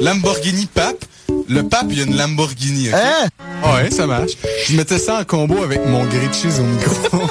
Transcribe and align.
Lamborghini 0.00 0.66
pape. 0.66 1.04
Le 1.48 1.62
pape, 1.62 1.86
il 1.90 1.98
y 1.98 2.00
a 2.00 2.04
une 2.04 2.16
Lamborghini? 2.16 2.88
Hein? 2.92 3.28
Ouais, 3.64 3.90
ça 3.90 4.06
marche. 4.06 4.32
Je 4.66 4.76
mettais 4.76 4.98
ça 4.98 5.20
en 5.20 5.24
combo 5.24 5.62
avec 5.62 5.84
mon 5.86 6.04
grilled 6.04 6.32
cheese 6.32 6.58
au 6.58 6.64
micro. 6.64 7.26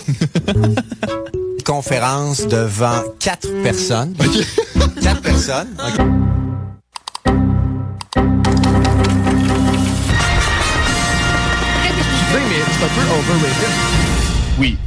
Conférence 1.66 2.48
devant 2.48 3.03
quatre 3.20 3.48
personnes. 3.64 4.16
Quatre 5.02 5.22
personnes. 5.22 5.70
OK. 5.78 6.06
mais 12.50 12.61
c'est 12.72 12.83
un 12.83 12.88
peu 12.88 13.02
overrated. 13.02 13.70
Oui. 14.59 14.78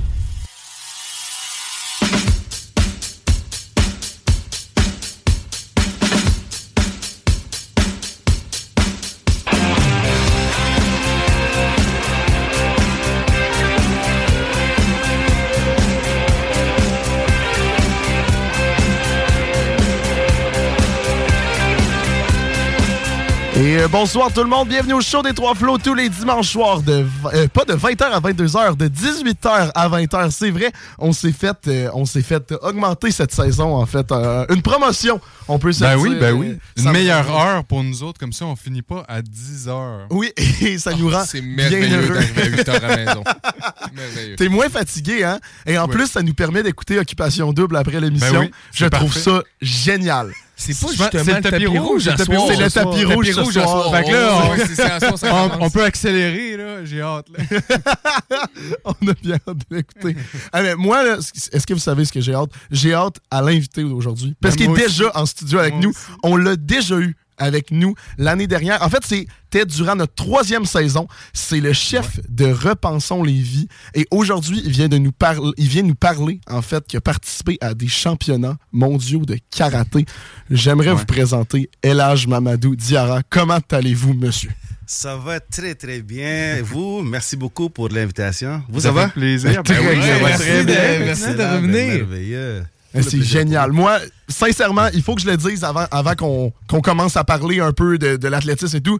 Et 23.62 23.76
euh, 23.78 23.86
bonsoir 23.86 24.32
tout 24.32 24.42
le 24.42 24.48
monde, 24.48 24.68
bienvenue 24.68 24.94
au 24.94 25.00
show 25.00 25.22
des 25.22 25.34
Trois 25.34 25.54
Flots 25.54 25.78
tous 25.78 25.94
les 25.94 26.08
dimanches 26.08 26.48
soirs 26.48 26.82
de 26.82 27.06
euh, 27.32 27.46
pas 27.46 27.64
de 27.64 27.74
20h 27.74 28.02
à 28.02 28.18
22h, 28.18 28.76
de 28.76 28.88
18h 28.88 29.70
à 29.72 29.88
20h. 29.88 30.30
C'est 30.32 30.50
vrai, 30.50 30.72
on 30.98 31.12
s'est 31.12 31.30
fait 31.30 31.56
euh, 31.68 31.88
on 31.94 32.04
s'est 32.04 32.22
fait 32.22 32.52
augmenter 32.62 33.12
cette 33.12 33.32
saison 33.32 33.76
en 33.76 33.86
fait 33.86 34.10
une 34.50 34.62
promotion, 34.62 35.20
on 35.46 35.60
peut 35.60 35.70
se 35.70 35.78
Ben 35.84 35.90
dire. 35.96 36.00
oui, 36.02 36.16
ben 36.18 36.32
oui. 36.34 36.58
Une 36.76 36.90
meilleure 36.90 37.30
heure 37.30 37.62
pour 37.64 37.84
nous 37.84 38.02
autres, 38.02 38.18
comme 38.18 38.32
ça, 38.32 38.46
on 38.46 38.56
finit 38.56 38.82
pas 38.82 39.04
à 39.06 39.22
10 39.22 39.68
heures. 39.68 40.06
Oui, 40.10 40.32
et 40.60 40.76
ça 40.78 40.92
nous 40.94 41.08
rend 41.08 41.24
C'est 41.24 41.40
bien 41.40 41.70
merveilleux 41.70 42.02
heureux. 42.02 42.14
d'arriver 42.14 42.42
à 42.42 42.46
8 42.46 42.68
heures 42.68 42.84
à 42.84 42.88
la 42.88 42.96
maison. 42.96 43.24
Merveilleux. 43.94 44.36
T'es 44.36 44.48
moins 44.48 44.70
fatigué, 44.70 45.22
hein? 45.22 45.38
Et 45.66 45.78
en 45.78 45.86
Oui. 45.86 45.92
plus, 45.92 46.06
ça 46.08 46.22
nous 46.22 46.34
permet 46.34 46.64
d'écouter 46.64 46.98
Occupation 46.98 47.52
Double 47.52 47.76
après 47.76 48.00
l'émission. 48.00 48.32
Ben 48.32 48.40
oui, 48.40 48.50
Je 48.74 48.86
trouve 48.86 49.16
ça 49.16 49.40
génial. 49.60 50.32
C'est 50.62 50.80
pas 50.80 51.10
C'est 51.10 51.34
le 51.34 51.40
tapis 51.40 51.66
rouge 51.66 52.04
C'est 52.04 52.56
le 52.56 52.70
tapis 52.70 53.04
rouge 53.04 53.30
ce 53.32 53.40
rouge 53.40 53.56
à 53.56 53.66
soir. 53.66 53.84
soir. 53.84 53.96
Fait 53.96 54.04
que 54.04 54.12
là, 54.12 55.56
on, 55.60 55.70
peut 55.70 55.84
accélérer, 55.84 56.56
là. 56.56 56.84
J'ai 56.84 57.00
hâte. 57.00 57.26
On 58.84 59.08
a 59.08 59.14
bien 59.22 59.38
hâte 59.48 59.58
de 59.70 59.76
l'écouter. 59.76 60.16
Ah, 60.52 60.62
mais 60.62 60.74
moi, 60.76 61.18
est-ce 61.52 61.66
que 61.66 61.74
vous 61.74 61.80
savez 61.80 62.04
ce 62.04 62.12
que 62.12 62.20
j'ai 62.20 62.34
hâte? 62.34 62.50
J'ai 62.70 62.94
hâte 62.94 63.16
à 63.30 63.42
l'inviter 63.42 63.82
aujourd'hui. 63.82 64.34
Parce 64.40 64.56
Ben, 64.56 64.66
qu'il 64.66 64.72
est 64.72 64.86
déjà 64.86 65.10
en 65.14 65.26
studio 65.26 65.58
avec 65.58 65.74
nous. 65.76 65.92
On 66.22 66.36
l'a 66.36 66.56
déjà 66.56 66.98
eu 66.98 67.16
avec 67.42 67.70
nous 67.70 67.94
l'année 68.18 68.46
dernière. 68.46 68.82
En 68.82 68.88
fait, 68.88 69.04
c'était 69.04 69.66
durant 69.66 69.96
notre 69.96 70.14
troisième 70.14 70.64
saison. 70.64 71.06
C'est 71.32 71.60
le 71.60 71.72
chef 71.72 72.20
de 72.28 72.46
Repensons 72.46 73.22
les 73.22 73.32
vies. 73.40 73.68
Et 73.94 74.06
aujourd'hui, 74.10 74.62
il 74.64 74.70
vient 74.72 74.88
de 74.88 74.98
nous 74.98 75.12
parler, 75.12 75.50
il 75.56 75.68
vient 75.68 75.82
nous 75.82 75.94
parler, 75.94 76.40
en 76.48 76.62
fait, 76.62 76.86
qu'il 76.86 76.96
a 76.98 77.00
participé 77.00 77.58
à 77.60 77.74
des 77.74 77.88
championnats 77.88 78.56
mondiaux 78.72 79.24
de 79.24 79.36
karaté. 79.56 80.06
J'aimerais 80.50 80.92
vous 80.92 81.04
présenter 81.04 81.70
Elage 81.82 82.26
Mamadou 82.26 82.76
Diarra. 82.76 83.22
Comment 83.28 83.60
allez-vous, 83.70 84.14
monsieur? 84.14 84.50
Ça 84.86 85.16
va 85.16 85.40
très 85.40 85.74
très 85.74 86.02
bien. 86.02 86.56
Et 86.56 86.62
Vous, 86.62 87.00
merci 87.02 87.36
beaucoup 87.36 87.70
pour 87.70 87.88
l'invitation. 87.88 88.62
Vous, 88.68 88.80
Ça 88.80 88.88
ça, 88.88 88.92
va? 88.92 89.06
fait 89.08 89.12
plaisir. 89.14 89.62
Très 89.62 89.74
Ben 89.82 89.88
oui, 89.88 89.96
merci 90.22 90.42
très 90.42 90.60
de- 90.60 90.64
bien. 90.66 90.98
merci 91.06 91.22
de 91.24 91.28
Excellent, 91.30 91.52
revenir. 91.54 91.86
Merveilleux. 92.06 92.62
C'est 93.00 93.22
génial. 93.22 93.72
Moi, 93.72 93.98
sincèrement, 94.28 94.88
il 94.92 95.02
faut 95.02 95.14
que 95.14 95.22
je 95.22 95.26
le 95.26 95.36
dise 95.36 95.64
avant, 95.64 95.86
avant 95.90 96.14
qu'on 96.14 96.80
commence 96.82 97.16
à 97.16 97.24
parler 97.24 97.60
un 97.60 97.72
peu 97.72 97.96
de, 97.98 98.16
de 98.16 98.28
l'athlétisme 98.28 98.76
et 98.76 98.80
tout. 98.82 98.98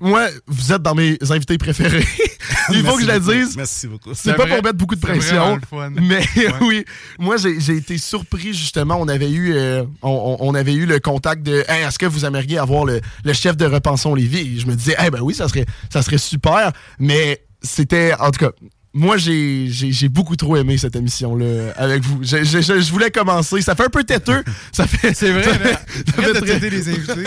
Moi, 0.00 0.26
vous 0.48 0.72
êtes 0.72 0.82
dans 0.82 0.94
mes 0.96 1.16
invités 1.30 1.56
préférés. 1.56 2.04
il 2.70 2.82
faut 2.84 2.96
Merci 2.96 2.96
que 2.96 3.12
je 3.12 3.12
le 3.12 3.20
dise. 3.44 3.56
Merci 3.56 3.86
beaucoup. 3.86 4.10
C'est 4.12 4.34
pas 4.34 4.44
vrai. 4.44 4.56
pour 4.56 4.64
mettre 4.64 4.76
beaucoup 4.78 4.96
de 4.96 5.00
pression. 5.00 5.60
fun. 5.70 5.90
Mais 6.02 6.24
oui, 6.62 6.84
moi 7.20 7.36
j'ai 7.36 7.76
été 7.76 7.96
surpris 7.98 8.52
justement. 8.54 8.96
On 9.00 9.06
avait 9.06 9.30
eu 9.30 9.54
euh, 9.54 9.84
on, 10.02 10.36
on- 10.40 10.54
avait 10.54 10.74
eu 10.74 10.84
le 10.86 10.98
contact 10.98 11.44
de 11.44 11.64
Hey, 11.68 11.84
est-ce 11.84 11.98
que 12.00 12.06
vous 12.06 12.24
aimeriez 12.24 12.58
avoir 12.58 12.84
le, 12.86 13.00
le 13.24 13.32
chef 13.32 13.56
de 13.56 13.66
Repensons 13.66 14.14
Lévis? 14.16 14.56
Et 14.56 14.58
je 14.60 14.66
me 14.66 14.74
disais 14.74 14.96
eh 15.04 15.10
ben 15.10 15.20
oui, 15.20 15.32
ça 15.34 15.46
serait 15.48 15.66
ça 15.92 16.02
serait 16.02 16.18
super. 16.18 16.72
Mais 16.98 17.44
c'était 17.62 18.14
en 18.18 18.32
tout 18.32 18.40
cas. 18.46 18.50
Moi, 18.96 19.16
j'ai 19.16 19.66
j'ai- 19.70 19.90
j'ai 19.90 20.08
beaucoup 20.08 20.36
trop 20.36 20.56
aimé 20.56 20.78
cette 20.78 20.94
émission-là 20.94 21.72
avec 21.76 22.02
vous. 22.04 22.20
Je, 22.22 22.44
je- 22.44 22.60
je- 22.60 22.80
je 22.80 22.92
voulais 22.92 23.10
commencer. 23.10 23.60
Ça 23.60 23.74
fait 23.74 23.86
un 23.86 23.88
peu 23.88 24.04
têteux. 24.04 24.44
Ça 24.70 24.86
fait, 24.86 25.12
C'est 25.14 25.32
vrai, 25.32 25.42
ça 25.42 25.58
fait- 25.58 25.72
ça 25.74 26.22
fait 26.22 26.32
de 26.32 26.38
très- 26.38 26.46
traiter 26.46 26.70
les 26.70 26.88
invités. 26.88 27.24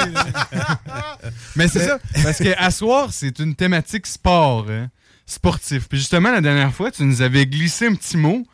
Mais 1.55 1.67
c'est 1.67 1.85
ça, 1.85 1.99
parce 2.23 2.37
qu'à 2.37 2.71
soir, 2.71 3.09
c'est 3.11 3.39
une 3.39 3.55
thématique 3.55 4.07
sport, 4.07 4.65
hein, 4.69 4.87
sportif. 5.25 5.87
Puis 5.89 5.97
justement, 5.99 6.31
la 6.31 6.41
dernière 6.41 6.73
fois, 6.73 6.91
tu 6.91 7.03
nous 7.03 7.21
avais 7.21 7.45
glissé 7.45 7.87
un 7.87 7.95
petit 7.95 8.17
mot, 8.17 8.45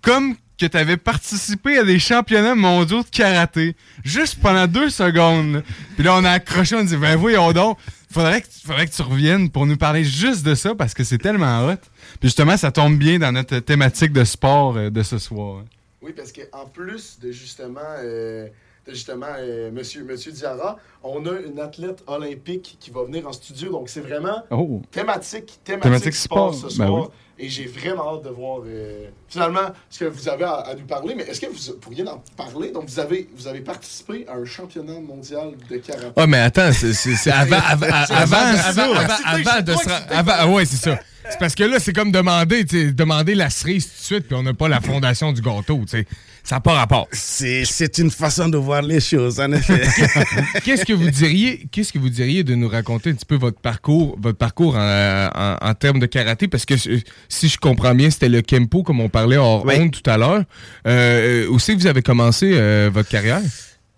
comme 0.00 0.34
que 0.58 0.66
tu 0.66 0.76
avais 0.76 0.96
participé 0.96 1.78
à 1.78 1.84
des 1.84 1.98
championnats 1.98 2.54
mondiaux 2.54 3.02
de 3.02 3.08
karaté, 3.08 3.74
juste 4.04 4.38
pendant 4.40 4.66
deux 4.66 4.90
secondes. 4.90 5.62
Puis 5.96 6.04
là, 6.04 6.14
on 6.16 6.24
a 6.24 6.30
accroché, 6.30 6.76
on 6.76 6.84
dit, 6.84 6.96
ben 6.96 7.16
voyons 7.16 7.52
donc, 7.52 7.78
faudrait 8.12 8.42
que, 8.42 8.48
faudrait 8.64 8.86
que 8.86 8.92
tu 8.92 9.02
reviennes 9.02 9.50
pour 9.50 9.66
nous 9.66 9.76
parler 9.76 10.04
juste 10.04 10.44
de 10.44 10.54
ça, 10.54 10.74
parce 10.74 10.94
que 10.94 11.04
c'est 11.04 11.18
tellement 11.18 11.66
hot. 11.66 11.76
Puis 12.20 12.28
justement, 12.28 12.56
ça 12.56 12.70
tombe 12.70 12.96
bien 12.96 13.18
dans 13.18 13.32
notre 13.32 13.58
thématique 13.58 14.12
de 14.12 14.24
sport 14.24 14.76
euh, 14.76 14.90
de 14.90 15.02
ce 15.02 15.18
soir. 15.18 15.64
Oui, 16.02 16.12
parce 16.16 16.32
qu'en 16.32 16.66
plus 16.66 17.18
de 17.20 17.30
justement, 17.32 17.80
euh, 18.02 18.46
de 18.86 18.92
justement 18.92 19.26
euh, 19.38 19.70
monsieur, 19.70 20.04
monsieur 20.04 20.32
Diarra, 20.32 20.78
on 21.02 21.24
a 21.26 21.38
une 21.40 21.60
athlète 21.60 22.02
olympique 22.06 22.76
qui 22.80 22.90
va 22.90 23.04
venir 23.04 23.26
en 23.26 23.32
studio. 23.32 23.70
Donc, 23.72 23.88
c'est 23.88 24.00
vraiment 24.00 24.42
Oh! 24.50 24.82
thématique, 24.90 25.60
thématique, 25.64 25.82
Thématique 25.82 26.14
sport, 26.14 26.54
sport, 26.54 26.70
ce 26.70 26.78
ben 26.78 26.86
soir. 26.88 27.02
oui. 27.02 27.08
Et 27.44 27.48
j'ai 27.48 27.66
vraiment 27.66 28.14
hâte 28.14 28.22
de 28.24 28.28
voir 28.30 28.60
euh, 28.64 29.08
finalement 29.28 29.72
ce 29.90 29.98
que 29.98 30.04
vous 30.04 30.28
avez 30.28 30.44
à, 30.44 30.52
à 30.60 30.74
nous 30.76 30.84
parler. 30.86 31.14
Mais 31.16 31.24
est-ce 31.24 31.40
que 31.40 31.46
vous 31.46 31.74
pourriez 31.80 32.06
en 32.08 32.22
parler? 32.36 32.70
Donc, 32.70 32.88
vous 32.88 33.00
avez, 33.00 33.28
vous 33.36 33.48
avez 33.48 33.60
participé 33.60 34.24
à 34.28 34.34
un 34.36 34.44
championnat 34.44 35.00
mondial 35.00 35.50
de 35.68 35.76
karaté. 35.78 36.12
Oh, 36.14 36.26
mais 36.28 36.38
attends, 36.38 36.70
c'est- 36.72 37.30
avant, 37.30 37.56
avant, 37.56 37.86
avant, 37.86 38.36
avant 38.36 38.82
avant, 39.24 39.60
de 39.60 39.72
se 39.74 40.12
avant- 40.14 40.54
ouais, 40.54 40.64
c'est 40.66 40.76
ça. 40.76 40.98
C'est 41.28 41.38
parce 41.38 41.54
que 41.56 41.64
là, 41.64 41.78
c'est 41.80 41.92
comme 41.92 42.12
demander, 42.12 42.64
demander 42.64 43.34
la 43.34 43.50
cerise 43.50 43.86
tout 43.86 43.98
de 43.98 44.04
suite, 44.04 44.26
puis 44.28 44.36
on 44.36 44.42
n'a 44.44 44.54
pas 44.54 44.68
la 44.68 44.80
fondation 44.80 45.32
du 45.32 45.40
gâteau, 45.40 45.78
tu 45.82 45.88
sais. 45.98 46.06
Ça 46.44 46.56
n'a 46.56 46.60
pas 46.60 46.72
rapport. 46.72 47.06
C'est 47.12 47.98
une 47.98 48.10
façon 48.10 48.48
de 48.48 48.56
voir 48.58 48.82
les 48.82 48.98
choses, 49.00 49.38
en 49.38 49.52
effet. 49.52 49.80
Qu'est-ce 50.64 50.84
que 50.84 50.92
vous 50.92 51.08
diriez, 51.10 51.66
qu'est-ce 51.70 51.92
que 51.92 51.98
vous 52.00 52.08
diriez 52.10 52.42
de 52.42 52.54
nous 52.56 52.68
raconter 52.68 53.10
un 53.10 53.14
petit 53.14 53.24
peu 53.24 53.36
votre 53.36 53.60
parcours, 53.60 54.18
votre 54.20 54.38
parcours 54.38 54.74
en, 54.76 55.28
en- 55.34 55.56
en 55.60 55.74
termes 55.74 56.00
de 56.00 56.06
karaté, 56.06 56.48
parce 56.48 56.64
que 56.66 56.74
euh, 56.74 56.98
si 57.28 57.48
je 57.48 57.58
comprends 57.58 57.94
bien, 57.94 58.10
c'était 58.10 58.28
le 58.28 58.42
kempo 58.42 58.82
comme 58.82 59.00
on 59.00 59.08
parlait 59.08 59.36
hors 59.36 59.64
Oui. 59.64 59.74
honte 59.78 60.02
tout 60.02 60.10
à 60.10 60.16
l'heure. 60.18 60.42
Euh, 60.86 61.44
euh, 61.44 61.48
où 61.48 61.58
c'est 61.60 61.74
que 61.74 61.80
vous 61.80 61.86
avez 61.86 62.02
commencé 62.02 62.50
euh, 62.54 62.90
votre 62.92 63.08
carrière? 63.08 63.40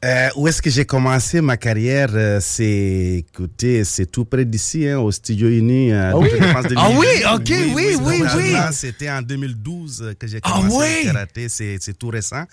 Euh, 0.05 0.29
où 0.37 0.47
est-ce 0.49 0.61
que 0.61 0.69
j'ai 0.69 0.85
commencé 0.85 1.41
ma 1.41 1.57
carrière? 1.57 2.11
Euh, 2.13 2.39
C'est, 2.43 3.25
écoutez, 3.27 3.85
c'est 3.85 4.05
tout 4.05 4.27
près 4.27 4.45
d'ici, 4.45 4.87
hein, 4.87 4.99
au 4.99 5.11
Studio 5.11 5.49
Uni. 5.49 5.93
euh, 5.93 6.11
Ah 6.13 6.19
oui? 6.19 6.29
Ah 6.77 6.91
oui, 6.91 7.07
ok, 7.35 7.43
oui, 7.49 7.73
oui, 7.75 7.97
oui. 8.05 8.19
normalement, 8.19 8.73
C'était 8.73 9.09
en 9.09 9.23
2012 9.23 10.15
que 10.19 10.27
j'ai 10.27 10.41
Ah 10.43 10.53
commencé 10.57 10.77
oui? 10.77 11.07
le 11.07 11.13
karaté. 11.13 11.49
C'est, 11.49 11.79
tout 11.99 12.09
récent. 12.09 12.45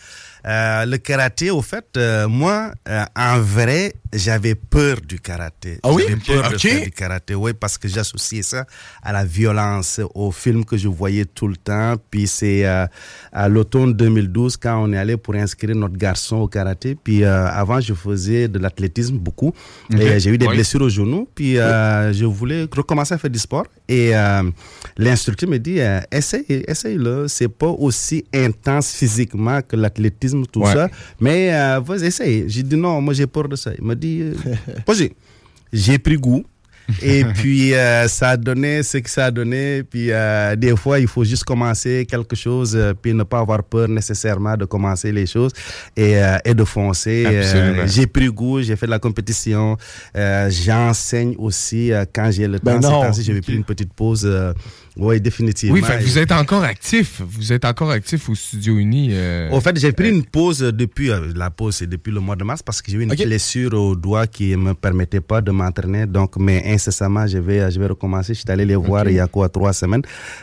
Euh, 0.46 0.86
le 0.86 0.98
karaté, 0.98 1.50
au 1.52 1.62
fait, 1.62 1.86
euh, 1.98 2.28
moi, 2.30 2.72
euh, 2.88 3.04
en 3.18 3.40
vrai, 3.42 3.94
j'avais 4.14 4.56
peur 4.56 4.98
du 5.08 5.20
karaté. 5.20 5.80
Ah 5.84 5.92
oui? 5.92 6.04
J'avais 6.08 6.22
peur 6.22 6.52
de 6.52 6.58
faire 6.58 6.84
du 6.84 6.92
karaté, 6.92 7.36
oui, 7.36 7.52
parce 7.54 7.78
que 7.78 7.88
j'associais 7.88 8.42
ça 8.42 8.66
à 9.02 9.12
la 9.14 9.24
violence, 9.26 10.00
aux 10.16 10.32
films 10.32 10.66
que 10.66 10.78
je 10.78 10.88
voyais 10.88 11.26
tout 11.26 11.48
le 11.48 11.56
temps. 11.58 11.96
Puis 12.10 12.28
c'est 12.28 12.66
euh, 12.66 12.86
à 13.32 13.48
l'automne 13.50 13.94
2012 13.94 14.58
quand 14.58 14.84
on 14.84 14.92
est 14.94 14.98
allé 14.98 15.18
pour 15.18 15.36
inscrire 15.36 15.76
notre 15.76 15.98
garçon 15.98 16.38
au 16.38 16.48
karaté. 16.48 16.96
Puis 17.02 17.24
euh, 17.24 17.48
avant, 17.48 17.80
je 17.80 17.94
faisais 17.94 18.48
de 18.48 18.60
l'athlétisme 18.60 19.18
beaucoup. 19.18 19.54
Et 19.98 20.20
j'ai 20.20 20.30
eu 20.32 20.38
des 20.38 20.48
Oui. 20.48 20.56
blessures 20.56 20.82
au 20.82 20.90
genou. 20.90 21.28
Puis 21.34 21.58
euh, 21.58 22.12
je 22.14 22.26
voulais 22.26 22.68
recommencer 22.72 23.14
à 23.14 23.18
faire 23.18 23.30
du 23.30 23.40
sport. 23.40 23.66
Et 23.88 24.12
l'instructeur 24.98 25.50
me 25.50 25.58
dit, 25.58 25.80
essaye, 26.12 26.46
essaye-le. 26.68 27.28
C'est 27.28 27.48
pas 27.50 27.68
aussi 27.68 28.26
intense 28.34 28.92
physiquement 28.94 29.62
que 29.62 29.76
l'athlétisme, 29.76 30.46
tout 30.46 30.62
Ouais. 30.62 30.74
ça. 30.74 30.90
Mais 31.20 31.50
vas-y, 31.80 32.06
essaye. 32.06 32.46
J'ai 32.48 32.64
dit 32.64 32.76
non, 32.76 33.02
moi 33.02 33.14
j'ai 33.14 33.28
peur 33.28 33.48
de 33.48 33.56
ça. 33.56 33.72
Il 33.78 33.84
dit, 34.02 34.22
euh. 34.22 35.08
J'ai 35.74 35.98
pris 36.00 36.18
goût. 36.18 36.44
Et 37.02 37.24
puis, 37.36 37.74
euh, 37.74 38.10
ça 38.10 38.30
a 38.32 38.38
donné 38.38 38.84
ce 38.84 38.98
que 38.98 39.10
ça 39.10 39.26
a 39.26 39.32
donné. 39.32 39.84
Puis, 39.84 40.12
euh, 40.12 40.58
des 40.58 40.76
fois, 40.76 41.00
il 41.00 41.08
faut 41.08 41.24
juste 41.24 41.46
commencer 41.46 42.06
quelque 42.10 42.36
chose, 42.36 42.78
puis 43.02 43.14
ne 43.14 43.24
pas 43.24 43.40
avoir 43.40 43.64
peur 43.64 43.88
nécessairement 43.88 44.58
de 44.58 44.66
commencer 44.66 45.14
les 45.14 45.26
choses 45.26 45.54
et, 45.96 46.20
et 46.44 46.54
de 46.54 46.64
foncer. 46.66 47.26
J'ai 47.86 48.08
pris 48.08 48.28
goût, 48.28 48.62
j'ai 48.62 48.76
fait 48.76 48.88
de 48.88 48.92
la 48.92 49.00
compétition. 49.00 49.78
J'enseigne 50.14 51.36
aussi 51.38 51.92
quand 52.14 52.30
j'ai 52.32 52.48
le 52.48 52.60
Ben 52.60 52.82
temps. 52.82 52.92
Non. 52.92 53.02
temps-ci, 53.04 53.24
j'avais 53.24 53.42
pris 53.42 53.56
une 53.56 53.64
petite 53.64 53.94
pause. 53.94 54.30
Euh, 54.98 55.04
oui, 55.04 55.22
définitivement. 55.22 55.76
Oui, 55.76 55.82
fait 55.82 55.98
que 55.98 56.02
Et- 56.04 56.06
vous 56.06 56.18
êtes 56.18 56.32
encore 56.32 56.64
actif. 56.64 57.22
Vous 57.26 57.54
êtes 57.54 57.66
encore 57.66 57.92
actif 57.92 58.30
au 58.30 58.36
Studio 58.36 58.78
Uni. 58.78 59.10
euh, 59.12 59.50
au 59.52 59.62
fait, 59.62 59.78
j'ai 59.80 59.92
pris 59.92 60.10
une 60.10 60.24
pause 60.26 60.60
depuis, 60.60 61.10
euh, 61.12 61.32
la 61.36 61.50
pause 61.50 61.76
c'est 61.78 61.88
depuis 61.88 62.12
le 62.12 62.20
mois 62.20 62.36
de 62.36 62.44
mars 62.44 62.62
parce 62.62 62.82
que 62.82 62.92
j'ai 62.92 62.98
eu 62.98 63.04
une 63.04 63.14
blessure 63.16 63.74
au 63.74 63.96
doigt 63.96 64.28
qui 64.28 64.56
me 64.56 64.74
permettait 64.74 65.22
pas 65.22 65.42
de 65.42 65.52
m'entraîner. 65.52 66.06
Donc, 66.06 66.36
mais 66.38 66.64
incessamment, 66.66 67.26
je 67.28 67.38
vais, 67.38 67.72
je 67.72 67.80
vais 67.80 67.88
recommencer. 67.88 68.34
Je 68.34 68.40
suis 68.42 68.52
allé 68.52 68.66
les 68.66 68.76
voir 68.76 69.08
il 69.08 69.16
y 69.16 69.20
a 69.20 69.28
quoi, 69.28 69.48
trois 69.50 69.74
semaines, 69.74 70.02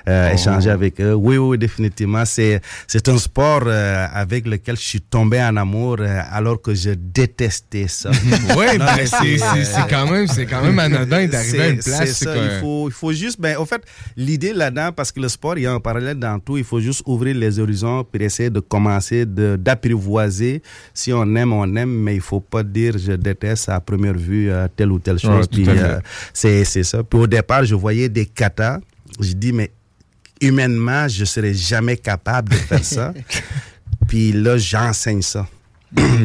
euh, 0.09 0.33
échanger 0.33 0.71
avec 0.71 1.01
eux. 1.01 1.15
Oui, 1.15 1.37
oui, 1.37 1.59
définitivement. 1.59 2.25
C'est, 2.25 2.61
c'est 2.87 3.09
un 3.09 3.19
sport 3.19 3.63
euh, 3.67 4.07
avec 4.13 4.47
lequel 4.47 4.77
je 4.77 4.83
suis 4.83 5.01
tombé 5.01 5.41
en 5.43 5.57
amour 5.57 5.97
euh, 6.01 6.21
alors 6.31 6.61
que 6.63 6.75
je 6.75 6.91
détestais 6.91 7.87
ça. 7.89 8.11
Non, 8.49 8.55
ben, 8.57 8.79
mais 8.97 9.07
c'est 9.07 9.43
euh, 9.43 9.81
quand 9.91 10.11
même, 10.11 10.27
c'est 10.27 10.47
quand 10.47 10.63
même 10.63 10.79
anodin 10.79 11.27
d'arriver 11.27 11.63
à 11.63 11.69
une 11.69 11.79
place. 11.79 12.13
c'est 12.13 12.25
ça, 12.25 12.37
il 12.37 12.61
faut, 12.61 12.89
il 12.89 12.93
faut 12.93 13.13
juste, 13.13 13.41
ben, 13.41 13.57
au 13.57 13.65
fait, 13.67 13.83
l'idée 14.17 14.38
là-dedans, 14.39 14.93
parce 14.93 15.13
que 15.13 15.21
le 15.21 15.29
sport, 15.29 15.59
il 15.59 15.63
y 15.63 15.67
a 15.67 15.73
un 15.73 15.81
parallèle 15.81 16.19
dans 16.19 16.39
tout, 16.39 16.57
il 16.57 16.65
faut 16.65 16.81
juste 16.81 17.03
ouvrir 17.07 17.35
les 17.37 17.59
horizons 17.59 18.05
pour 18.05 18.21
essayer 18.21 18.51
de 18.51 18.61
commencer, 18.61 19.27
de, 19.27 19.57
d'apprivoiser. 19.57 20.63
Si 20.95 21.13
on 21.13 21.35
aime, 21.37 21.53
on 21.53 21.77
aime, 21.77 21.91
mais 21.91 22.15
il 22.15 22.21
faut 22.21 22.41
pas 22.41 22.63
dire 22.63 22.97
je 22.99 23.13
déteste 23.13 23.69
à 23.69 23.81
première 23.81 24.15
vue 24.15 24.51
euh, 24.51 24.67
telle 24.75 24.93
ou 24.93 24.99
telle 24.99 25.19
chose. 25.19 25.47
Ouais, 25.53 25.65
Puis, 25.65 25.69
euh, 25.69 26.01
c'est, 26.33 26.65
c'est 26.65 26.85
ça. 26.85 27.03
Puis 27.03 27.19
au 27.19 27.27
départ, 27.27 27.65
je 27.65 27.75
voyais 27.75 28.09
des 28.09 28.27
katas. 28.27 28.81
Je 29.21 29.33
dis, 29.33 29.53
mais 29.53 29.71
humainement, 30.41 31.09
je 31.09 31.25
serais 31.25 31.55
jamais 31.55 31.97
capable 31.97 32.51
de 32.51 32.57
faire 32.57 32.85
ça. 32.85 33.13
Puis 34.09 34.33
là, 34.33 34.57
j'enseigne 34.57 35.23
ça. 35.23 35.47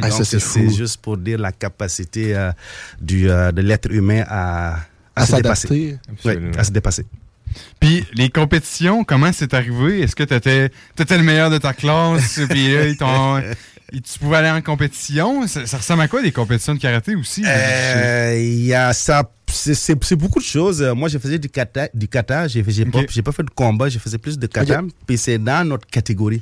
Ah, 0.01 0.11
c'est 0.11 0.69
juste 0.69 0.97
pour 1.01 1.17
dire 1.17 1.39
la 1.39 1.51
capacité 1.51 2.35
euh, 2.35 2.51
du, 2.99 3.29
euh, 3.29 3.51
de 3.51 3.61
l'être 3.61 3.89
humain 3.91 4.23
à, 4.27 4.79
À 5.15 5.25
se 5.25 5.35
dépasser. 5.37 5.97
à 6.57 6.63
se 6.63 6.71
dépasser. 6.71 7.05
Puis 7.79 8.05
les 8.13 8.29
compétitions, 8.29 9.03
comment 9.03 9.31
c'est 9.33 9.53
arrivé? 9.53 10.01
Est-ce 10.01 10.15
que 10.15 10.23
tu 10.23 10.33
étais, 10.33 10.69
le 11.17 11.23
meilleur 11.23 11.49
de 11.49 11.57
ta 11.57 11.73
classe? 11.73 12.39
puis 12.49 12.73
là, 12.73 12.85
ils 12.87 12.97
t'ont- 12.97 13.41
tu 13.91 14.19
pouvais 14.19 14.37
aller 14.37 14.49
en 14.49 14.61
compétition? 14.61 15.45
Ça, 15.47 15.67
ça 15.67 15.77
ressemble 15.77 16.01
à 16.01 16.07
quoi 16.07 16.21
des 16.23 16.31
compétitions 16.31 16.73
de 16.73 16.79
karaté 16.79 17.15
aussi? 17.15 17.43
Euh, 17.45 18.35
Il 18.39 18.65
y 18.65 18.73
a 18.73 18.91
ça. 18.93 19.29
C'est- 19.53 20.15
beaucoup 20.15 20.39
de 20.39 20.43
choses. 20.45 20.81
Euh, 20.81 20.93
Moi, 20.95 21.09
je 21.09 21.17
faisais 21.17 21.37
du 21.39 21.49
kata. 21.49 21.87
Du 21.93 22.07
kata. 22.07 22.47
J'ai 22.47 22.63
j'ai 22.67 22.85
pas, 23.21 23.31
fait 23.31 23.43
de 23.43 23.49
combat. 23.49 23.87
Je 23.89 23.99
faisais 23.99 24.17
plus 24.17 24.37
de 24.37 24.47
kata. 24.47 24.81
Puis 25.07 25.17
c'est 25.17 25.37
dans 25.37 25.67
notre 25.67 25.87
catégorie. 25.87 26.41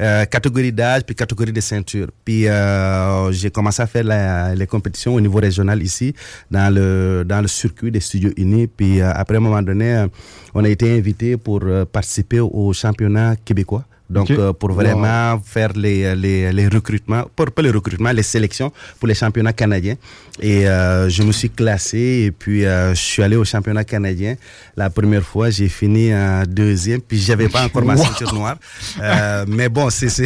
Euh, 0.00 0.24
catégorie 0.26 0.72
d'âge, 0.72 1.02
puis 1.04 1.14
catégorie 1.14 1.52
de 1.52 1.60
ceinture. 1.60 2.08
Puis 2.24 2.46
euh, 2.48 3.32
j'ai 3.32 3.50
commencé 3.50 3.82
à 3.82 3.86
faire 3.86 4.04
la- 4.04 4.54
les 4.54 4.66
compétitions 4.66 5.14
au 5.14 5.20
niveau 5.20 5.38
régional 5.38 5.82
ici, 5.82 6.14
dans 6.50 6.72
le, 6.74 7.24
dans 7.26 7.40
le 7.40 7.48
circuit 7.48 7.90
des 7.90 8.00
studios 8.00 8.32
unis. 8.36 8.66
Puis 8.68 9.00
euh, 9.00 9.10
après, 9.14 9.36
à 9.36 9.38
un 9.38 9.42
moment 9.42 9.62
donné, 9.62 10.06
on 10.54 10.62
a 10.64 10.68
été 10.68 10.96
invité 10.96 11.36
pour 11.36 11.60
participer 11.90 12.40
au 12.40 12.72
championnat 12.72 13.36
québécois. 13.44 13.84
Donc, 14.12 14.30
euh, 14.30 14.52
pour 14.52 14.72
vraiment 14.72 15.40
faire 15.44 15.72
les, 15.74 16.14
les, 16.14 16.52
les 16.52 16.68
recrutements, 16.68 17.24
pour, 17.34 17.50
pas 17.50 17.62
les 17.62 17.70
recrutements, 17.70 18.12
les 18.12 18.22
sélections 18.22 18.72
pour 18.98 19.08
les 19.08 19.14
championnats 19.14 19.52
canadiens. 19.52 19.96
Et 20.40 20.68
euh, 20.68 21.08
je 21.08 21.22
me 21.22 21.32
suis 21.32 21.50
classé 21.50 22.24
et 22.26 22.30
puis 22.30 22.64
euh, 22.64 22.94
je 22.94 23.00
suis 23.00 23.22
allé 23.22 23.36
au 23.36 23.44
championnat 23.44 23.84
canadien. 23.84 24.36
La 24.76 24.90
première 24.90 25.22
fois, 25.22 25.50
j'ai 25.50 25.68
fini 25.68 26.14
en 26.14 26.44
deuxième, 26.46 27.00
puis 27.00 27.18
j'avais 27.18 27.48
pas 27.48 27.64
encore 27.64 27.84
ma 27.84 27.96
ceinture 27.96 28.34
noire. 28.34 28.56
Euh, 29.00 29.44
mais 29.48 29.68
bon, 29.68 29.90
c'est... 29.90 30.08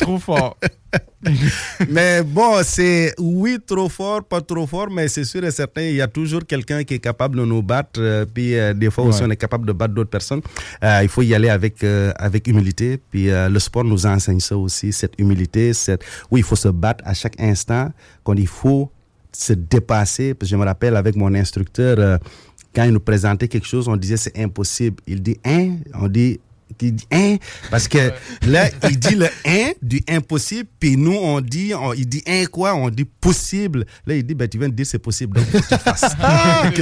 Trop 0.00 0.18
fort. 0.18 0.56
mais 1.88 2.22
bon, 2.22 2.60
c'est 2.64 3.14
oui, 3.18 3.58
trop 3.64 3.88
fort, 3.88 4.24
pas 4.24 4.40
trop 4.40 4.66
fort, 4.66 4.90
mais 4.90 5.08
c'est 5.08 5.24
sûr 5.24 5.44
et 5.44 5.50
certain, 5.50 5.82
il 5.82 5.96
y 5.96 6.00
a 6.00 6.08
toujours 6.08 6.44
quelqu'un 6.46 6.82
qui 6.84 6.94
est 6.94 6.98
capable 6.98 7.36
de 7.38 7.44
nous 7.44 7.62
battre. 7.62 8.00
euh, 8.00 8.24
puis 8.24 8.58
euh, 8.58 8.72
des 8.72 8.90
fois 8.90 9.04
aussi, 9.04 9.22
on 9.22 9.30
est 9.30 9.36
capable 9.36 9.66
de 9.66 9.72
battre 9.72 9.94
d'autres 9.94 10.10
personnes. 10.10 10.40
Euh, 10.82 11.00
il 11.02 11.08
faut 11.08 11.22
y 11.22 11.34
aller 11.34 11.50
avec, 11.50 11.84
avec 12.16 12.46
humilité. 12.48 12.98
Puis 13.10 13.28
le 13.30 13.58
sport 13.58 13.84
nous 13.84 14.06
enseigne 14.06 14.40
ça 14.40 14.56
aussi, 14.56 14.92
cette 14.92 15.14
humilité. 15.18 15.72
Cette... 15.74 16.04
Oui, 16.30 16.40
il 16.40 16.44
faut 16.44 16.56
se 16.56 16.68
battre 16.68 17.04
à 17.06 17.14
chaque 17.14 17.38
instant, 17.40 17.90
quand 18.24 18.34
il 18.34 18.48
faut 18.48 18.90
se 19.32 19.52
dépasser. 19.52 20.34
Parce 20.34 20.50
que 20.50 20.56
je 20.56 20.60
me 20.60 20.64
rappelle 20.64 20.96
avec 20.96 21.16
mon 21.16 21.34
instructeur, 21.34 22.18
quand 22.74 22.84
il 22.84 22.92
nous 22.92 23.00
présentait 23.00 23.48
quelque 23.48 23.66
chose, 23.66 23.88
on 23.88 23.96
disait 23.96 24.16
c'est 24.16 24.38
impossible. 24.38 25.02
Il 25.06 25.22
dit, 25.22 25.38
hein? 25.44 25.76
On 25.94 26.08
dit, 26.08 26.40
il 26.82 26.94
dit 26.94 27.06
hein? 27.12 27.36
Parce 27.70 27.88
que 27.88 28.10
là 28.46 28.68
il 28.88 28.98
dit 28.98 29.14
le 29.14 29.26
hein 29.46 29.72
du 29.82 30.00
impossible 30.08 30.68
puis 30.78 30.96
nous 30.96 31.14
on 31.16 31.40
dit 31.40 31.72
on- 31.74 31.92
il 31.92 32.06
dit 32.08 32.22
hein 32.26 32.44
quoi? 32.50 32.74
On 32.74 32.88
dit 32.90 33.04
possible. 33.04 33.84
Là 34.06 34.14
il 34.14 34.24
dit 34.24 34.34
ben 34.34 34.48
tu 34.48 34.58
viens 34.58 34.68
de 34.68 34.74
dire 34.74 34.86
c'est 34.86 34.98
possible 34.98 35.36
donc 35.36 35.46
faut 35.46 35.58
que 35.58 35.68
tu 35.74 35.78
fasses. 35.78 36.16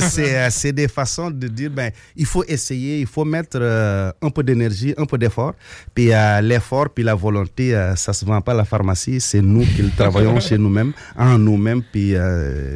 C'est 0.10 0.36
euh, 0.36 0.48
c'est 0.50 0.72
des 0.72 0.88
façons 0.88 1.30
de 1.30 1.48
dire 1.48 1.70
ben 1.70 1.90
il 2.16 2.26
faut 2.26 2.44
essayer 2.46 3.00
il 3.00 3.06
faut 3.06 3.24
mettre 3.24 3.58
euh, 3.60 4.10
un 4.22 4.30
peu 4.30 4.42
d'énergie 4.42 4.94
un 4.96 5.04
peu 5.06 5.18
d'effort 5.18 5.54
puis 5.94 6.12
euh, 6.12 6.40
l'effort 6.40 6.88
puis 6.94 7.04
la 7.04 7.14
volonté 7.14 7.74
euh, 7.74 7.94
ça 7.96 8.12
se 8.12 8.24
vend 8.24 8.40
pas 8.40 8.52
à 8.52 8.56
la 8.56 8.64
pharmacie 8.64 9.20
c'est 9.20 9.40
nous 9.42 9.64
qui 9.76 9.82
le 9.82 9.90
travaillons 9.90 10.38
chez 10.48 10.56
nous-mêmes 10.58 10.92
en 11.16 11.38
nous-mêmes 11.38 11.82
puis 11.92 12.14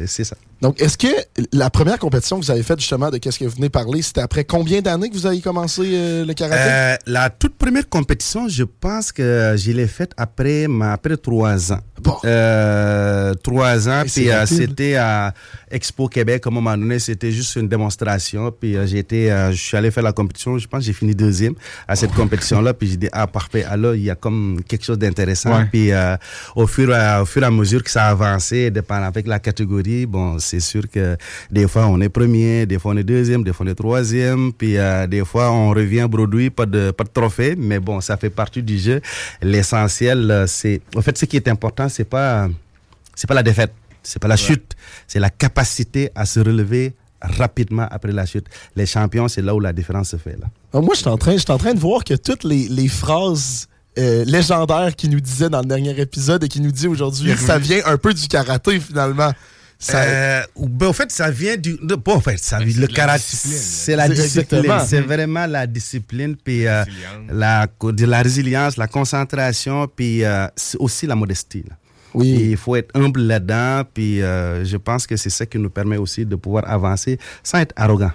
c'est 0.05 0.23
ça 0.23 0.35
Donc, 0.63 0.81
est-ce 0.81 0.97
que 0.97 1.07
la 1.51 1.69
première 1.69 1.99
compétition 1.99 2.39
que 2.39 2.45
vous 2.45 2.51
avez 2.51 2.63
faite, 2.63 2.79
justement, 2.79 3.09
de 3.11 3.17
qu'est-ce 3.17 3.37
que 3.37 3.43
vous 3.43 3.55
venez 3.55 3.69
parler, 3.69 4.01
c'était 4.01 4.21
après 4.21 4.45
combien 4.45 4.81
d'années 4.81 5.09
que 5.09 5.13
vous 5.13 5.25
avez 5.25 5.41
commencé 5.41 5.81
euh, 5.83 6.25
le 6.25 6.33
karaté? 6.33 6.63
Euh, 6.65 6.95
la 7.05 7.29
toute 7.29 7.55
première 7.57 7.87
compétition, 7.89 8.47
je 8.47 8.63
pense 8.63 9.11
que 9.11 9.55
je 9.57 9.71
l'ai 9.71 9.87
faite 9.87 10.13
après, 10.15 10.67
ma- 10.69 10.93
après 10.93 11.17
trois 11.17 11.73
ans. 11.73 11.81
Bon. 12.01 12.15
Euh, 12.25 13.33
trois 13.43 13.87
ans, 13.89 14.03
puis 14.05 14.29
euh, 14.29 14.45
c'était 14.45 14.95
à 14.95 15.33
Expo 15.69 16.07
Québec. 16.07 16.43
À 16.45 16.49
un 16.49 16.53
moment 16.53 16.77
donné, 16.77 16.99
c'était 16.99 17.31
juste 17.31 17.55
une 17.55 17.67
démonstration. 17.67 18.51
Puis 18.57 18.75
euh, 18.75 18.85
j'ai 18.87 18.99
été, 18.99 19.31
euh, 19.31 19.51
je 19.51 19.57
suis 19.61 19.77
allé 19.77 19.91
faire 19.91 20.03
la 20.03 20.11
compétition. 20.13 20.57
Je 20.57 20.67
pense 20.67 20.79
que 20.81 20.85
j'ai 20.85 20.93
fini 20.93 21.13
deuxième 21.15 21.55
à 21.87 21.95
cette 21.95 22.13
compétition-là. 22.13 22.73
Puis 22.73 22.87
j'ai 22.89 22.97
dit, 22.97 23.09
ah, 23.11 23.27
parfait. 23.27 23.63
Alors, 23.63 23.95
il 23.95 24.03
y 24.03 24.09
a 24.09 24.15
comme 24.15 24.61
quelque 24.67 24.83
chose 24.85 24.97
d'intéressant. 24.97 25.57
Ouais. 25.57 25.65
Puis 25.71 25.91
euh, 25.91 26.15
au, 26.55 26.67
fur, 26.67 26.89
et 26.91 26.95
à- 26.95 27.21
au 27.21 27.25
fur 27.25 27.41
et 27.43 27.45
à 27.45 27.51
mesure 27.51 27.83
que 27.83 27.91
ça 27.91 28.05
avançait, 28.05 28.71
dépendant 28.71 29.07
avec 29.07 29.27
la 29.27 29.39
catégorie, 29.39 30.05
bon, 30.05 30.39
c'est 30.39 30.52
sûr 30.59 30.83
que 30.89 31.17
des 31.51 31.67
fois 31.67 31.87
on 31.87 31.99
est 32.01 32.09
premier, 32.09 32.65
des 32.65 32.79
fois 32.79 32.93
on 32.93 32.97
est 32.97 33.03
deuxième, 33.03 33.43
des 33.43 33.53
fois 33.53 33.65
on 33.65 33.69
est 33.69 33.75
troisième, 33.75 34.51
puis 34.53 34.77
euh, 34.77 35.07
des 35.07 35.23
fois 35.25 35.51
on 35.51 35.69
revient 35.69 36.07
bredouille, 36.09 36.49
pas 36.49 36.65
de, 36.65 36.91
pas 36.91 37.03
de 37.03 37.09
trophée, 37.09 37.55
mais 37.57 37.79
bon, 37.79 38.01
ça 38.01 38.17
fait 38.17 38.29
partie 38.29 38.63
du 38.63 38.77
jeu. 38.77 39.01
L'essentiel, 39.41 40.31
euh, 40.31 40.47
c'est, 40.47 40.81
en 40.95 41.01
fait, 41.01 41.17
ce 41.17 41.25
qui 41.25 41.35
est 41.37 41.47
important, 41.47 41.89
c'est 41.89 42.03
pas, 42.05 42.47
c'est 43.15 43.27
pas 43.27 43.33
la 43.35 43.43
défaite, 43.43 43.73
c'est 44.01 44.19
pas 44.21 44.27
la 44.27 44.37
chute, 44.37 44.73
c'est 45.07 45.19
la 45.19 45.29
capacité 45.29 46.09
à 46.15 46.25
se 46.25 46.39
relever 46.39 46.93
rapidement 47.21 47.87
après 47.89 48.11
la 48.11 48.25
chute. 48.25 48.47
Les 48.75 48.85
champions, 48.85 49.27
c'est 49.27 49.41
là 49.41 49.55
où 49.55 49.59
la 49.59 49.71
différence 49.73 50.09
se 50.09 50.17
fait 50.17 50.37
là. 50.39 50.47
Alors, 50.73 50.83
moi, 50.83 50.93
je 50.93 50.99
suis 51.01 51.07
en, 51.09 51.17
train- 51.17 51.33
je 51.33 51.37
suis 51.37 51.51
en 51.51 51.57
train 51.57 51.73
de 51.73 51.79
voir 51.79 52.03
que 52.03 52.15
toutes 52.15 52.43
les, 52.43 52.67
les 52.67 52.87
phrases 52.89 53.67
euh, 53.97 54.25
légendaires 54.25 54.93
qu'il 54.95 55.11
nous 55.11 55.21
disait 55.21 55.49
dans 55.49 55.59
le 55.61 55.65
dernier 55.67 55.97
épisode 56.01 56.43
et 56.43 56.47
qu'il 56.49 56.63
nous 56.63 56.71
dit 56.71 56.87
aujourd'hui, 56.87 57.31
ça 57.37 57.57
vient 57.59 57.79
un 57.85 57.97
peu 57.97 58.13
du 58.13 58.27
karaté, 58.27 58.79
finalement. 58.79 59.31
Ça- 59.83 60.03
Euh, 60.03 60.41
ben, 60.57 60.87
en 60.87 60.93
fait, 60.93 61.11
ça 61.11 61.29
vient 61.29 61.57
du. 61.57 61.77
de- 61.81 61.95
Bon, 61.95 62.15
en 62.15 62.19
fait, 62.21 62.37
ça 62.37 62.59
vient, 62.59 62.75
le 62.81 62.87
la 62.87 62.93
karaté, 62.93 63.23
discipline. 63.29 63.57
c'est 63.59 63.95
la 63.95 64.07
discipline. 64.09 64.73
C'est 64.85 65.01
vraiment 65.01 65.45
la 65.45 65.67
discipline, 65.67 66.35
puis 66.35 66.65
euh, 66.67 66.83
Résilience. 66.83 67.31
la, 67.31 67.67
de 67.91 68.05
la 68.05 68.21
résilience, 68.21 68.77
la 68.77 68.87
concentration, 68.87 69.87
puis 69.93 70.23
euh, 70.23 70.47
c'est 70.55 70.77
aussi 70.79 71.05
la 71.05 71.15
modestie. 71.15 71.63
là. 71.69 71.75
oui. 72.13 72.49
Il 72.51 72.57
faut 72.57 72.75
être 72.75 72.91
humble 72.95 73.21
là-dedans, 73.21 73.83
puis 73.93 74.21
euh, 74.21 74.63
je 74.63 74.77
pense 74.77 75.05
que 75.05 75.17
c'est 75.17 75.29
ça 75.29 75.45
qui 75.45 75.57
nous 75.59 75.69
permet 75.69 75.97
aussi 75.97 76.25
de 76.25 76.35
pouvoir 76.35 76.63
avancer 76.69 77.17
sans 77.43 77.59
être 77.59 77.73
arrogant. 77.75 78.11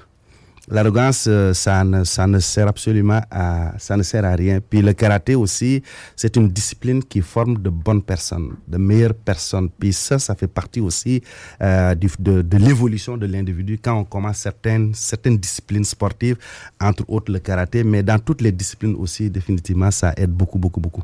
L'arrogance, 0.70 1.26
euh, 1.28 1.54
ça 1.54 1.82
ne, 1.82 2.04
ça 2.04 2.26
ne 2.26 2.38
sert 2.38 2.68
absolument 2.68 3.20
à, 3.30 3.72
ça 3.78 3.96
ne 3.96 4.02
sert 4.02 4.24
à 4.24 4.34
rien. 4.34 4.60
Puis 4.60 4.82
le 4.82 4.92
karaté 4.92 5.34
aussi, 5.34 5.82
c'est 6.14 6.36
une 6.36 6.48
discipline 6.48 7.02
qui 7.02 7.22
forme 7.22 7.58
de 7.58 7.70
bonnes 7.70 8.02
personnes, 8.02 8.50
de 8.66 8.76
meilleures 8.76 9.14
personnes. 9.14 9.70
Puis 9.70 9.92
ça, 9.92 10.18
ça 10.18 10.34
fait 10.34 10.46
partie 10.46 10.80
aussi 10.80 11.22
euh, 11.62 11.94
de, 11.94 12.42
de 12.42 12.56
l'évolution 12.58 13.16
de 13.16 13.26
l'individu 13.26 13.78
quand 13.82 13.94
on 13.94 14.04
commence 14.04 14.38
certaines, 14.38 14.92
certaines 14.94 15.38
disciplines 15.38 15.84
sportives, 15.84 16.36
entre 16.80 17.04
autres 17.08 17.32
le 17.32 17.38
karaté, 17.38 17.82
mais 17.82 18.02
dans 18.02 18.18
toutes 18.18 18.42
les 18.42 18.52
disciplines 18.52 18.94
aussi, 18.96 19.30
définitivement, 19.30 19.90
ça 19.90 20.12
aide 20.16 20.30
beaucoup, 20.30 20.58
beaucoup, 20.58 20.80
beaucoup 20.80 21.02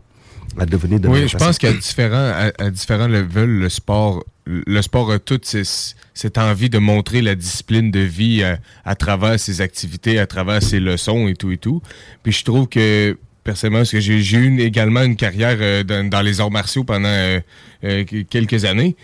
à 0.58 0.66
devenir 0.66 1.00
de 1.00 1.08
Oui, 1.08 1.28
je 1.28 1.36
pense 1.36 1.58
qu'à 1.58 1.72
différents, 1.72 2.32
à, 2.34 2.52
à 2.58 2.70
différents 2.70 3.08
levels, 3.08 3.58
le 3.58 3.68
sport, 3.68 4.24
le 4.46 4.82
sport 4.82 5.10
a 5.10 5.18
toute 5.18 5.44
cette 6.14 6.38
envie 6.38 6.70
de 6.70 6.78
montrer 6.78 7.22
la 7.22 7.34
discipline 7.34 7.90
de 7.90 8.00
vie 8.00 8.42
à, 8.42 8.58
à 8.84 8.94
travers 8.94 9.38
ses 9.40 9.60
activités, 9.60 10.18
à 10.18 10.26
travers 10.26 10.62
ses 10.62 10.80
leçons 10.80 11.28
et 11.28 11.34
tout 11.34 11.50
et 11.52 11.58
tout. 11.58 11.82
Puis 12.22 12.32
je 12.32 12.44
trouve 12.44 12.68
que 12.68 13.16
personnellement, 13.44 13.80
parce 13.80 13.92
que 13.92 14.00
j'ai 14.00 14.38
eu 14.38 14.60
également 14.60 15.02
une 15.02 15.16
carrière 15.16 15.58
euh, 15.60 15.84
dans, 15.84 16.08
dans 16.08 16.22
les 16.22 16.40
arts 16.40 16.50
martiaux 16.50 16.82
pendant 16.82 17.08
euh, 17.08 17.40
euh, 17.84 18.04
quelques 18.28 18.64
années. 18.64 18.96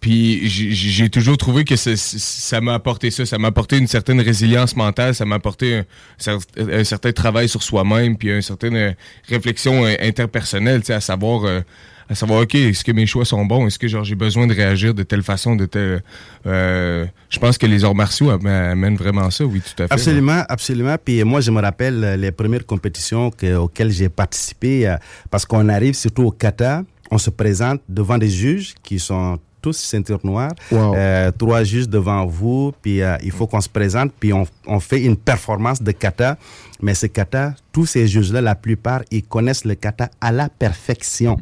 Puis 0.00 0.48
j'ai- 0.48 1.08
toujours 1.08 1.36
trouvé 1.36 1.64
que 1.64 1.74
ça- 1.76 2.60
m'a 2.60 2.74
apporté 2.74 3.10
ça, 3.10 3.26
ça 3.26 3.36
m'a 3.38 3.48
apporté 3.48 3.78
une 3.78 3.88
certaine 3.88 4.20
résilience 4.20 4.76
mentale, 4.76 5.14
ça 5.14 5.24
m'a 5.24 5.34
apporté 5.36 5.78
un, 5.78 5.84
cer- 6.20 6.72
un 6.72 6.84
certain 6.84 7.10
travail 7.12 7.48
sur 7.48 7.62
soi-même, 7.62 8.16
puis 8.16 8.28
une 8.28 8.42
certaine 8.42 8.76
euh, 8.76 8.92
réflexion 9.28 9.84
euh, 9.84 9.94
interpersonnelle, 10.00 10.80
tu 10.82 10.86
sais, 10.86 10.92
à 10.94 11.00
savoir, 11.00 11.44
euh, 11.44 11.60
à 12.08 12.14
savoir, 12.14 12.42
ok, 12.42 12.54
est-ce 12.54 12.84
que 12.84 12.92
mes 12.92 13.06
choix 13.06 13.24
sont 13.24 13.44
bons, 13.44 13.66
est-ce 13.66 13.78
que 13.78 13.88
genre 13.88 14.04
j'ai 14.04 14.14
besoin 14.14 14.46
de 14.46 14.54
réagir 14.54 14.94
de 14.94 15.02
telle 15.02 15.22
façon, 15.24 15.56
de 15.56 15.66
telle. 15.66 16.02
euh, 16.46 17.04
je 17.28 17.38
pense 17.40 17.58
que 17.58 17.66
les 17.66 17.84
arts 17.84 17.94
martiaux 17.94 18.30
am- 18.30 18.46
amènent 18.46 18.96
vraiment 18.96 19.30
ça, 19.30 19.44
oui, 19.44 19.60
tout 19.60 19.82
à 19.82 19.88
fait. 19.88 19.92
Absolument, 19.94 20.44
absolument. 20.48 20.96
Puis 21.04 21.24
moi, 21.24 21.40
je 21.40 21.50
me 21.50 21.60
rappelle 21.60 22.14
les 22.20 22.30
premières 22.30 22.64
compétitions 22.64 23.30
que- 23.30 23.56
auxquelles 23.56 23.90
j'ai 23.90 24.08
participé, 24.08 24.94
parce 25.30 25.44
qu'on 25.44 25.68
arrive 25.68 25.94
surtout 25.94 26.22
au 26.22 26.30
kata, 26.30 26.82
on 27.10 27.18
se 27.18 27.30
présente 27.30 27.80
devant 27.88 28.16
des 28.18 28.30
juges 28.30 28.74
qui 28.82 28.98
sont 28.98 29.38
tous 29.60 29.76
ceinture 29.76 30.20
noire, 30.24 30.52
Wow. 30.70 30.94
Euh, 30.94 31.30
trois 31.36 31.62
juges 31.64 31.88
devant 31.88 32.24
vous, 32.26 32.72
puis 32.82 33.02
euh, 33.02 33.16
il 33.22 33.30
faut 33.30 33.46
qu'on 33.46 33.60
se 33.60 33.68
présente, 33.68 34.12
puis 34.18 34.32
on, 34.32 34.46
on 34.66 34.80
fait 34.80 35.02
une 35.02 35.16
performance 35.16 35.82
de 35.82 35.92
kata. 35.92 36.36
Mais 36.80 36.94
ce 36.94 37.06
kata, 37.06 37.54
tous 37.72 37.86
ces 37.86 38.06
juges-là, 38.06 38.40
la 38.40 38.54
plupart, 38.54 39.02
ils 39.10 39.22
connaissent 39.22 39.64
le 39.64 39.74
kata 39.74 40.10
à 40.20 40.32
la 40.32 40.48
perfection. 40.48 41.36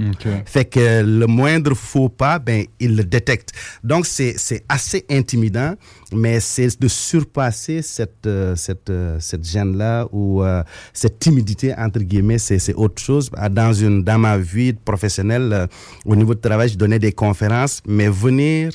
Fait 0.45 0.64
que 0.64 1.02
le 1.02 1.26
moindre 1.26 1.75
faux 1.75 2.09
pas, 2.09 2.38
ben, 2.38 2.64
ils 2.81 2.97
le 2.97 3.05
détectent. 3.05 3.52
Donc, 3.85 4.07
c'est 4.07 4.37
assez 4.69 5.05
intimidant, 5.11 5.75
mais 6.12 6.40
c'est 6.40 6.81
de 6.81 6.88
surpasser 6.88 7.83
cette, 7.83 8.26
euh, 8.26 8.57
cette, 8.57 8.90
euh, 8.90 9.19
cette 9.21 9.45
gêne-là 9.45 10.07
ou 10.12 10.43
euh, 10.43 10.62
cette 10.93 11.19
timidité, 11.19 11.75
entre 11.76 12.00
guillemets, 12.00 12.38
c'est 12.38 12.75
autre 12.75 13.02
chose. 13.02 13.31
Ah, 13.37 13.49
Dans, 13.49 13.73
une, 13.73 14.02
dans 14.02 14.19
ma 14.19 14.38
vie 14.38 14.73
professionnelle, 14.73 15.69
au 16.05 16.16
niveau 16.16 16.35
de 16.35 16.40
travail, 16.40 16.69
je 16.69 16.76
donnais 16.76 16.99
des 16.99 17.12
conférences, 17.12 17.83
mais 17.87 18.09
venir 18.09 18.73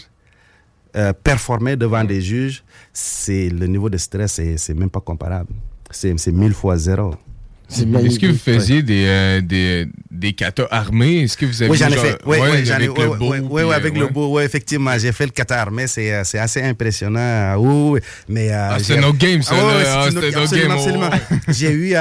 euh, 0.97 1.13
performer 1.13 1.77
devant 1.77 2.03
des 2.03 2.19
juges, 2.19 2.63
c'est 2.91 3.47
le 3.49 3.65
niveau 3.65 3.89
de 3.89 3.97
stress, 3.97 4.41
c'est 4.57 4.73
même 4.73 4.89
pas 4.89 4.99
comparable. 4.99 5.53
C'est 5.91 6.31
mille 6.31 6.53
fois 6.53 6.77
zéro. 6.77 7.11
Est-ce 7.71 8.19
que 8.19 8.27
vous 8.27 8.37
faisiez 8.37 8.83
des, 8.83 9.05
euh, 9.07 9.41
des, 9.41 9.87
des 10.11 10.33
katas 10.33 10.67
armés? 10.71 11.21
Est-ce 11.21 11.37
que 11.37 11.45
vous 11.45 11.61
avez 11.61 11.71
Oui, 11.71 11.77
j'en 11.77 11.87
ai 11.87 11.95
fait. 11.97 12.17
Oui, 12.25 12.37
ouais, 12.37 12.49
oui, 12.51 12.65
j'en 12.65 12.73
ai 12.79 12.83
avec 12.83 12.87
le 12.89 12.93
beau, 12.93 13.03
oui, 13.11 13.17
oui, 13.21 13.37
puis, 13.39 13.47
oui, 13.49 13.61
euh, 13.61 13.71
avec 13.71 13.97
le 13.97 14.05
ouais. 14.05 14.11
beau, 14.11 14.37
oui, 14.37 14.43
effectivement. 14.43 14.97
J'ai 14.97 15.11
fait 15.13 15.25
le 15.25 15.31
Qatar, 15.31 15.71
mais 15.71 15.87
c'est 15.87 16.13
euh, 16.13 16.21
assez 16.39 16.61
impressionnant. 16.61 17.55
Oui, 17.57 17.91
oui, 17.93 17.99
mais. 18.27 18.51
euh, 18.51 18.69
Ah, 18.71 18.77
c'est 18.79 18.95
j'ai- 18.95 18.99
no 19.01 19.13
game, 19.13 19.41
ça. 19.41 19.55
Ah, 19.57 19.61
Ah, 19.63 20.01
c'est 20.03 20.15
une- 20.15 20.21
c'était 20.21 20.67
no 20.67 20.73
absolument, 20.73 21.09
oh, 21.11 21.35
j'ai 21.49 21.71
eu 21.71 21.95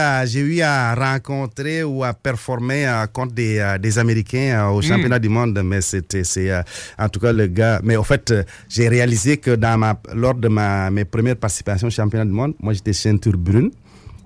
eu 0.57 0.61
à 0.63 0.95
rencontrer 0.95 1.83
ou 1.85 2.03
à 2.05 2.13
performer 2.15 2.87
euh, 2.87 3.07
contre 3.07 3.35
des, 3.35 3.59
euh, 3.59 3.79
des 3.79 3.99
Américains 3.99 4.39
euh, 4.59 4.71
Hmm. 4.71 4.75
au 4.75 4.83
championnat 4.83 5.19
du 5.19 5.29
monde 5.29 5.61
mais 5.65 5.81
c'était 5.81 6.25
c'est 6.25 6.51
euh, 6.51 6.63
en 6.99 7.09
tout 7.09 7.21
cas 7.21 7.33
le 7.33 7.47
gars 7.47 7.81
mais 7.83 7.97
au 7.97 8.05
fait 8.05 8.31
euh, 8.31 8.43
j'ai 8.69 8.89
réalisé 8.89 9.37
que 9.37 9.53
dans 9.57 9.79
ma 9.79 9.99
lors 10.15 10.35
de 10.35 10.49
ma 10.49 10.91
mes 10.91 11.05
premières 11.05 11.37
participations 11.37 11.89
au 11.89 11.91
championnat 11.91 12.25
du 12.25 12.33
monde 12.33 12.55
moi 12.61 12.73
j'étais 12.73 12.93
ceinture 12.93 13.37
brune 13.37 13.71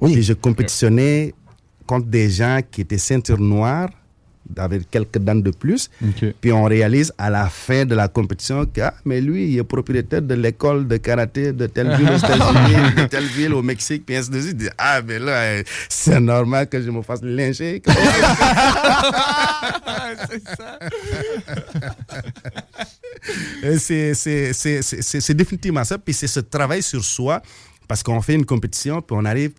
Oui. 0.05 0.19
et 0.19 0.23
je 0.23 0.35
compétitionnais 0.35 1.35
contre 1.87 2.07
des 2.07 2.31
gens 2.31 2.61
qui 2.71 2.83
étaient 2.83 2.99
ceinture 2.99 3.41
noire 3.41 3.89
avec 4.59 4.91
quelques 4.91 5.17
dents 5.19 5.35
de 5.35 5.51
plus 5.51 5.89
puis 6.39 6.53
on 6.53 6.65
réalise 6.65 7.11
à 7.17 7.31
la 7.31 7.49
fin 7.49 7.87
de 7.87 7.95
la 7.95 8.09
compétition 8.09 8.67
que, 8.67 8.83
ah, 8.83 8.93
mais 9.07 9.23
lui, 9.23 9.49
il 9.53 9.59
est 9.59 9.65
propriétaire 9.65 10.21
de 10.21 10.35
l'école 10.35 10.87
de 10.87 10.99
karaté 10.99 11.53
de 11.53 11.67
telle 11.67 11.97
ville 11.97 12.11
aux 12.11 12.19
États-Unis, 12.19 12.95
de 12.99 13.05
telle 13.07 13.25
ville 13.25 13.55
au 13.55 13.63
Mexique, 13.63 14.05
puis 14.05 14.17
ainsi 14.17 14.29
de 14.29 14.41
suite. 14.43 14.51
Il 14.53 14.57
dit, 14.65 14.69
Ah, 14.77 15.01
mais 15.07 15.19
là, 15.19 15.33
euh, 15.33 15.63
c'est 15.89 16.21
normal 16.21 16.69
que 16.69 16.79
je 16.83 16.91
me 16.91 17.01
fasse 17.01 17.23
lyncher. 17.23 17.81
C'est- 23.79 24.15
c'est- 24.15 25.21
c'est 25.21 25.35
définitivement 25.35 25.85
ça. 25.85 25.99
Puis 25.99 26.15
c'est 26.15 26.27
ce 26.27 26.41
travail 26.41 26.83
sur 26.83 27.05
soi, 27.05 27.41
parce 27.89 28.03
qu'on 28.03 28.21
fait 28.21 28.35
une 28.35 28.45
compétition, 28.45 29.01
puis 29.01 29.17
on 29.19 29.25
arrive, 29.25 29.53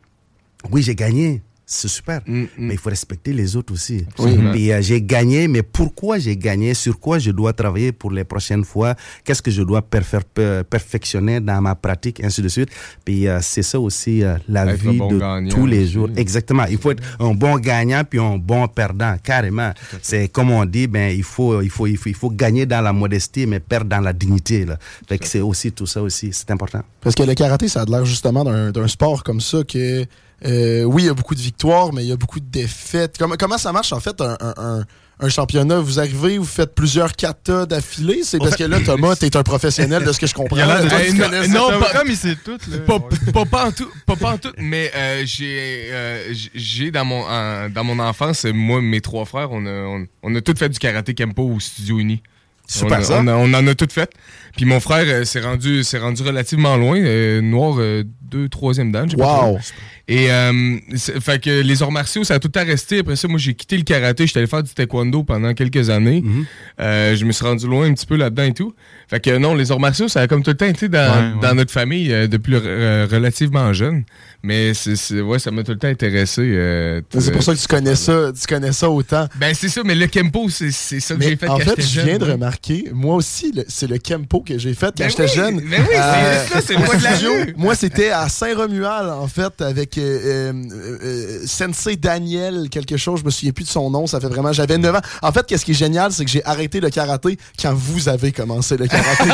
oui, 0.72 0.82
j'ai 0.82 0.96
gagné. 0.96 1.42
C'est 1.68 1.88
super. 1.88 2.22
Mais 2.28 2.48
il 2.60 2.78
faut 2.78 2.92
respecter 2.92 3.34
les 3.34 3.56
autres 3.56 3.74
aussi. 3.74 4.06
Puis 4.54 4.72
euh, 4.72 4.84
j'ai 4.84 5.02
gagné, 5.02 5.48
mais 5.48 5.64
pourquoi 5.64 6.20
j'ai 6.20 6.38
gagné? 6.38 6.76
Sur 6.76 7.00
quoi 7.00 7.18
je 7.18 7.32
dois 7.32 7.54
travailler 7.54 7.92
pour 7.92 8.12
les 8.12 8.24
prochaines 8.24 8.64
fois? 8.64 8.94
Qu'est-ce 9.24 9.42
que 9.42 9.50
je 9.50 9.64
dois 9.64 9.82
per- 9.82 10.64
perfectionner 10.70 11.40
dans 11.40 11.60
ma 11.62 11.74
pratique, 11.74 12.24
ainsi 12.24 12.44
de 12.44 12.50
suite. 12.50 12.70
Puis 13.04 13.28
euh, 13.28 13.40
c'est 13.42 13.64
ça 13.64 13.80
aussi 13.80 14.24
euh, 14.24 14.38
la 14.48 14.68
Être 14.68 14.80
vie 14.80 14.98
bon 15.00 15.08
de 15.12 15.18
gagnant 15.18 15.50
tous 15.50 15.66
les 15.66 15.88
jours. 15.88 16.08
Exactement. 16.16 16.66
Il 16.70 16.78
faut 16.78 16.92
être 16.92 17.02
un 17.20 17.34
bon 17.34 17.58
gagnant 17.58 18.04
puis 18.08 18.20
un 18.20 18.38
bon 18.38 18.68
perdant, 18.68 19.16
carrément. 19.24 19.72
C'est 20.04 20.28
comme 20.28 20.52
on 20.52 20.66
dit, 20.66 20.86
ben 20.86 21.16
il 21.18 21.24
faut, 21.24 21.64
il 21.64 21.72
faut, 21.72 21.88
il 21.88 21.98
faut, 21.98 22.10
il 22.10 22.16
faut 22.16 22.30
gagner 22.30 22.68
dans 22.68 22.82
la 22.82 22.94
modestie, 22.94 23.48
mais 23.48 23.60
perdre 23.60 23.90
dans 23.90 24.02
la 24.02 24.14
dignité. 24.14 24.66
Là. 24.66 24.78
Fait 25.10 25.18
que 25.18 25.28
c'est 25.28 25.42
aussi 25.42 25.72
tout 25.72 25.88
ça 25.88 26.04
aussi, 26.04 26.30
c'est 26.32 26.52
important. 26.52 26.84
Parce 27.02 27.16
que 27.16 27.24
le 27.24 27.34
karaté, 27.34 27.68
ça 27.70 27.82
a 27.82 27.86
l'air 27.86 28.06
justement 28.06 28.44
d'un 28.44 28.72
d'un 28.72 28.88
sport 28.88 29.24
comme 29.24 29.42
ça 29.42 29.64
que, 29.64 30.06
euh, 30.46 30.84
oui, 30.84 31.04
il 31.04 31.06
y 31.08 31.10
a 31.10 31.14
beaucoup 31.14 31.36
de 31.36 31.42
victoires, 31.42 31.92
mais 31.94 32.04
il 32.04 32.10
y 32.10 32.12
a 32.12 32.18
beaucoup 32.18 32.40
de 32.40 32.46
défaites. 32.50 33.16
Comment, 33.18 33.36
comment 33.38 33.58
ça 33.58 33.72
marche 33.72 33.92
en 33.94 34.00
fait 34.00 34.20
un, 34.22 34.38
un- 34.40 34.54
un- 34.58 34.84
un 35.20 35.30
championnat? 35.30 35.80
Vous 35.80 36.00
arrivez, 36.00 36.38
vous 36.38 36.44
faites 36.46 36.76
plusieurs 36.76 37.14
katas 37.16 37.66
d'affilée? 37.66 38.22
C'est 38.24 38.38
parce 38.38 38.56
que 38.56 38.64
là, 38.66 38.80
Thomas, 38.82 39.16
t'es 39.16 39.36
un 39.38 39.44
professionnel 39.44 40.04
de 40.04 40.12
ce 40.12 40.20
que 40.20 40.28
je 40.28 40.34
comprends. 40.34 40.58
Toi, 40.58 40.82
Hey, 41.00 41.12
tu 41.12 41.18
non, 41.18 41.26
connais 41.26 41.48
non, 41.48 41.70
ça. 41.70 41.78
pas- 41.80 42.00
Comme 42.00 42.10
il 42.10 42.18
sait 42.18 42.36
tout, 42.44 42.58
là. 42.70 42.78
Pas, 42.86 43.00
pas, 43.34 43.46
pas 43.46 43.66
en 43.68 43.72
tout, 43.72 43.90
pas, 44.06 44.16
pas 44.18 44.32
en 44.34 44.38
tout, 44.38 44.52
mais 44.58 44.92
euh, 44.96 45.24
j'ai 45.26 45.88
euh, 45.92 46.34
j'ai 46.54 46.92
dans 46.92 47.06
mon 47.06 47.24
dans 47.70 47.84
mon 47.84 47.98
enfance, 48.00 48.46
moi 48.54 48.82
mes 48.82 49.02
trois 49.02 49.26
frères, 49.26 49.52
on 49.52 49.66
a 49.66 49.70
on, 49.72 50.06
on 50.22 50.36
a 50.36 50.42
tous 50.42 50.58
fait 50.60 50.70
du 50.70 50.78
karaté 50.80 51.14
kempo 51.14 51.44
au 51.44 51.60
studio 51.60 51.98
uni. 52.00 52.22
Super 52.68 52.98
on, 52.98 53.02
a- 53.02 53.04
ça. 53.04 53.20
on, 53.22 53.28
a- 53.28 53.36
on 53.36 53.54
en 53.54 53.68
a 53.68 53.76
tout 53.76 53.88
fait. 53.92 54.10
Puis 54.58 54.66
mon 54.66 54.80
frère 54.80 55.06
euh, 55.08 55.24
s'est 55.24 55.40
rendu 55.42 55.84
s'est 55.84 56.00
rendu 56.00 56.24
relativement 56.24 56.76
loin, 56.78 56.98
euh, 57.00 57.40
noir 57.40 57.76
euh, 57.78 58.04
deux 58.24 58.50
troisième 58.50 58.92
dan. 58.92 59.08
Wow! 59.16 59.60
Et 60.08 60.32
euh, 60.32 60.78
fait 61.20 61.42
que 61.42 61.62
les 61.62 61.82
arts 61.82 61.92
martiaux, 61.92 62.24
ça 62.24 62.36
a 62.36 62.40
tout 62.40 62.48
le 62.48 62.52
temps 62.52 62.66
resté. 62.66 63.00
Après 63.00 63.16
ça, 63.16 63.28
moi, 63.28 63.40
j'ai 63.40 63.56
quitté 63.56 63.76
le 63.76 63.82
karaté. 63.84 64.28
J'étais 64.28 64.40
allé 64.40 64.48
faire 64.48 64.62
du 64.62 64.72
taekwondo 64.72 65.24
pendant 65.24 65.54
quelques 65.56 65.90
années. 65.90 66.22
Mhm. 66.24 66.46
Euh, 66.80 67.16
je 67.16 67.26
me 67.26 67.32
suis 67.32 67.44
rendu 67.44 67.66
loin 67.66 67.88
un 67.90 67.94
petit 67.94 68.06
peu 68.06 68.16
là-dedans 68.16 68.44
et 68.44 68.54
tout. 68.54 68.74
Fait 69.10 69.20
que 69.20 69.36
non, 69.38 69.56
les 69.56 69.72
arts 69.72 69.80
martiaux, 69.80 70.08
ça 70.08 70.22
a 70.22 70.28
comme 70.28 70.44
tout 70.44 70.52
le 70.52 70.58
temps 70.58 70.68
été 70.68 70.90
dans, 70.90 71.00
Ouais, 71.00 71.34
ouais. 71.36 71.42
dans 71.42 71.56
notre 71.56 71.72
famille 71.72 72.12
euh, 72.14 72.28
depuis 72.28 72.54
euh, 72.56 73.08
relativement 73.12 73.74
jeune. 73.74 74.04
Mais 74.44 74.76
c'est, 74.76 74.96
c'est- 74.96 75.22
ouais, 75.22 75.40
ça 75.40 75.50
m'a 75.50 75.64
tout 75.64 75.72
le 75.72 75.80
temps 75.80 75.88
intéressé. 75.88 76.42
euh, 76.44 77.02
C'est 77.18 77.32
pour 77.32 77.42
ça 77.42 77.56
que 77.56 77.60
tu 77.60 77.68
connais 77.68 77.96
ça, 77.96 78.32
tu 78.40 78.46
connais 78.48 78.72
ça 78.74 78.90
autant. 78.92 79.28
Ben 79.38 79.56
c'est 79.56 79.70
ça, 79.70 79.82
mais 79.84 79.96
le 79.96 80.06
kempo, 80.06 80.50
c'est, 80.50 80.70
c'est 80.72 81.00
ça 81.00 81.16
que 81.16 81.20
Mais 81.22 81.30
j'ai 81.30 81.36
fait 81.36 81.48
en 81.48 81.58
quand 81.58 81.64
fait, 81.64 81.70
j'étais 81.72 81.82
je 81.82 81.88
jeune. 81.96 82.06
viens 82.06 82.18
de 82.20 82.26
ouais. 82.26 82.32
remarquer, 82.34 82.86
moi 82.94 83.16
aussi, 83.16 83.52
le- 83.56 83.66
c'est 83.68 83.88
le 83.88 83.98
Kempo 83.98 84.42
que 84.42 84.60
j'ai 84.60 84.76
fait 84.76 84.88
quand 84.88 84.94
Ben 85.00 85.10
j'étais 85.10 85.24
oui, 85.24 85.30
jeune. 85.36 85.56
ben 85.62 85.82
oui, 85.90 85.96
c'est 85.96 86.54
ça, 86.54 86.62
c'est 86.62 86.78
moi 86.78 86.96
de 86.96 87.04
la. 87.04 87.54
Moi, 87.58 87.74
c'était 87.74 88.10
à 88.12 88.30
Saint-Romuald, 88.30 89.10
en 89.10 89.28
fait, 89.28 89.62
avec 89.62 89.95
euh, 90.02 90.54
euh, 90.54 90.98
euh, 91.04 91.44
Sensei 91.46 91.96
Daniel, 91.96 92.70
quelque 92.70 92.98
chose, 92.98 93.22
je 93.22 93.26
me 93.26 93.30
souviens 93.30 93.52
plus 93.52 93.66
de 93.66 93.70
son 93.70 93.90
nom, 93.90 94.08
ça 94.08 94.20
fait 94.20 94.28
vraiment, 94.28 94.54
j'avais 94.54 94.78
9 94.78 94.96
ans. 94.96 95.02
En 95.22 95.32
fait, 95.32 95.46
qu'est-ce 95.46 95.66
qui 95.66 95.72
est 95.72 95.76
génial, 95.76 96.12
c'est 96.12 96.26
que 96.26 96.32
j'ai 96.32 96.46
arrêté 96.46 96.80
le 96.80 96.90
karaté 96.90 97.38
quand 97.62 97.74
vous 97.74 98.10
avez 98.10 98.32
commencé 98.32 98.78
le 98.78 98.88
karaté. 98.88 99.30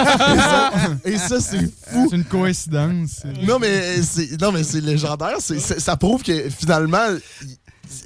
et 1.05 1.17
ça, 1.17 1.39
c'est 1.39 1.59
fou. 1.59 2.07
C'est 2.09 2.15
une 2.15 2.25
coïncidence. 2.25 3.23
Non, 3.43 3.59
mais 3.59 4.01
c'est, 4.01 4.39
non, 4.41 4.51
mais 4.51 4.63
c'est 4.63 4.81
légendaire. 4.81 5.37
Ça 5.39 5.97
prouve 5.97 6.23
que 6.23 6.49
finalement, 6.49 7.07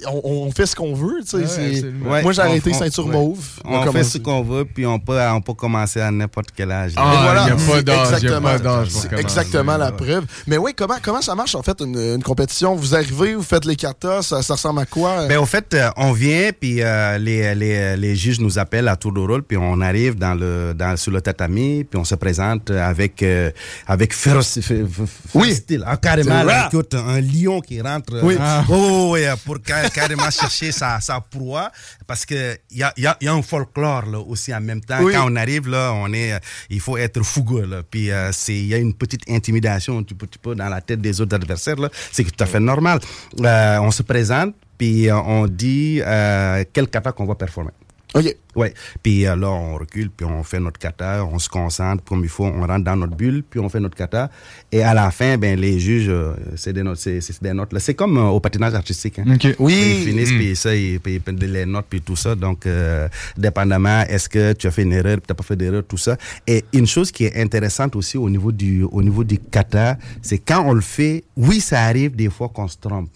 on, 0.06 0.20
on 0.46 0.50
fait 0.50 0.66
ce 0.66 0.76
qu'on 0.76 0.94
veut. 0.94 1.20
tu 1.28 1.46
sais, 1.46 1.82
Ouais, 2.04 2.22
Moi, 2.22 2.32
j'ai 2.32 2.42
arrêté 2.42 2.70
on- 2.72 2.78
ceinture 2.78 3.06
ouais. 3.06 3.12
mauve. 3.12 3.44
On 3.64 3.92
fait 3.92 4.04
ce 4.04 4.18
qu'on 4.18 4.42
veut, 4.42 4.64
puis 4.64 4.86
on 4.86 4.98
peut, 4.98 5.18
on 5.20 5.40
peut 5.40 5.54
commencer 5.54 6.00
à 6.00 6.10
n'importe 6.10 6.48
quel 6.56 6.70
âge. 6.72 6.92
Ah, 6.96 7.12
Et 7.14 7.22
voilà, 7.22 7.42
il 7.44 7.48
y 7.48 7.50
a 7.52 7.72
pas 7.72 7.82
d'âge, 7.82 8.08
il 8.08 8.14
exactement- 8.26 8.84
c'est 8.88 9.18
exactement 9.20 9.76
la 9.76 9.92
preuve. 9.92 10.24
Mais 10.46 10.56
oui, 10.58 10.72
comment, 10.76 10.96
comment 11.02 11.22
ça 11.22 11.34
marche? 11.34 11.54
En 11.54 11.62
fait 11.62 11.80
une, 11.80 11.96
une 11.96 12.22
compétition? 12.22 12.74
Vous 12.76 12.94
arrivez, 12.94 13.34
vous 13.34 13.42
faites 13.42 13.64
les 13.64 13.76
katas, 13.76 14.22
ça, 14.22 14.42
ça 14.42 14.54
ressemble 14.54 14.80
à 14.80 14.86
quoi? 14.86 15.26
Ben, 15.26 15.38
au 15.38 15.46
fait, 15.46 15.72
euh, 15.74 15.88
on 15.96 16.12
vient, 16.12 16.50
puis 16.58 16.82
euh, 16.82 17.18
les, 17.18 17.54
les, 17.54 17.96
les 17.96 18.16
juges 18.16 18.40
nous 18.40 18.58
appellent 18.58 18.88
à 18.88 18.96
tour 18.96 19.12
de 19.12 19.20
rôle, 19.20 19.42
puis 19.42 19.56
on 19.56 19.80
arrive 19.80 20.16
dans 20.16 20.34
le, 20.34 20.74
dans, 20.74 20.96
sur 20.96 21.12
le 21.12 21.20
tatami, 21.20 21.84
puis 21.84 21.98
on 21.98 22.04
se 22.04 22.14
présente 22.14 22.70
avec, 22.70 23.22
euh, 23.22 23.50
avec 23.86 24.14
féroci- 24.14 24.62
fé- 24.62 24.84
fé- 24.90 25.02
Oui. 25.34 25.54
Ah, 25.84 25.96
carrément, 25.96 26.42
là, 26.42 26.68
écoute, 26.68 26.94
un 26.94 27.20
lion 27.20 27.60
qui 27.60 27.80
rentre. 27.80 28.14
euh, 28.14 28.20
Oui. 28.22 28.36
oh, 28.40 28.72
oh, 28.72 29.08
oui, 29.14 29.20
pour 29.44 29.60
carrément 29.92 30.30
chercher 30.30 30.72
sa, 30.72 31.00
sa 31.00 31.20
proie, 31.20 31.70
parce 32.06 32.24
que 32.26 32.56
il 32.70 32.78
y 32.78 32.82
a, 32.82 32.92
y, 32.96 33.06
a, 33.06 33.16
y 33.20 33.28
a 33.28 33.32
un 33.32 33.42
folklore 33.42 34.06
là, 34.06 34.18
aussi 34.18 34.54
en 34.54 34.60
même 34.60 34.80
temps. 34.80 34.98
Oui. 35.02 35.12
Quand 35.12 35.30
on 35.30 35.36
arrive, 35.36 35.68
là, 35.68 35.92
on 35.94 36.12
est, 36.12 36.32
euh, 36.32 36.38
il 36.70 36.80
faut 36.80 36.96
être 36.96 37.22
fougueux, 37.22 37.66
là. 37.66 37.82
Puis 37.88 38.10
euh, 38.10 38.30
c'est- 38.32 38.54
il 38.56 38.66
y 38.66 38.74
a 38.74 38.78
une 38.78 38.94
petite 38.94 39.22
intimidation 39.28 39.98
un 39.98 40.02
petit 40.02 40.38
peu, 40.38 40.54
dans 40.54 40.68
la 40.68 40.80
tête 40.80 41.00
des 41.00 41.20
autres 41.20 41.34
adversaires, 41.34 41.76
là. 41.76 41.88
C'est 42.12 42.24
tout 42.24 42.42
à 42.42 42.46
fait 42.46 42.60
normal. 42.60 43.00
Euh, 43.40 43.78
on 43.80 43.90
se 43.90 44.02
présente, 44.02 44.54
puis 44.78 45.08
euh, 45.10 45.16
on 45.16 45.46
dit 45.46 46.00
euh, 46.04 46.64
quel 46.72 46.88
kata 46.88 47.12
qu'on 47.12 47.26
va 47.26 47.34
performer. 47.34 47.70
OK. 48.14 48.36
Ouais. 48.54 48.72
Puis 49.02 49.26
euh, 49.26 49.36
là, 49.36 49.50
on 49.50 49.76
recule, 49.76 50.10
puis 50.10 50.24
on 50.24 50.42
fait 50.42 50.60
notre 50.60 50.78
kata, 50.78 51.24
on 51.24 51.38
se 51.38 51.48
concentre 51.48 52.02
comme 52.04 52.22
il 52.22 52.30
faut, 52.30 52.44
on 52.44 52.66
rentre 52.66 52.84
dans 52.84 52.96
notre 52.96 53.14
bulle, 53.14 53.42
puis 53.48 53.60
on 53.60 53.68
fait 53.68 53.80
notre 53.80 53.96
kata. 53.96 54.30
Et 54.72 54.82
à 54.82 54.94
la 54.94 55.10
fin, 55.10 55.36
ben 55.36 55.58
les 55.58 55.78
juges, 55.78 56.08
euh, 56.08 56.32
c'est 56.56 56.72
des 56.72 56.82
notes, 56.82 56.98
c'est, 56.98 57.20
c'est 57.20 57.42
des 57.42 57.52
notes. 57.52 57.72
Là, 57.72 57.80
c'est 57.80 57.94
comme 57.94 58.16
euh, 58.16 58.28
au 58.28 58.40
patinage 58.40 58.74
artistique. 58.74 59.18
Hein. 59.18 59.34
OK. 59.34 59.56
Oui. 59.58 59.74
Ils 59.74 60.04
finissent, 60.08 60.32
puis 60.32 60.56
ça, 60.56 60.74
ils, 60.74 60.98
puis 61.00 61.20
les 61.40 61.66
notes, 61.66 61.86
puis 61.90 62.00
tout 62.00 62.16
ça. 62.16 62.34
Donc, 62.34 62.64
euh, 62.64 63.08
dépendamment, 63.36 64.02
est-ce 64.08 64.28
que 64.28 64.54
tu 64.54 64.66
as 64.66 64.70
fait 64.70 64.82
une 64.82 64.92
erreur, 64.92 65.16
tu 65.16 65.24
n'as 65.28 65.34
pas 65.34 65.44
fait 65.44 65.56
d'erreur, 65.56 65.82
tout 65.86 65.98
ça. 65.98 66.16
Et 66.46 66.64
une 66.72 66.86
chose 66.86 67.10
qui 67.10 67.24
est 67.24 67.36
intéressante 67.36 67.94
aussi 67.96 68.16
au 68.16 68.30
niveau 68.30 68.52
du, 68.52 68.84
au 68.84 69.02
niveau 69.02 69.24
du 69.24 69.38
kata, 69.38 69.98
c'est 70.22 70.38
quand 70.38 70.64
on 70.64 70.72
le 70.72 70.80
fait, 70.80 71.24
oui, 71.36 71.60
ça 71.60 71.82
arrive 71.82 72.16
des 72.16 72.30
fois 72.30 72.48
qu'on 72.48 72.68
se 72.68 72.78
trompe. 72.78 73.10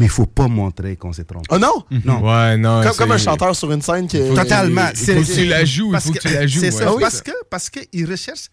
Mais 0.00 0.06
il 0.06 0.10
faut 0.10 0.26
pas 0.26 0.48
montrer 0.48 0.96
qu'on 0.96 1.12
s'est 1.12 1.24
trompé. 1.24 1.46
Oh 1.50 1.58
non? 1.58 1.84
Non. 2.06 2.20
Ouais, 2.26 2.56
non. 2.56 2.82
Comme, 2.82 2.92
c'est- 2.92 2.98
comme 2.98 3.12
un 3.12 3.18
chanteur 3.18 3.54
sur 3.54 3.70
une 3.70 3.82
scène 3.82 4.06
qui. 4.08 4.18
Totalement. 4.34 4.88
Il 4.92 4.96
faut 4.98 5.12
que 5.20 5.34
tu 5.34 5.44
la 5.46 5.64
joues, 5.64 5.88
il 5.88 5.92
parce 5.92 6.06
faut 6.06 6.12
que 6.12 6.18
tu 6.20 6.28
la 6.32 6.46
joues. 6.46 6.60
C'est 6.60 6.66
ouais. 6.66 6.70
ça, 6.72 6.84
Ah 6.88 6.94
oui. 6.94 7.00
parce 7.02 7.20
que 7.20 7.30
parce 7.50 7.68
que 7.70 7.80
il 7.92 8.10
recherche 8.10 8.46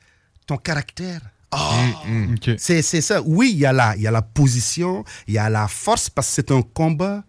ton 0.45 0.57
caractère. 0.57 1.21
OK. 1.53 2.51
C'est 2.57 2.81
c'est 2.81 2.99
ça. 3.01 3.21
Oui, 3.25 3.51
il 3.53 3.59
y 3.59 3.65
a 3.65 3.71
la 3.71 3.95
il 3.95 4.01
y 4.01 4.07
a 4.07 4.11
la 4.11 4.21
position, 4.21 5.05
il 5.27 5.35
y 5.35 5.37
a 5.37 5.49
la 5.49 5.67
force 5.69 6.09
parce 6.09 6.27
que 6.27 6.33
c'est 6.35 6.51
un 6.51 6.61
combat 6.61 7.23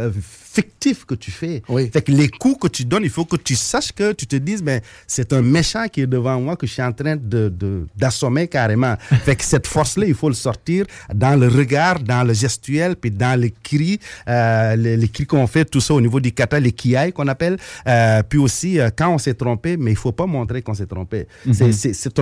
euh, 0.00 0.10
fictif 0.20 1.04
que 1.04 1.14
tu 1.14 1.30
fais. 1.30 1.62
Oui. 1.68 1.88
Fait 1.92 2.02
que 2.02 2.10
les 2.10 2.28
coups 2.28 2.58
que 2.62 2.68
tu 2.68 2.84
donnes, 2.84 3.04
il 3.04 3.10
faut 3.10 3.24
que 3.24 3.36
tu 3.36 3.54
saches 3.54 3.92
que 3.92 4.12
tu 4.12 4.26
te 4.26 4.36
dises, 4.36 4.62
ben, 4.62 4.80
c'est 5.06 5.32
un 5.32 5.42
méchant 5.42 5.86
qui 5.88 6.00
est 6.00 6.06
devant 6.06 6.40
moi 6.40 6.56
que 6.56 6.66
je 6.66 6.72
suis 6.72 6.82
en 6.82 6.92
train 6.92 7.14
de, 7.16 7.48
de- 7.48 7.86
d'assommer 7.96 8.48
carrément. 8.48 8.96
fait 9.24 9.36
que 9.36 9.44
cette 9.44 9.66
force-là, 9.66 10.06
il 10.06 10.14
faut 10.14 10.28
le 10.28 10.34
sortir 10.34 10.86
dans 11.14 11.38
le 11.38 11.46
regard, 11.48 12.00
dans 12.00 12.24
le 12.24 12.34
gestuel, 12.34 12.96
puis 12.96 13.10
dans 13.12 13.38
les 13.38 13.52
cris, 13.62 14.00
euh, 14.28 14.74
les, 14.76 14.96
les 14.96 15.08
cris 15.08 15.26
qu'on 15.26 15.46
fait, 15.46 15.64
tout 15.64 15.80
ça 15.80 15.94
au 15.94 16.00
niveau 16.00 16.18
du 16.20 16.32
kata, 16.32 16.58
les 16.58 16.72
kiai 16.72 17.12
qu'on 17.12 17.28
appelle. 17.28 17.56
Euh, 17.86 18.22
puis 18.28 18.38
aussi, 18.38 18.78
quand 18.96 19.10
on 19.10 19.18
s'est 19.18 19.34
trompé, 19.34 19.76
mais 19.76 19.92
il 19.92 19.96
faut 19.96 20.12
pas 20.12 20.26
montrer 20.26 20.62
qu'on 20.62 20.74
s'est 20.74 20.86
trompé. 20.86 21.26
C'est, 21.52 21.72
c'est, 21.72 22.18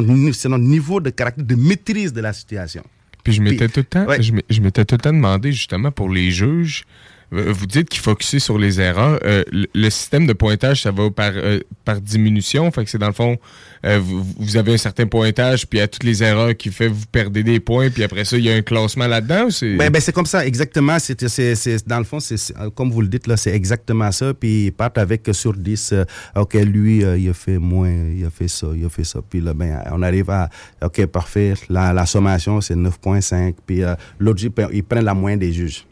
notre 0.48 0.58
niveau 0.64 1.00
de 1.00 1.10
caractère, 1.10 1.44
de 1.44 1.54
maîtrise 1.54 2.12
de 2.12 2.20
la 2.20 2.32
situation. 2.32 2.82
Puis 3.24 3.32
je 3.34 3.42
m'étais 3.42 3.68
tout 3.68 3.80
le 3.80 3.84
temps, 3.84 4.06
ouais. 4.06 4.22
je 4.22 4.32
m'é- 4.32 4.44
je 4.48 4.60
m'étais 4.60 4.84
tout 4.84 4.94
le 4.94 5.00
temps 5.00 5.12
demandé 5.12 5.52
justement 5.52 5.90
pour 5.90 6.08
les 6.08 6.30
juges. 6.30 6.84
Euh, 7.32 7.52
Vous 7.52 7.66
dites 7.66 7.88
qu'il 7.88 8.00
faut 8.00 8.08
focuser 8.10 8.38
sur 8.38 8.58
les 8.58 8.80
erreurs. 8.80 9.18
Euh, 9.24 9.44
le, 9.52 9.90
système 9.90 10.26
de 10.26 10.32
pointage, 10.32 10.82
ça 10.82 10.90
va 10.90 11.10
par, 11.10 11.32
euh, 11.34 11.60
par 11.84 12.00
diminution. 12.00 12.70
Fait 12.70 12.84
que 12.84 12.90
c'est 12.90 12.98
dans 12.98 13.08
le 13.08 13.12
fond, 13.12 13.36
euh, 13.84 14.00
vous, 14.00 14.56
avez 14.56 14.74
un 14.74 14.78
certain 14.78 15.06
pointage, 15.06 15.66
puis 15.66 15.80
à 15.80 15.88
toutes 15.88 16.04
les 16.04 16.22
erreurs 16.22 16.56
qui 16.56 16.70
fait, 16.70 16.88
vous 16.88 17.04
perdez 17.12 17.42
des 17.42 17.60
points, 17.60 17.90
puis 17.90 18.02
après 18.02 18.24
ça, 18.24 18.36
il 18.38 18.44
y 18.44 18.50
a 18.50 18.54
un 18.54 18.62
classement 18.62 19.06
là-dedans 19.06 19.50
c'est. 19.50 19.76
Ben, 19.76 19.90
ben, 19.90 20.00
comme 20.14 20.26
ça, 20.26 20.46
exactement. 20.46 20.98
C'est, 20.98 21.28
c'est, 21.28 21.54
c'est- 21.54 21.86
dans 21.86 21.98
le 21.98 22.04
fond, 22.04 22.18
c'est, 22.20 22.36
comme 22.74 22.90
vous 22.90 23.02
le 23.02 23.08
dites, 23.08 23.26
là, 23.26 23.36
c'est 23.36 23.54
exactement 23.54 24.10
ça. 24.10 24.32
Puis 24.32 24.66
ils 24.66 24.72
partent 24.72 24.98
avec 24.98 25.28
sur 25.32 25.52
10. 25.52 25.92
euh, 25.92 26.04
OK, 26.36 26.54
lui, 26.54 26.98
il 26.98 27.28
a 27.28 27.34
fait 27.34 27.58
moins, 27.58 27.90
il 27.90 28.24
a 28.24 28.30
fait 28.30 28.48
ça, 28.48 28.68
il 28.74 28.84
a 28.84 28.88
fait 28.88 29.04
ça. 29.04 29.20
Puis 29.28 29.40
là, 29.40 29.52
ben, 29.54 29.82
on 29.92 30.02
arrive 30.02 30.30
à, 30.30 30.48
OK, 30.82 31.04
parfait. 31.06 31.54
La, 31.68 32.06
sommation, 32.06 32.60
c'est 32.60 32.74
9,5. 32.74 33.54
Puis 33.66 33.82
l'autre 34.18 34.42
ils 34.72 34.82
prennent 34.84 35.04
la 35.04 35.14
moyenne 35.14 35.38
des 35.38 35.52
juges. 35.52 35.84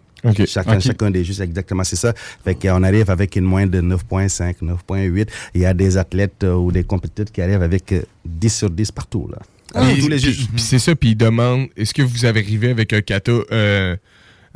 Chacun, 0.47 0.81
chacun 0.81 1.11
des 1.11 1.25
juges, 1.25 1.41
exactement, 1.41 1.85
c'est 1.85 1.97
ça. 1.97 2.13
Fait 2.45 2.55
qu'on 2.55 2.83
arrive 2.83 3.11
avec 3.11 3.37
une 3.37 3.45
moyenne 3.45 3.71
de 3.71 3.81
9,5, 3.81 4.57
9,8. 4.63 5.29
Il 5.55 5.61
y 5.61 5.67
a 5.67 5.75
des 5.75 5.97
athlètes 5.97 6.43
euh, 6.45 6.55
ou 6.55 6.73
des 6.73 6.85
compétiteurs 6.85 7.27
qui 7.33 7.41
arrivent 7.43 7.63
avec 7.63 7.93
euh, 7.93 8.03
10 8.25 8.49
sur 8.55 8.71
10 8.71 8.91
partout, 8.93 9.29
là. 9.31 9.39
Avec 9.75 9.95
Puis- 9.95 10.03
tous 10.05 10.09
les 10.09 10.19
juges. 10.19 10.47
c'est 10.57 10.79
ça, 10.79 10.95
puis 10.95 11.11
ils 11.11 11.17
demandent 11.17 11.69
est-ce 11.77 11.93
que 11.93 12.03
vous 12.03 12.25
avez 12.25 12.41
arrivé 12.41 12.71
avec 12.71 12.93
un 12.93 13.01
kata, 13.03 13.33
euh, 13.33 13.97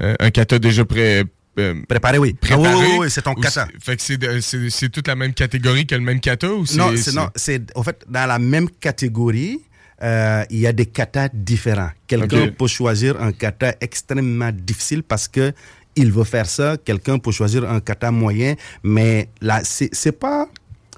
euh, 0.00 0.14
un 0.18 0.30
kata 0.30 0.58
déjà 0.58 0.84
prêt. 0.84 1.24
euh, 1.58 1.74
Préparé, 1.88 2.16
oui. 2.18 2.32
préparé, 2.34 2.68
Ah 2.68 2.76
oui, 2.78 2.84
oui, 2.92 2.96
oui, 3.00 3.06
c'est 3.10 3.22
ton 3.22 3.34
kata. 3.34 3.66
c'est- 3.66 3.84
Fait 3.84 3.96
que 3.96 4.70
c'est, 4.70 4.88
toute 4.88 5.08
la 5.08 5.16
même 5.16 5.34
catégorie 5.34 5.84
que 5.86 5.94
le 5.94 6.00
même 6.00 6.20
kata 6.20 6.52
ou 6.52 6.64
c'est. 6.64 6.76
Non, 6.78 6.92
c'est, 6.96 7.12
non, 7.14 7.28
c'est 7.34 7.60
au 7.76 7.82
fait 7.82 8.02
dans 8.08 8.26
la 8.26 8.38
même 8.38 8.68
catégorie. 8.70 9.60
Euh, 10.02 10.44
il 10.50 10.58
y 10.58 10.66
a 10.66 10.72
des 10.72 10.86
katas 10.86 11.28
différents. 11.32 11.90
Quelqu'un 12.06 12.48
peut 12.48 12.66
choisir 12.66 13.20
un 13.20 13.32
kata 13.32 13.74
extrêmement 13.80 14.50
difficile 14.52 15.02
parce 15.02 15.28
que 15.28 15.52
il 15.96 16.12
veut 16.12 16.24
faire 16.24 16.46
ça. 16.46 16.76
Quelqu'un 16.82 17.18
peut 17.18 17.32
choisir 17.32 17.68
un 17.68 17.80
kata 17.80 18.10
moyen, 18.10 18.54
mais 18.82 19.28
là, 19.40 19.60
c'est 19.64 20.18
pas 20.18 20.48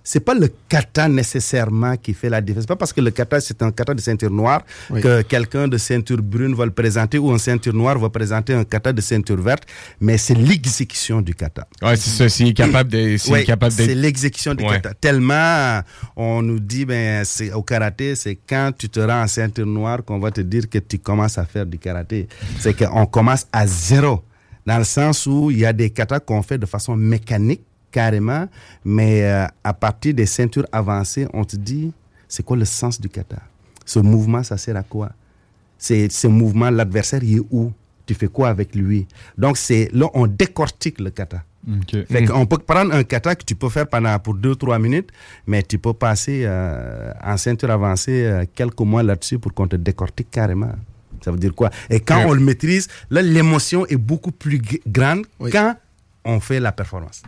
c'est 0.04 0.20
pas 0.20 0.34
le 0.34 0.48
kata 0.68 1.08
nécessairement 1.08 1.96
qui 1.96 2.14
fait 2.14 2.28
la 2.28 2.40
différence. 2.40 2.64
C'est 2.64 2.68
pas 2.68 2.76
parce 2.76 2.92
que 2.92 3.00
le 3.00 3.10
kata 3.10 3.40
c'est 3.40 3.62
un 3.62 3.70
kata 3.70 3.94
de 3.94 4.00
ceinture 4.00 4.30
noire 4.30 4.62
Oui. 4.90 5.00
que 5.00 5.22
quelqu'un 5.22 5.68
de 5.68 5.78
ceinture 5.78 6.22
brune 6.22 6.54
va 6.54 6.64
le 6.64 6.70
présenter 6.72 7.18
ou 7.18 7.30
un 7.32 7.38
ceinture 7.38 7.74
noire 7.74 7.98
va 7.98 8.08
présenter 8.10 8.54
un 8.54 8.64
kata 8.64 8.92
de 8.92 9.00
ceinture 9.00 9.40
verte, 9.40 9.64
mais 10.00 10.18
c'est 10.18 10.34
l'exécution 10.34 11.20
du 11.22 11.34
kata. 11.34 11.66
Ouais, 11.82 11.96
c'est 11.96 12.10
ça. 12.10 12.28
S'il 12.28 12.48
est 12.48 12.52
capable 12.54 12.90
de, 12.90 13.44
capable 13.44 13.72
c'est 13.72 13.94
l'exécution 13.94 14.54
du 14.54 14.64
Ouais. 14.64 14.72
kata. 14.80 14.94
Tellement, 14.94 15.80
on 16.16 16.42
nous 16.42 16.60
dit, 16.60 16.84
ben, 16.84 17.24
c'est 17.24 17.52
au 17.52 17.62
karaté, 17.62 18.14
c'est 18.14 18.36
quand 18.48 18.70
tu 18.76 18.88
te 18.88 19.00
rends 19.00 19.22
en 19.22 19.26
ceinture 19.26 19.66
noire 19.66 20.04
qu'on 20.04 20.18
va 20.18 20.30
te 20.30 20.40
dire 20.40 20.68
que 20.68 20.78
tu 20.78 20.98
commences 20.98 21.38
à 21.38 21.44
faire 21.44 21.66
du 21.66 21.78
karaté. 21.78 22.28
C'est 22.58 22.74
qu'on 22.76 23.06
commence 23.06 23.46
à 23.52 23.66
zéro. 23.66 24.22
Dans 24.66 24.78
le 24.78 24.84
sens 24.84 25.26
où 25.26 25.50
il 25.50 25.58
y 25.58 25.66
a 25.66 25.72
des 25.72 25.90
katas 25.90 26.20
qu'on 26.20 26.42
fait 26.42 26.58
de 26.58 26.66
façon 26.66 26.94
mécanique, 26.96 27.62
carrément, 27.92 28.48
mais 28.85 29.22
euh, 29.24 29.46
à 29.62 29.72
partir 29.74 30.14
des 30.14 30.26
ceintures 30.26 30.66
avancées, 30.72 31.28
on 31.33 31.44
te 31.44 31.55
dit, 31.57 31.92
c'est 32.28 32.42
quoi 32.42 32.57
le 32.57 32.64
sens 32.64 33.00
du 33.00 33.09
kata? 33.09 33.37
Ce 33.85 33.98
mouvement, 34.00 34.42
ça 34.42 34.57
sert 34.57 34.76
à 34.76 34.83
quoi? 34.83 35.11
C'est 35.78 36.11
ce 36.11 36.26
mouvement, 36.26 36.70
l'adversaire, 36.70 37.22
il 37.22 37.38
est 37.38 37.42
où? 37.50 37.72
Tu 38.07 38.14
fais 38.14 38.28
quoi 38.28 38.48
avec 38.48 38.74
lui? 38.74 39.07
Donc, 39.38 39.57
c'est 39.57 39.88
là, 39.92 40.07
on 40.14 40.26
décortique 40.26 40.98
le 41.00 41.11
kata. 41.11 41.42
OK. 41.68 42.07
Fait 42.11 42.24
qu'on 42.24 42.44
peut 42.46 42.59
prendre 42.59 42.92
un 42.92 43.05
kata 43.05 43.37
que 43.37 43.44
tu 43.44 43.55
peux 43.55 43.68
faire 43.68 43.87
pendant 43.87 44.18
pour 44.18 44.35
2-3 44.37 44.81
minutes, 44.81 45.11
mais 45.46 45.62
tu 45.62 45.78
peux 45.78 45.92
passer 45.92 46.42
euh, 46.44 47.12
en 47.22 47.37
ceinture 47.37 47.70
avancée 47.70 48.24
euh, 48.24 48.44
quelques 48.52 48.81
mois 48.81 49.05
là-dessus 49.05 49.38
pour 49.38 49.55
qu'on 49.55 49.68
te 49.68 49.76
décortique 49.76 50.28
carrément. 50.31 50.72
Ça 51.24 51.31
veut 51.31 51.38
dire 51.38 51.55
quoi? 51.55 51.70
Et 51.88 52.00
quand 52.00 52.16
Ouais. 52.18 52.24
on 52.26 52.33
le 52.33 52.40
maîtrise, 52.40 52.88
là, 53.11 53.22
l'émotion 53.22 53.87
est 53.87 53.96
beaucoup 53.96 54.33
plus 54.33 54.61
grande 54.88 55.24
Oui. 55.38 55.50
quand 55.52 55.76
on 56.24 56.40
fait 56.40 56.59
la 56.59 56.72
performance. 56.72 57.22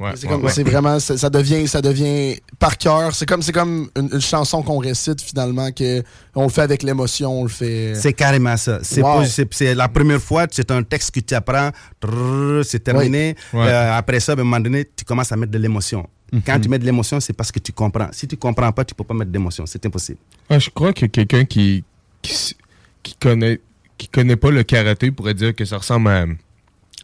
Ouais, 0.00 0.12
C'est 0.14 0.26
ouais, 0.26 0.32
comme- 0.32 0.44
ouais. 0.44 0.52
c'est 0.52 0.62
vraiment, 0.62 1.00
ça, 1.00 1.16
ça 1.18 1.28
devient, 1.28 1.66
ça 1.66 1.82
devient 1.82 2.38
par 2.58 2.78
cœur. 2.78 3.12
C'est 3.14 3.26
comme, 3.26 3.42
c'est 3.42 3.52
comme 3.52 3.88
une, 3.96 4.10
une 4.12 4.20
chanson 4.20 4.62
qu'on 4.62 4.78
récite 4.78 5.20
finalement 5.20 5.72
que 5.72 6.04
on 6.36 6.44
le 6.44 6.48
fait 6.50 6.62
avec 6.62 6.84
l'émotion, 6.84 7.40
on 7.40 7.42
le 7.42 7.48
fait. 7.48 7.94
C'est 7.96 8.12
carrément 8.12 8.56
ça. 8.56 8.78
C'est 8.82 9.02
Wow. 9.02 9.18
pas- 9.18 9.26
c'est- 9.26 9.52
c'est 9.52 9.74
la 9.74 9.88
première 9.88 10.20
fois, 10.22 10.46
c'est 10.50 10.70
un 10.70 10.82
texte 10.84 11.10
que 11.12 11.20
tu 11.20 11.34
apprends, 11.34 11.70
c'est 12.62 12.82
terminé. 12.84 13.34
Ouais. 13.52 13.66
Euh, 13.66 13.92
après 13.96 14.20
ça, 14.20 14.36
ben, 14.36 14.40
à 14.40 14.42
un 14.42 14.44
moment 14.44 14.60
donné, 14.60 14.86
tu 14.94 15.04
commences 15.04 15.32
à 15.32 15.36
mettre 15.36 15.52
de 15.52 15.58
l'émotion. 15.58 16.08
Quand 16.44 16.60
tu 16.60 16.68
mets 16.68 16.78
de 16.78 16.84
l'émotion, 16.84 17.18
c'est 17.20 17.32
parce 17.32 17.50
que 17.50 17.58
tu 17.58 17.72
comprends. 17.72 18.08
Si 18.12 18.28
tu 18.28 18.36
comprends 18.36 18.70
pas, 18.70 18.84
tu 18.84 18.94
peux 18.94 19.02
pas 19.04 19.14
mettre 19.14 19.30
d'émotion. 19.30 19.64
C'est 19.66 19.84
impossible. 19.86 20.18
Ouais, 20.50 20.60
je 20.60 20.68
crois 20.70 20.92
que 20.92 21.06
quelqu'un 21.06 21.44
qui, 21.46 21.82
qui 23.02 23.14
connaît 23.20 23.60
qui 23.96 24.06
connaît 24.08 24.36
pas 24.36 24.50
le 24.50 24.62
karaté 24.62 25.10
pourrait 25.10 25.34
dire 25.34 25.54
que 25.56 25.64
ça 25.64 25.78
ressemble 25.78 26.08
à 26.08 26.24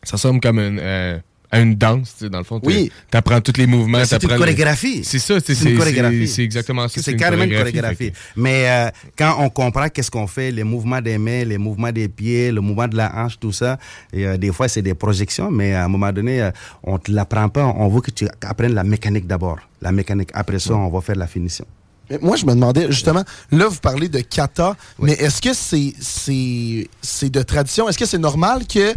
ça 0.04 0.12
ressemble 0.16 0.40
comme 0.40 0.59
une, 0.61 0.78
euh, 0.80 1.18
à 1.55 1.61
une 1.61 1.75
danse, 1.75 2.14
tu 2.19 2.25
sais, 2.25 2.31
dans 2.31 2.38
le 2.38 2.45
fond. 2.45 2.61
Oui. 2.64 2.90
Tu 3.11 3.17
apprends 3.17 3.40
tous 3.40 3.57
les 3.57 3.67
mouvements, 3.67 4.05
C'est 4.05 4.23
une 4.23 4.31
le- 4.31 4.37
chorégraphie. 4.38 5.03
C'est 5.05 5.19
ça, 5.19 5.38
c'est 5.45 5.55
C'est 5.55 5.71
une 5.71 5.79
chorégraphie. 5.79 6.29
c'est 6.29 6.43
exactement 6.43 6.88
ça. 6.88 7.01
C'est 7.03 7.17
carrément 7.17 7.45
une 7.45 7.57
chorégraphie. 7.57 8.12
Mais 8.37 8.69
euh, 8.69 8.90
quand 9.17 9.37
on 9.38 9.49
comprend 9.51 9.88
qu'est-ce 9.88 10.11
qu'on 10.11 10.27
fait, 10.27 10.51
les 10.51 10.64
mouvements 10.64 11.01
des 11.01 11.19
mains, 11.19 11.45
les 11.45 11.59
mouvements 11.59 11.93
des 11.93 12.09
pieds, 12.09 12.51
le 12.53 12.61
mouvement 12.61 12.88
de 12.88 12.97
la 12.97 13.12
hanche, 13.14 13.38
tout 13.38 13.53
ça, 13.53 13.79
et, 14.12 14.27
euh, 14.27 14.37
des 14.37 14.53
fois 14.53 14.69
c'est 14.69 14.83
des 14.83 14.95
projections, 14.95 15.51
mais 15.51 15.75
à 15.75 15.85
un 15.85 15.88
moment 15.88 16.12
donné, 16.12 16.43
euh, 16.43 16.51
on 16.83 16.99
te 16.99 17.11
l'apprend 17.12 17.49
pas. 17.49 17.64
On 17.77 17.88
veut 17.88 18.01
que 18.01 18.11
tu 18.11 18.27
apprennes 18.43 18.75
la 18.75 18.85
mécanique 18.85 19.27
d'abord. 19.27 19.59
La 19.83 19.93
mécanique. 19.93 20.31
Après 20.35 20.59
ça, 20.59 20.75
on 20.75 20.88
va 20.88 21.01
faire 21.01 21.17
la 21.17 21.27
finition. 21.27 21.64
Mais 22.11 22.19
Moi, 22.21 22.37
je 22.37 22.45
me 22.45 22.53
demandais, 22.53 22.87
justement, 22.90 23.25
là, 23.51 23.67
vous 23.67 23.79
parlez 23.81 24.09
de 24.11 24.21
kata, 24.21 24.77
mais 24.99 25.12
est-ce 25.12 25.40
que 25.40 25.55
c'est 25.55 25.95
c'est 26.01 26.87
c'est 27.01 27.31
de 27.31 27.43
tradition? 27.43 27.88
Est-ce 27.88 27.97
que 27.99 28.05
c'est 28.05 28.19
normal 28.19 28.67
que 28.67 28.93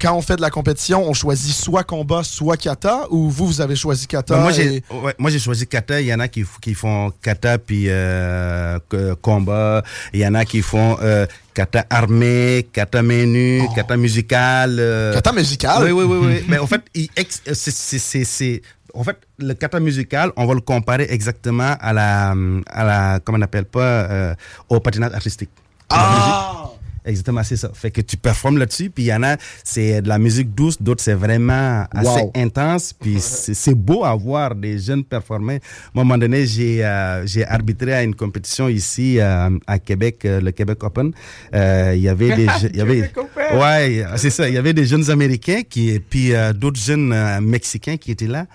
quand 0.00 0.14
on 0.14 0.22
fait 0.22 0.36
de 0.36 0.40
la 0.40 0.50
compétition, 0.50 1.08
on 1.08 1.12
choisit 1.12 1.52
soit 1.54 1.82
combat, 1.84 2.22
soit 2.22 2.56
kata, 2.56 3.06
ou 3.10 3.28
vous, 3.30 3.46
vous 3.46 3.60
avez 3.60 3.76
choisi 3.76 4.06
kata? 4.06 4.34
Ben, 4.34 4.40
moi, 4.42 4.50
et- 4.52 4.54
j'ai 4.54 4.82
ouais, 5.20 5.38
choisi 5.38 5.66
kata. 5.66 6.00
Il 6.00 6.06
y 6.06 6.14
en 6.14 6.20
a 6.20 6.28
qui, 6.28 6.44
qui 6.60 6.74
font 6.74 7.10
kata 7.22 7.58
puis 7.58 7.86
euh, 7.88 8.78
combat. 9.20 9.82
Il 10.12 10.20
y 10.20 10.26
en 10.26 10.34
a 10.34 10.44
qui 10.44 10.62
font 10.62 10.96
euh, 11.02 11.26
kata 11.54 11.84
armé, 11.90 12.66
kata 12.72 13.02
menu, 13.02 13.62
kata 13.74 13.96
musical. 13.96 14.76
euh, 14.78 15.14
Kata 15.14 15.32
musical? 15.32 15.82
Oui, 15.84 15.90
oui, 15.92 16.04
oui. 16.04 16.18
oui. 16.26 16.44
Mais 16.48 16.58
en 16.64 16.66
fait, 16.66 16.82
c'est- 17.24 18.62
en 18.94 19.04
fait, 19.04 19.16
le 19.38 19.54
kata 19.54 19.78
musical, 19.80 20.32
on 20.36 20.46
va 20.46 20.54
le 20.54 20.60
comparer 20.60 21.06
exactement 21.10 21.76
à 21.80 21.92
la, 21.92 22.34
à 22.70 22.84
la 22.84 23.20
comment 23.22 23.38
on 23.38 23.42
appelle 23.42 23.66
pas, 23.66 23.80
euh, 23.80 24.34
au 24.68 24.80
patinage 24.80 25.12
artistique. 25.12 25.50
Ah! 25.90 26.70
Exactement, 27.08 27.42
c'est 27.42 27.56
ça. 27.56 27.70
Fait 27.72 27.90
que 27.90 28.02
tu 28.02 28.16
performes 28.18 28.58
là-dessus, 28.58 28.90
puis 28.90 29.04
il 29.04 29.06
y 29.06 29.14
en 29.14 29.22
a, 29.22 29.36
c'est 29.64 30.02
de 30.02 30.08
la 30.08 30.18
musique 30.18 30.54
douce, 30.54 30.76
d'autres 30.80 31.02
c'est 31.02 31.14
vraiment 31.14 31.86
assez 31.90 32.20
Wow. 32.22 32.32
intense, 32.36 32.92
puis 32.92 33.16
c'est 33.20 33.74
beau 33.74 34.04
à 34.04 34.14
voir 34.14 34.54
des 34.54 34.78
jeunes 34.78 35.04
performer. 35.04 35.60
Moi, 35.94 36.02
à 36.02 36.04
un 36.04 36.04
moment 36.04 36.18
donné, 36.18 36.46
j'ai 36.46 36.84
euh, 36.84 37.24
arbitré 37.48 37.94
à 37.94 38.02
une 38.02 38.14
compétition 38.14 38.68
ici 38.68 39.18
euh, 39.18 39.48
à 39.66 39.78
Québec, 39.78 40.24
euh, 40.26 40.40
le 40.40 40.50
Québec 40.52 40.84
Open. 40.84 41.12
Euh, 41.54 41.92
Il 41.96 42.02
y 42.02 42.08
avait 42.08 42.36
des, 42.36 42.44
y 42.74 42.80
avait, 42.80 43.10
ouais, 43.54 44.04
c'est 44.16 44.30
ça. 44.30 44.46
Il 44.48 44.54
y 44.54 44.58
avait 44.58 44.74
des 44.74 44.84
jeunes 44.84 45.10
Américains 45.10 45.62
qui, 45.68 45.98
puis 46.10 46.34
euh, 46.34 46.52
d'autres 46.52 46.80
jeunes 46.80 47.40
Mexicains 47.40 47.96
qui 47.96 48.10
étaient 48.10 48.26
là, 48.26 48.46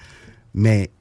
mais 0.53 0.91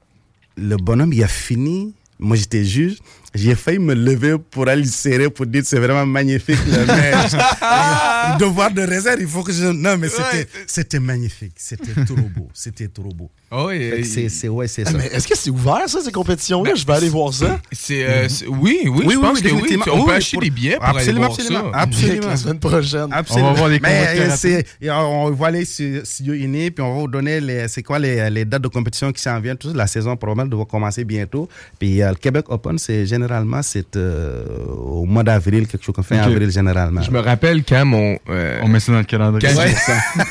le 0.57 0.75
bonhomme, 0.77 1.13
il 1.13 1.23
a 1.23 1.27
fini. 1.27 1.93
Moi, 2.19 2.35
j'étais 2.37 2.63
juge. 2.65 2.97
J'ai 3.35 3.55
failli 3.55 3.79
me 3.79 3.93
lever 3.95 4.35
pour 4.51 4.67
aller 4.67 4.83
le 4.83 4.87
serrer 4.87 5.29
pour 5.29 5.45
dire 5.47 5.63
c'est 5.65 5.79
vraiment 5.79 6.05
magnifique. 6.05 6.59
là, 6.67 6.79
mais 6.87 8.37
devoir 8.39 8.71
de 8.71 8.81
réserve, 8.81 9.17
il 9.21 9.27
faut 9.27 9.43
que 9.43 9.51
je. 9.51 9.65
Non, 9.65 9.97
mais 9.97 10.09
c'était, 10.09 10.47
c'était 10.67 10.99
magnifique. 10.99 11.53
C'était 11.57 11.93
trop 12.05 12.15
beau. 12.15 12.47
C'était 12.53 12.87
trop 12.87 13.09
beau. 13.13 13.29
Ouais, 13.51 14.01
euh, 14.01 14.27
c'est, 14.29 14.47
ouais, 14.49 14.67
c'est 14.67 14.83
Ah, 14.87 14.91
ça. 14.91 14.97
mais 14.97 15.05
est-ce 15.07 15.27
que 15.27 15.37
c'est 15.37 15.49
ouvert, 15.51 15.87
ça, 15.87 15.99
ces 16.03 16.11
compétitions-là? 16.11 16.71
Ben, 16.71 16.75
je 16.77 16.85
vais 16.85 16.93
aller 16.93 17.09
voir 17.09 17.33
ça. 17.33 17.59
c'est, 17.71 18.03
euh, 18.03 18.27
c'est- 18.29 18.47
oui, 18.47 18.79
oui, 18.85 18.89
Oui, 18.89 19.01
je 19.03 19.07
oui, 19.09 19.15
pense 19.21 19.37
oui, 19.37 19.43
que 19.43 19.53
oui. 19.53 19.79
On 19.91 20.03
peut 20.05 20.09
Oui, 20.11 20.15
acheter 20.15 20.37
pour- 20.37 20.41
des 20.43 20.49
billets 20.49 20.75
pour 20.77 20.85
Absolument, 20.85 21.09
aller 21.09 21.17
voir 21.27 21.31
absolument. 21.31 21.71
ça. 21.71 21.79
Absolument. 21.79 22.27
La 22.27 22.37
semaine 22.37 22.59
prochaine. 22.59 23.07
Absolument. 23.11 23.49
On 23.49 23.53
va 23.53 23.57
voir 23.59 23.69
les 23.69 23.79
Mais 23.79 24.07
euh, 24.17 24.91
on 24.93 25.23
on 25.27 25.31
va 25.31 25.47
aller 25.47 25.65
sur 25.65 26.05
Studio 26.05 26.33
Uni, 26.33 26.71
puis 26.71 26.83
on 26.83 26.93
va 26.95 26.99
vous 27.01 27.07
donner 27.07 27.39
les, 27.41 27.67
c'est 27.67 27.83
quoi 27.83 27.99
les, 27.99 28.29
les 28.29 28.45
dates 28.45 28.61
de 28.63 28.67
compétition 28.67 29.11
qui 29.11 29.21
s'en 29.21 29.39
viennent. 29.39 29.57
Toute 29.57 29.75
la 29.75 29.87
saison 29.87 30.15
probablement 30.17 30.57
va 30.57 30.65
commencer 30.65 31.03
bientôt. 31.03 31.47
Puis 31.79 32.01
euh, 32.01 32.09
le 32.09 32.15
Québec 32.15 32.45
Open, 32.49 32.77
c'est 32.79 33.05
généralement 33.05 33.22
c'est 33.61 33.95
euh, 33.95 34.45
au 34.67 35.05
mois 35.05 35.23
d'avril, 35.23 35.67
quelque 35.67 35.83
chose 35.83 35.95
comme 35.95 36.03
fin 36.03 36.17
avril 36.17 36.49
généralement. 36.51 37.01
Je 37.01 37.11
me 37.11 37.19
rappelle 37.19 37.63
quand 37.63 37.85
mon. 37.85 38.17
euh, 38.29 38.59
On 38.63 38.67
met 38.67 38.79
ça 38.79 38.91
dans 38.91 38.99
le 38.99 39.03
calendrier. 39.03 39.47
quand, 39.53 39.59
Ouais. 39.59 39.73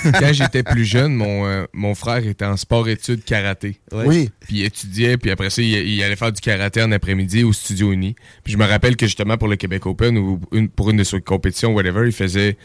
j'ai- 0.04 0.12
quand 0.18 0.32
j'étais 0.32 0.62
plus 0.62 0.84
jeune, 0.84 1.14
mon, 1.14 1.46
euh, 1.46 1.64
mon 1.72 1.94
frère 1.94 2.26
était 2.26 2.44
en 2.44 2.56
sport-études 2.56 3.24
karaté. 3.24 3.80
Ouais. 3.92 4.04
Oui. 4.06 4.30
Puis 4.40 4.56
il 4.58 4.64
étudiait, 4.64 5.16
puis 5.16 5.30
après 5.30 5.50
ça, 5.50 5.62
il, 5.62 5.68
il 5.70 6.02
allait 6.02 6.16
faire 6.16 6.32
du 6.32 6.40
karaté 6.40 6.82
en 6.82 6.92
après-midi 6.92 7.44
au 7.44 7.52
Studio 7.52 7.92
Uni. 7.92 8.14
Puis 8.44 8.52
je 8.52 8.58
me 8.58 8.64
rappelle 8.64 8.96
que 8.96 9.06
justement 9.06 9.36
pour 9.36 9.48
le 9.48 9.56
Québec 9.56 9.86
Open 9.86 10.16
ou 10.18 10.40
une, 10.52 10.68
pour 10.68 10.90
une 10.90 10.96
de 10.96 11.04
ses 11.04 11.20
compétitions, 11.20 11.72
whatever, 11.74 12.06
il 12.06 12.12
faisait. 12.12 12.56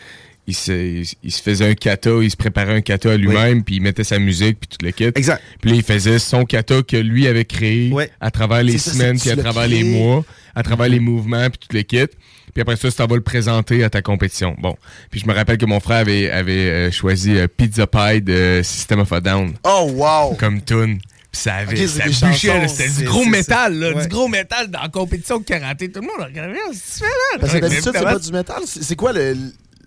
Il 0.49 0.55
se, 0.55 0.71
il, 0.71 1.05
il 1.23 1.31
se 1.31 1.41
faisait 1.41 1.69
un 1.69 1.73
kata, 1.73 2.09
il 2.21 2.31
se 2.31 2.37
préparait 2.37 2.73
un 2.75 2.81
kata 2.81 3.11
à 3.11 3.17
lui-même, 3.17 3.63
puis 3.63 3.75
il 3.75 3.81
mettait 3.81 4.05
sa 4.05 4.17
musique, 4.17 4.59
puis 4.61 4.69
tout 4.69 4.85
le 4.85 4.91
kit. 4.91 5.11
Exact. 5.13 5.41
Puis 5.61 5.71
là, 5.71 5.75
il 5.75 5.83
faisait 5.83 6.19
son 6.19 6.45
kata 6.45 6.83
que 6.83 6.95
lui 6.97 7.27
avait 7.27 7.43
créé 7.45 7.93
à 8.21 8.31
travers 8.31 8.63
les 8.63 8.77
ça, 8.77 8.91
semaines, 8.91 9.19
puis 9.19 9.29
à 9.29 9.35
tu 9.35 9.41
travers 9.41 9.67
les 9.67 9.83
mois, 9.83 10.23
à 10.55 10.63
travers 10.63 10.87
les 10.87 10.99
mouvements, 11.01 11.49
puis 11.49 11.59
tout 11.67 11.75
le 11.75 11.81
kit. 11.81 12.05
Puis 12.53 12.61
après 12.61 12.77
ça, 12.77 12.89
tu 12.89 12.97
vas 12.97 13.15
le 13.15 13.21
présenter 13.21 13.83
à 13.83 13.89
ta 13.89 14.01
compétition. 14.01 14.55
Bon. 14.59 14.75
Puis 15.11 15.19
je 15.19 15.27
me 15.27 15.33
rappelle 15.33 15.57
que 15.57 15.65
mon 15.65 15.79
frère 15.81 15.97
avait, 15.97 16.31
avait 16.31 16.69
euh, 16.69 16.91
choisi 16.91 17.37
euh, 17.37 17.47
Pizza 17.47 17.85
Pie 17.85 18.21
de 18.21 18.61
System 18.63 18.99
of 19.01 19.11
a 19.11 19.19
Down 19.19 19.53
Oh, 19.65 19.91
wow! 19.93 20.33
comme 20.35 20.61
tune. 20.63 20.97
Puis 21.31 21.41
ça 21.41 21.55
avait, 21.55 21.73
Ok, 21.83 21.89
c'est 21.89 22.11
ça 22.13 22.67
c'était 22.67 22.89
du 22.89 23.03
gros 23.03 23.25
métal, 23.25 23.77
là, 23.77 23.93
Ouais. 23.93 24.01
du 24.01 24.07
gros 24.07 24.29
métal 24.29 24.71
dans 24.71 24.81
la 24.81 24.87
compétition 24.89 25.39
de 25.39 25.43
karaté. 25.43 25.91
Tout 25.91 25.99
le 25.99 26.07
monde 26.07 26.25
regardait, 26.25 26.55
c'est 26.73 26.99
fait 27.03 27.05
là? 27.05 27.39
Parce 27.41 27.53
que 27.53 27.59
d'habitude, 27.59 27.91
c'est 27.93 28.01
pas 28.01 28.17
du 28.17 28.31
métal. 28.31 28.61
C'est 28.65 28.95
quoi 28.95 29.11
le, 29.11 29.35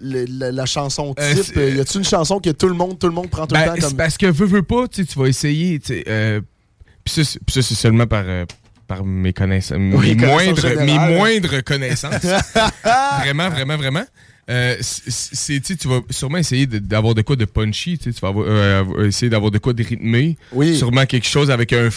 le- 0.00 0.24
la, 0.28 0.52
la 0.52 0.66
chanson 0.66 1.14
Euh, 1.18 1.34
type? 1.34 1.52
c'est- 1.54 1.72
y 1.76 1.80
a-tu 1.80 1.98
une 1.98 2.04
chanson 2.04 2.40
que 2.40 2.50
tout 2.50 2.68
le 2.68 2.74
monde, 2.74 2.98
tout 2.98 3.06
le 3.06 3.12
monde 3.12 3.28
prend 3.30 3.46
tout 3.46 3.54
Ben, 3.54 3.60
le 3.60 3.66
temps 3.66 3.74
c'est 3.76 3.80
comme. 3.82 3.96
parce 3.96 4.16
que 4.18 4.26
veux, 4.26 4.46
veux 4.46 4.62
pas, 4.62 4.88
tu 4.88 5.04
vas 5.16 5.26
essayer, 5.26 5.80
euh, 6.08 6.40
puis 7.04 7.14
ça, 7.14 7.22
c'est- 7.48 7.74
seulement 7.74 8.06
par, 8.06 8.24
euh, 8.26 8.44
par 8.86 9.04
mes 9.04 9.32
connaissances, 9.32 9.78
mes, 9.78 10.16
connaissances 10.16 10.64
moindres, 10.64 10.82
mes 10.84 10.98
moindres 11.16 11.62
connaissances. 11.64 12.22
vraiment, 13.22 13.48
vraiment, 13.50 13.76
vraiment. 13.76 14.04
Euh, 14.48 14.76
c'est, 14.80 15.60
tu 15.60 15.86
vas 15.86 16.00
sûrement 16.10 16.38
essayer 16.38 16.66
de- 16.66 16.78
d'avoir 16.80 17.14
de 17.14 17.22
quoi 17.22 17.36
de 17.36 17.44
punchy, 17.44 17.98
tu 17.98 18.10
vas 18.20 18.28
avoir- 18.28 18.46
euh, 18.48 19.06
essayer 19.06 19.30
d'avoir 19.30 19.52
de 19.52 19.58
quoi 19.58 19.72
de 19.72 19.82
rythmé. 19.84 20.36
Oui. 20.52 20.76
Sûrement 20.76 21.06
quelque 21.06 21.26
chose 21.28 21.50
avec 21.52 21.72
un, 21.72 21.88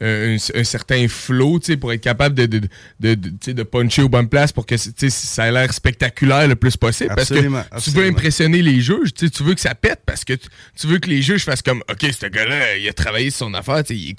un, 0.00 0.36
un- 0.54 0.64
certain 0.64 1.06
flow, 1.08 1.58
tu 1.60 1.66
sais, 1.66 1.76
pour 1.76 1.92
être 1.92 2.00
capable 2.00 2.34
de, 2.34 2.46
de, 2.46 2.58
de, 3.00 3.14
de, 3.14 3.28
tu 3.28 3.36
sais, 3.40 3.54
de 3.54 3.62
puncher 3.62 4.02
aux 4.02 4.08
bonnes 4.08 4.28
places 4.28 4.52
pour 4.52 4.66
que 4.66 4.74
tu 4.74 4.92
sais, 4.96 5.10
ça 5.10 5.46
ait 5.46 5.52
l'air 5.52 5.72
spectaculaire 5.72 6.48
le 6.48 6.56
plus 6.56 6.76
possible. 6.76 7.10
Absolument, 7.12 7.64
parce 7.70 7.84
que 7.86 7.90
tu 7.90 7.96
veux 7.96 8.06
impressionner 8.06 8.62
les 8.62 8.80
juges, 8.80 9.14
tu 9.14 9.26
sais, 9.26 9.30
tu 9.30 9.42
veux 9.42 9.54
que 9.54 9.60
ça 9.60 9.74
pète 9.74 10.00
parce 10.04 10.24
que 10.24 10.32
tu, 10.34 10.48
tu 10.78 10.86
veux 10.86 10.98
que 10.98 11.08
les 11.08 11.22
juges 11.22 11.44
fassent 11.44 11.62
comme, 11.62 11.82
OK, 11.90 12.06
ce 12.12 12.26
gars-là, 12.26 12.76
il 12.76 12.88
a 12.88 12.92
travaillé 12.92 13.30
sur 13.30 13.46
son 13.46 13.54
affaire, 13.54 13.82
tu 13.84 13.94
sais, 13.94 14.00
il 14.00 14.10
est, 14.10 14.16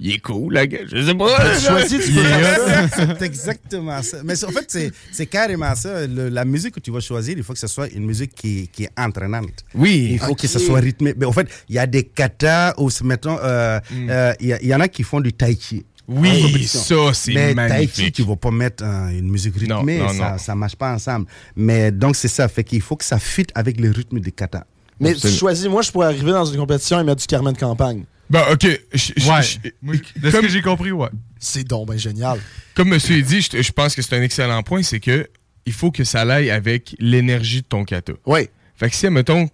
il 0.00 0.12
est 0.14 0.18
cool, 0.20 0.54
la 0.54 0.66
gars. 0.66 0.78
Je 0.86 1.02
sais 1.06 1.14
pas. 1.14 1.54
Tu 1.56 1.60
choisis, 1.66 2.04
tu 2.06 2.12
peux 2.12 2.22
faire 2.22 2.88
ça. 2.94 3.06
C'est 3.18 3.22
exactement 3.26 4.02
ça. 4.02 4.18
Mais 4.24 4.44
en 4.44 4.50
fait, 4.50 4.92
c'est- 5.12 5.26
carrément 5.26 5.74
ça. 5.74 6.06
Le- 6.06 6.28
la 6.28 6.44
musique 6.44 6.74
que 6.74 6.80
tu 6.80 6.90
vas 6.90 7.00
choisir, 7.00 7.36
il 7.36 7.42
faut 7.42 7.52
que 7.52 7.58
ce 7.58 7.66
soit 7.66 7.88
une 7.88 8.04
musique 8.06 8.34
qui, 8.34 8.68
qui 8.68 8.84
est 8.84 8.90
entraînante. 8.96 9.64
Oui. 9.74 10.10
Il 10.12 10.18
faut 10.18 10.34
que 10.34 10.46
ce 10.46 10.58
soit 10.58 10.80
rythmé. 10.80 11.14
Mais 11.16 11.26
en 11.26 11.32
fait, 11.32 11.48
il 11.68 11.74
y 11.74 11.78
a 11.78 11.86
des 11.86 12.04
katas 12.04 12.74
où, 12.78 12.88
mettons, 13.04 13.38
euh, 13.42 13.80
euh, 13.92 14.32
il 14.40 14.58
y, 14.62 14.74
en 14.74 14.80
a 14.80 14.88
qui 14.88 15.02
font 15.02 15.20
du 15.20 15.32
tai 15.32 15.56
chi. 15.60 15.84
Oui, 16.06 16.64
ça, 16.66 17.12
c'est 17.12 17.32
Mais 17.34 17.42
tai 17.42 17.50
chi, 17.50 17.54
magnifique. 17.54 18.14
tu 18.14 18.22
vas 18.22 18.36
pas 18.36 18.50
mettre 18.50 18.82
euh, 18.82 19.08
une 19.10 19.28
musique 19.30 19.54
rythmée, 19.56 19.98
Non, 19.98 20.04
non, 20.04 20.18
ça, 20.18 20.30
non. 20.32 20.38
ça 20.38 20.54
marche 20.54 20.76
pas 20.76 20.94
ensemble. 20.94 21.26
Mais 21.54 21.90
donc 21.90 22.16
c'est 22.16 22.28
ça, 22.28 22.48
fait 22.48 22.64
qu'il 22.64 22.80
faut 22.80 22.96
que 22.96 23.04
ça 23.04 23.18
fit 23.18 23.46
avec 23.54 23.78
le 23.78 23.90
rythme 23.90 24.18
du 24.20 24.32
kata. 24.32 24.64
Mais 25.00 25.14
tu 25.14 25.28
choisis, 25.28 25.66
moi, 25.66 25.82
je 25.82 25.90
pourrais 25.92 26.06
arriver 26.06 26.30
dans 26.32 26.44
une 26.46 26.56
compétition 26.58 26.98
et 26.98 27.04
mettre 27.04 27.20
du 27.20 27.26
Carmen 27.26 27.52
de 27.52 27.58
campagne. 27.58 28.04
Ben, 28.30 28.42
OK. 28.52 28.66
je- 28.92 29.12
je- 29.16 29.28
Ouais. 29.30 29.42
je- 29.42 29.70
Moi, 29.82 29.94
De 30.16 30.26
ce 30.30 30.30
comme- 30.36 30.42
que 30.42 30.48
j'ai 30.48 30.62
compris, 30.62 30.92
ouais. 30.92 31.08
C'est 31.38 31.64
donc 31.66 31.88
ben 31.88 31.98
génial. 31.98 32.38
comme 32.74 32.88
monsieur 32.88 33.16
a 33.18 33.20
dit, 33.22 33.40
je, 33.40 33.72
pense 33.72 33.94
que 33.94 34.02
c'est 34.02 34.16
un 34.16 34.22
excellent 34.22 34.62
point, 34.62 34.82
c'est 34.82 35.00
que 35.00 35.28
il 35.66 35.72
faut 35.72 35.90
que 35.90 36.04
ça 36.04 36.22
aille 36.22 36.50
avec 36.50 36.94
l'énergie 36.98 37.62
de 37.62 37.66
ton 37.66 37.84
kata. 37.84 38.12
Oui. 38.26 38.48
Fait 38.76 38.90
que 38.90 38.96
si, 38.96 39.08
mettons, 39.08 39.48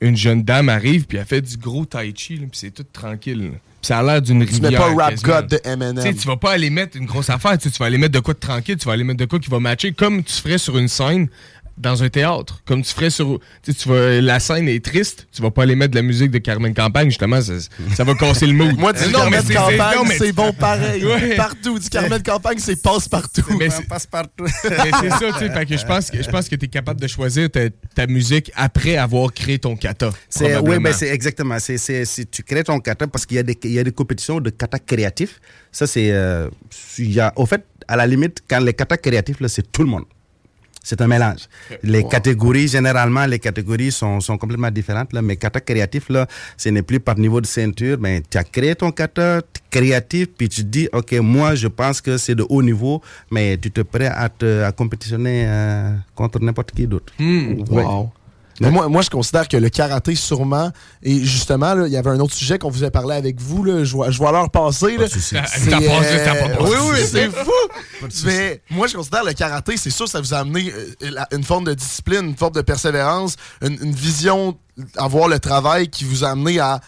une 0.00 0.16
jeune 0.16 0.42
dame 0.42 0.68
arrive 0.68 1.04
puis 1.06 1.18
elle 1.18 1.24
fait 1.26 1.40
du 1.40 1.56
gros 1.56 1.84
tai 1.84 2.12
chi, 2.16 2.36
puis 2.36 2.48
c'est 2.52 2.70
tout 2.72 2.84
tranquille, 2.92 3.38
là, 3.44 3.48
puis 3.50 3.58
ça 3.82 3.98
a 4.00 4.02
l'air 4.02 4.20
d'une 4.22 4.44
Tu 4.46 4.54
rivière. 4.54 4.70
mets 4.72 4.76
pas 4.96 5.04
Rap. 5.04 5.14
God 5.22 5.46
de 5.48 5.56
Tu 5.56 5.62
sais, 5.64 5.72
Eminem. 5.72 6.16
tu 6.16 6.26
vas 6.26 6.36
pas 6.36 6.52
aller 6.52 6.70
mettre 6.70 6.96
une 6.96 7.06
grosse 7.06 7.30
affaire, 7.30 7.56
tu 7.58 7.64
sais, 7.64 7.70
tu 7.70 7.78
vas 7.78 7.86
aller 7.86 7.98
mettre 7.98 8.12
de 8.14 8.20
quoi 8.20 8.34
de 8.34 8.40
tranquille, 8.40 8.76
tu 8.76 8.86
vas 8.86 8.92
aller 8.92 9.04
mettre 9.04 9.20
de 9.20 9.24
quoi 9.26 9.38
qui 9.38 9.48
va 9.50 9.60
matcher 9.60 9.92
comme 9.92 10.22
tu 10.24 10.32
ferais 10.34 10.58
sur 10.58 10.76
une 10.78 10.88
scène 10.88 11.28
dans 11.78 12.02
un 12.02 12.08
théâtre. 12.08 12.60
Comme 12.64 12.82
tu 12.82 12.92
ferais 12.92 13.10
sur. 13.10 13.40
Tu 13.64 13.88
vas, 13.88 14.20
la 14.20 14.38
scène 14.40 14.68
est 14.68 14.84
triste, 14.84 15.26
tu 15.32 15.42
vas 15.42 15.50
pas 15.50 15.62
aller 15.64 15.74
mettre 15.74 15.92
de 15.92 15.96
la 15.96 16.02
musique 16.02 16.30
de 16.30 16.38
Carmen 16.38 16.74
Campagne, 16.74 17.08
justement, 17.08 17.40
ça, 17.40 17.54
ça 17.94 18.04
va 18.04 18.14
casser 18.14 18.46
le 18.46 18.52
mood. 18.54 18.76
Moi, 18.78 18.92
du 18.92 19.00
Non, 19.10 19.30
mais 19.30 19.38
Carmen 19.38 19.42
c'est- 19.46 19.54
non, 19.54 19.60
campagne, 19.60 20.08
mais- 20.08 20.18
c'est 20.18 20.32
bon 20.32 20.52
pareil. 20.52 21.04
Ouais. 21.04 21.36
Partout. 21.36 21.78
Du 21.78 21.88
Carmen 21.88 22.18
de 22.18 22.22
campagne, 22.22 22.58
c'est 22.58 22.80
passe 22.80 23.08
partout. 23.08 23.44
Mais 23.58 23.70
c'est- 23.70 23.86
passe 23.88 24.06
partout. 24.06 24.44
Mais 24.44 24.50
c'est 25.00 25.10
ça, 25.10 25.18
tu 25.32 25.38
sais. 25.38 25.50
Fait 25.50 25.66
que 25.66 25.76
je 25.76 25.84
pense 25.86 26.10
que, 26.10 26.22
je 26.22 26.30
pense 26.30 26.48
que 26.48 26.56
tu 26.56 26.66
es 26.66 26.68
capable 26.68 27.00
de 27.00 27.06
choisir 27.06 27.50
ta, 27.50 27.60
ta 27.94 28.06
musique 28.06 28.50
après 28.54 28.96
avoir 28.96 29.32
créé 29.32 29.58
ton 29.58 29.76
kata. 29.76 30.10
C'est, 30.28 30.56
oui, 30.58 30.78
ben 30.78 30.92
c'est 30.92 31.08
exactement. 31.08 31.58
C'est, 31.58 31.78
c'est, 31.78 32.04
c'est- 32.04 32.30
tu 32.30 32.42
crées 32.42 32.64
ton 32.64 32.78
kata 32.80 33.06
parce 33.06 33.26
qu'il 33.26 33.36
y 33.36 33.40
a 33.40 33.42
des, 33.42 33.58
il 33.64 33.72
y 33.72 33.78
a 33.78 33.84
des 33.84 33.92
compétitions 33.92 34.40
de 34.40 34.50
kata 34.50 34.78
créatifs. 34.78 35.40
Ça, 35.70 35.86
c'est. 35.86 36.10
euh, 36.12 36.48
il 36.98 37.12
y 37.12 37.20
a, 37.20 37.32
au 37.36 37.46
fait, 37.46 37.64
à 37.88 37.96
la 37.96 38.06
limite, 38.06 38.42
quand 38.48 38.60
les 38.60 38.74
kata 38.74 38.96
créatifs, 38.96 39.40
là, 39.40 39.48
c'est 39.48 39.70
tout 39.72 39.82
le 39.82 39.88
monde. 39.88 40.04
C'est 40.82 41.00
un 41.00 41.06
mélange. 41.06 41.48
Les 41.82 42.04
catégories, 42.04 42.66
généralement, 42.68 43.24
les 43.26 43.38
catégories 43.38 43.92
sont, 43.92 44.20
sont 44.20 44.36
complètement 44.36 44.70
différentes. 44.70 45.12
Là, 45.12 45.22
mais 45.22 45.36
kata 45.36 45.60
créatif, 45.60 46.08
là, 46.08 46.26
ce 46.56 46.70
n'est 46.70 46.82
plus 46.82 46.98
par 46.98 47.16
niveau 47.18 47.40
de 47.40 47.46
ceinture. 47.46 47.98
Mais 48.00 48.22
tu 48.28 48.36
as 48.36 48.44
créé 48.44 48.74
ton 48.74 48.90
kata 48.90 49.42
créatif, 49.70 50.28
puis 50.36 50.48
tu 50.48 50.62
te 50.62 50.66
dis, 50.68 50.88
OK, 50.92 51.12
moi, 51.20 51.54
je 51.54 51.68
pense 51.68 52.00
que 52.00 52.18
c'est 52.18 52.34
de 52.34 52.44
haut 52.48 52.62
niveau, 52.62 53.00
mais 53.30 53.56
tu 53.58 53.70
te 53.70 53.80
prêt 53.82 54.06
à, 54.06 54.28
te, 54.28 54.64
à 54.64 54.72
compétitionner 54.72 55.44
euh, 55.46 55.94
contre 56.14 56.40
n'importe 56.40 56.72
qui 56.72 56.86
d'autre. 56.86 57.12
Hmm. 57.18 57.62
Wow. 57.70 58.10
Mais 58.62 58.70
moi, 58.70 58.88
moi, 58.88 59.02
je 59.02 59.10
considère 59.10 59.48
que 59.48 59.56
le 59.56 59.68
karaté, 59.68 60.14
sûrement, 60.14 60.70
et 61.02 61.18
justement, 61.24 61.74
là, 61.74 61.86
il 61.86 61.92
y 61.92 61.96
avait 61.96 62.10
un 62.10 62.20
autre 62.20 62.34
sujet 62.34 62.58
qu'on 62.58 62.70
vous 62.70 62.84
a 62.84 62.90
parlé 62.90 63.14
avec 63.16 63.40
vous, 63.40 63.64
là, 63.64 63.84
je 63.84 63.92
vois, 63.92 64.10
je 64.10 64.18
vois 64.18 64.32
l'heure 64.32 64.50
passer. 64.50 64.96
Là. 64.96 65.06
pas 65.70 65.78
euh. 66.02 66.64
Oui, 66.70 66.76
oui, 66.92 66.98
c'est 67.10 67.30
fou. 67.30 67.50
Mais 68.26 68.62
moi, 68.70 68.86
je 68.86 68.94
considère 68.94 69.24
le 69.24 69.32
karaté, 69.32 69.76
c'est 69.76 69.90
sûr, 69.90 70.08
ça 70.08 70.20
vous 70.20 70.32
a 70.34 70.38
amené 70.38 70.72
euh, 71.02 71.10
une 71.32 71.44
forme 71.44 71.64
de 71.64 71.74
discipline, 71.74 72.24
une 72.26 72.36
forme 72.36 72.54
de 72.54 72.62
persévérance, 72.62 73.36
une, 73.62 73.78
une 73.82 73.92
vision, 73.94 74.56
avoir 74.96 75.28
le 75.28 75.38
travail 75.38 75.88
qui 75.88 76.04
vous 76.04 76.24
a 76.24 76.30
amené 76.30 76.58
à, 76.60 76.80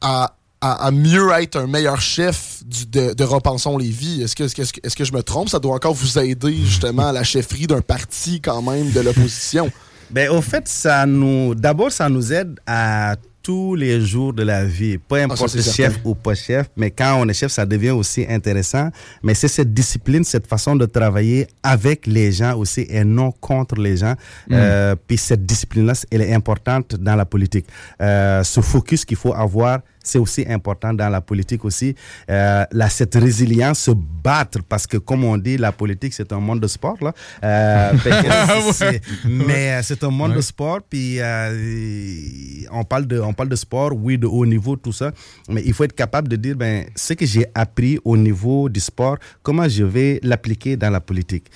à, 0.00 0.34
à- 0.60 0.86
à 0.86 0.90
mieux 0.90 1.30
être 1.40 1.56
un 1.56 1.66
meilleur 1.66 2.00
chef 2.00 2.62
du- 2.64 2.86
de, 2.86 3.12
de 3.14 3.24
Repensons 3.24 3.76
les 3.78 3.90
vies. 3.90 4.22
Est-ce 4.22 4.34
que, 4.36 4.44
est-ce, 4.44 4.54
que, 4.72 4.80
est-ce 4.82 4.96
que 4.96 5.04
je 5.04 5.12
me 5.12 5.22
trompe? 5.22 5.48
Ça 5.48 5.58
doit 5.58 5.74
encore 5.74 5.92
vous 5.94 6.18
aider 6.18 6.56
justement 6.64 7.08
à 7.08 7.12
la 7.12 7.24
chefferie 7.24 7.66
d'un 7.66 7.80
parti 7.82 8.40
quand 8.40 8.62
même 8.62 8.90
de 8.92 9.00
l'opposition. 9.00 9.70
Ben, 10.10 10.30
au 10.30 10.40
fait, 10.40 10.68
ça 10.68 11.06
nous, 11.06 11.54
d'abord, 11.54 11.90
ça 11.90 12.08
nous 12.08 12.32
aide 12.32 12.58
à 12.66 13.16
tous 13.46 13.76
les 13.76 14.00
jours 14.00 14.32
de 14.32 14.42
la 14.42 14.64
vie, 14.64 14.98
peu 14.98 15.14
importe 15.14 15.50
c'est 15.50 15.62
chef 15.62 15.92
certain. 15.92 16.00
ou 16.04 16.16
pas 16.16 16.34
chef, 16.34 16.66
mais 16.76 16.90
quand 16.90 17.16
on 17.20 17.28
est 17.28 17.32
chef, 17.32 17.52
ça 17.52 17.64
devient 17.64 17.92
aussi 17.92 18.26
intéressant. 18.28 18.90
Mais 19.22 19.34
c'est 19.34 19.46
cette 19.46 19.72
discipline, 19.72 20.24
cette 20.24 20.48
façon 20.48 20.74
de 20.74 20.84
travailler 20.84 21.46
avec 21.62 22.08
les 22.08 22.32
gens 22.32 22.56
aussi 22.56 22.88
et 22.90 23.04
non 23.04 23.30
contre 23.30 23.76
les 23.76 23.98
gens. 23.98 24.14
Euh, 24.50 24.96
puis 25.06 25.16
cette 25.16 25.46
discipline-là, 25.46 25.92
elle 26.10 26.22
est 26.22 26.34
importante 26.34 26.96
dans 26.96 27.14
la 27.14 27.24
politique. 27.24 27.66
Euh, 28.00 28.42
ce 28.42 28.60
focus 28.60 29.04
qu'il 29.04 29.16
faut 29.16 29.32
avoir, 29.32 29.78
c'est 30.06 30.18
aussi 30.18 30.44
important 30.48 30.94
dans 30.94 31.08
la 31.08 31.20
politique 31.20 31.64
aussi. 31.64 31.94
Euh, 32.30 32.64
là, 32.72 32.88
cette 32.88 33.14
résilience, 33.14 33.86
se 33.86 33.90
battre, 33.92 34.60
parce 34.68 34.86
que 34.86 34.96
comme 34.96 35.24
on 35.24 35.36
dit, 35.36 35.56
la 35.56 35.72
politique, 35.72 36.12
c'est 36.12 36.32
un 36.32 36.40
monde 36.40 36.60
de 36.60 36.66
sport. 36.66 36.96
Là. 37.00 37.12
Euh, 37.44 37.92
mais 39.24 39.72
euh, 39.72 39.80
c'est 39.82 40.02
un 40.02 40.10
monde 40.10 40.34
de 40.34 40.40
sport, 40.40 40.80
puis 40.88 41.20
euh, 41.20 42.66
on, 42.72 42.84
parle 42.84 43.06
de, 43.06 43.20
on 43.20 43.32
parle 43.32 43.48
de 43.48 43.56
sport, 43.56 43.92
oui, 43.94 44.18
de 44.18 44.26
haut 44.26 44.46
niveau, 44.46 44.76
tout 44.76 44.92
ça, 44.92 45.12
mais 45.48 45.62
il 45.64 45.72
faut 45.72 45.84
être 45.84 45.94
capable 45.94 46.28
de 46.28 46.36
dire, 46.36 46.56
ben, 46.56 46.86
ce 46.94 47.12
que 47.12 47.26
j'ai 47.26 47.46
appris 47.54 47.98
au 48.04 48.16
niveau 48.16 48.68
du 48.68 48.80
sport, 48.80 49.18
comment 49.42 49.68
je 49.68 49.84
vais 49.84 50.20
l'appliquer 50.22 50.76
dans 50.76 50.90
la 50.90 51.00
politique? 51.00 51.46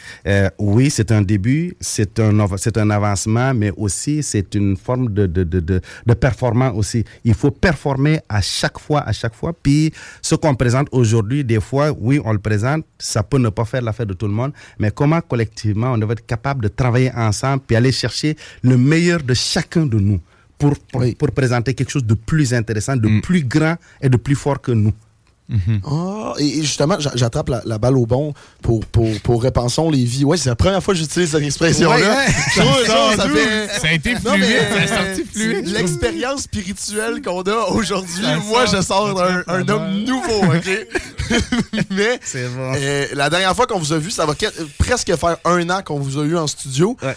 Oui, 0.58 0.90
c'est 0.90 1.10
un 1.12 1.22
début, 1.22 1.76
c'est 1.80 2.18
un, 2.20 2.46
c'est 2.56 2.76
un 2.78 2.90
avancement, 2.90 3.54
mais 3.54 3.72
aussi 3.76 4.22
c'est 4.22 4.54
une 4.54 4.76
forme 4.76 5.12
de, 5.12 5.26
de, 5.26 5.44
de, 5.44 5.60
de, 5.60 5.80
de 6.06 6.14
performance 6.14 6.72
aussi. 6.76 7.04
Il 7.24 7.34
faut 7.34 7.50
performer 7.50 8.20
à 8.28 8.39
chaque 8.40 8.78
fois, 8.78 9.00
à 9.00 9.12
chaque 9.12 9.34
fois. 9.34 9.52
Puis 9.52 9.92
ce 10.22 10.34
qu'on 10.34 10.54
présente 10.54 10.88
aujourd'hui, 10.92 11.44
des 11.44 11.60
fois, 11.60 11.90
oui, 11.98 12.20
on 12.24 12.32
le 12.32 12.38
présente, 12.38 12.84
ça 12.98 13.22
peut 13.22 13.38
ne 13.38 13.48
pas 13.48 13.64
faire 13.64 13.82
l'affaire 13.82 14.06
de 14.06 14.14
tout 14.14 14.26
le 14.26 14.32
monde, 14.32 14.52
mais 14.78 14.90
comment 14.90 15.20
collectivement 15.20 15.92
on 15.92 15.98
doit 15.98 16.12
être 16.12 16.26
capable 16.26 16.62
de 16.62 16.68
travailler 16.68 17.12
ensemble 17.14 17.62
puis 17.66 17.76
aller 17.76 17.92
chercher 17.92 18.36
le 18.62 18.76
meilleur 18.76 19.22
de 19.22 19.34
chacun 19.34 19.86
de 19.86 19.98
nous 19.98 20.20
pour, 20.58 20.74
pour, 20.92 21.00
Oui. 21.00 21.14
pour 21.14 21.30
présenter 21.32 21.74
quelque 21.74 21.90
chose 21.90 22.04
de 22.04 22.14
plus 22.14 22.52
intéressant, 22.52 22.96
de 22.96 23.20
plus 23.20 23.42
grand 23.44 23.76
et 24.00 24.08
de 24.08 24.16
plus 24.16 24.34
fort 24.34 24.60
que 24.60 24.72
nous. 24.72 24.92
Ah, 25.86 26.34
et 26.38 26.58
et 26.58 26.62
justement, 26.62 26.98
j'a- 27.00 27.12
j'attrape 27.14 27.48
la, 27.48 27.62
la 27.64 27.78
balle 27.78 27.96
au 27.96 28.06
bon 28.06 28.32
pour, 28.62 28.84
pour, 28.86 29.08
pour 29.22 29.42
Repensons 29.42 29.90
les 29.90 30.04
vies. 30.04 30.24
Ouais, 30.24 30.36
c'est 30.36 30.48
la 30.48 30.56
première 30.56 30.82
fois 30.82 30.94
que 30.94 31.00
j'utilise 31.00 31.30
cette 31.30 31.42
expression-là. 31.42 31.96
Ouais, 31.96 32.04
hein? 32.04 32.32
Ça, 32.86 33.16
ça 33.16 33.28
fait... 33.28 33.68
Ça 33.80 33.88
a 33.88 33.92
été 33.92 34.14
fluide, 34.16 34.38
mais, 34.40 34.86
ça 34.86 34.94
a 34.94 35.04
sorti 35.06 35.24
fluide. 35.24 35.66
L'expérience 35.68 36.42
spirituelle 36.42 37.22
qu'on 37.22 37.42
a 37.42 37.66
aujourd'hui, 37.70 38.24
moi, 38.46 38.66
je 38.66 38.80
sors 38.82 39.14
d'un 39.14 39.42
un 39.46 39.68
homme 39.68 40.04
nouveau, 40.04 40.44
OK? 40.44 40.86
mais 41.90 42.18
bon. 42.56 42.72
euh, 42.76 43.06
la 43.14 43.30
dernière 43.30 43.54
fois 43.54 43.66
qu'on 43.66 43.78
vous 43.78 43.92
a 43.92 43.98
vu, 43.98 44.10
ça 44.10 44.26
va 44.26 44.34
que- 44.34 44.46
presque 44.78 45.14
faire 45.16 45.36
un 45.44 45.68
an 45.70 45.80
qu'on 45.84 45.98
vous 45.98 46.18
a 46.18 46.24
eu 46.24 46.36
en 46.36 46.46
studio. 46.46 46.96
Ouais. 47.02 47.16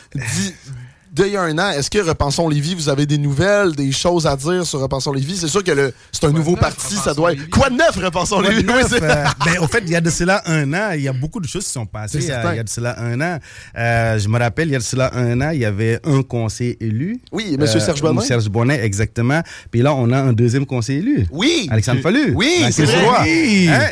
D'il 1.14 1.28
y 1.28 1.38
a 1.38 1.44
un 1.44 1.56
an, 1.60 1.70
est-ce 1.70 1.92
que 1.92 2.00
Repensons 2.00 2.50
Lévis, 2.50 2.74
vous 2.74 2.90
avez 2.90 3.06
des 3.06 3.20
nouvelles, 3.20 3.74
des 3.74 3.92
choses 3.92 4.26
à 4.26 4.36
dire 4.36 4.66
sur 4.66 4.80
Repensons 4.80 5.12
Lévis? 5.14 5.38
C'est 5.38 5.48
sûr 5.48 5.64
que 5.64 5.70
le- 5.70 5.94
c'est 6.12 6.26
un 6.26 6.32
nouveau 6.32 6.54
neuf, 6.54 6.60
parti, 6.62 6.96
ça 6.96 7.14
doit 7.14 7.34
être... 7.34 7.48
Quoi 7.52 7.70
de 7.70 7.76
neuf, 7.76 7.96
Repensons 7.96 8.42
Lévis? 8.42 8.58
Oui, 8.58 8.64
neuf, 8.64 8.88
c'est- 8.90 9.04
euh, 9.04 9.24
ben, 9.46 9.60
au 9.62 9.68
fait, 9.68 9.84
il 9.86 9.92
y 9.92 9.96
a 9.96 10.02
de 10.02 10.10
cela 10.10 10.42
un 10.48 10.74
an, 10.74 10.90
il 10.96 11.02
y 11.02 11.08
a 11.08 11.14
beaucoup 11.14 11.40
de 11.40 11.48
choses 11.48 11.66
qui 11.66 11.72
sont 11.72 11.86
passées. 11.86 12.18
Euh. 12.32 12.42
Il 12.54 12.56
y 12.56 12.60
a 12.60 12.64
de 12.64 12.70
cela 12.70 13.00
un 13.00 13.22
an. 13.22 13.38
Euh, 13.78 14.18
je 14.18 14.28
me 14.28 14.40
rappelle, 14.40 14.70
il 14.70 14.72
y 14.72 14.76
a 14.76 14.80
de 14.80 14.84
cela 14.84 15.12
un 15.14 15.40
an, 15.42 15.52
il 15.52 15.60
y 15.60 15.66
avait 15.66 16.00
un 16.04 16.24
conseiller 16.24 16.78
élu. 16.84 17.20
Oui, 17.32 17.58
M. 17.60 17.68
Serge 17.68 18.02
Bonnet. 18.02 18.22
Serge 18.26 18.50
Bonnet, 18.50 18.84
exactement. 18.84 19.42
Puis 19.70 19.84
là, 19.84 19.94
on 19.94 20.10
a 20.12 20.18
un 20.18 20.34
deuxième 20.34 20.66
conseiller 20.66 20.98
élu. 21.00 21.28
Oui! 21.30 21.68
Alexandre 21.70 22.02
Fallu. 22.02 22.34
Oui, 22.36 22.66
c'est 22.72 22.86
vrai. 22.86 23.06
Oui. 23.22 23.70
Hein? 23.70 23.88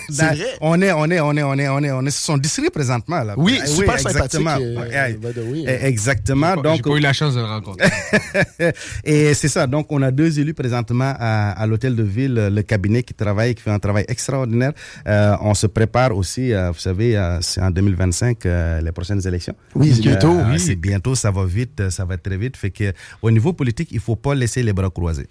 Dans- 0.08 0.26
vrai. 0.26 0.38
On 0.60 0.82
est, 0.82 0.90
on 0.90 1.04
est, 1.08 1.20
on 1.20 1.36
est, 1.36 1.42
on 1.44 1.54
est, 1.56 1.68
on 1.68 1.78
est, 1.84 1.90
on 1.92 2.04
est 2.04 2.10
sur 2.10 2.24
son 2.24 2.36
district 2.36 2.70
présentement 2.72 3.22
là. 3.22 3.34
Oui, 3.36 3.60
Eh 3.62 3.66
super 3.68 4.00
sympathique. 4.00 4.40
exactement. 5.80 6.63
Exactement. 6.64 6.76
J'ai 6.76 6.82
Donc, 6.82 6.92
pas 6.92 6.98
eu 6.98 7.02
la 7.02 7.12
chance 7.12 7.34
de 7.34 7.40
le 7.40 7.46
rencontrer. 7.46 7.88
et 9.04 9.34
c'est 9.34 9.48
ça. 9.48 9.66
Donc, 9.66 9.86
on 9.90 10.02
a 10.02 10.10
deux 10.10 10.38
élus 10.40 10.54
présentement 10.54 11.14
à, 11.18 11.50
à 11.50 11.66
l'hôtel 11.66 11.94
de 11.96 12.02
ville, 12.02 12.34
le 12.52 12.62
cabinet 12.62 13.02
qui 13.02 13.14
travaille, 13.14 13.54
qui 13.54 13.62
fait 13.62 13.70
un 13.70 13.78
travail 13.78 14.04
extraordinaire. 14.08 14.72
Euh, 15.06 15.36
on 15.40 15.54
se 15.54 15.66
prépare 15.66 16.16
aussi, 16.16 16.52
euh, 16.52 16.70
vous 16.70 16.78
savez, 16.78 17.16
euh, 17.16 17.38
c'est 17.40 17.60
en 17.60 17.70
2025 17.70 18.46
euh, 18.46 18.80
les 18.80 18.92
prochaines 18.92 19.26
élections. 19.26 19.54
Oui, 19.74 19.92
c'est 19.94 20.00
bientôt. 20.02 20.32
Euh, 20.38 20.44
Oui. 20.50 20.58
C'est 20.60 20.76
bientôt, 20.76 21.14
ça 21.14 21.30
va 21.30 21.44
vite, 21.44 21.90
ça 21.90 22.04
va 22.04 22.16
très 22.16 22.36
vite. 22.36 22.56
Fait 22.56 22.70
que 22.70 22.92
au 23.22 23.30
niveau 23.30 23.52
politique, 23.52 23.88
il 23.92 24.00
faut 24.00 24.16
pas 24.16 24.34
laisser 24.34 24.62
les 24.62 24.72
bras 24.72 24.90
croisés. 24.90 25.26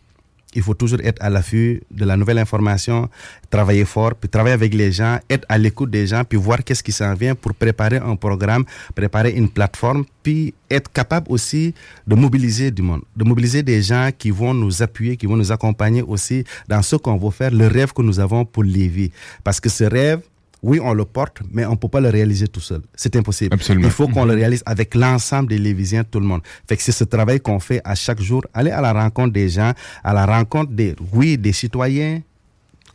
Il 0.56 0.62
faut 0.62 0.74
toujours 0.74 1.00
être 1.04 1.22
à 1.22 1.30
l'affût 1.30 1.82
de 1.92 2.06
la 2.06 2.16
nouvelle 2.18 2.38
information, 2.38 3.10
travailler 3.50 3.86
fort, 3.86 4.16
puis 4.16 4.30
travailler 4.30 4.54
avec 4.54 4.74
les 4.74 4.92
gens, 4.92 5.20
être 5.30 5.46
à 5.50 5.58
l'écoute 5.58 5.90
des 5.90 6.08
gens, 6.08 6.24
puis 6.24 6.38
voir 6.38 6.64
qu'est-ce 6.64 6.84
qui 6.84 6.92
s'en 6.92 7.14
vient 7.14 7.36
pour 7.36 7.54
préparer 7.54 7.98
un 7.98 8.16
programme, 8.16 8.66
préparer 8.96 9.32
une 9.32 9.50
plateforme, 9.50 10.06
puis 10.22 10.54
être 10.70 10.92
capable 10.92 11.32
aussi 11.32 11.74
de 12.08 12.16
mobiliser 12.16 12.72
du 12.72 12.82
monde, 12.82 13.02
de 13.16 13.24
mobiliser 13.24 13.64
des 13.64 13.82
gens 13.82 14.10
qui 14.18 14.32
vont 14.32 14.54
nous 14.54 14.82
appuyer, 14.82 15.18
qui 15.18 15.26
vont 15.26 15.38
nous 15.38 15.52
accompagner 15.52 16.02
aussi 16.02 16.44
dans 16.68 16.82
ce 16.82 16.96
qu'on 16.96 17.18
veut 17.18 17.32
faire, 17.32 17.52
le 17.52 17.68
rêve 17.68 17.94
que 17.94 18.02
nous 18.02 18.20
avons 18.20 18.46
pour 18.46 18.64
Lévis. 18.64 19.12
Parce 19.44 19.60
que 19.60 19.70
ce 19.70 19.84
rêve, 19.84 20.22
oui, 20.64 20.80
on 20.82 20.94
le 20.94 21.04
porte, 21.04 21.42
mais 21.52 21.66
on 21.66 21.72
ne 21.72 21.76
peut 21.76 21.90
pas 21.90 22.00
le 22.00 22.10
réaliser 22.10 22.48
tout 22.48 22.62
seul. 22.62 22.82
C'est 22.96 23.16
impossible. 23.18 23.54
Absolument. 23.54 23.86
Il 23.88 23.92
faut 23.92 24.08
qu'on 24.08 24.24
le 24.26 24.34
réalise 24.34 24.64
avec 24.66 24.96
l'ensemble 24.96 25.50
des 25.50 25.58
Lévisiens, 25.58 26.04
tout 26.06 26.22
le 26.22 26.26
monde. 26.26 26.42
Fait 26.68 26.78
que 26.78 26.82
c'est 26.84 26.94
ce 26.94 27.04
travail 27.04 27.42
qu'on 27.42 27.60
fait 27.60 27.82
à 27.84 27.96
chaque 27.96 28.22
jour, 28.22 28.44
aller 28.54 28.72
à 28.72 28.80
la 28.80 28.94
rencontre 28.94 29.34
des 29.34 29.50
gens, 29.50 29.74
à 30.04 30.14
la 30.14 30.26
rencontre 30.26 30.72
des, 30.72 30.96
oui, 31.12 31.38
des 31.38 31.52
citoyens, 31.54 32.22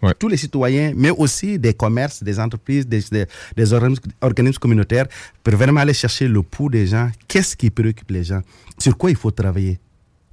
Ouais. 0.01 0.15
tous 0.17 0.29
les 0.29 0.37
citoyens, 0.37 0.93
mais 0.95 1.11
aussi 1.11 1.59
des 1.59 1.75
commerces, 1.75 2.23
des 2.23 2.39
entreprises, 2.39 2.87
des, 2.87 3.01
des, 3.11 3.27
des 3.57 3.73
organismes, 3.73 4.05
organismes 4.21 4.61
communautaires, 4.61 5.07
pour 5.43 5.55
vraiment 5.57 5.81
aller 5.81 5.93
chercher 5.93 6.29
le 6.29 6.41
pouls 6.43 6.71
des 6.71 6.87
gens. 6.87 7.11
Qu'est-ce 7.27 7.57
qui 7.57 7.69
préoccupe 7.69 8.09
les 8.13 8.23
gens? 8.23 8.41
Sur 8.79 8.97
quoi 8.97 9.11
il 9.11 9.17
faut 9.17 9.33
travailler 9.33 9.81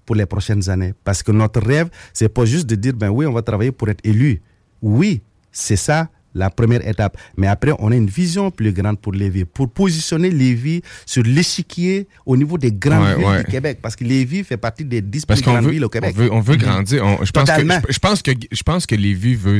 pour 0.05 0.15
les 0.15 0.27
prochaines 0.27 0.69
années? 0.69 0.93
Parce 1.03 1.23
que 1.23 1.31
notre 1.31 1.61
rêve, 1.61 1.89
c'est 2.13 2.29
pas 2.29 2.45
juste 2.45 2.67
de 2.67 2.75
dire, 2.75 2.93
ben 2.93 3.09
oui, 3.09 3.25
on 3.25 3.33
va 3.33 3.41
travailler 3.41 3.71
pour 3.71 3.89
être 3.89 4.01
élu. 4.05 4.39
Oui, 4.83 5.21
c'est 5.51 5.77
ça 5.77 6.09
la 6.35 6.49
première 6.51 6.87
étape. 6.87 7.17
Mais 7.37 7.47
après, 7.47 7.71
on 7.79 7.91
a 7.91 7.95
une 7.95 8.07
vision 8.09 8.51
plus 8.51 8.71
grande 8.73 8.99
pour 8.99 9.13
Lévis, 9.13 9.45
pour 9.45 9.69
positionner 9.71 10.29
Lévis 10.29 10.81
sur 11.05 11.23
l'échiquier 11.23 12.07
au 12.25 12.37
niveau 12.37 12.57
des 12.57 12.71
grandes 12.71 13.03
Ouais, 13.03 13.15
villes 13.15 13.25
ouais. 13.25 13.43
du 13.45 13.51
Québec. 13.51 13.79
Parce 13.81 13.95
que 13.95 14.03
Lévis 14.03 14.43
fait 14.43 14.57
partie 14.57 14.85
des 14.85 15.01
10 15.01 15.25
Parce 15.25 15.41
plus 15.41 15.49
grandes 15.51 15.65
veut, 15.65 15.71
villes 15.71 15.83
au 15.83 15.87
on 15.87 15.89
Québec. 15.89 16.15
veut, 16.15 16.31
on 16.31 16.41
veut 16.41 16.57
grandir. 16.57 17.03
On- 17.05 17.23
je, 17.25 17.31
pense 17.31 17.49
que, 17.49 17.61
je 17.93 17.99
pense 17.99 18.21
que 18.21 18.31
je 18.51 18.63
pense 18.63 18.85
que 18.85 18.95
Lévis 18.95 19.35
veut 19.35 19.59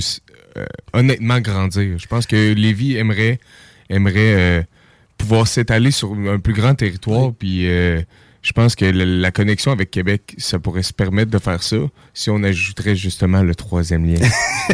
euh, 0.57 0.65
honnêtement 0.93 1.39
grandir. 1.39 1.97
Je 1.97 2.07
pense 2.07 2.25
que 2.27 2.53
Lévis 2.53 2.97
aimerait 2.97 3.39
aimerait 3.89 4.13
euh, 4.35 4.61
pouvoir 5.17 5.47
s'étaler 5.47 5.91
sur 5.91 6.13
un 6.13 6.39
plus 6.39 6.53
grand 6.53 6.75
territoire. 6.75 7.33
Puis 7.33 7.67
euh, 7.67 8.01
je 8.45 8.51
pense 8.51 8.75
que 8.75 8.85
la, 8.85 9.05
la 9.05 9.31
connexion 9.31 9.71
avec 9.71 9.89
Québec, 9.89 10.35
ça 10.37 10.59
pourrait 10.59 10.83
se 10.83 10.93
permettre 10.93 11.31
de 11.31 11.39
faire 11.39 11.63
ça 11.63 11.77
si 12.13 12.29
on 12.29 12.43
ajouterait 12.43 12.95
justement 12.95 13.41
le 13.41 13.55
troisième 13.55 14.05
lien. 14.05 14.19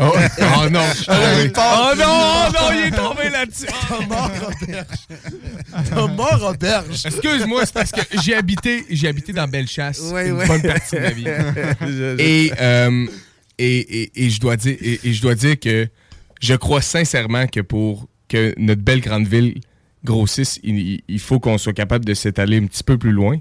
oh, 0.00 0.12
oh 0.40 0.68
non! 0.68 0.80
Ah 1.06 1.20
oui. 1.36 1.52
Oh 1.56 1.92
non! 1.96 2.04
Oh 2.08 2.52
non! 2.52 2.72
Il 2.72 2.86
est 2.88 2.90
tombé 2.90 3.30
là-dessus! 3.30 3.66
Thomas 3.88 4.30
Roberge. 4.40 5.90
Thomas 5.90 6.36
Roberge. 6.38 7.06
Excuse-moi, 7.06 7.66
c'est 7.66 7.74
parce 7.74 7.92
que 7.92 8.00
j'ai 8.20 8.34
habité, 8.34 8.84
j'ai 8.90 9.06
habité 9.06 9.32
dans 9.32 9.46
Bellechasse 9.46 10.00
Ouais, 10.12 10.26
une 10.26 10.34
ouais. 10.34 10.46
bonne 10.48 10.62
partie 10.62 10.96
de 10.96 11.00
ma 11.00 11.10
vie. 11.10 11.26
Et, 12.18 12.50
euh, 12.60 13.06
et, 13.58 13.78
et, 14.02 14.24
et 14.24 14.28
je 14.30 14.40
dois 14.40 14.56
dire, 14.56 14.76
et, 14.80 14.98
et 15.04 15.12
je 15.12 15.22
dois 15.22 15.36
dire 15.36 15.56
que 15.60 15.86
je 16.40 16.54
crois 16.54 16.80
sincèrement 16.82 17.46
que 17.46 17.60
pour 17.60 18.08
que 18.28 18.52
notre 18.58 18.82
belle 18.82 19.00
grande 19.00 19.28
ville 19.28 19.60
grossisse, 20.06 20.58
il, 20.62 21.02
il- 21.06 21.18
faut 21.20 21.38
qu'on 21.38 21.58
soit 21.58 21.74
capable 21.74 22.04
de 22.06 22.14
s'étaler 22.14 22.56
un 22.56 22.64
petit 22.66 22.82
peu 22.82 22.96
plus 22.96 23.12
loin. 23.12 23.36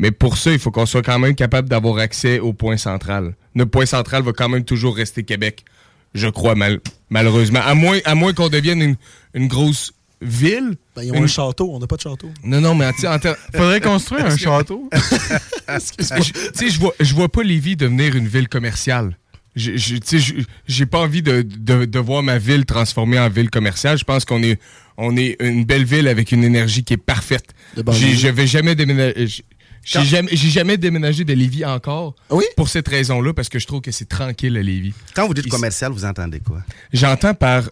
Mais 0.00 0.10
pour 0.10 0.36
ça, 0.38 0.50
il 0.50 0.58
faut 0.58 0.70
qu'on 0.72 0.86
soit 0.86 1.02
quand 1.02 1.18
même 1.20 1.34
capable 1.36 1.68
d'avoir 1.68 1.98
accès 1.98 2.40
au 2.40 2.52
point 2.52 2.76
central. 2.76 3.36
Notre 3.54 3.70
point 3.70 3.86
central 3.86 4.22
va 4.22 4.32
quand 4.32 4.48
même 4.48 4.64
toujours 4.64 4.96
rester 4.96 5.22
Québec, 5.24 5.64
je 6.14 6.26
crois, 6.28 6.54
mal- 6.56 6.80
malheureusement. 7.10 7.60
À 7.62 7.74
moins, 7.74 7.98
à 8.04 8.14
moins 8.14 8.32
qu'on 8.32 8.48
devienne 8.48 8.80
une, 8.82 8.96
une 9.34 9.46
grosse 9.46 9.92
ville. 10.22 10.74
Ben, 10.96 11.02
ils 11.02 11.12
ont 11.12 11.16
Une- 11.16 11.24
un 11.24 11.26
château, 11.26 11.70
on 11.72 11.78
n'a 11.78 11.86
pas 11.86 11.96
de 11.96 12.00
château. 12.02 12.30
Non, 12.44 12.60
non, 12.60 12.74
mais 12.74 12.86
en, 12.86 13.18
ter- 13.18 13.36
Faudrait 13.54 13.80
construire 13.80 14.26
un 14.26 14.36
château. 14.36 14.88
je- 15.68 15.96
tu 15.98 16.04
sais, 16.54 16.68
je 16.70 16.80
vois, 16.80 16.94
je 17.00 17.14
vois 17.14 17.28
pas 17.30 17.42
Lévis 17.42 17.76
devenir 17.76 18.16
une 18.16 18.26
ville 18.28 18.48
commerciale. 18.48 19.16
J'ai 19.56 20.86
pas 20.86 20.98
envie 21.00 21.22
de, 21.22 21.42
de- 21.42 21.84
de 21.84 21.98
voir 21.98 22.22
ma 22.22 22.38
ville 22.38 22.64
transformée 22.64 23.18
en 23.18 23.28
ville 23.28 23.50
commerciale. 23.50 23.98
Je 23.98 24.04
pense 24.04 24.24
qu'on 24.24 24.42
est, 24.42 24.58
on 24.96 25.16
est 25.16 25.36
une 25.40 25.64
belle 25.64 25.84
ville 25.84 26.08
avec 26.08 26.32
une 26.32 26.44
énergie 26.44 26.84
qui 26.84 26.94
est 26.94 26.96
parfaite. 26.96 27.52
Je 27.76 28.28
vais 28.28 28.46
jamais 28.46 28.74
déménager. 28.74 29.44
J'ai 29.82 30.04
jamais, 30.50 30.76
déménagé 30.76 31.24
de 31.24 31.32
Lévis 31.32 31.64
encore. 31.64 32.14
Oui? 32.28 32.44
Pour 32.56 32.68
cette 32.68 32.86
raison-là, 32.86 33.32
parce 33.32 33.48
que 33.48 33.58
je 33.58 33.66
trouve 33.66 33.80
que 33.80 33.90
c'est 33.90 34.08
tranquille 34.08 34.56
à 34.56 34.62
Lévis. 34.62 34.92
Quand 35.14 35.26
vous 35.26 35.32
dites 35.34 35.48
commercial, 35.48 35.90
vous 35.90 36.04
entendez 36.04 36.40
quoi? 36.40 36.62
J'entends 36.92 37.34
par. 37.34 37.64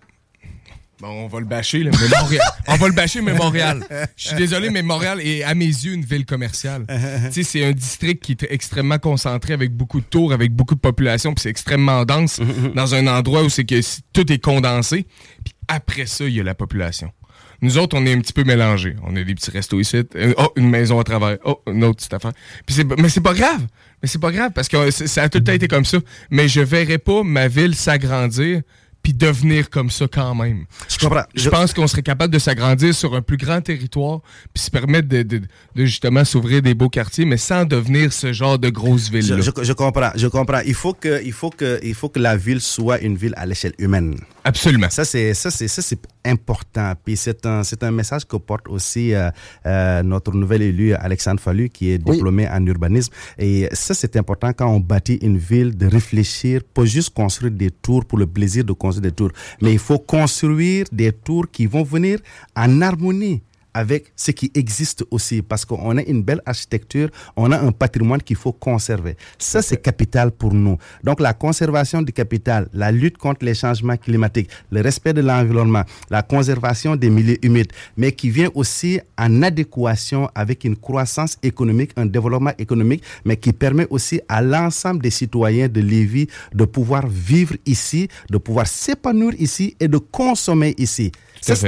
Bon, 1.01 1.09
on 1.09 1.29
va 1.29 1.39
le 1.39 1.47
bâcher, 1.47 1.85
là, 1.85 1.91
mais 1.93 2.09
Montréal. 2.21 2.43
on 2.67 2.75
va 2.75 2.89
le 2.89 2.93
bâcher, 2.95 3.21
mais 3.23 3.33
Montréal. 3.33 3.85
Je 4.17 4.29
suis 4.29 4.37
désolé, 4.37 4.71
mais 4.71 4.83
Montréal 4.83 5.21
est, 5.21 5.45
à 5.45 5.55
mes 5.55 5.67
yeux, 5.67 5.93
une 5.93 6.05
ville 6.05 6.27
commerciale. 6.27 6.87
tu 7.33 7.45
c'est 7.45 7.65
un 7.65 7.73
district 7.73 8.23
qui 8.23 8.33
est 8.33 8.47
extrêmement 8.51 8.99
concentré, 8.99 9.53
avec 9.53 9.73
beaucoup 9.73 10.01
de 10.01 10.07
tours, 10.07 10.33
avec 10.33 10.53
beaucoup 10.53 10.75
de 10.75 10.81
population, 10.81 11.35
puis 11.35 11.43
c'est 11.43 11.51
extrêmement 11.51 12.05
dense, 12.05 12.41
dans 12.75 12.95
un 12.95 13.07
endroit 13.07 13.45
où 13.45 13.49
c'est 13.49 13.65
que 13.65 13.81
tout 14.13 14.33
est 14.33 14.43
condensé. 14.43 15.07
Puis 15.45 15.55
après 15.69 16.07
ça, 16.07 16.25
il 16.25 16.35
y 16.35 16.41
a 16.41 16.45
la 16.45 16.55
population. 16.55 17.13
Nous 17.61 17.77
autres, 17.79 17.97
on 17.99 18.07
est 18.07 18.13
un 18.13 18.21
petit 18.21 18.33
peu 18.33 18.45
mélangés. 18.45 18.95
On 19.05 19.15
a 19.17 19.23
des 19.25 19.35
petits 19.35 19.51
restos 19.51 19.81
ici. 19.81 19.97
euh, 20.15 20.33
Oh, 20.39 20.53
une 20.57 20.71
maison 20.71 21.01
à 21.01 21.05
travers. 21.05 21.39
Oh, 21.45 21.61
une 21.67 21.83
autre 21.83 21.97
petite 21.97 22.15
affaire. 22.15 22.33
Puis 22.67 22.77
mais 22.99 23.09
c'est 23.09 23.21
pas 23.21 23.35
grave. 23.35 23.67
Mais 24.01 24.09
c'est 24.09 24.21
pas 24.21 24.31
grave 24.31 24.53
parce 24.55 24.69
que 24.69 24.91
ça 24.93 25.25
a 25.25 25.29
tout 25.29 25.43
le 25.45 25.53
été 25.53 25.67
comme 25.67 25.85
ça. 25.85 25.99
Mais 26.31 26.47
je 26.49 26.61
verrais 26.61 26.99
pas 26.99 27.25
ma 27.25 27.49
ville 27.49 27.75
s'agrandir 27.75 28.63
puis 29.03 29.15
devenir 29.15 29.71
comme 29.71 29.91
ça 29.91 30.07
quand 30.07 30.35
même. 30.35 30.65
Je 30.89 30.99
comprends. 30.99 31.23
Je, 31.35 31.43
Je- 31.45 31.49
pense 31.51 31.73
qu'on 31.73 31.87
serait 31.87 32.03
capable 32.03 32.33
de 32.33 32.39
s'agrandir 32.39 32.95
sur 32.95 33.15
un 33.15 33.23
plus 33.23 33.37
grand 33.37 33.61
territoire 33.61 34.21
puis 34.53 34.63
se 34.63 34.71
permettre 34.71 35.09
de, 35.09 35.23
de- 35.23 35.39
de 35.39 35.85
justement 35.85 36.25
s'ouvrir 36.25 36.63
des 36.63 36.75
beaux 36.75 36.89
quartiers, 36.91 37.25
mais 37.25 37.37
sans 37.39 37.65
devenir 37.65 38.13
ce 38.13 38.33
genre 38.33 38.59
de 38.59 38.69
grosse 38.69 39.09
ville-là. 39.11 39.37
Je, 39.41 39.43
je- 39.43 39.65
je 39.65 39.73
comprends, 39.73 40.11
je 40.15 40.27
comprends. 40.27 40.61
Il 40.67 40.75
faut 40.75 40.93
que, 40.95 41.23
il 41.25 41.33
faut 41.33 41.51
que, 41.51 41.79
il 41.83 41.95
faut 41.95 42.09
que 42.09 42.19
la 42.19 42.37
ville 42.37 42.61
soit 42.61 43.01
une 43.01 43.17
ville 43.17 43.35
à 43.37 43.47
l'échelle 43.47 43.75
humaine. 43.79 44.17
Absolument. 44.49 44.91
Ça 44.91 45.05
c'est, 45.05 45.35
ça 45.35 45.51
c'est, 45.51 45.69
ça 45.69 45.83
c'est 45.83 46.01
important. 46.25 46.93
Puis 47.05 47.17
c'est 47.25 47.45
un, 47.47 47.63
c'est 47.69 47.83
un 47.83 47.91
message 48.01 48.25
que 48.31 48.37
porte 48.37 48.67
aussi 48.69 49.05
euh, 49.15 49.31
euh, 49.67 50.03
notre 50.03 50.33
nouvel 50.43 50.63
élu 50.63 50.95
Alexandre 50.95 51.41
Fallu, 51.41 51.69
qui 51.69 51.85
est 51.93 52.01
Oui. 52.07 52.13
diplômé 52.17 52.49
en 52.49 52.65
urbanisme. 52.67 53.13
Et 53.39 53.69
ça 53.73 53.93
c'est 53.95 54.17
important 54.17 54.51
quand 54.59 54.69
on 54.77 54.81
bâtit 54.81 55.19
une 55.23 55.39
ville 55.39 55.77
de 55.77 55.87
réfléchir, 55.87 56.63
pas 56.77 56.85
juste 56.97 57.11
construire 57.11 57.53
des 57.53 57.71
tours 57.71 58.05
pour 58.09 58.19
le 58.19 58.27
plaisir 58.27 58.65
de 58.65 58.73
construire 58.73 59.03
des 59.11 59.17
tours, 59.21 59.33
mais 59.63 59.73
il 59.73 59.79
faut 59.89 59.99
construire 59.99 60.87
des 60.93 61.13
tours 61.13 61.47
qui 61.51 61.67
vont 61.67 61.83
venir 61.85 62.19
en 62.57 62.81
harmonie 62.83 63.43
avec 63.79 64.13
ce 64.17 64.33
qui 64.33 64.51
existe 64.57 65.05
aussi, 65.13 65.41
parce 65.41 65.65
qu'on 65.65 65.97
a 65.97 66.03
une 66.03 66.25
belle 66.25 66.43
architecture, 66.45 67.11
on 67.37 67.53
a 67.53 67.61
un 67.61 67.71
patrimoine 67.71 68.21
qu'il 68.21 68.35
faut 68.35 68.53
conserver. 68.53 69.17
Ça, 69.39 69.63
c'est 69.63 69.81
capital 69.81 70.33
pour 70.33 70.53
nous. 70.53 70.79
Donc, 71.05 71.21
la 71.21 71.33
conservation 71.33 72.03
du 72.03 72.13
capital, 72.13 72.69
la 72.73 72.91
lutte 72.91 73.19
contre 73.19 73.45
les 73.45 73.55
changements 73.55 73.97
climatiques, 73.97 74.51
le 74.73 74.81
respect 74.81 75.13
de 75.13 75.21
l'environnement, 75.21 75.85
la 76.11 76.23
conservation 76.23 76.97
des 76.97 77.09
milieux 77.09 77.39
humides, 77.45 77.73
mais 77.97 78.11
qui 78.11 78.31
vient 78.31 78.51
aussi 78.57 78.99
en 79.17 79.43
adéquation 79.45 80.29
avec 80.35 80.65
une 80.65 80.77
croissance 80.77 81.37
économique, 81.45 81.93
un 81.97 82.07
développement 82.07 82.55
économique, 82.59 83.05
mais 83.25 83.37
qui 83.37 83.53
permet 83.53 83.87
aussi 83.91 84.21
à 84.29 84.43
l'ensemble 84.43 85.03
des 85.03 85.11
citoyens 85.11 85.69
de 85.69 85.81
Lévis 85.81 86.27
de 86.53 86.65
pouvoir 86.65 87.07
vivre 87.07 87.55
ici, 87.65 88.09
de 88.29 88.39
pouvoir 88.39 88.67
s'épanouir 88.67 89.35
ici 89.39 89.77
et 89.79 89.87
de 89.87 89.99
consommer 89.99 90.75
ici. 90.79 91.13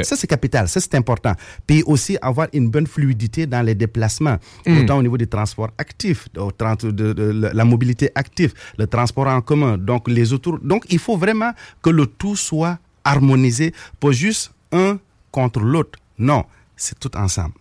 Ça, 0.05 0.17
c'est 0.17 0.27
capital, 0.27 0.69
ça, 0.69 0.81
c'est 0.81 0.95
important. 0.95 1.35
Puis 1.67 1.83
aussi 1.87 2.17
avoir 2.23 2.49
une 2.53 2.69
bonne 2.71 2.87
fluidité 2.87 3.47
dans 3.47 3.63
les 3.63 3.75
déplacements, 3.75 4.39
autant 4.83 4.99
au 4.99 5.03
niveau 5.03 5.17
des 5.19 5.27
transports 5.27 5.71
actifs, 5.79 6.29
au 6.37 6.51
de, 6.51 6.91
de- 6.91 7.13
de 7.13 7.51
la 7.53 7.65
mobilité 7.65 8.11
active, 8.15 8.53
le 8.79 8.87
transport 8.87 9.27
en 9.29 9.41
commun, 9.41 9.79
donc 9.79 10.09
les 10.09 10.33
autour. 10.33 10.59
Donc, 10.61 10.85
il 10.91 10.99
faut 10.99 11.17
vraiment 11.17 11.53
que 11.83 11.91
le 11.91 12.07
tout 12.07 12.37
soit 12.37 12.79
harmonisé, 13.05 13.73
pas 13.99 14.13
juste 14.13 14.53
un 14.73 14.99
contre 15.31 15.61
l'autre. 15.61 15.99
Non, 16.19 16.45
c'est 16.77 16.99
tout 16.99 17.15
ensemble 17.17 17.55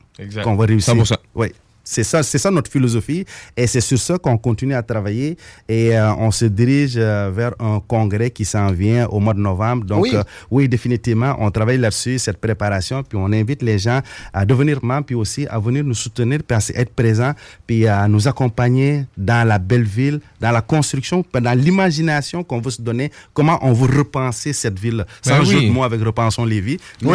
qu'on 0.44 0.56
va 0.56 0.66
réussir. 0.66 0.94
100%. 0.96 1.18
Oui. 1.36 1.48
C'est 1.92 2.04
ça, 2.04 2.22
c'est 2.22 2.38
ça 2.38 2.52
notre 2.52 2.70
philosophie 2.70 3.26
et 3.58 3.66
c'est 3.66 3.82
sur 3.82 3.98
ça 3.98 4.20
qu'on 4.20 4.38
continue 4.38 4.76
à 4.76 4.84
travailler 4.84 5.38
et 5.68 5.98
euh, 5.98 6.14
on 6.20 6.30
se 6.30 6.46
dirige 6.46 6.94
euh, 6.98 7.32
vers 7.34 7.54
un 7.60 7.80
congrès 7.80 8.30
qui 8.30 8.46
s'en 8.46 8.72
vient 8.72 9.08
au 9.08 9.20
mois 9.20 9.34
de 9.34 9.40
novembre. 9.40 9.86
Donc 9.86 10.04
Oui. 10.04 10.12
euh, 10.14 10.22
oui, 10.52 10.70
définitivement, 10.70 11.36
on 11.40 11.50
travaille 11.50 11.80
là-dessus, 11.80 12.20
cette 12.20 12.38
préparation, 12.38 13.02
puis 13.02 13.18
on 13.20 13.32
invite 13.34 13.64
les 13.64 13.80
gens 13.80 14.02
à 14.34 14.46
devenir 14.46 14.78
membres, 14.86 15.06
puis 15.08 15.16
aussi 15.16 15.48
à 15.48 15.58
venir 15.58 15.84
nous 15.84 15.96
soutenir, 15.96 16.42
puis 16.48 16.56
à 16.56 16.80
être 16.80 16.94
présents, 16.94 17.34
puis 17.66 17.88
à 17.88 18.08
nous 18.08 18.28
accompagner 18.28 19.06
dans 19.18 19.48
la 19.48 19.58
belle 19.58 19.82
ville, 19.84 20.20
dans 20.40 20.52
la 20.52 20.62
construction, 20.62 21.24
puis 21.24 21.42
dans 21.42 21.58
l'imagination 21.58 22.44
qu'on 22.44 22.62
veut 22.62 22.70
se 22.72 22.84
donner, 22.84 23.12
comment 23.34 23.58
on 23.64 23.74
veut 23.74 23.98
repenser 23.98 24.54
cette 24.54 24.78
ville. 24.78 25.06
Sans 25.24 25.40
Ben 25.40 25.44
jeu 25.46 25.58
oui. 25.58 25.68
de 25.70 25.72
mots 25.74 25.84
avec 25.84 26.02
Repensons 26.04 26.46
Lévis. 26.46 26.78
non, 27.02 27.14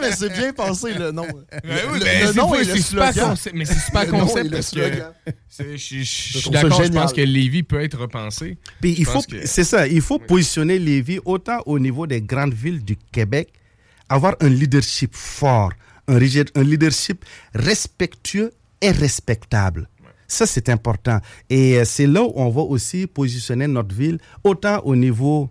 mais 0.00 0.12
c'est 0.16 0.32
bien 0.32 0.52
pensé, 0.54 0.94
le 0.94 1.10
nom. 1.12 1.26
le, 1.26 1.68
Ben, 2.00 2.20
le 2.22 2.26
c'est 2.28 2.34
nom 2.36 2.52
le 2.54 2.64
super 2.94 3.12
slogan. 3.12 3.30
concept, 3.30 3.56
mais 3.56 3.64
c'est 3.64 3.78
super 3.78 4.08
concept 4.08 4.44
le 4.44 4.50
parce 4.50 4.70
que 4.70 4.80
je 5.58 5.76
je- 5.76 5.96
je 5.98 6.38
suis 6.38 6.50
d'accord, 6.50 6.82
je 6.82 6.92
pense 6.92 7.12
que 7.12 7.20
Lévis 7.20 7.62
peut 7.62 7.80
être 7.82 7.98
repensé. 7.98 8.58
Puis 8.80 8.94
il 8.98 9.04
faut, 9.04 9.20
que- 9.22 9.46
c'est 9.46 9.64
ça, 9.64 9.86
il 9.86 10.00
faut 10.00 10.18
positionner 10.18 10.78
Lévis 10.78 11.18
autant 11.24 11.60
au 11.66 11.78
niveau 11.78 12.06
des 12.06 12.20
grandes 12.22 12.54
villes 12.54 12.84
du 12.84 12.96
Québec, 13.12 13.52
avoir 14.08 14.34
un 14.40 14.48
leadership 14.48 15.14
fort, 15.14 15.72
un, 16.08 16.18
leadership 16.18 17.24
respectueux 17.54 18.52
et 18.80 18.90
respectable. 18.90 19.88
Ça, 20.26 20.46
c'est 20.46 20.68
important. 20.68 21.20
Et 21.50 21.78
euh, 21.78 21.84
c'est 21.84 22.06
là 22.06 22.22
où 22.22 22.32
on 22.34 22.48
va 22.50 22.62
aussi 22.62 23.06
positionner 23.06 23.66
notre 23.66 23.94
ville, 23.94 24.18
autant 24.42 24.80
au 24.84 24.96
niveau 24.96 25.50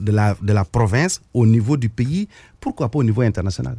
de 0.00 0.12
la, 0.12 0.36
de 0.42 0.52
la 0.52 0.64
province, 0.64 1.20
au 1.32 1.46
niveau 1.46 1.76
du 1.76 1.88
pays, 1.88 2.28
pourquoi 2.60 2.88
pas 2.90 2.98
au 2.98 3.04
niveau 3.04 3.22
international. 3.22 3.76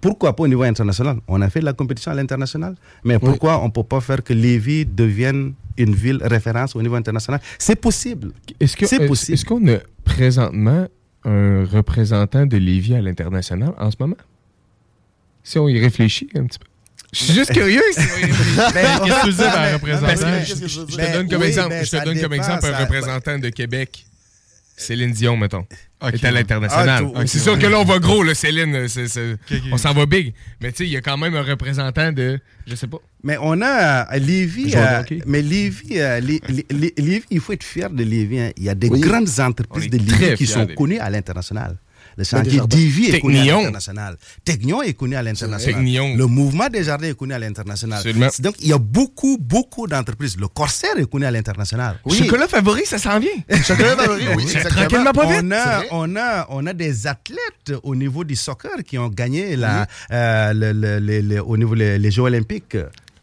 Pourquoi 0.00 0.34
pas 0.36 0.44
au 0.44 0.48
niveau 0.48 0.62
international? 0.62 1.18
On 1.28 1.40
a 1.42 1.50
fait 1.50 1.60
de 1.60 1.64
la 1.64 1.72
compétition 1.72 2.10
à 2.12 2.14
l'international, 2.14 2.74
mais 3.04 3.18
pourquoi 3.18 3.60
on 3.62 3.66
ne 3.66 3.70
peut 3.70 3.82
pas 3.82 4.00
faire 4.00 4.22
que 4.22 4.32
Lévis 4.32 4.86
devienne 4.86 5.54
une 5.76 5.94
ville 5.94 6.18
référence 6.22 6.74
au 6.76 6.82
niveau 6.82 6.94
international? 6.96 7.40
C'est 7.58 7.76
possible. 7.80 8.32
Est-ce 8.60 8.76
que- 8.76 8.86
C'est 8.86 8.96
est-ce- 8.96 9.06
possible. 9.06 9.34
Est-ce 9.34 9.44
qu'on 9.44 9.66
a 9.68 9.78
présentement 10.04 10.86
un 11.24 11.64
représentant 11.64 12.46
de 12.46 12.56
Lévis 12.56 12.94
à 12.94 13.00
l'international 13.02 13.72
en 13.78 13.90
ce 13.90 13.96
moment? 14.00 14.16
Si 15.42 15.58
on 15.58 15.68
y 15.68 15.80
réfléchit 15.80 16.28
un 16.36 16.44
petit 16.46 16.58
peu. 16.58 16.66
Je 17.12 17.24
suis 17.24 17.32
juste 17.32 17.52
curieux. 17.52 17.80
si 17.92 18.00
réfléchit. 18.00 18.32
Qu'est-ce 18.56 19.24
que 19.24 19.30
tu 19.30 19.36
par 19.36 19.72
représentant? 19.72 20.06
Qu'est-ce 20.08 20.66
je, 20.68 20.80
te 20.82 20.90
dire? 20.90 21.12
donne 21.14 21.28
comme 21.28 21.42
exemple, 21.42 21.68
mais 21.70 21.84
je 21.84 21.90
te 21.90 21.96
ça 21.96 22.04
donne 22.04 22.20
comme 22.20 22.30
dépend, 22.32 22.44
exemple 22.44 22.66
un 22.66 22.78
représentant 22.78 23.38
de 23.38 23.48
Québec. 23.48 24.06
Céline 24.78 25.12
Dion, 25.12 25.36
mettons. 25.36 25.66
Ok. 26.00 26.14
est 26.14 26.24
à 26.24 26.30
l'international. 26.30 27.06
Ah, 27.16 27.26
c'est 27.26 27.40
sûr 27.40 27.54
ouais. 27.54 27.58
que 27.58 27.66
là, 27.66 27.80
on 27.80 27.84
va 27.84 27.98
gros, 27.98 28.22
là, 28.22 28.32
Céline. 28.34 28.74
ok. 28.86 29.62
On 29.72 29.76
s'en 29.78 29.92
va 29.92 30.06
big. 30.06 30.32
Mais 30.60 30.70
tu 30.70 30.78
sais, 30.78 30.84
il 30.86 30.92
y 30.92 30.96
a 30.96 31.00
quand 31.00 31.16
même 31.18 31.34
un 31.34 31.42
représentant 31.42 32.12
de. 32.12 32.38
Je 32.66 32.74
sais 32.76 32.86
pas. 32.86 32.98
Mais 33.24 33.36
on 33.40 33.60
a 33.60 34.02
euh, 34.14 34.18
mais 35.26 35.42
Lévis, 35.42 35.98
euh, 36.00 36.20
Lé- 36.20 36.40
Lé- 36.48 36.66
Lé- 36.70 36.94
Lévis, 36.96 37.24
il 37.30 37.40
faut 37.40 37.52
être 37.52 37.64
fier 37.64 37.90
de 37.90 38.04
Lévis. 38.04 38.38
hein. 38.38 38.50
Il 38.56 38.62
y 38.62 38.68
a 38.68 38.76
des 38.76 38.88
Oui. 38.88 39.00
grandes 39.00 39.28
entreprises 39.40 39.90
de 39.90 39.98
Lévis 39.98 40.36
qui 40.36 40.46
sont 40.46 40.66
connues 40.68 40.98
à 40.98 41.10
l'international. 41.10 41.76
Le 42.18 42.24
chantier. 42.24 42.60
Divi 42.68 43.06
est 43.14 43.20
connu 43.20 43.38
à 43.38 43.44
l'international. 43.44 44.16
Technion 44.44 44.82
est 44.82 44.94
connu 44.94 45.14
à 45.14 45.22
l'international. 45.22 45.84
Le 45.84 46.26
mouvement 46.26 46.68
des 46.68 46.82
jardins 46.82 47.06
est 47.08 47.14
connu 47.16 47.32
à 47.32 47.38
l'international. 47.38 48.02
Donc, 48.40 48.56
il 48.60 48.68
y 48.68 48.72
a 48.72 48.78
beaucoup, 48.78 49.38
beaucoup 49.40 49.86
d'entreprises. 49.86 50.36
Le 50.36 50.48
Corsair 50.48 50.98
est 50.98 51.08
connu 51.08 51.24
à 51.26 51.30
l'international. 51.30 52.00
Chocolat 52.10 52.48
favori, 52.48 52.84
ça 52.84 52.98
s'en 52.98 53.20
vient. 53.20 53.30
Chocolat 53.62 53.96
favori, 53.96 54.24
oui. 54.36 54.44
Tranquillement 54.68 55.12
pas 55.12 55.26
vite. 55.26 55.44
On 55.44 55.52
a, 55.52 55.82
on, 55.92 56.16
a, 56.16 56.46
on 56.50 56.66
a 56.66 56.72
des 56.72 57.06
athlètes 57.06 57.72
au 57.84 57.94
niveau 57.94 58.24
du 58.24 58.34
soccer 58.34 58.82
qui 58.84 58.98
ont 58.98 59.08
gagné 59.08 59.54
la, 59.54 59.86
euh, 60.10 60.52
le- 60.52 60.72
le- 60.72 60.98
le- 60.98 61.20
le- 61.20 61.42
au 61.42 61.56
niveau 61.56 61.76
des 61.76 61.98
les 61.98 62.10
Jeux 62.10 62.22
olympiques. 62.22 62.76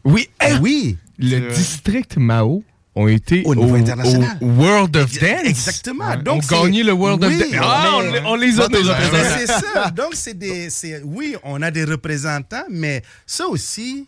Oui, 0.04 0.28
hey, 0.40 0.56
Oui. 0.62 0.96
le 1.18 1.52
district 1.54 2.16
Mao 2.16 2.62
ont 2.96 3.06
été 3.08 3.42
Au 3.44 3.54
niveau 3.54 3.74
international. 3.76 4.38
au 4.40 4.46
World 4.46 4.96
of 4.96 5.12
Dance. 5.20 5.40
Exactement. 5.44 6.08
Ouais. 6.08 6.16
Donc, 6.16 6.38
ont 6.38 6.42
c'est- 6.42 6.62
gagné 6.62 6.82
le 6.82 6.92
World 6.92 7.22
Oui, 7.24 7.34
of 7.34 7.38
Dance. 7.52 7.60
Ah, 7.62 7.92
on, 8.24 8.32
on 8.32 8.34
les 8.36 8.58
a, 8.58 8.62
nos 8.68 8.68
déjà, 8.78 8.94
représentants. 8.94 9.36
C'est 9.38 9.46
ça. 9.46 9.90
Donc, 9.90 10.14
c'est 10.14 10.34
des. 10.34 10.70
c'est- 10.70 11.02
Oui, 11.04 11.36
on 11.44 11.60
a 11.62 11.70
des 11.70 11.84
représentants, 11.84 12.64
mais 12.70 13.02
ça 13.26 13.46
aussi, 13.46 13.98
il 13.98 14.06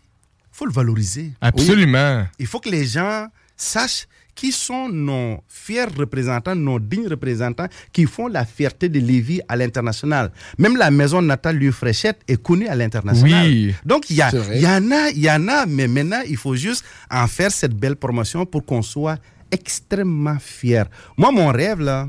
faut 0.50 0.64
le 0.66 0.72
valoriser. 0.72 1.32
Absolument. 1.40 2.26
Il 2.38 2.46
faut 2.46 2.60
que 2.60 2.70
les 2.70 2.86
gens 2.86 3.26
sachent 3.56 4.06
qui 4.38 4.52
sont 4.52 4.88
nos 4.88 5.38
fiers 5.48 5.86
représentants, 5.98 6.54
nos 6.54 6.78
dignes 6.78 7.08
représentants 7.08 7.66
qui 7.92 8.04
font 8.06 8.28
la 8.28 8.44
fierté 8.44 8.88
de 8.88 9.00
Lévis 9.00 9.40
à 9.48 9.56
l'international. 9.56 10.30
Même 10.58 10.76
la 10.76 10.92
maison 10.92 11.20
natale 11.20 11.56
Lieu 11.58 11.72
Fréchette 11.72 12.20
est 12.28 12.40
connue 12.40 12.68
à 12.68 12.76
l'international. 12.76 13.46
Oui. 13.48 13.74
Donc, 13.84 14.08
il 14.10 14.16
y, 14.16 14.22
a- 14.22 14.28
en 14.30 14.90
a, 14.92 15.10
il 15.10 15.18
y 15.18 15.28
en 15.30 15.48
a, 15.48 15.66
mais 15.66 15.88
maintenant, 15.88 16.22
il 16.28 16.36
faut 16.36 16.54
juste 16.54 16.84
en 17.10 17.26
faire 17.26 17.50
cette 17.50 17.74
belle 17.74 17.96
promotion 17.96 18.46
pour 18.46 18.64
qu'on 18.64 18.82
soit 18.82 19.18
extrêmement 19.50 20.36
fiers. 20.40 20.84
Moi, 21.16 21.32
mon 21.32 21.48
rêve, 21.48 21.80
là, 21.80 22.08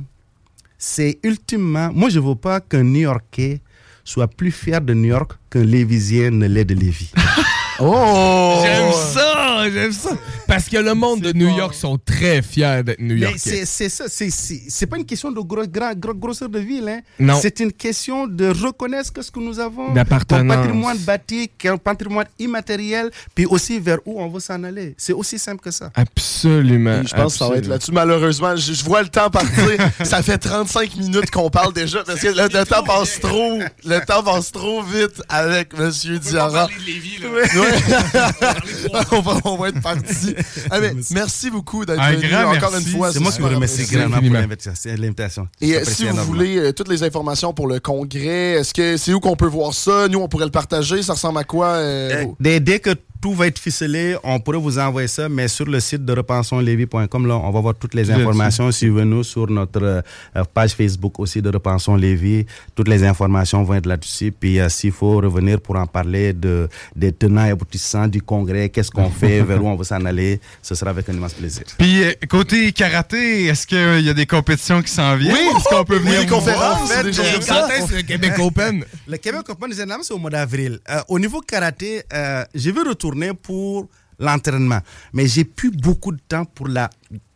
c'est 0.78 1.18
ultimement, 1.24 1.90
moi, 1.94 2.10
je 2.10 2.20
ne 2.20 2.26
veux 2.28 2.36
pas 2.36 2.60
qu'un 2.62 2.84
New-Yorkais 2.84 3.60
soit 4.04 4.28
plus 4.28 4.52
fier 4.52 4.80
de 4.82 4.94
New 4.94 5.10
York 5.10 5.32
qu'un 5.50 5.64
Lévisien 5.64 6.30
ne 6.30 6.46
l'est 6.48 6.66
de 6.66 6.76
Lévis. 6.76 7.12
Oh! 7.82 8.60
J'aime 8.62 8.92
ça, 8.92 9.39
j'aime 9.72 9.92
ça. 9.92 10.12
Parce 10.48 10.68
que 10.70 10.78
le 10.78 10.94
monde 10.94 11.22
de 11.22 11.34
New 11.34 11.50
York 11.56 11.74
sont 11.74 11.98
très 11.98 12.42
fiers 12.42 12.82
d'être 12.84 13.00
Mais 13.00 13.14
New-Yorkais. 13.16 13.66
c'est 13.66 13.90
ça, 13.90 14.06
c'est- 14.08 14.86
pas 14.88 14.98
une 14.98 15.06
question 15.06 15.32
de 15.32 15.40
gros, 15.40 15.66
grand- 15.68 15.94
gros- 15.96 16.14
grosseur 16.14 16.50
de 16.50 16.60
ville. 16.60 16.88
Hein. 16.90 17.02
Non. 17.20 17.40
C'est 17.42 17.60
une 17.60 17.72
question 17.72 18.28
de 18.28 18.48
reconnaître 18.48 19.12
que 19.14 19.22
ce 19.22 19.32
que 19.32 19.40
nous 19.40 19.60
avons, 19.60 19.94
D'appartenance. 19.94 20.56
patrimoine 20.56 20.98
bâti, 21.00 21.50
comme 21.62 21.80
patrimoine 21.80 22.28
immatériel, 22.40 23.12
puis 23.36 23.46
aussi 23.46 23.80
vers 23.80 24.00
où 24.06 24.22
on 24.22 24.28
veut 24.30 24.40
s'en 24.40 24.64
aller. 24.64 24.96
C'est 24.98 25.14
aussi 25.14 25.38
simple 25.38 25.62
que 25.62 25.72
ça. 25.72 25.92
Absolument. 25.96 27.02
Et 27.02 27.08
je 27.08 27.16
pense 27.16 27.34
que 27.34 27.40
ça 27.40 27.50
va 27.50 27.56
être 27.58 27.68
là-dessus. 27.68 27.92
Malheureusement, 27.92 28.56
je, 28.56 28.74
je 28.74 28.84
vois 28.84 29.02
le 29.04 29.10
temps 29.10 29.30
partir. 29.30 29.78
ça 30.04 30.22
fait 30.24 30.38
35 30.38 30.96
minutes 30.98 31.30
qu'on 31.32 31.50
parle 31.50 31.74
déjà 31.74 32.04
parce 32.04 32.20
que 32.20 32.28
le, 32.28 32.48
le 32.60 32.66
temps 32.66 32.84
passe 32.84 33.20
trop. 33.20 33.60
Le 33.86 34.06
temps 34.06 34.24
passe 34.24 34.52
trop 34.52 34.82
vite 34.82 35.22
avec 35.30 35.78
Monsieur 35.78 36.18
Diarra. 36.20 36.68
Ouais, 36.68 37.44
on, 39.12 39.22
va, 39.22 39.40
on 39.54 39.58
va 39.58 39.70
être 39.70 39.82
parti. 39.82 40.36
Ah, 40.72 40.80
mais 40.80 40.94
merci 41.12 41.50
beaucoup 41.50 41.86
d'être 41.86 42.02
venu 42.02 42.34
encore 42.36 42.72
merci. 42.72 42.92
une 42.92 42.98
fois. 42.98 43.12
C'est 43.12 43.20
moi 43.20 43.32
qui 43.32 43.42
vous 43.42 43.48
remercie 43.50 43.86
grandement 43.86 44.18
pour 44.22 44.34
l'invitation-. 44.34 45.48
Et 45.62 45.76
euh, 45.76 45.84
si 45.84 46.04
vous 46.04 46.10
énormément. 46.10 46.24
voulez 46.26 46.58
euh, 46.58 46.72
toutes 46.74 46.90
les 46.90 47.04
informations 47.04 47.54
pour 47.54 47.68
le 47.68 47.80
congrès, 47.80 48.52
est-ce 48.60 48.74
que 48.74 48.98
c'est 48.98 49.14
où 49.14 49.20
qu'on 49.20 49.36
peut 49.36 49.48
voir 49.48 49.74
ça? 49.74 50.08
Nous, 50.08 50.20
on 50.20 50.28
pourrait 50.28 50.46
le 50.46 50.52
partager. 50.52 51.02
Ça 51.02 51.14
ressemble 51.14 51.40
à 51.40 51.44
quoi? 51.44 51.68
euh, 51.68 52.24
Euh, 52.24 52.26
Dès, 52.40 52.60
dès 52.60 52.80
que 52.80 52.92
tout 53.22 53.34
va 53.34 53.48
être 53.48 53.60
ficelé, 53.60 54.16
on 54.24 54.40
pourrait 54.40 54.58
vous 54.60 54.80
envoyer 54.80 55.08
ça, 55.08 55.28
mais 55.28 55.48
sur 55.50 55.66
le 55.66 55.80
site 55.80 56.06
de 56.06 56.14
repensonlévis.com, 56.14 57.28
là, 57.28 57.36
on 57.38 57.52
va 57.52 57.60
voir 57.60 57.76
toutes 57.76 57.94
les 57.94 58.10
informations. 58.10 58.72
Suivez-nous 58.72 59.24
sur 59.24 59.50
notre 59.50 59.84
euh, 59.84 60.44
page 60.54 60.72
Facebook 60.74 61.20
aussi 61.20 61.42
de 61.42 61.50
Repensons 61.50 61.96
Lévis. 61.96 62.46
Toutes 62.76 62.88
les 62.88 63.04
informations 63.04 63.64
vont 63.64 63.74
être 63.74 63.86
là-dessus. 63.88 64.32
Puis 64.32 64.60
euh, 64.60 64.70
s'il 64.70 64.94
faut 64.94 65.18
revenir 65.18 65.60
pour 65.60 65.76
en 65.76 65.86
parler 65.86 66.32
de, 66.32 66.70
des 66.96 67.12
tenants 67.12 67.46
et 67.46 67.50
aboutissants 67.50 68.08
du 68.08 68.22
congrès, 68.22 68.70
qu'est-ce 68.70 68.92
qu'on 68.92 69.10
fait, 69.10 69.42
vers 69.48 69.62
où 69.62 69.68
on 69.68 69.76
veut 69.76 69.84
s'en 69.84 70.06
aller, 70.06 70.40
ce 70.62 70.74
sera 70.74 70.92
avec 70.92 71.10
un 71.10 71.14
immense 71.14 71.34
plaisir. 71.34 71.64
Puis, 71.78 72.04
euh, 72.04 72.14
côté 72.30 72.72
karaté, 72.72 73.48
est-ce 73.48 73.68
qu'il 73.68 74.06
y 74.06 74.10
a 74.10 74.14
des 74.14 74.26
compétitions 74.26 74.82
qui 74.82 74.92
s'en 74.92 75.18
viennent? 75.18 75.34
Oui, 75.36 75.58
est-ce 75.58 75.76
qu'on 75.76 75.84
peut 75.84 75.98
venir 75.98 76.22
vous 76.22 76.28
voir? 76.28 76.40
conférences, 76.40 76.82
En 76.84 76.86
fait, 76.86 77.04
des 77.04 77.14
choses 77.14 77.32
comme 77.34 77.42
ça. 77.42 77.68
est-ce 77.76 77.96
le 77.96 78.02
Québec 78.04 78.34
Open? 78.40 78.86
Le 79.08 79.18
Québec 79.18 79.42
Open, 79.50 79.74
généralement, 79.74 80.04
c'est 80.04 80.14
au 80.14 80.18
mois 80.20 80.30
d'avril. 80.32 80.80
Euh, 80.90 81.02
au 81.10 81.20
niveau 81.20 81.42
karaté, 81.42 82.04
euh, 82.14 82.46
je 82.56 82.70
vais 82.70 82.82
retourner 82.82 83.09
pour 83.34 83.88
l'entraînement. 84.20 84.80
Mais 85.14 85.28
j'ai 85.28 85.46
plus 85.46 85.72
beaucoup 85.72 86.12
de 86.12 86.20
temps 86.28 86.46
pour 86.46 86.68
la 86.68 86.90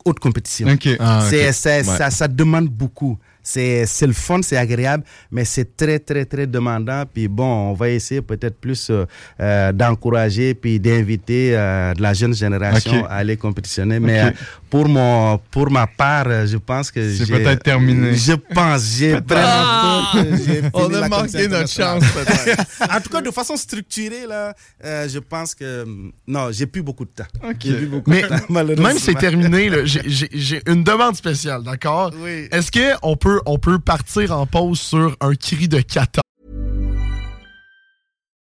haute 0.06 0.20
compétition. 0.20 0.68
OK. 0.68 0.88
Ah. 1.00 1.26
C'est- 1.30 1.52
c'est- 1.54 1.88
Ouais. 1.88 1.98
ça, 1.98 2.10
ça 2.10 2.28
demande 2.28 2.68
beaucoup. 2.68 3.18
C'est 3.44 3.86
c'est 3.86 4.08
le 4.08 4.14
fun, 4.14 4.40
c'est 4.42 4.58
agréable, 4.58 5.04
mais 5.32 5.44
c'est 5.46 5.76
très, 5.76 6.00
très, 6.00 6.26
très 6.26 6.48
demandant. 6.48 7.04
Puis 7.14 7.28
bon, 7.28 7.72
on 7.72 7.74
va 7.74 7.90
essayer 7.90 8.22
peut-être 8.22 8.58
plus 8.60 8.90
euh, 8.90 9.06
euh, 9.42 9.72
d'encourager 9.74 10.54
puis 10.54 10.80
d'inviter 10.80 11.56
euh, 11.58 11.94
de 11.94 12.02
la 12.02 12.14
jeune 12.14 12.34
génération 12.34 13.06
à 13.06 13.16
aller 13.16 13.36
compétitionner. 13.38 14.00
Mais 14.00 14.22
euh, 14.22 14.32
pour, 14.70 14.88
mon, 14.88 15.38
pour 15.52 15.70
ma 15.70 15.86
part, 15.88 16.46
je 16.48 16.58
pense 16.58 16.90
que 16.90 17.02
C'est 17.14 17.26
j'ai- 17.26 17.34
peut-être 17.34 17.64
terminé. 17.64 18.16
Je 18.16 18.34
pense, 18.34 18.98
j'ai 18.98 19.12
vraiment 19.12 19.24
peur 19.28 20.12
que 20.14 20.38
j'ai 20.38 20.62
On 20.74 20.94
a 20.94 21.08
manqué 21.10 21.48
notre 21.48 21.70
chance, 21.70 22.04
peut-être. 22.14 22.64
En 22.94 23.02
tout 23.02 23.10
cas, 23.10 23.22
de 23.22 23.32
façon 23.32 23.56
structurée, 23.58 24.26
là, 24.28 24.54
euh, 24.86 25.08
je 25.10 25.20
pense 25.20 25.54
que 25.56 25.84
hum, 25.84 26.12
non, 26.28 26.50
j'ai 26.52 26.66
plus 26.66 26.82
beaucoup 26.82 27.06
de 27.06 27.10
temps. 27.12 27.26
OK. 27.44 27.56
J'ai 27.60 27.74
plus 27.76 27.88
beaucoup 27.88 28.10
Mais 28.10 28.22
de 28.24 28.28
temps, 28.28 28.36
malheureusement. 28.50 28.88
même 28.88 28.98
si 28.98 29.04
c'est 29.06 29.16
terminé, 29.16 29.70
là, 29.70 29.84
j'ai- 29.86 30.02
j'ai 30.06 30.30
j'ai 30.32 30.62
une 30.68 30.84
demande 30.84 31.16
spéciale, 31.16 31.64
d'accord? 31.64 32.12
Oui. 32.24 32.48
Est-ce 32.52 32.72
qu'on 32.72 33.16
peut, 33.18 33.33
on 33.46 33.58
peut 33.58 33.80
partir 33.80 34.32
en 34.32 34.46
pause 34.46 34.80
sur 34.80 35.16
un 35.22 35.36
cri 35.36 35.68
de 35.68 35.82
kata? 35.82 36.22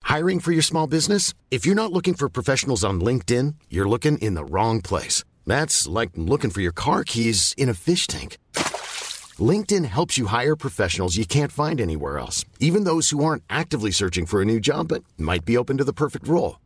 Hiring 0.04 0.40
for 0.40 0.52
your 0.52 0.64
small 0.64 0.88
business? 0.88 1.34
If 1.52 1.66
you're 1.66 1.76
not 1.76 1.92
looking 1.92 2.14
for 2.14 2.30
professionals 2.30 2.84
on 2.84 3.02
LinkedIn, 3.02 3.56
you're 3.70 3.90
looking 3.90 4.18
in 4.20 4.36
the 4.36 4.46
wrong 4.46 4.82
place. 4.82 5.24
That's 5.46 5.88
like 5.88 6.12
looking 6.16 6.52
for 6.52 6.62
your 6.62 6.72
car 6.72 7.04
keys 7.04 7.54
in 7.58 7.70
a 7.70 7.74
fish 7.74 8.08
tank. 8.08 8.38
LinkedIn 9.40 9.86
helps 9.86 10.18
you 10.18 10.28
hire 10.28 10.56
professionals 10.56 11.18
you 11.18 11.26
can't 11.26 11.52
find 11.52 11.82
anywhere 11.82 12.18
else, 12.18 12.46
even 12.60 12.86
those 12.86 13.10
who 13.10 13.24
aren't 13.24 13.44
actively 13.50 13.92
searching 13.92 14.26
for 14.26 14.42
a 14.42 14.46
new 14.46 14.60
job 14.60 14.88
but 14.88 15.04
might 15.18 15.44
be 15.44 15.58
open 15.58 15.78
to 15.78 15.84
the 15.84 15.94
perfect 15.94 16.28
role. 16.28 16.58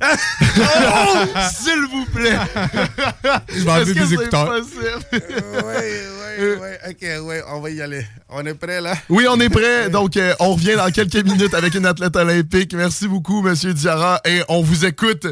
S'il 1.52 1.86
vous 1.90 2.04
plaît! 2.06 2.38
Je 3.48 3.64
vais 3.64 3.70
enlever 3.70 3.94
mes 3.94 4.12
écouteurs. 4.12 4.52
Oui, 5.12 5.20
oui, 6.38 6.46
oui. 6.60 6.68
Ok, 6.88 7.08
oui, 7.22 7.36
on 7.48 7.60
va 7.60 7.70
y 7.70 7.80
aller. 7.82 8.06
On 8.28 8.44
est 8.44 8.54
prêt, 8.54 8.80
là? 8.80 8.94
Oui, 9.08 9.26
on 9.28 9.40
est 9.40 9.48
prêt. 9.48 9.88
Donc, 9.90 10.16
euh, 10.16 10.34
on 10.38 10.54
revient 10.54 10.76
dans 10.76 10.90
quelques 10.90 11.24
minutes 11.24 11.54
avec 11.54 11.74
une 11.74 11.86
athlète 11.86 12.16
olympique. 12.16 12.74
Merci 12.74 13.08
beaucoup, 13.08 13.42
Monsieur 13.42 13.72
Diarra, 13.74 14.20
et 14.24 14.42
on 14.48 14.62
vous 14.62 14.84
écoute. 14.84 15.26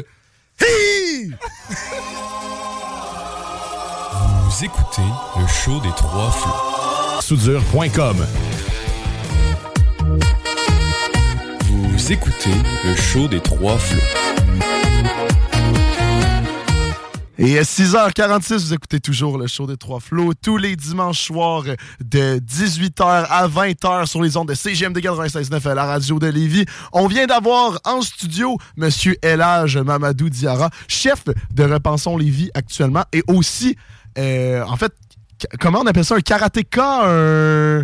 Hi! 0.61 1.31
Vous 4.45 4.63
écoutez 4.63 5.01
le 5.37 5.47
show 5.47 5.79
des 5.81 5.91
trois 5.95 6.31
flots. 6.31 7.21
Soudure.com. 7.21 8.25
Vous 11.67 12.11
écoutez 12.11 12.51
le 12.85 12.95
show 12.95 13.27
des 13.27 13.41
trois 13.41 13.77
flots. 13.77 14.34
Et 17.37 17.59
à 17.59 17.63
6h46, 17.63 18.53
vous 18.53 18.73
écoutez 18.73 19.01
toujours 19.01 19.37
le 19.37 19.47
show 19.47 19.67
des 19.67 19.75
Trois 19.75 19.99
Flots 19.99 20.33
tous 20.41 20.55
les 20.55 20.77
dimanches 20.77 21.19
soirs 21.21 21.63
de 21.99 22.39
18h 22.39 23.25
à 23.29 23.47
20h 23.49 24.05
sur 24.05 24.21
les 24.21 24.37
ondes 24.37 24.47
de 24.47 24.53
CGMD 24.53 24.99
96.9 24.99 25.69
à 25.69 25.75
la 25.75 25.83
radio 25.83 26.17
de 26.17 26.27
Lévis. 26.27 26.63
On 26.93 27.07
vient 27.07 27.25
d'avoir 27.27 27.81
en 27.83 28.01
studio 28.01 28.57
Monsieur 28.77 29.17
Elage 29.21 29.77
Mamadou 29.77 30.29
Diarra, 30.29 30.69
chef 30.87 31.25
de 31.53 31.63
Repensons 31.65 32.15
Lévis 32.15 32.51
actuellement 32.53 33.03
et 33.11 33.21
aussi, 33.27 33.75
euh, 34.17 34.63
en 34.63 34.77
fait, 34.77 34.93
comment 35.59 35.81
on 35.81 35.87
appelle 35.87 36.05
ça, 36.05 36.15
un 36.15 36.21
karatéka, 36.21 37.01
un... 37.05 37.79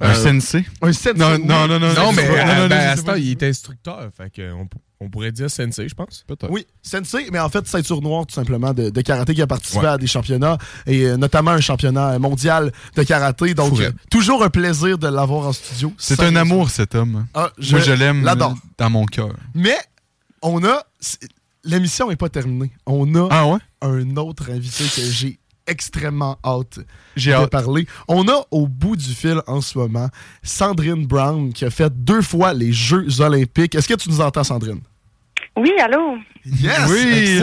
Un 0.00 0.10
euh, 0.10 0.14
sensei? 0.14 0.64
un 0.80 0.92
sensei, 0.92 1.12
Non, 1.14 1.34
oui. 1.34 1.44
non, 1.44 1.68
non, 1.68 1.78
non. 1.78 1.92
Non, 1.92 2.12
mais 2.12 2.26
non, 2.28 2.34
non, 2.34 2.38
euh, 2.38 2.62
non, 2.62 2.68
ben, 2.68 2.80
je 2.80 2.88
à 2.88 2.96
ce 2.96 3.02
temps, 3.02 3.14
il 3.14 3.30
est 3.30 3.42
instructeur. 3.42 4.08
Fait 4.16 4.30
que 4.30 4.52
on, 4.52 4.66
on 5.04 5.08
pourrait 5.10 5.32
dire 5.32 5.50
sensei, 5.50 5.88
je 5.88 5.94
pense. 5.94 6.24
Peut-être. 6.26 6.50
Oui, 6.50 6.66
Sensei, 6.82 7.28
mais 7.32 7.38
en 7.38 7.48
fait, 7.48 7.66
ceinture 7.68 8.00
noire, 8.02 8.26
tout 8.26 8.34
simplement, 8.34 8.72
de, 8.72 8.90
de 8.90 9.00
karaté 9.00 9.34
qui 9.34 9.42
a 9.42 9.46
participé 9.46 9.80
Ouais. 9.84 9.86
à 9.92 9.98
des 9.98 10.06
championnats, 10.06 10.58
et 10.86 11.04
euh, 11.06 11.16
notamment 11.16 11.52
un 11.52 11.60
championnat 11.60 12.18
mondial 12.18 12.72
de 12.96 13.02
karaté. 13.02 13.54
Donc, 13.54 13.78
euh, 13.80 13.90
toujours 14.10 14.42
un 14.42 14.50
plaisir 14.50 14.98
de 14.98 15.08
l'avoir 15.08 15.48
en 15.48 15.52
studio. 15.52 15.92
C'est 15.98 16.20
un 16.22 16.34
amour, 16.36 16.70
cet 16.70 16.94
homme. 16.94 17.26
Ah, 17.34 17.50
Moi, 17.70 17.80
je 17.80 17.92
l'aime 17.92 18.24
dans 18.78 18.90
mon 18.90 19.04
cœur. 19.06 19.34
Mais, 19.54 19.76
on 20.42 20.64
a. 20.64 20.82
L'émission 21.64 22.08
n'est 22.10 22.16
pas 22.16 22.28
terminée. 22.28 22.70
On 22.86 23.14
a 23.14 23.28
Ah 23.30 23.46
ouais? 23.48 23.58
un 23.80 24.16
autre 24.16 24.50
invité 24.50 24.84
que 24.84 25.02
j'ai 25.10 25.38
extrêmement 25.66 26.36
hâte 26.44 26.78
de 27.16 27.32
hâte. 27.32 27.48
parler. 27.50 27.86
On 28.06 28.28
a 28.28 28.44
au 28.50 28.68
bout 28.68 28.96
du 28.96 29.14
fil 29.14 29.40
en 29.46 29.62
ce 29.62 29.78
moment 29.78 30.10
Sandrine 30.42 31.06
Brown 31.06 31.54
qui 31.54 31.64
a 31.64 31.70
fait 31.70 31.90
deux 32.04 32.20
fois 32.20 32.52
les 32.52 32.70
Jeux 32.72 33.22
Olympiques. 33.22 33.74
Est-ce 33.74 33.88
que 33.88 33.94
tu 33.94 34.10
nous 34.10 34.20
entends, 34.20 34.44
Sandrine? 34.44 34.80
Oui, 35.56 35.72
allô? 35.80 36.16
Yes! 36.44 36.80
Oui! 36.88 37.40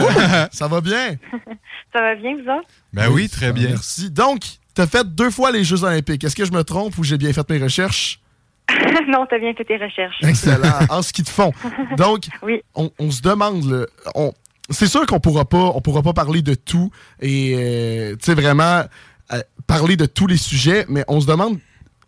Ça 0.52 0.68
va 0.68 0.80
bien? 0.80 1.16
Ça 1.92 2.00
va 2.00 2.14
bien, 2.14 2.34
vous 2.34 2.50
autres? 2.50 2.68
Ben 2.92 3.08
oui, 3.10 3.28
très 3.28 3.52
bien. 3.52 3.70
Merci. 3.70 4.10
Donc, 4.10 4.40
tu 4.74 4.80
as 4.82 4.86
fait 4.86 5.06
deux 5.14 5.30
fois 5.30 5.50
les 5.50 5.64
Jeux 5.64 5.82
Olympiques. 5.84 6.22
Est-ce 6.24 6.36
que 6.36 6.44
je 6.44 6.52
me 6.52 6.62
trompe 6.64 6.96
ou 6.98 7.04
j'ai 7.04 7.18
bien 7.18 7.32
fait 7.32 7.48
mes 7.50 7.58
recherches? 7.58 8.20
non, 9.08 9.26
t'as 9.28 9.38
bien 9.38 9.54
fait 9.54 9.64
tes 9.64 9.76
recherches. 9.76 10.16
Excellent. 10.22 10.78
en 10.90 11.02
ski 11.02 11.22
de 11.22 11.28
fond. 11.28 11.52
Donc, 11.96 12.26
Oui. 12.42 12.62
on, 12.74 12.90
on 12.98 13.10
se 13.10 13.22
demande, 13.22 13.64
là, 13.70 13.86
on- 14.14 14.32
c'est 14.70 14.86
sûr 14.86 15.04
qu'on 15.06 15.20
pourra 15.20 15.44
pas, 15.44 15.72
on 15.74 15.80
pourra 15.80 16.02
pas 16.02 16.12
parler 16.12 16.40
de 16.40 16.54
tout 16.54 16.90
et, 17.20 17.54
euh, 17.56 18.10
tu 18.16 18.26
sais, 18.26 18.34
vraiment 18.34 18.84
euh, 19.32 19.40
parler 19.66 19.96
de 19.96 20.06
tous 20.06 20.26
les 20.26 20.36
sujets, 20.36 20.86
mais 20.88 21.04
on 21.08 21.20
se 21.20 21.26
demande, 21.26 21.58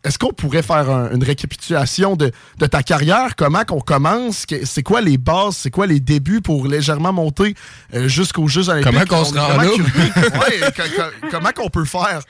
est-ce 0.05 0.19
qu'on 0.19 0.33
pourrait 0.33 0.63
faire 0.63 0.91
un- 0.91 1.11
une 1.13 1.25
récapitulation 1.25 2.15
de, 2.17 2.31
de 2.59 2.67
ta 2.67 2.83
carrière? 2.83 3.37
Comment 3.37 3.65
qu'on 3.65 3.81
commence? 3.81 4.47
Que- 4.47 4.65
C'est 4.65 4.83
quoi 4.83 5.01
les 5.01 5.17
bases? 5.19 5.57
C'est 5.57 5.71
quoi 5.71 5.87
les 5.87 6.01
débuts 6.01 6.41
pour 6.43 6.67
légèrement 6.67 7.13
monter 7.13 7.55
euh, 7.95 8.07
jusqu'aux 8.09 8.47
Jeux 8.49 8.69
Olympiques? 8.69 8.93
Comment 8.93 9.05
qu'on 9.07 9.21
On 9.23 9.25
se 9.25 9.39
rend 9.39 9.57
là? 9.57 9.65
curieux. 9.65 9.85
Ouais, 10.41 10.73
co- 10.77 10.83
co- 10.97 11.29
comment 11.31 11.51
qu'on 11.51 11.71
peut 11.71 11.85
faire? 11.85 12.21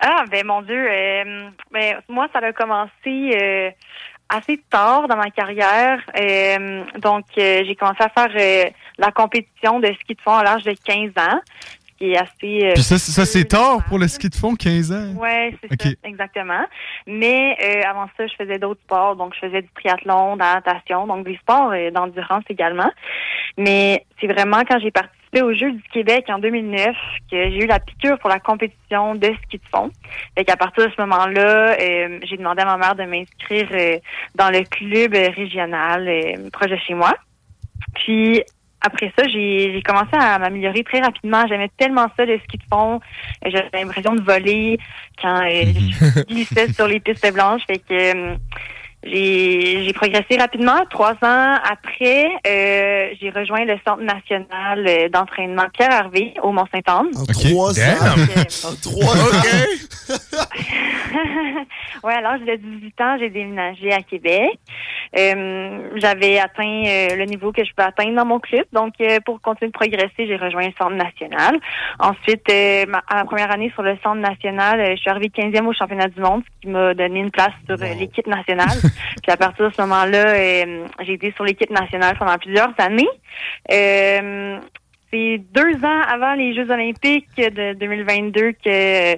Ah, 0.00 0.24
ben 0.30 0.46
mon 0.46 0.62
Dieu. 0.62 0.86
euh, 0.90 1.48
ben, 1.72 1.96
moi, 2.08 2.28
ça 2.32 2.38
a 2.40 2.52
commencé 2.52 2.90
euh, 3.06 3.70
assez 4.28 4.62
tard 4.70 5.08
dans 5.08 5.16
ma 5.16 5.30
carrière. 5.30 5.98
Euh, 6.20 6.82
donc, 7.00 7.24
euh, 7.38 7.62
j'ai 7.66 7.74
commencé 7.76 8.02
à 8.02 8.08
faire 8.10 8.30
euh, 8.38 8.70
la 8.98 9.10
compétition 9.10 9.80
de 9.80 9.86
ski 10.02 10.14
de 10.14 10.20
fond 10.20 10.34
à 10.34 10.44
l'âge 10.44 10.64
de 10.64 10.74
15 10.84 11.10
ans, 11.18 11.40
qui 11.98 12.12
est 12.12 12.16
assez... 12.16 12.66
euh, 12.66 12.72
Puis 12.74 12.82
ça, 12.82 12.98
ça 12.98 13.24
c'est 13.24 13.44
tard 13.44 13.84
pour 13.88 13.98
le 13.98 14.08
ski 14.08 14.28
de 14.28 14.34
fond, 14.34 14.54
15 14.54 14.92
ans. 14.92 15.12
Ouais, 15.18 15.54
c'est 15.62 15.82
ça, 15.82 15.90
exactement. 16.04 16.64
Mais 17.06 17.56
euh, 17.62 17.88
avant 17.88 18.06
ça, 18.16 18.26
je 18.26 18.34
faisais 18.34 18.58
d'autres 18.58 18.80
sports, 18.82 19.16
donc 19.16 19.34
je 19.34 19.46
faisais 19.46 19.62
du 19.62 19.68
triathlon, 19.74 20.34
de 20.34 20.40
la 20.40 20.54
natation, 20.56 21.06
donc 21.06 21.24
des 21.24 21.36
sports 21.36 21.72
euh, 21.72 21.90
d'endurance 21.90 22.44
également. 22.48 22.90
Mais 23.56 24.04
c'est 24.20 24.26
vraiment 24.26 24.62
quand 24.68 24.78
j'ai 24.80 24.90
participé 24.90 25.42
aux 25.42 25.52
Jeux 25.54 25.72
du 25.72 25.82
Québec 25.92 26.26
en 26.28 26.38
2009 26.38 26.94
que 27.30 27.50
j'ai 27.50 27.64
eu 27.64 27.66
la 27.66 27.80
piqûre 27.80 28.18
pour 28.18 28.30
la 28.30 28.38
compétition 28.40 29.14
de 29.14 29.26
ski 29.44 29.58
de 29.58 29.62
fond. 29.70 29.90
Fait 30.36 30.44
qu'à 30.44 30.56
partir 30.56 30.86
de 30.86 30.92
ce 30.94 31.00
moment-là, 31.02 31.76
euh, 31.80 32.18
j'ai 32.22 32.36
demandé 32.36 32.62
à 32.62 32.64
ma 32.64 32.76
mère 32.76 32.94
de 32.94 33.04
m'inscrire 33.04 33.68
euh, 33.72 33.98
dans 34.34 34.50
le 34.50 34.62
club 34.64 35.12
régional 35.34 36.08
proche 36.52 36.70
de 36.70 36.76
chez 36.76 36.94
moi. 36.94 37.12
Puis 37.94 38.42
après 38.86 39.12
ça, 39.18 39.26
j'ai 39.26 39.82
commencé 39.84 40.10
à 40.12 40.38
m'améliorer 40.38 40.84
très 40.84 41.00
rapidement. 41.00 41.44
J'aimais 41.48 41.70
tellement 41.76 42.06
ça, 42.16 42.24
le 42.24 42.38
ski 42.38 42.58
de 42.58 42.62
fond. 42.70 43.00
J'avais 43.44 43.68
l'impression 43.72 44.14
de 44.14 44.22
voler 44.22 44.78
quand 45.20 45.42
euh, 45.42 45.64
je 45.66 46.22
glissais 46.22 46.72
sur 46.72 46.86
les 46.86 47.00
pistes 47.00 47.32
blanches. 47.32 47.62
Fait 47.66 47.78
que 47.78 47.92
euh, 47.92 48.36
j'ai 49.04 49.84
j'ai 49.84 49.92
progressé 49.92 50.36
rapidement. 50.38 50.84
Trois 50.90 51.12
ans 51.22 51.58
après, 51.70 52.26
euh, 52.46 53.08
j'ai 53.20 53.30
rejoint 53.30 53.64
le 53.64 53.76
Centre 53.86 54.02
national 54.02 54.86
euh, 54.86 55.08
d'entraînement 55.08 55.66
Pierre 55.72 55.92
Hervé 55.92 56.34
au 56.42 56.52
Mont-Saint-Anne. 56.52 57.10
En 57.16 57.24
trois 57.24 57.78
ans. 57.78 58.16
Trois 58.82 59.16
ans. 59.16 59.30
ouais, 62.04 62.14
à 62.14 62.20
l'âge 62.20 62.40
de 62.40 62.56
18 62.56 63.00
ans, 63.00 63.16
j'ai 63.18 63.30
déménagé 63.30 63.92
à 63.92 64.02
Québec. 64.02 64.58
Euh, 65.18 65.88
J'avais 65.96 66.38
atteint 66.38 66.82
euh, 66.86 67.16
le 67.16 67.24
niveau 67.24 67.52
que 67.52 67.64
je 67.64 67.70
peux 67.76 67.82
atteindre 67.82 68.14
dans 68.16 68.26
mon 68.26 68.38
club. 68.40 68.64
Donc, 68.72 68.94
euh, 69.00 69.18
pour 69.24 69.40
continuer 69.40 69.70
de 69.70 69.76
progresser, 69.76 70.26
j'ai 70.26 70.36
rejoint 70.36 70.66
le 70.66 70.72
Centre 70.78 70.94
national. 70.94 71.58
Ensuite, 71.98 72.42
euh, 72.50 72.86
ma, 72.86 73.02
à 73.08 73.16
ma 73.16 73.24
première 73.24 73.50
année 73.50 73.70
sur 73.72 73.82
le 73.82 73.96
Centre 74.02 74.20
national, 74.20 74.80
euh, 74.80 74.90
je 74.96 75.00
suis 75.00 75.10
arrivée 75.10 75.28
15e 75.28 75.66
au 75.66 75.72
championnat 75.72 76.08
du 76.08 76.20
monde, 76.20 76.42
ce 76.44 76.60
qui 76.60 76.68
m'a 76.68 76.94
donné 76.94 77.20
une 77.20 77.30
place 77.30 77.52
sur 77.66 77.76
euh, 77.80 77.94
l'équipe 77.98 78.26
nationale. 78.26 78.76
Puis 79.22 79.32
à 79.32 79.36
partir 79.36 79.68
de 79.68 79.74
ce 79.74 79.80
moment-là, 79.82 80.28
euh, 80.28 80.86
j'ai 81.00 81.14
été 81.14 81.32
sur 81.32 81.44
l'équipe 81.44 81.70
nationale 81.70 82.16
pendant 82.18 82.36
plusieurs 82.38 82.72
années. 82.78 83.08
Euh, 83.70 84.58
c'est 85.12 85.38
deux 85.52 85.84
ans 85.84 86.02
avant 86.08 86.34
les 86.34 86.54
Jeux 86.54 86.70
olympiques 86.70 87.36
de 87.36 87.74
2022 87.74 88.52
que 88.52 89.16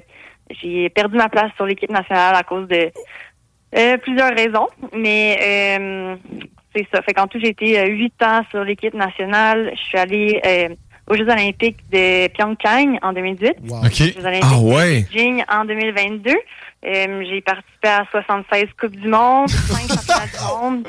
j'ai 0.50 0.88
perdu 0.90 1.16
ma 1.16 1.28
place 1.28 1.50
sur 1.56 1.66
l'équipe 1.66 1.90
nationale 1.90 2.34
à 2.36 2.42
cause 2.42 2.68
de 2.68 2.90
euh, 3.76 3.96
plusieurs 3.98 4.34
raisons. 4.34 4.68
Mais 4.92 5.38
euh, 5.40 6.16
c'est 6.74 6.86
ça. 6.92 7.02
Fait 7.02 7.14
qu'en 7.14 7.26
tout, 7.26 7.38
j'ai 7.40 7.48
été 7.48 7.90
huit 7.90 8.14
ans 8.22 8.42
sur 8.50 8.64
l'équipe 8.64 8.94
nationale. 8.94 9.72
Je 9.74 9.82
suis 9.82 9.98
allée 9.98 10.40
aux 11.10 11.14
Jeux 11.16 11.28
olympiques 11.28 11.78
de 11.92 12.28
Pyeongchang 12.28 12.98
en 13.02 13.12
2018. 13.12 13.54
Wow. 13.68 13.78
OK. 13.84 13.92
Jeux 13.94 14.14
olympiques 14.20 14.42
Ah 14.44 14.58
ouais. 14.58 15.02
de 15.02 15.06
Beijing 15.12 15.42
en 15.48 15.64
2022. 15.64 16.30
Euh, 16.86 17.24
j'ai 17.28 17.40
participé 17.40 17.88
à 17.88 18.04
76 18.12 18.66
Coupes 18.80 18.94
du 18.94 19.08
Monde, 19.08 19.48
5 19.50 19.88
championnats 19.88 20.26
du 20.26 20.44
monde. 20.46 20.88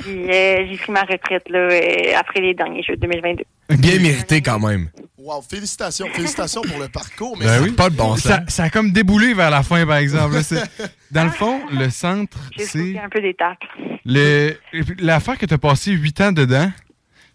Puis 0.00 0.30
euh, 0.30 0.66
j'ai 0.70 0.76
pris 0.76 0.92
ma 0.92 1.00
retraite 1.02 1.48
là, 1.48 1.58
euh, 1.58 2.18
après 2.18 2.40
les 2.40 2.52
derniers 2.54 2.82
Jeux 2.82 2.96
de 2.96 3.00
2022. 3.06 3.44
Bien 3.78 3.98
mérité 4.00 4.42
quand 4.42 4.58
même. 4.60 4.88
Wow, 5.16 5.40
félicitations. 5.40 6.06
Félicitations 6.12 6.60
pour 6.62 6.78
le 6.78 6.88
parcours. 6.88 7.36
Mais 7.38 7.46
Ben 7.46 7.56
ça- 7.58 7.62
oui. 7.62 7.70
Pas 7.70 7.88
de 7.88 7.96
bon 7.96 8.16
sens. 8.16 8.22
Ça, 8.24 8.40
ça 8.48 8.62
a 8.64 8.70
comme 8.70 8.90
déboulé 8.90 9.32
vers 9.32 9.50
la 9.50 9.62
fin, 9.62 9.86
par 9.86 9.96
exemple. 9.96 10.34
Dans 11.12 11.24
le 11.24 11.30
fond, 11.30 11.60
le 11.70 11.88
centre, 11.88 12.36
c'est 12.58 12.98
un 12.98 13.08
peu 13.08 13.20
d'étapes. 13.22 13.58
le 14.04 14.54
l'affaire 14.98 15.38
que 15.38 15.46
tu 15.46 15.54
as 15.54 15.58
passé 15.58 15.92
huit 15.92 16.20
ans 16.20 16.32
dedans. 16.32 16.70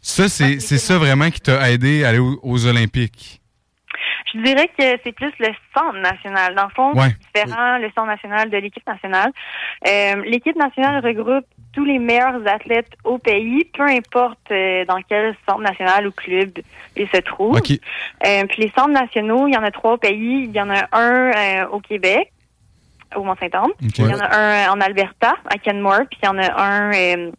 Ça, 0.08 0.30
c'est 0.30 0.62
c'est 0.62 0.78
ça 0.78 0.97
vraiment 0.97 1.30
qui 1.30 1.41
t'a 1.41 1.70
aidé 1.70 2.05
à 2.05 2.10
aller 2.10 2.20
aux, 2.20 2.39
aux 2.41 2.66
Olympiques? 2.66 3.41
Je 4.34 4.39
dirais 4.41 4.68
que 4.68 4.84
c'est 5.03 5.12
plus 5.12 5.32
le 5.39 5.49
centre 5.76 5.97
national. 5.99 6.55
Dans 6.55 6.64
le 6.64 6.70
fond, 6.70 6.93
Ouais. 6.93 7.10
c'est 7.36 7.43
différent, 7.43 7.78
le 7.78 7.89
centre 7.93 8.08
national 8.08 8.49
de 8.49 8.58
l'équipe 8.58 8.88
nationale. 8.88 9.32
Euh, 9.86 10.16
l'équipe 10.26 10.55
nationale 10.55 11.03
regroupe 11.05 11.45
tous 11.74 11.84
les 11.84 11.99
meilleurs 11.99 12.45
athlètes 12.47 12.91
au 13.03 13.18
pays, 13.18 13.66
peu 13.78 13.84
importe 13.84 14.39
euh, 14.51 14.86
dans 14.86 14.99
quel 15.10 15.36
centre 15.47 15.62
national 15.62 16.08
ou 16.08 16.12
club 16.12 16.51
ils 16.95 17.08
se 17.10 17.18
trouvent. 17.22 17.58
Euh, 17.58 18.45
puis 18.47 18.62
les 18.64 18.72
centres 18.78 18.89
nationaux, 18.91 19.47
il 19.47 19.53
y 19.53 19.58
en 19.58 19.64
a 19.64 19.72
trois 19.72 19.93
au 19.93 19.97
pays. 19.97 20.45
Il 20.45 20.51
y 20.51 20.62
en 20.62 20.70
a 20.70 20.88
un 20.93 21.66
au 21.68 21.80
Québec, 21.82 22.32
au 23.16 23.24
Mont-Saint-Anne. 23.24 23.72
Il 23.82 24.05
y 24.05 24.14
en 24.14 24.20
a 24.20 24.38
un 24.38 24.70
en 24.72 24.80
Alberta, 24.80 25.36
à 25.49 25.58
Kenmore, 25.58 26.05
puis 26.10 26.20
il 26.24 26.26
y 26.26 26.30
en 26.30 26.38
a 26.38 26.49
un 26.62 27.32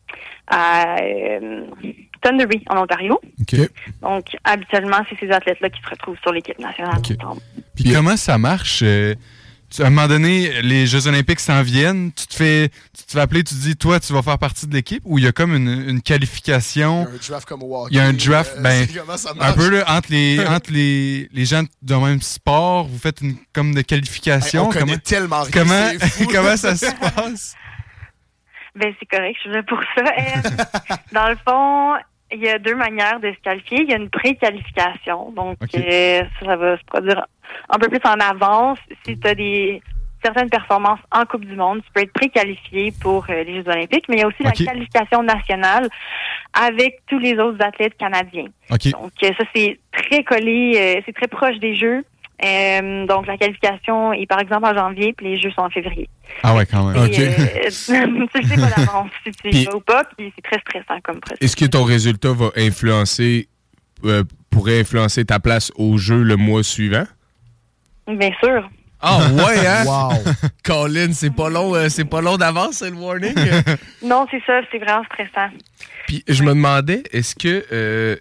à 0.51 0.97
Thunder 2.23 2.47
Bay, 2.47 2.61
en 2.71 2.79
Ontario. 2.83 3.21
Donc, 4.03 4.25
habituellement, 4.45 4.99
c'est 5.09 5.19
ces 5.19 5.31
athlètes-là 5.33 5.71
qui 5.71 5.81
se 5.83 5.89
retrouvent 5.91 6.19
sur 6.23 6.33
l'équipe 6.33 6.59
nationale. 6.59 6.99
OK. 6.99 7.13
ensemble. 7.21 7.41
Puis 7.75 7.93
comment 7.93 8.17
ça 8.17 8.39
marche? 8.39 8.81
euh, 8.83 9.15
tu- 9.71 9.83
à 9.83 9.87
un 9.87 9.91
moment 9.91 10.09
donné, 10.09 10.63
les 10.63 10.87
Jeux 10.87 11.07
olympiques 11.09 11.41
s'en 11.41 11.63
viennent. 11.63 12.11
Tu 12.13 12.27
te 12.27 12.35
fais 12.35 12.71
tu 12.97 13.05
te 13.05 13.13
fais 13.13 13.21
appeler, 13.21 13.45
tu 13.45 13.55
te 13.55 13.61
dis, 13.61 13.77
toi, 13.77 14.01
tu 14.01 14.13
vas 14.15 14.23
faire 14.23 14.39
partie 14.39 14.67
de 14.67 14.73
l'équipe 14.75 15.03
ou 15.05 15.19
il 15.19 15.25
y 15.25 15.27
a 15.29 15.33
comme 15.33 15.55
une, 15.55 15.69
une 15.89 16.01
qualification? 16.01 17.07
Il 17.09 17.13
y 17.13 17.13
a 17.13 17.15
un 17.15 17.29
draft 17.29 17.49
comme 17.49 17.63
au 17.63 17.77
hockey. 17.83 17.95
Il 17.95 17.97
y 17.99 18.01
a 18.01 18.05
un 18.05 18.13
draft, 18.15 18.55
euh, 18.57 18.61
ben, 18.63 18.87
Un 19.41 19.53
peu 19.53 19.69
là, 19.69 19.85
entre 19.97 20.11
les 20.11 20.41
entre 20.49 20.73
les, 20.73 21.29
les 21.33 21.45
gens 21.45 21.63
d'un 21.83 22.01
même 22.01 22.23
sport, 22.23 22.89
vous 22.89 22.99
faites 22.99 23.21
une 23.21 23.37
comme 23.53 23.73
de 23.75 23.79
Hey, 23.81 23.85
qualification. 23.85 24.65
on 24.69 24.73
connaît 24.73 24.81
comment 24.81 24.99
tellement 25.05 25.43
rien, 25.43 25.51
comment, 25.53 25.91
c'est 26.01 26.09
fou. 26.09 26.27
comment 26.33 26.57
ça 26.57 26.75
se 26.77 26.87
passe? 26.95 27.55
Ben, 28.79 28.95
c'est 28.99 29.07
correct, 29.07 29.37
je 29.37 29.41
suis 29.43 29.51
là 29.51 29.63
pour 29.63 29.81
ça. 29.97 30.05
Dans 31.13 31.29
le 31.29 31.37
fond, 31.37 31.97
il 32.31 32.41
y 32.41 32.49
a 32.49 32.59
deux 32.59 32.75
manières 32.75 33.21
de 33.21 33.33
se 33.33 33.41
qualifier. 33.41 33.83
Il 33.83 33.91
y 33.91 33.95
a 33.95 33.97
une 33.97 34.11
pré-qualification. 34.11 35.33
Donc, 35.33 35.57
euh, 35.75 36.23
ça, 36.41 36.47
ça 36.47 36.57
va 36.57 36.79
se 36.79 36.85
produire 36.85 37.27
un 37.69 37.79
peu 37.79 37.89
plus 37.89 38.01
en 38.05 38.21
avance. 38.21 38.79
Si 39.05 39.19
tu 39.19 39.27
as 39.27 39.35
des 39.35 39.83
certaines 40.23 40.51
performances 40.51 41.01
en 41.13 41.25
Coupe 41.25 41.45
du 41.45 41.55
Monde, 41.55 41.81
tu 41.85 41.93
peux 41.93 42.03
être 42.03 42.13
pré-qualifié 42.13 42.93
pour 43.01 43.27
euh, 43.31 43.45
les 43.45 43.57
Jeux 43.57 43.69
olympiques. 43.69 44.05
Mais 44.09 44.17
il 44.17 44.21
y 44.21 44.23
a 44.23 44.27
aussi 44.27 44.43
la 44.43 44.53
qualification 44.53 45.23
nationale 45.23 45.89
avec 46.53 47.01
tous 47.07 47.19
les 47.19 47.39
autres 47.39 47.63
athlètes 47.65 47.97
canadiens. 47.97 48.47
OK. 48.71 48.91
Donc, 48.91 49.13
euh, 49.23 49.31
ça, 49.39 49.45
c'est 49.55 49.79
très 49.93 50.25
collé, 50.25 50.75
euh, 50.77 51.03
c'est 51.07 51.15
très 51.15 51.29
proche 51.29 51.59
des 51.59 51.75
Jeux. 51.75 52.05
Euh, 52.45 53.07
donc, 53.07 53.27
la 53.27 53.37
qualification 53.37 54.13
est 54.13 54.27
par 54.27 54.39
exemple 54.39 54.67
en 54.67 54.75
janvier, 54.75 55.13
puis 55.13 55.27
les 55.27 55.41
Jeux 55.41 55.51
sont 55.51 55.63
en 55.63 55.71
février. 55.71 56.09
Ah 56.43 56.55
ouais, 56.55 56.67
quand 56.67 56.85
même. 56.87 56.97
Euh, 56.97 57.09
tu 57.09 57.81
sais 57.81 58.07
pas 58.57 58.71
d'avance 58.77 59.11
si 59.25 59.33
tu 59.33 59.51
y 59.51 59.65
vas 59.65 59.75
ou 59.75 59.81
pas, 59.81 60.05
puis 60.17 60.33
c'est 60.37 60.43
très 60.43 60.61
stressant 60.61 61.01
comme 61.03 61.21
processus. 61.21 61.43
Est-ce 61.43 61.57
que 61.57 61.65
ton 61.65 61.83
résultat 61.83 62.33
va 62.33 62.51
influencer, 62.57 63.49
euh, 64.05 64.23
pourrait 64.51 64.81
influencer 64.81 65.25
ta 65.25 65.41
place 65.41 65.73
au 65.75 65.99
jeu 65.99 66.23
le 66.23 66.37
mois 66.37 66.63
suivant? 66.63 67.07
Bien 68.07 68.31
sûr. 68.41 68.71
Ah 69.01 69.19
ouais, 69.33 69.67
hein? 69.67 69.85
Wow. 69.87 70.13
Colin, 70.65 71.13
c'est 71.13 71.35
pas 71.35 71.49
long, 71.49 71.75
euh, 71.75 71.89
c'est 71.89 72.05
pas 72.05 72.21
long 72.21 72.37
d'avance, 72.37 72.77
c'est 72.77 72.91
le 72.91 72.97
warning? 72.97 73.35
Non, 74.03 74.27
c'est 74.31 74.43
ça, 74.47 74.61
c'est 74.71 74.79
vraiment 74.79 75.05
stressant. 75.05 75.51
Puis 76.07 76.23
je 76.29 76.43
me 76.45 76.51
demandais, 76.51 77.03
est-ce 77.13 77.35
que 77.35 78.19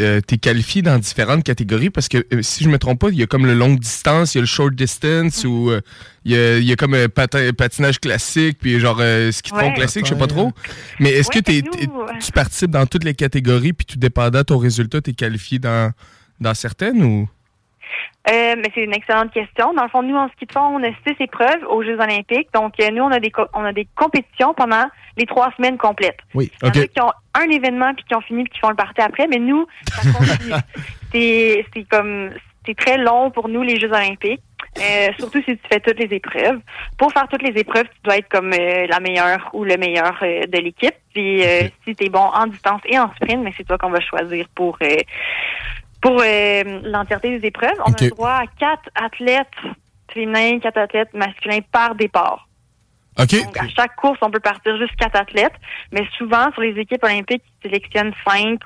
euh, 0.00 0.04
tu 0.04 0.04
euh, 0.04 0.20
t'es 0.20 0.38
qualifié 0.38 0.82
dans 0.82 0.98
différentes 0.98 1.42
catégories? 1.44 1.90
Parce 1.90 2.08
que 2.08 2.18
euh, 2.32 2.42
si 2.42 2.64
je 2.64 2.68
me 2.68 2.78
trompe 2.78 3.00
pas, 3.00 3.08
il 3.10 3.16
y 3.18 3.22
a 3.22 3.26
comme 3.26 3.46
le 3.46 3.54
longue 3.54 3.78
distance, 3.80 4.34
il 4.34 4.38
y 4.38 4.40
a 4.40 4.42
le 4.42 4.46
short 4.46 4.74
distance, 4.74 5.44
ou 5.44 5.70
euh, 5.70 5.80
il 6.24 6.32
y, 6.32 6.36
a, 6.36 6.58
il 6.58 6.64
y 6.64 6.72
a 6.72 6.76
comme 6.76 6.94
un 6.94 7.06
patin- 7.06 7.52
patinage 7.52 7.98
classique, 8.00 8.58
puis 8.60 8.78
genre 8.80 8.98
euh, 9.00 9.32
ski 9.32 9.50
de 9.52 9.56
fond 9.56 9.72
classique, 9.72 10.04
je 10.04 10.10
sais 10.10 10.18
pas 10.18 10.26
trop. 10.26 10.52
Mais 11.00 11.10
est-ce 11.10 11.28
Ouais, 11.28 11.34
que 11.34 11.40
t'es- 11.40 11.62
euh, 11.64 12.12
tu 12.20 12.32
participes 12.32 12.70
dans 12.70 12.86
toutes 12.86 13.04
les 13.04 13.14
catégories, 13.14 13.72
puis 13.72 13.86
tout 13.86 13.98
dépendant 13.98 14.38
de 14.40 14.44
ton 14.44 14.58
résultat, 14.58 15.00
tu 15.00 15.10
es 15.10 15.14
qualifié 15.14 15.58
dans, 15.58 15.92
dans 16.40 16.54
certaines 16.54 17.02
ou? 17.02 17.28
Euh, 18.28 18.54
mais 18.56 18.70
c'est 18.74 18.82
une 18.82 18.94
excellente 18.94 19.32
question. 19.32 19.72
Dans 19.74 19.84
le 19.84 19.88
fond, 19.88 20.02
nous, 20.02 20.16
en 20.16 20.28
ski 20.30 20.46
de 20.46 20.52
fond, 20.52 20.60
on 20.60 20.82
a 20.82 20.90
six 21.06 21.14
épreuves 21.20 21.64
aux 21.68 21.82
Jeux 21.82 21.98
olympiques. 21.98 22.48
Donc, 22.52 22.74
euh, 22.80 22.90
nous, 22.90 23.02
on 23.02 23.10
a 23.10 23.20
des 23.20 23.32
on 23.54 23.64
a 23.64 23.72
des 23.72 23.86
compétitions 23.96 24.54
pendant 24.54 24.84
les 25.16 25.26
trois 25.26 25.50
semaines 25.56 25.78
complètes. 25.78 26.20
Oui. 26.34 26.50
Il 26.62 26.66
y 26.66 26.70
en 26.70 26.82
a 26.82 26.86
qui 26.86 27.00
ont 27.00 27.12
un 27.34 27.50
événement 27.50 27.94
puis 27.94 28.04
qui 28.04 28.14
ont 28.14 28.20
fini 28.20 28.44
puis 28.44 28.52
qui 28.54 28.60
font 28.60 28.70
le 28.70 28.76
party 28.76 29.00
après, 29.00 29.26
mais 29.28 29.38
nous, 29.38 29.66
ça 29.90 30.12
continue. 30.12 30.54
c'est 31.74 31.88
comme 31.90 32.30
c'est 32.66 32.76
très 32.76 32.98
long 32.98 33.30
pour 33.30 33.48
nous 33.48 33.62
les 33.62 33.80
Jeux 33.80 33.90
olympiques. 33.90 34.42
Euh, 34.78 35.08
surtout 35.18 35.42
si 35.42 35.56
tu 35.56 35.68
fais 35.70 35.80
toutes 35.80 35.98
les 35.98 36.14
épreuves. 36.14 36.60
Pour 36.96 37.12
faire 37.12 37.26
toutes 37.28 37.42
les 37.42 37.58
épreuves, 37.58 37.86
tu 37.86 38.00
dois 38.04 38.18
être 38.18 38.28
comme 38.28 38.52
euh, 38.52 38.86
la 38.86 39.00
meilleure 39.00 39.50
ou 39.52 39.64
le 39.64 39.76
meilleur 39.76 40.16
euh, 40.22 40.46
de 40.46 40.58
l'équipe. 40.58 40.94
Puis 41.12 41.42
euh, 41.42 41.68
si 41.84 41.96
tu 41.96 42.04
es 42.04 42.08
bon 42.08 42.20
en 42.20 42.46
distance 42.46 42.80
et 42.84 42.98
en 42.98 43.10
sprint, 43.14 43.42
mais 43.42 43.52
c'est 43.56 43.64
toi 43.64 43.78
qu'on 43.78 43.90
va 43.90 44.00
choisir 44.00 44.46
pour 44.54 44.78
pour 46.00 46.20
euh, 46.24 46.80
l'entièreté 46.84 47.38
des 47.38 47.46
épreuves. 47.48 47.74
On 47.86 47.90
OK. 47.90 48.02
a 48.02 48.04
le 48.04 48.10
droit 48.10 48.30
à 48.30 48.44
quatre 48.58 48.88
athlètes 48.94 49.46
féminins, 50.12 50.58
quatre 50.60 50.78
athlètes 50.78 51.12
masculins 51.14 51.60
par 51.72 51.94
départ. 51.94 52.48
OK. 53.20 53.32
Donc, 53.44 53.56
à 53.58 53.68
chaque 53.68 53.96
course, 53.96 54.18
on 54.22 54.30
peut 54.30 54.40
partir 54.40 54.76
juste 54.78 54.94
quatre 54.96 55.16
athlètes, 55.16 55.54
mais 55.92 56.06
souvent, 56.16 56.52
sur 56.52 56.62
les 56.62 56.78
équipes 56.80 57.02
olympiques, 57.02 57.42
ils 57.64 57.68
sélectionnent 57.68 58.12
cinq, 58.26 58.60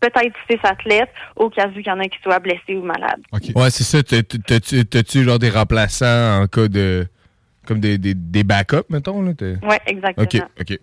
peut-être 0.00 0.36
six 0.48 0.58
athlètes, 0.62 1.10
au 1.34 1.50
cas 1.50 1.66
où 1.68 1.72
il 1.78 1.86
y 1.86 1.90
en 1.90 1.98
a 1.98 2.04
qui 2.04 2.18
soient 2.22 2.38
blessés 2.38 2.76
ou 2.76 2.82
malades. 2.82 3.20
OK. 3.32 3.42
Ouais, 3.56 3.70
c'est 3.70 3.82
ça. 3.84 4.02
T'as- 4.02 4.22
t'as- 4.22 4.84
T'as-tu 4.84 5.24
genre 5.24 5.38
des 5.40 5.50
remplaçants 5.50 6.42
en 6.42 6.46
cas 6.46 6.68
de. 6.68 7.06
comme 7.66 7.80
des, 7.80 7.98
des, 7.98 8.14
des 8.14 8.44
backups, 8.44 8.88
mettons? 8.88 9.20
Là, 9.22 9.32
exactement. 9.86 10.24
OK, 10.24 10.42
OK. 10.60 10.78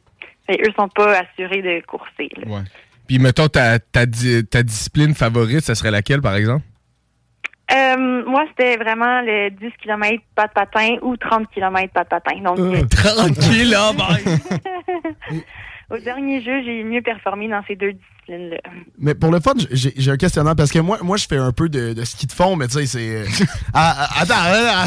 Et 0.49 0.61
eux 0.61 0.74
sont 0.78 0.89
pas 0.89 1.20
assurés 1.20 1.61
de 1.61 1.86
courser. 1.86 2.28
là. 2.36 2.47
Ouais. 2.47 2.61
Puis, 3.08 3.20
mettons, 3.20 3.47
ta, 3.47 3.80
ta, 3.80 4.06
di- 4.06 4.45
ta 4.45 4.64
discipline 4.64 5.14
favorite, 5.14 5.62
ça 5.62 5.76
serait 5.76 5.91
laquelle, 5.91 6.22
par 6.22 6.36
exemple? 6.36 6.64
Euh, 7.72 8.24
moi, 8.26 8.45
c'était 8.49 8.78
vraiment 8.78 9.22
le 9.22 9.49
10 9.49 9.72
km 9.82 10.22
pas 10.36 10.47
de 10.47 10.54
patin 10.54 10.97
ou 11.01 11.16
30 11.18 11.49
km 11.54 11.91
pas 11.93 12.04
de 12.04 12.10
patin. 12.10 12.38
Donc, 12.43 12.60
euh, 12.60 12.86
Tranquille, 12.88 13.70
là, 13.70 13.91
bye! 13.93 15.41
au 15.89 15.97
dernier 15.97 16.41
jeu, 16.41 16.62
j'ai 16.64 16.84
mieux 16.84 17.01
performé 17.01 17.47
dans 17.47 17.64
ces 17.68 17.76
deux 17.76 17.93
Mais 18.97 19.15
pour 19.15 19.32
le 19.32 19.39
fun, 19.41 19.53
j'ai 19.71 20.11
un 20.11 20.17
questionnement 20.17 20.55
parce 20.55 20.71
que 20.71 20.80
moi, 20.80 20.97
moi 21.01 21.17
je 21.17 21.26
fais 21.28 21.38
un 21.38 21.51
peu 21.51 21.67
de, 21.67 21.93
de 21.93 22.03
ski 22.05 22.26
de 22.26 22.32
fond, 22.32 22.55
mais 22.55 22.67
tu 22.67 22.74
sais, 22.76 22.86
c'est. 22.86 23.09
euh, 23.17 23.26
ah, 23.74 24.07
ah, 24.09 24.21
attends, 24.21 24.34
ah, 24.38 24.86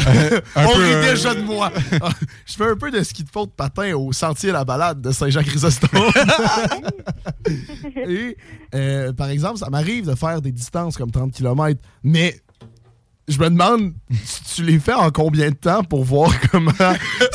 un 0.55 0.65
on 0.65 0.73
peu, 0.73 0.81
rit 0.83 0.93
euh, 0.93 1.11
déjà 1.11 1.35
de 1.35 1.41
moi. 1.41 1.71
Je 2.45 2.53
fais 2.55 2.65
un 2.67 2.75
peu 2.75 2.89
de 2.89 3.03
ski 3.03 3.23
de 3.23 3.29
fond 3.29 3.45
de 3.45 3.51
patin 3.51 3.93
au 3.95 4.11
sentier 4.11 4.51
La 4.51 4.63
Balade 4.65 5.01
de 5.01 5.11
Saint-Jean-Chrysostome. 5.11 5.89
Et, 8.07 8.37
euh, 8.75 9.13
par 9.13 9.29
exemple, 9.29 9.57
ça 9.59 9.69
m'arrive 9.69 10.07
de 10.07 10.15
faire 10.15 10.41
des 10.41 10.51
distances 10.51 10.97
comme 10.97 11.11
30 11.11 11.31
km, 11.33 11.79
mais 12.03 12.39
je 13.27 13.37
me 13.39 13.49
demande, 13.49 13.93
tu, 14.09 14.55
tu 14.55 14.63
les 14.63 14.79
fais 14.79 14.93
en 14.93 15.11
combien 15.11 15.49
de 15.49 15.55
temps 15.55 15.83
pour 15.83 16.03
voir 16.03 16.31
comment 16.49 16.71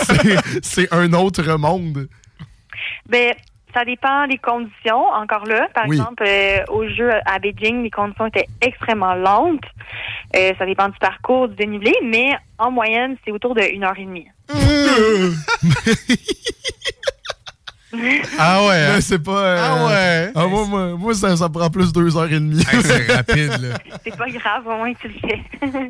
c'est- 0.03 0.38
c'est 0.62 0.92
un 0.92 1.12
autre 1.12 1.44
monde? 1.59 2.09
Ben, 3.09 3.34
ça 3.75 3.85
dépend 3.85 4.27
des 4.27 4.39
conditions. 4.39 5.05
Encore 5.14 5.47
là, 5.47 5.68
par 5.75 5.87
Oui. 5.89 5.97
exemple, 5.97 6.25
euh, 6.27 6.59
au 6.68 6.87
jeu 6.89 7.11
à 7.27 7.39
Beijing, 7.39 7.83
les 7.83 7.91
conditions 7.91 8.27
étaient 8.27 8.49
extrêmement 8.61 9.14
lentes. 9.14 9.64
Euh, 10.37 10.53
ça 10.59 10.66
dépend 10.66 10.89
du 10.89 10.99
parcours, 10.99 11.49
du 11.49 11.57
dénivelé, 11.57 11.95
mais 12.05 12.33
en 12.59 12.70
moyenne, 12.70 13.16
c'est 13.25 13.33
autour 13.33 13.55
de 13.55 13.62
une 13.62 13.85
heure 13.85 13.99
et 13.99 14.05
demie. 14.05 14.27
Ah 18.39 18.64
ouais, 18.66 18.75
hein? 18.87 19.01
C'est 19.03 19.18
pas. 19.23 19.39
euh, 19.45 19.59
Ah 19.61 19.87
ouais. 19.87 20.33
ah, 20.35 20.47
moi, 20.47 20.64
moi, 20.66 20.87
moi, 20.97 21.14
ça, 21.14 21.37
ça 21.37 21.49
prend 21.51 21.68
plus 21.68 21.93
deux 21.93 22.16
heures 22.16 22.25
et 22.33 22.41
demie. 22.41 22.62
c'est 22.64 23.12
rapide, 23.14 23.61
là. 23.61 23.77
C'est 24.03 24.16
pas 24.16 24.29
grave, 24.31 24.66
au 24.66 24.77
moins 24.79 24.93
tu 24.95 25.09
le 25.09 25.14
fais. 25.20 25.41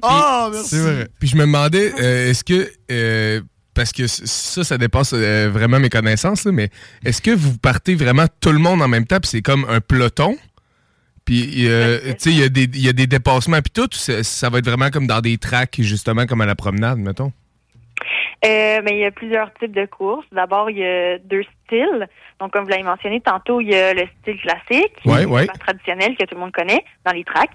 Ah, 0.02 0.48
merci. 0.52 0.68
C'est 0.70 0.80
vrai. 0.82 1.06
Puis 1.20 1.28
je 1.28 1.36
me 1.36 1.42
demandais, 1.42 1.92
euh, 2.00 2.30
est-ce 2.30 2.42
que. 2.42 2.68
euh, 2.90 3.40
parce 3.74 3.92
que 3.92 4.06
ça, 4.06 4.64
ça 4.64 4.78
dépasse 4.78 5.12
euh, 5.14 5.50
vraiment 5.52 5.78
mes 5.80 5.88
connaissances, 5.90 6.44
là, 6.44 6.52
mais 6.52 6.70
est-ce 7.04 7.22
que 7.22 7.30
vous 7.30 7.56
partez 7.58 7.94
vraiment 7.94 8.26
tout 8.40 8.52
le 8.52 8.58
monde 8.58 8.82
en 8.82 8.88
même 8.88 9.06
temps, 9.06 9.18
puis 9.20 9.28
c'est 9.30 9.42
comme 9.42 9.64
un 9.68 9.80
peloton? 9.80 10.36
Puis, 11.24 11.68
euh, 11.68 11.98
tu 12.14 12.14
sais, 12.18 12.30
il 12.30 12.38
y, 12.38 12.42
a 12.42 12.48
des- 12.48 12.68
il 12.74 12.80
y 12.82 12.88
a 12.88 12.92
des 12.92 13.06
dépassements, 13.06 13.60
puis 13.62 13.70
tout, 13.72 13.88
ça, 13.92 14.24
ça 14.24 14.50
va 14.50 14.58
être 14.58 14.66
vraiment 14.66 14.90
comme 14.90 15.06
dans 15.06 15.20
des 15.20 15.38
tracks, 15.38 15.76
justement, 15.80 16.26
comme 16.26 16.40
à 16.40 16.46
la 16.46 16.56
promenade, 16.56 16.98
mettons? 16.98 17.32
Euh, 18.44 18.80
mais 18.84 18.92
il 18.92 18.98
y 18.98 19.04
a 19.04 19.12
plusieurs 19.12 19.52
types 19.54 19.70
de 19.72 19.86
courses. 19.86 20.26
D'abord, 20.32 20.68
il 20.68 20.78
y 20.78 20.84
a 20.84 21.18
deux 21.18 21.44
styles. 21.64 22.08
Donc, 22.40 22.52
comme 22.52 22.64
vous 22.64 22.70
l'avez 22.70 22.82
mentionné 22.82 23.20
tantôt, 23.20 23.60
il 23.60 23.68
y 23.70 23.74
a 23.76 23.94
le 23.94 24.02
style 24.20 24.40
classique, 24.40 24.96
Ouais, 25.04 25.22
le 25.22 25.28
ouais. 25.28 25.46
pas 25.46 25.52
traditionnel 25.52 26.16
que 26.16 26.24
tout 26.24 26.34
le 26.34 26.40
monde 26.40 26.50
connaît 26.52 26.84
dans 27.04 27.12
les 27.12 27.22
tracks. 27.22 27.50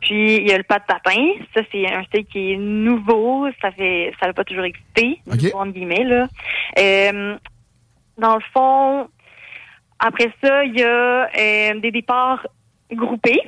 Puis, 0.00 0.36
il 0.36 0.48
y 0.48 0.52
a 0.52 0.56
le 0.58 0.62
pas 0.62 0.78
de 0.78 0.84
patin. 0.84 1.32
Ça, 1.54 1.62
c'est 1.72 1.92
un 1.92 2.04
style 2.04 2.24
qui 2.26 2.52
est 2.52 2.56
nouveau. 2.56 3.48
Ça 3.60 3.72
fait, 3.72 4.12
ça 4.20 4.28
n'a 4.28 4.32
pas 4.32 4.44
toujours 4.44 4.64
existé, 4.64 5.20
Ok. 5.26 5.42
nouveau, 5.42 5.58
entre 5.58 5.72
guillemets, 5.72 6.04
là. 6.04 6.28
Euh, 6.78 7.36
dans 8.16 8.36
le 8.36 8.42
fond, 8.52 9.08
après 9.98 10.30
ça, 10.42 10.64
il 10.64 10.78
y 10.78 10.84
a 10.84 11.28
euh, 11.36 11.80
des 11.80 11.90
départs 11.90 12.46
groupés. 12.92 13.42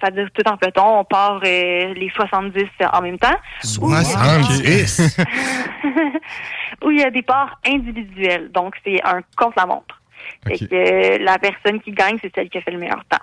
C'est-à-dire 0.00 0.28
tout 0.32 0.42
en 0.48 0.56
peloton, 0.56 1.00
on 1.00 1.04
part 1.04 1.40
euh, 1.44 1.94
les 1.94 2.10
70 2.14 2.64
en 2.92 3.02
même 3.02 3.18
temps. 3.18 3.36
Ou 3.80 3.90
il 3.90 3.92
y 3.92 3.96
a 3.96 4.02
des 4.02 4.08
départs- 4.14 4.46
70! 4.46 5.16
où 6.84 6.90
il 6.90 6.98
y 7.00 7.02
a 7.04 7.10
des 7.10 7.22
parts 7.22 7.58
individuelles. 7.66 8.50
Donc, 8.52 8.74
c'est 8.84 9.00
un 9.04 9.20
contre-la-montre. 9.36 10.00
Que 10.44 10.74
euh, 10.74 11.18
la 11.24 11.38
personne 11.38 11.80
qui 11.80 11.90
gagne, 11.92 12.16
c'est 12.20 12.30
celle 12.34 12.48
qui 12.48 12.58
a 12.58 12.60
fait 12.62 12.70
le 12.70 12.78
meilleur 12.78 13.02
temps. 13.08 13.18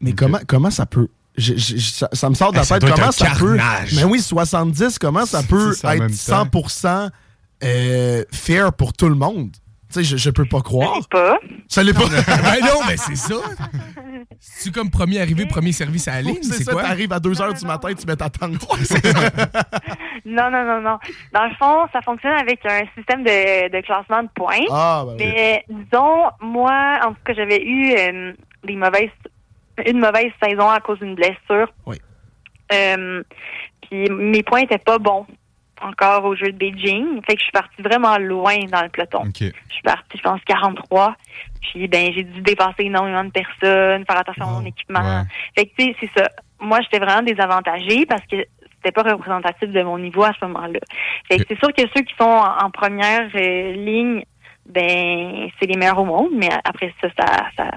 Mais 0.00 0.12
comment, 0.12 0.38
comment 0.46 0.70
ça 0.70 0.86
peut. 0.86 1.08
je- 1.36 1.54
je- 1.56 1.76
je- 1.76 1.90
ça, 1.90 2.08
ça 2.12 2.28
me 2.30 2.34
sort 2.34 2.52
de 2.52 2.56
la 2.56 2.62
Eh, 2.62 2.66
ça 2.66 2.78
tête. 2.78 2.90
Comment 2.94 3.12
ça 3.12 3.24
peut. 3.38 3.56
Mais 3.96 4.04
oui, 4.04 4.20
70, 4.20 4.98
comment 4.98 5.26
ça 5.26 5.42
peut 5.42 5.72
être 5.72 6.06
temps. 6.06 6.44
100% 6.44 7.10
euh, 7.64 8.24
fair 8.32 8.72
pour 8.72 8.92
tout 8.92 9.08
le 9.08 9.14
monde? 9.16 9.50
Tu 9.94 10.00
sais, 10.00 10.04
je, 10.04 10.16
je 10.16 10.30
peux 10.30 10.44
pas 10.44 10.58
Je 10.58 10.62
croire. 10.64 10.96
sais 10.96 11.08
pas. 11.08 11.38
Ça 11.68 11.82
l'est 11.84 11.92
pas. 11.94 12.00
ben 12.08 12.60
non, 12.66 12.80
mais 12.88 12.96
c'est 12.96 13.14
ça! 13.14 13.34
C'est-tu 14.40 14.72
comme 14.72 14.90
premier 14.90 15.20
arrivé, 15.20 15.46
premier 15.46 15.70
service 15.70 16.08
à 16.08 16.14
la 16.16 16.22
ligne? 16.22 16.42
C'est 16.42 16.54
C'est 16.54 16.64
ça, 16.64 16.72
quoi? 16.72 16.82
t'arrives 16.82 17.12
à 17.12 17.20
2 17.20 17.30
h 17.32 17.58
du 17.60 17.64
matin, 17.66 17.88
tu 17.94 18.04
mets 18.06 18.16
ta 18.16 18.28
tente. 18.28 18.52
Non, 20.26 20.50
non, 20.50 20.64
non, 20.64 20.80
non. 20.80 20.98
Dans 21.32 21.44
le 21.44 21.54
fond, 21.58 21.86
ça 21.92 22.00
fonctionne 22.00 22.32
avec 22.32 22.58
un 22.64 22.80
système 22.96 23.22
de, 23.24 23.68
de 23.70 23.80
classement 23.84 24.22
de 24.22 24.28
points. 24.34 24.64
Ah, 24.70 25.04
ben 25.06 25.12
oui. 25.12 25.16
Mais 25.18 25.64
disons, 25.68 26.24
moi, 26.40 26.98
en 27.04 27.10
tout 27.10 27.20
cas, 27.26 27.34
j'avais 27.34 27.62
eu 27.62 27.92
euh, 27.92 28.32
des 28.64 28.74
mauvaises, 28.74 29.10
une 29.86 29.98
mauvaise 30.00 30.32
saison 30.42 30.68
à 30.70 30.80
cause 30.80 30.98
d'une 31.00 31.14
blessure. 31.14 31.72
Oui. 31.86 31.98
Euh, 32.72 33.22
puis 33.82 34.08
mes 34.10 34.42
points 34.42 34.60
étaient 34.62 34.78
pas 34.78 34.98
bons 34.98 35.26
encore 35.82 36.24
au 36.24 36.34
jeu 36.36 36.52
de 36.52 36.56
Beijing. 36.56 37.20
Fait 37.26 37.34
que 37.34 37.38
je 37.40 37.44
suis 37.44 37.52
partie 37.52 37.82
vraiment 37.82 38.16
loin 38.18 38.56
dans 38.70 38.82
le 38.82 38.88
peloton. 38.88 39.22
OK. 39.22 39.40
Je 39.40 39.72
suis 39.72 39.82
partie, 39.82 40.16
je 40.16 40.22
pense, 40.22 40.40
43. 40.46 41.14
Puis, 41.60 41.88
ben, 41.88 42.12
j'ai 42.14 42.22
dû 42.24 42.40
dépasser 42.42 42.84
énormément 42.84 43.24
de 43.24 43.30
personnes, 43.30 44.04
faire 44.06 44.18
attention 44.18 44.44
à 44.44 44.50
mon 44.60 44.64
équipement. 44.66 45.00
Ouais. 45.00 45.22
Fait 45.56 45.66
que, 45.66 45.70
tu 45.78 45.84
sais, 45.86 45.96
c'est 46.00 46.10
ça. 46.20 46.28
Moi, 46.60 46.80
j'étais 46.82 47.04
vraiment 47.04 47.22
désavantagée 47.22 48.06
parce 48.06 48.22
que 48.26 48.36
c'était 48.76 48.92
pas 48.92 49.02
représentatif 49.02 49.70
de 49.70 49.82
mon 49.82 49.98
niveau 49.98 50.24
à 50.24 50.32
ce 50.38 50.44
moment-là. 50.46 50.78
Fait 51.28 51.38
que 51.38 51.44
c'est 51.48 51.58
sûr 51.58 51.72
que 51.72 51.82
ceux 51.94 52.02
qui 52.02 52.14
sont 52.18 52.24
en, 52.24 52.64
en 52.66 52.70
première 52.70 53.28
euh, 53.34 53.72
ligne, 53.72 54.22
ben, 54.66 55.48
c'est 55.58 55.66
les 55.66 55.76
meilleurs 55.76 55.98
au 55.98 56.04
monde, 56.04 56.30
mais 56.34 56.48
après 56.64 56.92
ça, 57.00 57.08
ça, 57.18 57.46
ça, 57.56 57.70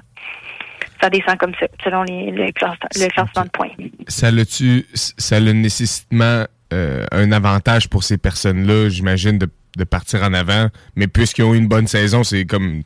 ça 1.00 1.10
descend 1.10 1.36
comme 1.38 1.54
ça, 1.60 1.66
selon 1.84 2.02
les, 2.02 2.30
le, 2.30 2.50
classe- 2.52 2.76
le 2.96 3.08
classement 3.08 3.44
de 3.44 3.50
points. 3.50 3.70
Ça 4.06 4.30
l'a-tu, 4.30 4.86
ça 4.94 5.36
a 5.36 5.40
nécessairement 5.40 6.44
euh, 6.72 7.04
un 7.12 7.32
avantage 7.32 7.88
pour 7.88 8.04
ces 8.04 8.18
personnes-là, 8.18 8.88
j'imagine, 8.88 9.38
de, 9.38 9.48
de 9.76 9.84
partir 9.84 10.22
en 10.22 10.34
avant. 10.34 10.68
Mais 10.96 11.06
puisqu'ils 11.06 11.44
ont 11.44 11.54
eu 11.54 11.58
une 11.58 11.68
bonne 11.68 11.86
saison, 11.86 12.24
c'est 12.24 12.44
comme 12.44 12.82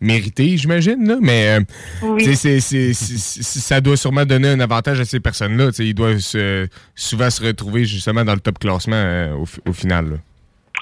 mérité, 0.00 0.56
j'imagine. 0.56 1.08
Là. 1.08 1.16
Mais 1.20 1.58
euh, 1.58 1.60
Oui. 2.02 2.36
c'est- 2.36 2.60
ça 2.60 3.80
doit 3.80 3.96
sûrement 3.96 4.24
donner 4.26 4.48
un 4.48 4.60
avantage 4.60 5.00
à 5.00 5.04
ces 5.04 5.20
personnes-là. 5.20 5.70
Ils 5.78 5.94
doivent 5.94 6.18
se- 6.18 6.68
souvent 6.94 7.30
se 7.30 7.42
retrouver 7.44 7.84
justement 7.84 8.24
dans 8.24 8.34
le 8.34 8.40
top 8.40 8.58
classement 8.58 8.96
euh, 8.96 9.32
au, 9.34 9.46
fi- 9.46 9.60
au 9.66 9.72
final. 9.72 10.10
là. 10.10 10.16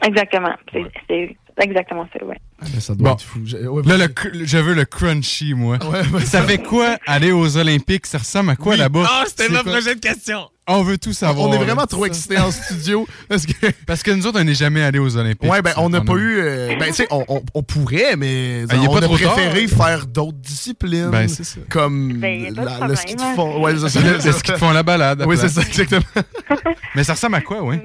Exactement. 0.07 0.55
C'est 0.73 0.83
c'est 1.09 1.37
exactement 1.63 2.07
ça, 2.13 2.25
ouais. 2.25 2.37
Ça 2.81 2.95
doit 2.95 3.11
Bon. 3.11 3.15
être 3.15 3.23
fou. 3.23 3.41
Je- 3.45 3.57
ouais, 3.59 3.83
Là, 3.85 3.97
le 4.07 4.45
je 4.47 4.59
veux 4.59 4.75
le 4.75 4.85
crunchy, 4.85 5.55
moi. 5.55 5.79
Ouais, 5.85 6.01
ouais, 6.13 6.25
Ça 6.25 6.43
fait 6.43 6.59
quoi 6.59 6.97
aller 7.07 7.31
aux 7.33 7.57
Olympiques? 7.57 8.07
Ça 8.07 8.19
ressemble 8.19 8.51
à 8.51 8.57
quoi 8.57 8.77
là-bas? 8.77 9.07
Ah, 9.09 9.25
C'est 9.37 9.49
quoi? 9.49 9.63
prochaine 9.63 10.01
question! 10.01 10.49
On 10.67 10.83
veut 10.83 10.97
tout 10.97 11.13
savoir. 11.13 11.47
On 11.47 11.53
est 11.53 11.59
vraiment 11.59 11.87
trop 11.87 12.07
excités 12.07 12.39
en 12.39 12.51
studio 12.51 13.07
parce 13.29 13.45
que. 13.45 13.53
Parce 13.87 14.03
que 14.03 14.11
nous 14.13 14.27
autres, 14.27 14.41
on 14.41 14.45
n'est 14.45 14.55
jamais 14.55 14.83
allés 14.83 14.99
aux 14.99 15.15
Olympiques. 15.15 15.51
Ouais, 15.51 15.61
ben, 15.61 15.73
on 15.77 15.91
n'a 15.91 16.01
pas 16.01 16.15
eu. 16.15 16.39
euh, 16.41 16.75
ben, 16.79 16.87
tu 16.87 16.95
sais, 16.95 17.07
on, 17.11 17.23
on- 17.29 17.43
on 17.53 17.63
pourrait, 17.63 18.17
mais 18.17 18.65
Ben, 18.67 18.81
y 18.81 18.87
a 18.87 18.89
on 18.89 18.93
pas 18.93 18.99
a 19.05 19.09
tard. 19.09 19.11
préféré 19.35 19.69
faire 19.69 20.07
d'autres 20.07 20.39
disciplines. 20.39 21.11
Ben, 21.11 21.29
c'est 21.29 21.45
ça. 21.45 21.61
Comme 21.69 22.15
Ben, 22.15 22.55
de 22.55 22.89
le 22.89 22.97
ski 22.97 23.15
de 23.15 23.21
hein. 23.21 23.35
fond. 23.37 23.63
Ouais, 23.63 23.75
c'est 23.77 23.89
ça. 23.91 24.33
Ce 24.33 24.43
qu'ils 24.43 24.55
te 24.55 24.59
font 24.59 24.71
la 24.71 24.83
balade. 24.83 25.23
Oui, 25.27 25.37
c'est 25.39 25.51
ça, 25.51 25.61
exactement. 25.61 26.01
Mais 26.95 27.05
ça 27.05 27.13
ressemble 27.13 27.35
à 27.35 27.41
quoi, 27.43 27.63
oui? 27.63 27.77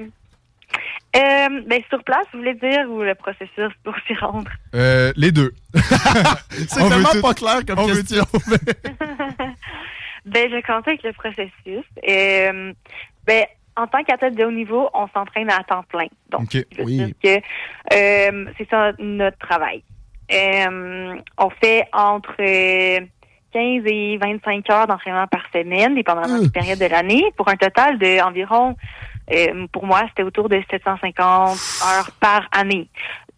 Euh, 1.16 1.48
ben, 1.66 1.82
sur 1.88 2.02
place, 2.04 2.24
vous 2.32 2.38
voulez 2.38 2.54
dire, 2.54 2.88
ou 2.88 3.02
le 3.02 3.14
processus 3.16 3.72
pour 3.82 3.94
s'y 4.06 4.14
rendre? 4.14 4.50
Euh, 4.74 5.12
les 5.16 5.32
deux. 5.32 5.52
C'est 6.50 6.82
veut 6.82 7.02
tout. 7.12 7.20
pas 7.22 7.34
clair 7.34 7.60
comme 7.66 7.80
On 7.80 7.86
veut 7.86 7.96
question. 8.02 8.24
Ben, 10.26 10.50
je 10.50 10.54
vais 10.56 10.62
commencer 10.62 10.90
avec 10.90 11.02
le 11.02 11.12
processus. 11.14 11.84
Euh, 12.06 12.72
ben, 13.26 13.44
en 13.76 13.86
tant 13.86 14.04
qu'athlète 14.04 14.34
de 14.36 14.44
haut 14.44 14.50
niveau, 14.52 14.90
on 14.92 15.08
s'entraîne 15.08 15.50
à 15.50 15.64
temps 15.64 15.82
plein. 15.88 16.08
Donc, 16.28 16.42
OK. 16.42 16.64
je 16.72 16.76
veux 16.78 16.84
Oui. 16.84 16.96
dire 16.98 17.14
que 17.22 17.94
euh, 17.94 18.44
c'est 18.58 18.68
ça 18.68 18.92
notre 18.98 19.38
travail. 19.38 19.82
Euh, 20.32 21.14
on 21.38 21.50
fait 21.50 21.84
entre 21.94 22.34
euh, 22.38 23.00
15 23.52 23.82
et 23.86 24.18
25 24.18 24.70
heures 24.70 24.86
d'entraînement 24.86 25.26
par 25.26 25.42
semaine, 25.54 25.94
dépendamment 25.94 26.34
Hum. 26.36 26.42
des 26.42 26.50
périodes 26.50 26.78
de 26.78 26.84
l'année, 26.86 27.24
pour 27.36 27.48
un 27.48 27.56
total 27.56 27.98
de 27.98 28.20
environ, 28.22 28.76
euh, 29.32 29.66
pour 29.72 29.86
moi, 29.86 30.02
c'était 30.08 30.22
autour 30.22 30.48
de 30.48 30.62
750 30.70 31.20
heures 31.86 32.10
par 32.20 32.48
année. 32.52 32.88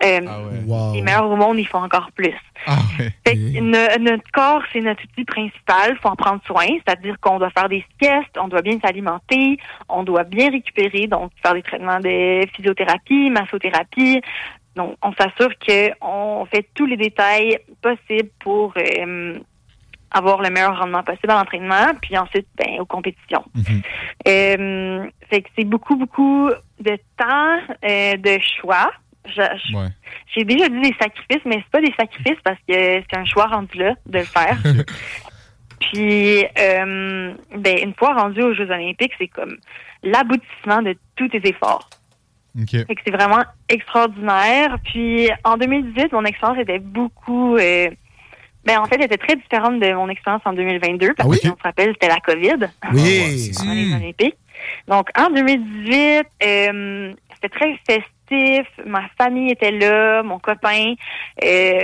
Euh, 0.05 0.21
Ah 0.27 0.41
ouais. 0.43 0.59
Wow. 0.67 0.95
Les 0.95 1.03
meilleurs 1.03 1.31
au 1.31 1.37
monde, 1.37 1.59
ils 1.59 1.67
font 1.67 1.79
encore 1.83 2.11
plus. 2.13 2.35
Ah 2.67 2.77
ouais. 2.99 3.11
Fait 3.27 3.35
que 3.37 3.61
no- 3.61 4.05
notre 4.11 4.29
corps, 4.33 4.63
c'est 4.73 4.81
notre 4.81 5.03
outil 5.05 5.25
principal. 5.25 5.97
faut 6.03 6.09
en 6.09 6.17
prendre 6.17 6.43
soin. 6.45 6.67
C'est-à-dire 6.85 7.17
qu'on 7.21 7.39
doit 7.39 7.51
faire 7.51 7.69
des 7.69 7.85
siestes, 8.01 8.37
on 8.41 8.49
doit 8.49 8.63
bien 8.63 8.79
s'alimenter, 8.85 9.59
on 9.89 10.03
doit 10.03 10.25
bien 10.25 10.51
récupérer, 10.51 11.07
donc 11.07 11.31
faire 11.43 11.55
des 11.55 11.63
traitements 11.63 12.01
de 12.01 12.45
physiothérapie, 12.57 13.31
massothérapie. 13.31 14.21
Donc, 14.75 14.97
on 15.03 15.13
s'assure 15.13 15.51
qu'on 15.65 16.47
fait 16.47 16.67
tous 16.75 16.87
les 16.87 16.97
détails 16.97 17.59
possibles 17.83 18.31
pour 18.41 18.73
euh, 18.79 19.39
avoir 20.13 20.43
le 20.43 20.51
meilleur 20.51 20.79
rendement 20.79 21.03
possible 21.03 21.31
à 21.31 21.39
l'entraînement, 21.39 21.93
puis 22.01 22.17
ensuite, 22.17 22.47
ben, 22.57 22.81
aux 22.81 22.87
compétitions. 22.87 23.45
Mhm. 23.55 23.83
Euh, 24.29 25.07
fait 25.31 25.43
que 25.43 25.49
c'est 25.57 25.65
beaucoup, 25.65 25.97
beaucoup 25.97 26.51
de 26.81 26.99
temps, 27.17 27.75
euh, 27.85 28.17
de 28.17 28.39
choix. 28.61 28.91
Ouais. 29.73 29.87
j'ai 30.35 30.43
déjà 30.43 30.69
dit 30.69 30.81
des 30.81 30.97
sacrifices, 31.01 31.45
mais 31.45 31.63
c'est 31.63 31.71
pas 31.71 31.81
des 31.81 31.95
sacrifices 31.97 32.41
parce 32.43 32.59
que 32.69 32.75
c'est 32.75 33.17
un 33.17 33.25
choix 33.25 33.47
rendu 33.47 33.79
là 33.79 33.95
de 34.07 34.19
le 34.19 34.25
faire. 34.25 34.59
Puis, 35.81 36.45
euh, 36.59 37.35
ben, 37.57 37.79
une 37.83 37.95
fois 37.95 38.15
rendu 38.15 38.43
aux 38.43 38.53
Jeux 38.53 38.69
Olympiques, 38.71 39.13
c'est 39.19 39.29
comme 39.29 39.57
l'aboutissement 40.03 40.83
de 40.83 40.97
tous 41.15 41.29
tes 41.29 41.41
efforts. 41.49 41.89
OK. 42.61 42.71
Fait 42.71 42.95
que 42.95 43.01
c'est 43.07 43.15
vraiment 43.15 43.45
extraordinaire. 43.69 44.77
Puis, 44.85 45.31
en 45.45 45.57
2018, 45.57 46.13
mon 46.13 46.25
expérience 46.25 46.59
était 46.59 46.81
beaucoup... 46.81 47.57
ben, 48.65 48.79
en 48.79 48.85
fait, 48.87 48.97
elle 48.97 49.05
était 49.05 49.17
très 49.19 49.37
différente 49.37 49.81
de 49.81 49.93
mon 49.93 50.09
expérience 50.09 50.43
en 50.45 50.53
2022 50.53 51.15
parce 51.15 51.27
Ah 51.27 51.31
oui? 51.31 51.39
qu'on 51.41 51.57
se 51.57 51.63
rappelle, 51.63 51.93
c'était 51.95 52.09
la 52.09 52.21
COVID 52.21 52.69
Oui. 52.93 53.51
pendant 53.59 53.73
les 53.73 53.95
Olympiques. 53.95 54.37
Donc, 54.89 55.09
en 55.19 55.31
2018, 55.31 56.25
euh, 56.45 57.13
c'était 57.35 57.49
très 57.49 57.77
festif. 57.87 58.67
Ma 58.87 59.03
famille 59.19 59.51
était 59.51 59.73
là, 59.73 60.23
mon 60.23 60.39
copain. 60.39 60.95
Euh, 61.45 61.81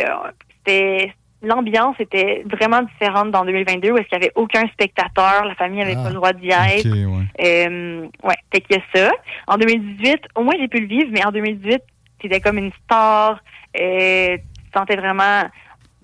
c'était 0.64 1.12
l'ambiance 1.40 1.94
était 2.00 2.42
vraiment 2.46 2.82
différente 2.82 3.30
dans 3.30 3.44
2022 3.44 3.92
où 3.92 3.96
est-ce 3.98 4.08
qu'il 4.08 4.18
y 4.18 4.22
avait 4.24 4.32
aucun 4.34 4.66
spectateur, 4.72 5.44
la 5.44 5.54
famille 5.54 5.80
avait 5.82 5.94
Ah, 5.96 6.02
pas 6.02 6.08
le 6.08 6.14
droit 6.16 6.32
d'y 6.32 6.48
être. 6.48 6.86
Ok, 6.86 6.94
ouais. 6.94 7.24
Euh, 7.68 8.08
ouais, 8.24 8.34
fait 8.52 8.60
qu'il 8.62 8.76
y 8.76 8.80
a 8.80 8.82
ça. 9.06 9.12
En 9.46 9.56
2018, 9.56 10.16
au 10.34 10.42
moins 10.42 10.54
j'ai 10.58 10.66
pu 10.66 10.80
le 10.80 10.86
vivre, 10.88 11.08
mais 11.12 11.24
en 11.24 11.30
2018, 11.30 11.80
c'était 12.20 12.40
comme 12.40 12.58
une 12.58 12.72
star. 12.84 13.40
Euh, 13.80 14.36
tu 14.36 14.78
sentais 14.78 14.96
vraiment. 14.96 15.44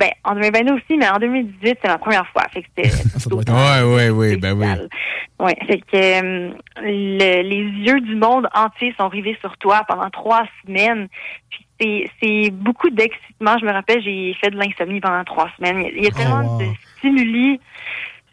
Ben, 0.04 0.12
en 0.24 0.34
2022 0.34 0.72
aussi, 0.74 0.96
mais 0.98 1.08
en 1.08 1.18
2018, 1.18 1.78
c'est 1.82 1.88
ma 1.88 1.98
première 1.98 2.26
fois. 2.28 2.42
Fait 2.52 2.62
que 2.62 2.68
c'était. 2.76 2.90
Ouais, 3.50 3.82
ouais, 3.82 4.10
ouais, 4.10 4.36
ben 4.36 4.52
oui. 4.58 4.66
Ouais, 5.40 5.56
fait 5.66 5.80
que 5.80 5.96
euh, 5.96 6.50
le- 6.82 7.42
les 7.42 7.64
yeux 7.86 8.00
du 8.00 8.14
monde 8.16 8.48
entier 8.54 8.94
sont 8.98 9.08
rivés 9.08 9.36
sur 9.40 9.56
toi 9.58 9.82
pendant 9.88 10.10
trois 10.10 10.44
semaines. 10.64 11.08
Puis 11.78 12.08
c'est, 12.22 12.50
beaucoup 12.50 12.90
d'excitement. 12.90 13.56
Je 13.58 13.64
me 13.66 13.72
rappelle, 13.72 14.02
j'ai 14.02 14.34
fait 14.42 14.50
de 14.50 14.56
l'insomnie 14.58 15.00
pendant 15.00 15.24
trois 15.24 15.48
semaines. 15.56 15.86
Il 15.96 16.02
y 16.04 16.06
a, 16.06 16.10
Oh, 16.14 16.18
tellement 16.18 16.42
wow. 16.42 16.58
de 16.60 16.66
stimuli. 16.98 17.60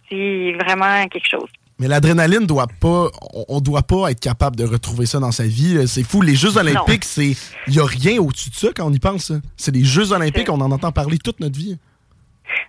C'est 0.09 0.53
vraiment 0.61 1.07
quelque 1.07 1.29
chose. 1.29 1.49
Mais 1.81 1.87
l'adrénaline 1.87 2.45
doit 2.45 2.67
pas, 2.67 3.09
on, 3.47 3.59
doit 3.59 3.81
pas 3.81 4.11
être 4.11 4.19
capable 4.19 4.55
de 4.55 4.63
retrouver 4.63 5.07
ça 5.07 5.17
dans 5.17 5.31
sa 5.31 5.45
vie. 5.47 5.87
C'est 5.87 6.03
fou. 6.03 6.21
Les 6.21 6.35
Jeux 6.35 6.55
Olympiques, 6.57 7.03
c'est, 7.03 7.35
il 7.67 7.73
y 7.73 7.79
a 7.79 7.85
rien 7.85 8.21
au-dessus 8.21 8.51
de 8.51 8.55
ça 8.55 8.67
quand 8.75 8.85
on 8.85 8.93
y 8.93 8.99
pense. 8.99 9.31
C'est 9.57 9.73
les 9.73 9.83
Jeux 9.83 10.11
Olympiques, 10.11 10.49
on 10.49 10.61
en 10.61 10.71
entend 10.71 10.91
parler 10.91 11.17
toute 11.17 11.39
notre 11.39 11.57
vie. 11.57 11.79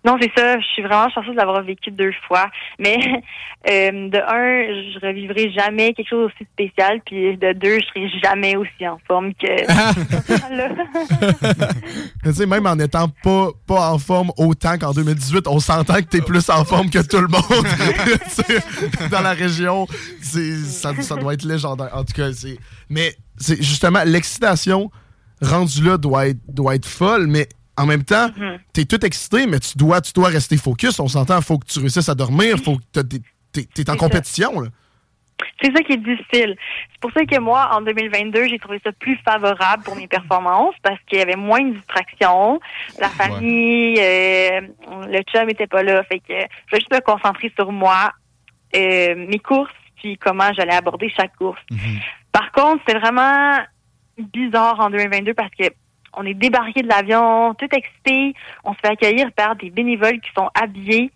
Non, 0.05 0.19
c'est 0.21 0.33
ça. 0.37 0.59
Je 0.59 0.67
suis 0.67 0.83
vraiment 0.83 1.09
chanceuse 1.11 1.37
d'avoir 1.37 1.63
vécu 1.63 1.91
deux 1.91 2.13
fois. 2.27 2.51
Mais 2.79 2.97
euh, 3.71 4.09
de 4.09 4.19
un, 4.19 4.93
je 4.93 4.99
revivrai 5.07 5.51
jamais 5.53 5.95
quelque 5.95 6.09
chose 6.09 6.31
aussi 6.31 6.45
spécial. 6.53 7.01
Puis 7.05 7.37
de 7.37 7.53
deux, 7.53 7.81
je 7.81 7.87
serai 7.87 8.09
jamais 8.23 8.57
aussi 8.57 8.87
en 8.87 8.99
forme 9.07 9.35
que. 9.35 9.47
Tu 12.25 12.33
sais, 12.33 12.47
même 12.47 12.67
en 12.67 12.79
étant 12.79 13.09
pas, 13.23 13.49
pas 13.67 13.91
en 13.91 13.99
forme 13.99 14.31
autant 14.37 14.79
qu'en 14.79 14.93
2018, 14.93 15.49
on 15.49 15.59
s'entend 15.59 15.95
que 15.95 16.03
t'es 16.03 16.21
plus 16.21 16.49
en 16.51 16.65
forme 16.65 16.89
que 16.89 17.01
tout 17.01 17.19
le 17.19 17.29
monde. 17.29 17.43
Tu 18.37 19.09
dans 19.09 19.21
la 19.21 19.33
région, 19.33 19.87
ça, 20.21 20.95
ça 21.01 21.17
doit 21.17 21.35
être 21.35 21.45
légendaire. 21.45 21.91
En 21.93 22.05
tout 22.05 22.13
cas, 22.15 22.33
c'est. 22.33 22.59
Mais 22.89 23.17
c'est 23.37 23.57
justement, 23.57 24.03
l'excitation 24.05 24.91
rendue 25.41 25.83
là 25.83 25.99
doit 25.99 26.29
être, 26.29 26.39
doit 26.49 26.77
être 26.77 26.87
folle, 26.87 27.27
mais 27.27 27.49
en 27.77 27.87
même 27.87 28.05
temps, 28.05 28.29
Mhm. 28.37 28.59
t'es 28.73 28.85
tout 28.85 29.05
excité, 29.05 29.47
mais 29.47 29.59
tu 29.61 29.77
dois, 29.79 30.01
tu 30.01 30.13
dois 30.13 30.29
rester 30.29 30.57
focus. 30.57 30.99
On 31.01 31.09
s'entend, 31.09 31.41
faut 31.41 31.59
que 31.59 31.67
tu 31.67 31.79
réussisses 31.79 32.09
à 32.09 32.15
dormir, 32.15 32.57
faut 32.59 32.77
que 32.77 33.01
t'es, 33.01 33.65
t'es 33.75 33.91
en 33.91 33.97
compétition. 33.97 34.61
Là. 34.61 34.69
C'est 35.63 35.75
ça 35.75 35.83
qui 35.83 35.93
est 35.93 35.97
difficile. 35.97 36.57
C'est 36.93 37.01
pour 37.01 37.11
ça 37.13 37.25
que 37.25 37.39
moi, 37.41 37.71
en 37.73 37.81
2022, 37.83 38.49
j'ai 38.49 38.59
trouvé 38.59 38.81
ça 38.85 38.93
plus 38.93 39.17
favorable 39.25 39.83
pour 39.85 39.97
mes 39.97 40.07
performances 40.07 40.75
parce 40.83 40.99
qu'il 41.07 41.19
y 41.19 41.23
avait 41.23 41.37
moins 41.37 41.63
de 41.63 41.75
distractions. 41.75 42.61
La 43.01 43.09
famille, 43.09 43.95
euh, 43.99 44.61
le 45.09 45.21
chum 45.33 45.49
était 45.51 45.67
pas 45.67 45.83
là. 45.83 46.03
Fait 46.05 46.19
que 46.21 46.33
je 46.33 46.73
vais 46.73 46.79
juste 46.79 46.93
me 46.93 47.01
concentrer 47.01 47.53
sur 47.57 47.73
moi, 47.73 48.13
euh, 48.77 49.15
mes 49.17 49.39
courses, 49.39 49.71
puis 49.97 50.17
comment 50.19 50.53
j'allais 50.55 50.75
aborder 50.75 51.11
chaque 51.17 51.35
course. 51.37 51.61
Par 52.33 52.51
contre, 52.53 52.83
c'est 52.87 52.99
vraiment 52.99 53.59
bizarre 54.19 54.79
en 54.81 54.91
2022 54.91 55.35
parce 55.35 55.51
que 55.59 55.65
on 56.15 56.25
est 56.25 56.35
débarqué 56.35 56.83
de 56.83 56.89
l'avion, 56.89 57.55
tout 57.55 57.69
excité. 57.73 58.35
On 58.65 58.75
se 58.75 58.79
fait 58.81 58.93
accueillir 58.93 59.33
par 59.33 59.57
des 59.57 59.71
bénévoles 59.71 60.21
qui 60.21 60.31
sont 60.37 60.49
habillés 60.55 61.11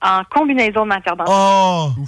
en 0.00 0.22
combinaison 0.24 0.82
de 0.82 0.88
matière 0.88 1.16
d'enfant. 1.16 1.94
Oh! 1.98 2.04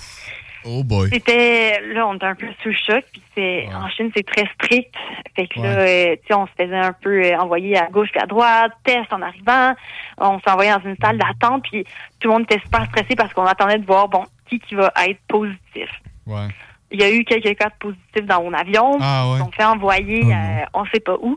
Oh 0.66 0.82
boy. 0.82 1.10
C'était 1.12 1.78
là, 1.92 2.06
on 2.06 2.14
était 2.14 2.24
un 2.24 2.34
peu 2.34 2.46
sous 2.62 2.72
choc, 2.72 3.04
puis 3.12 3.22
c'est 3.34 3.68
en 3.74 3.86
Chine 3.90 4.10
c'est 4.16 4.24
très 4.24 4.48
strict. 4.54 4.94
Fait 5.36 5.46
que 5.46 5.60
là, 5.60 5.80
euh, 5.80 6.16
tu 6.16 6.28
sais, 6.28 6.34
on 6.34 6.46
se 6.46 6.52
faisait 6.56 6.74
un 6.74 6.94
peu 6.94 7.22
euh, 7.22 7.38
envoyer 7.38 7.76
à 7.76 7.88
gauche 7.88 8.08
puis 8.10 8.20
à 8.20 8.26
droite, 8.26 8.72
test 8.82 9.12
en 9.12 9.20
arrivant. 9.20 9.74
On 10.16 10.40
s'est 10.40 10.50
envoyé 10.50 10.70
dans 10.70 10.80
une 10.80 10.96
salle 11.02 11.18
d'attente, 11.18 11.64
puis 11.70 11.84
tout 12.18 12.28
le 12.28 12.34
monde 12.34 12.42
était 12.44 12.60
super 12.60 12.86
stressé 12.86 13.14
parce 13.14 13.32
qu'on 13.34 13.44
attendait 13.44 13.78
de 13.78 13.84
voir 13.84 14.08
bon 14.08 14.24
qui 14.48 14.58
qui 14.58 14.74
va 14.74 14.90
être 15.06 15.20
positif. 15.28 15.90
Ouais. 16.26 16.48
Il 16.90 17.00
y 17.00 17.04
a 17.04 17.12
eu 17.12 17.24
quelques 17.24 17.58
cas 17.58 17.68
de 17.68 17.74
positifs 17.78 18.26
dans 18.26 18.42
mon 18.42 18.54
avion. 18.54 18.96
Ah 19.00 19.28
ouais. 19.28 19.38
Ils 19.38 19.42
ont 19.42 19.50
fait 19.50 19.64
envoyer, 19.64 20.22
Oh 20.24 20.30
euh, 20.30 20.64
on 20.72 20.86
sait 20.86 21.00
pas 21.00 21.16
où. 21.20 21.36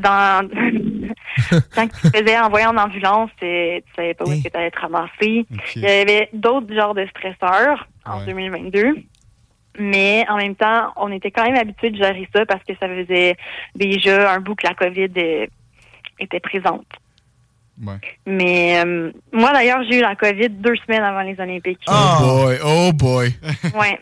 Dans 0.00 0.48
quand 1.74 1.88
tu 1.88 2.08
faisais 2.10 2.38
envoyer 2.38 2.66
en 2.66 2.76
ambulance, 2.76 3.30
tu 3.40 3.46
savais 3.96 4.14
pas 4.14 4.24
où 4.24 4.32
est-ce 4.32 4.42
que 4.44 4.48
tu 4.48 4.56
allais 4.56 4.70
te 4.70 4.80
ramasser. 4.80 5.46
Ok. 5.52 5.76
Il 5.76 5.82
y 5.82 5.86
avait 5.86 6.28
d'autres 6.32 6.74
genres 6.74 6.94
de 6.94 7.06
stresseurs 7.06 7.86
en 8.04 8.20
Ouais. 8.20 8.26
2022. 8.26 8.96
Mais 9.78 10.24
en 10.28 10.36
même 10.36 10.56
temps, 10.56 10.92
on 10.96 11.10
était 11.12 11.30
quand 11.30 11.44
même 11.44 11.56
habitué 11.56 11.90
de 11.90 11.96
gérer 11.96 12.28
ça 12.34 12.44
parce 12.44 12.62
que 12.64 12.72
ça 12.80 12.88
faisait 12.88 13.36
déjà 13.74 14.32
un 14.32 14.40
bout 14.40 14.54
que 14.56 14.66
la 14.66 14.74
COVID 14.74 15.10
était 16.18 16.40
présente. 16.40 16.86
Ouais. 17.82 17.94
Mais 18.26 18.82
euh, 18.84 19.10
moi, 19.32 19.52
d'ailleurs, 19.52 19.82
j'ai 19.88 19.98
eu 19.98 20.02
la 20.02 20.14
COVID 20.16 20.50
deux 20.50 20.74
semaines 20.84 21.02
avant 21.02 21.22
les 21.22 21.38
Olympiques. 21.40 21.80
Oh 21.88 22.18
boy, 22.20 22.58
oh 22.62 22.92
boy. 22.92 23.34
Ouais. 23.74 23.98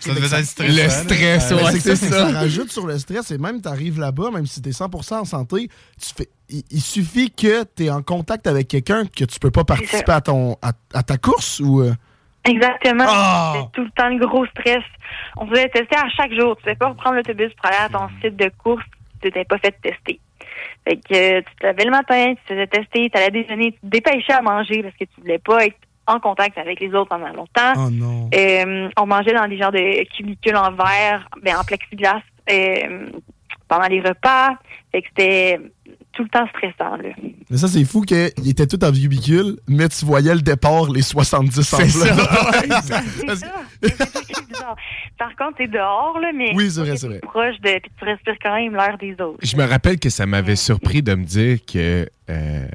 Ça 0.00 0.14
devait 0.14 0.38
être 0.38 0.44
stressant. 0.44 0.72
Le 0.72 0.82
là. 0.82 0.88
stress, 0.90 1.50
ouais. 1.52 1.72
C'est 1.72 1.96
ça, 1.96 1.96
ça. 1.96 2.30
ça 2.30 2.38
rajoute 2.40 2.70
sur 2.70 2.86
le 2.86 2.98
stress 2.98 3.30
et 3.30 3.38
même 3.38 3.60
t'arrives 3.60 3.98
là-bas, 3.98 4.30
même 4.30 4.46
si 4.46 4.60
t'es 4.62 4.70
100% 4.70 5.14
en 5.14 5.24
santé, 5.24 5.68
tu 6.00 6.14
fais, 6.16 6.28
il, 6.48 6.62
il 6.70 6.80
suffit 6.80 7.30
que 7.30 7.64
t'es 7.64 7.90
en 7.90 8.02
contact 8.02 8.46
avec 8.46 8.68
quelqu'un 8.68 9.04
que 9.06 9.24
tu 9.24 9.38
peux 9.38 9.50
pas 9.50 9.64
participer 9.64 10.12
à 10.12 10.20
ton 10.20 10.56
à, 10.62 10.72
à 10.92 11.02
ta 11.02 11.16
course 11.18 11.60
ou 11.60 11.80
euh, 11.80 11.92
Exactement. 12.44 13.06
C'était 13.54 13.68
tout 13.72 13.84
le 13.84 13.90
temps 13.90 14.08
le 14.08 14.26
gros 14.26 14.46
stress. 14.46 14.84
On 15.36 15.46
faisait 15.46 15.68
tester 15.68 15.96
à 15.96 16.08
chaque 16.10 16.32
jour. 16.32 16.56
Tu 16.62 16.68
ne 16.68 16.74
pas 16.74 16.88
reprendre 16.88 17.16
l'autobus 17.16 17.52
pour 17.54 17.66
aller 17.66 17.76
à 17.84 17.88
ton 17.88 18.08
site 18.22 18.36
de 18.36 18.50
course 18.62 18.84
si 18.84 19.20
tu 19.20 19.26
n'étais 19.28 19.44
pas 19.44 19.58
fait 19.58 19.74
tester. 19.82 20.20
Fait 20.86 20.96
que 20.96 21.38
euh, 21.38 21.40
tu 21.40 21.56
te 21.56 21.66
levais 21.66 21.84
le 21.84 21.90
matin, 21.90 22.34
tu 22.34 22.42
te 22.42 22.48
faisais 22.48 22.66
tester, 22.66 23.10
tu 23.10 23.18
allais 23.18 23.30
déjeuner, 23.30 23.72
tu 23.72 23.80
te 23.80 23.86
dépêchais 23.86 24.34
à 24.34 24.42
manger 24.42 24.82
parce 24.82 24.94
que 24.94 25.04
tu 25.04 25.20
voulais 25.20 25.38
pas 25.38 25.64
être 25.64 25.76
en 26.06 26.20
contact 26.20 26.58
avec 26.58 26.80
les 26.80 26.88
autres 26.94 27.08
pendant 27.08 27.32
longtemps. 27.32 27.72
oh 27.76 27.90
non. 27.90 28.28
Euh, 28.34 28.88
on 28.98 29.06
mangeait 29.06 29.32
dans 29.34 29.48
des 29.48 29.56
genres 29.58 29.72
de 29.72 30.04
cubicules 30.16 30.56
en 30.56 30.72
verre, 30.72 31.28
ben, 31.42 31.56
en 31.56 31.64
plexiglas 31.64 32.20
euh, 32.50 33.08
pendant 33.68 33.86
les 33.88 34.00
repas. 34.00 34.56
Fait 34.92 35.02
que 35.02 35.08
c'était 35.08 35.60
tout 36.12 36.22
le 36.22 36.28
temps 36.28 36.46
stressant. 36.48 36.96
Là. 36.96 37.08
Mais 37.50 37.56
ça 37.56 37.66
c'est 37.68 37.84
fou 37.84 38.02
qu'il 38.02 38.48
était 38.48 38.66
tout 38.66 38.82
en 38.84 38.92
cubicule, 38.92 39.56
mais 39.66 39.88
tu 39.88 40.04
voyais 40.04 40.34
le 40.34 40.42
départ 40.42 40.88
les 40.90 41.02
70 41.02 41.62
C'est 41.62 41.76
enveloppes. 41.76 42.20
ça. 42.82 43.00
C'est 43.26 43.36
ça. 43.36 43.36
Ça. 43.36 44.76
Par 45.18 45.34
contre, 45.36 45.58
t'es 45.58 45.66
dehors, 45.66 46.18
là, 46.20 46.30
mais 46.34 46.52
Oui, 46.54 46.70
c'est 46.70 46.80
vrai, 46.80 46.96
c'est 46.96 47.06
vrai. 47.08 47.18
proche 47.20 47.58
de. 47.60 47.78
Puis 47.80 47.90
tu 47.98 48.04
respires 48.04 48.34
quand 48.42 48.54
même 48.54 48.74
l'air 48.74 48.96
des 48.98 49.12
autres. 49.20 49.38
Je 49.42 49.56
me 49.56 49.64
rappelle 49.64 49.98
que 49.98 50.08
ça 50.10 50.26
m'avait 50.26 50.56
surpris 50.56 51.02
de 51.02 51.14
me 51.14 51.24
dire 51.24 51.58
que, 51.70 52.08
euh, 52.30 52.66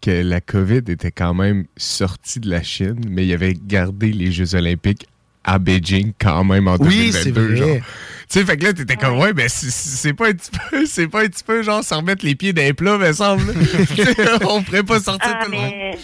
que 0.00 0.22
la 0.22 0.40
COVID 0.40 0.82
était 0.88 1.10
quand 1.10 1.34
même 1.34 1.64
sortie 1.76 2.40
de 2.40 2.50
la 2.50 2.62
Chine, 2.62 3.00
mais 3.08 3.26
il 3.26 3.32
avait 3.32 3.54
gardé 3.54 4.12
les 4.12 4.30
Jeux 4.32 4.54
Olympiques 4.54 5.06
à 5.44 5.58
Beijing 5.58 6.12
quand 6.20 6.44
même 6.44 6.68
en 6.68 6.76
Oui, 6.76 7.10
c'est 7.12 7.32
2022. 7.32 7.46
vrai. 7.46 7.56
genre. 7.56 7.86
Tu 8.28 8.38
sais, 8.38 8.44
fait 8.46 8.56
que 8.56 8.64
là, 8.64 8.72
t'étais 8.72 8.96
comme, 8.96 9.18
ouais, 9.18 9.32
mais 9.34 9.48
c'est- 9.48 9.70
c'est 9.70 10.14
pas 10.14 10.28
un 10.28 10.32
petit 10.32 10.50
peu, 10.70 10.86
c'est 10.86 11.08
pas 11.08 11.22
un 11.24 11.26
petit 11.26 11.44
peu, 11.44 11.62
genre, 11.62 11.82
s'en 11.82 11.98
remettre 11.98 12.24
les 12.24 12.34
pieds 12.34 12.52
dans 12.52 12.62
les 12.62 12.72
plats, 12.72 12.96
me 12.96 13.12
semble. 13.12 13.42
On 14.48 14.62
pourrait 14.62 14.84
pas 14.84 15.00
sortir 15.00 15.34
Ah, 15.38 15.44
tout 15.44 15.50
le 15.50 15.56
monde. 15.56 15.70
mais 15.72 15.98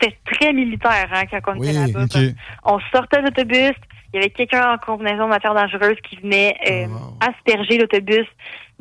c'était 0.00 0.16
très 0.32 0.52
militaire 0.52 1.08
hein, 1.12 1.22
quand 1.30 1.54
on 1.54 1.58
Oui, 1.60 1.68
était 1.68 1.78
là-bas. 1.92 2.06
On 2.64 2.78
sortait 2.92 3.18
de 3.18 3.22
l'autobus, 3.26 3.72
il 4.12 4.16
y 4.16 4.18
avait 4.18 4.30
quelqu'un 4.30 4.72
en 4.74 4.78
combinaison 4.78 5.24
de 5.24 5.28
matière 5.28 5.54
dangereuse 5.54 5.96
qui 6.08 6.16
venait 6.16 6.56
euh, 6.68 6.86
Wow. 6.88 7.18
asperger 7.20 7.78
l'autobus 7.78 8.26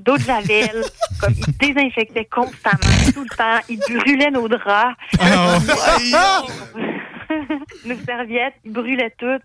d'eau 0.03 0.17
de 0.17 0.23
javel, 0.23 0.83
comme 1.19 1.33
il 1.35 1.57
désinfectait 1.57 2.25
constamment, 2.25 3.11
tout 3.13 3.23
le 3.23 3.35
temps, 3.35 3.59
il 3.69 3.79
brûlait 3.79 4.31
nos 4.31 4.47
draps, 4.47 4.95
Ah, 5.19 5.57
nos 7.85 7.95
serviettes, 8.05 8.55
il 8.65 8.71
brûlait 8.71 9.13
tout. 9.17 9.39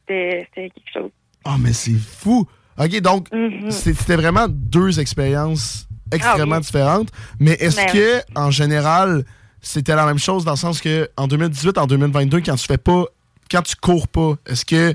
C'était 0.00 0.46
c'était 0.48 0.70
quelque 0.70 0.92
chose. 0.92 1.10
Ah 1.44 1.56
mais 1.58 1.72
c'est 1.72 1.92
fou. 1.92 2.46
OK, 2.78 3.00
donc 3.00 3.28
Mhm. 3.32 3.70
c'était 3.70 4.16
vraiment 4.16 4.46
deux 4.48 4.98
expériences 4.98 5.86
extrêmement 6.12 6.56
Ah 6.56 6.58
oui. 6.58 6.64
différentes, 6.64 7.08
mais 7.38 7.52
est-ce 7.52 7.76
Ben 7.76 7.92
que 7.92 8.20
en 8.34 8.50
général 8.50 9.24
c'était 9.60 9.94
la 9.94 10.04
même 10.06 10.18
chose 10.18 10.44
dans 10.44 10.52
le 10.52 10.56
sens 10.58 10.80
que 10.80 11.08
en 11.16 11.26
2018 11.26 11.78
en 11.78 11.86
2022 11.86 12.40
quand 12.40 12.56
tu 12.56 12.66
fais 12.66 12.78
pas 12.78 13.04
quand 13.50 13.62
tu 13.62 13.76
cours 13.76 14.08
pas, 14.08 14.34
est-ce 14.46 14.64
que 14.64 14.94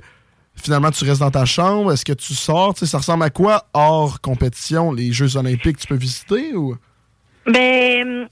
finalement 0.62 0.92
tu 0.92 1.04
restes 1.06 1.22
dans 1.22 1.32
ta 1.32 1.46
chambre, 1.46 1.92
est-ce 1.92 2.06
que 2.06 2.14
tu 2.14 2.34
sors, 2.34 2.74
Tu 2.74 2.82
sais, 2.82 2.86
ça 2.86 3.00
ressemble 3.00 3.24
à 3.24 3.30
quoi 3.30 3.66
hors 3.74 4.22
compétition, 4.22 4.92
les 4.92 5.12
Jeux 5.12 5.38
olympiques 5.38 5.78
tu 5.78 5.88
peux 5.88 5.96
visiter 5.96 6.54
ou? 6.54 6.76
Ben, 7.46 8.28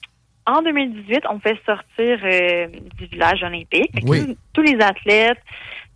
en 0.45 0.61
2018, 0.61 1.23
on 1.29 1.39
fait 1.39 1.57
sortir 1.65 2.19
euh, 2.23 2.67
du 2.97 3.05
village 3.07 3.43
olympique. 3.43 3.91
Oui. 4.03 4.25
tous, 4.25 4.35
tous 4.53 4.61
les 4.61 4.79
athlètes 4.81 5.39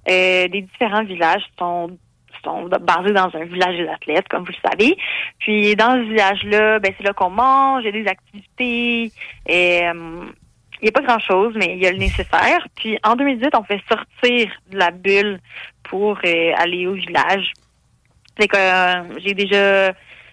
euh, 0.09 0.47
des 0.47 0.61
différents 0.61 1.03
villages 1.03 1.43
sont 1.59 1.97
sont 2.43 2.67
basés 2.67 3.13
dans 3.13 3.29
un 3.35 3.45
village 3.45 3.77
des 3.77 3.87
athlètes, 3.87 4.27
comme 4.27 4.43
vous 4.43 4.51
le 4.51 4.69
savez. 4.69 4.97
Puis 5.39 5.75
dans 5.75 5.93
ce 5.93 6.09
village-là, 6.09 6.79
ben 6.79 6.93
c'est 6.97 7.03
là 7.03 7.13
qu'on 7.13 7.29
mange, 7.29 7.83
il 7.83 7.85
y 7.85 7.89
a 7.89 8.03
des 8.03 8.07
activités. 8.07 9.11
Et, 9.47 9.81
euh, 9.85 10.25
il 10.81 10.85
n'y 10.85 10.89
a 10.89 10.91
pas 10.91 11.01
grand-chose, 11.01 11.53
mais 11.55 11.73
il 11.75 11.81
y 11.83 11.87
a 11.87 11.91
le 11.91 11.97
nécessaire. 11.97 12.67
Puis 12.75 12.97
en 13.03 13.15
2018, 13.15 13.49
on 13.55 13.63
fait 13.63 13.81
sortir 13.87 14.51
de 14.71 14.77
la 14.77 14.91
bulle 14.91 15.39
pour 15.83 16.17
euh, 16.25 16.51
aller 16.57 16.87
au 16.87 16.93
village. 16.93 17.51
Fait 18.37 18.47
que 18.47 18.57
euh, 18.57 19.19
j'ai 19.19 19.33
déjà 19.33 19.91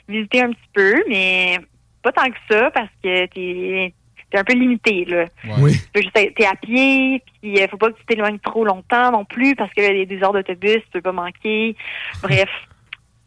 visité 0.09 0.43
un 0.43 0.51
petit 0.51 0.69
peu, 0.73 1.03
mais 1.09 1.59
pas 2.03 2.13
tant 2.13 2.27
que 2.31 2.39
ça 2.51 2.71
parce 2.71 2.89
que 3.03 3.27
t'es 3.27 3.93
t'es 4.31 4.39
un 4.39 4.45
peu 4.45 4.53
limité, 4.53 5.07
là. 5.07 5.25
Oui. 5.59 5.73
Tu 5.73 5.89
peux 5.93 6.03
juste 6.03 6.17
être- 6.19 6.35
t'es 6.35 6.45
à 6.47 6.55
pied, 6.55 7.23
puis 7.41 7.61
euh, 7.63 7.67
faut 7.71 7.79
pas 7.79 7.91
que 7.91 7.99
tu 7.99 8.05
t'éloignes 8.05 8.39
trop 8.39 8.63
longtemps 8.65 9.11
non 9.11 9.25
plus, 9.25 9.55
parce 9.57 9.73
que 9.73 9.81
les 9.81 10.05
des 10.05 10.23
heures 10.23 10.35
d'autobus, 10.35 10.77
tu 10.85 10.91
peux 10.93 11.01
pas 11.03 11.13
manquer. 11.13 11.75
Bref. 12.23 12.49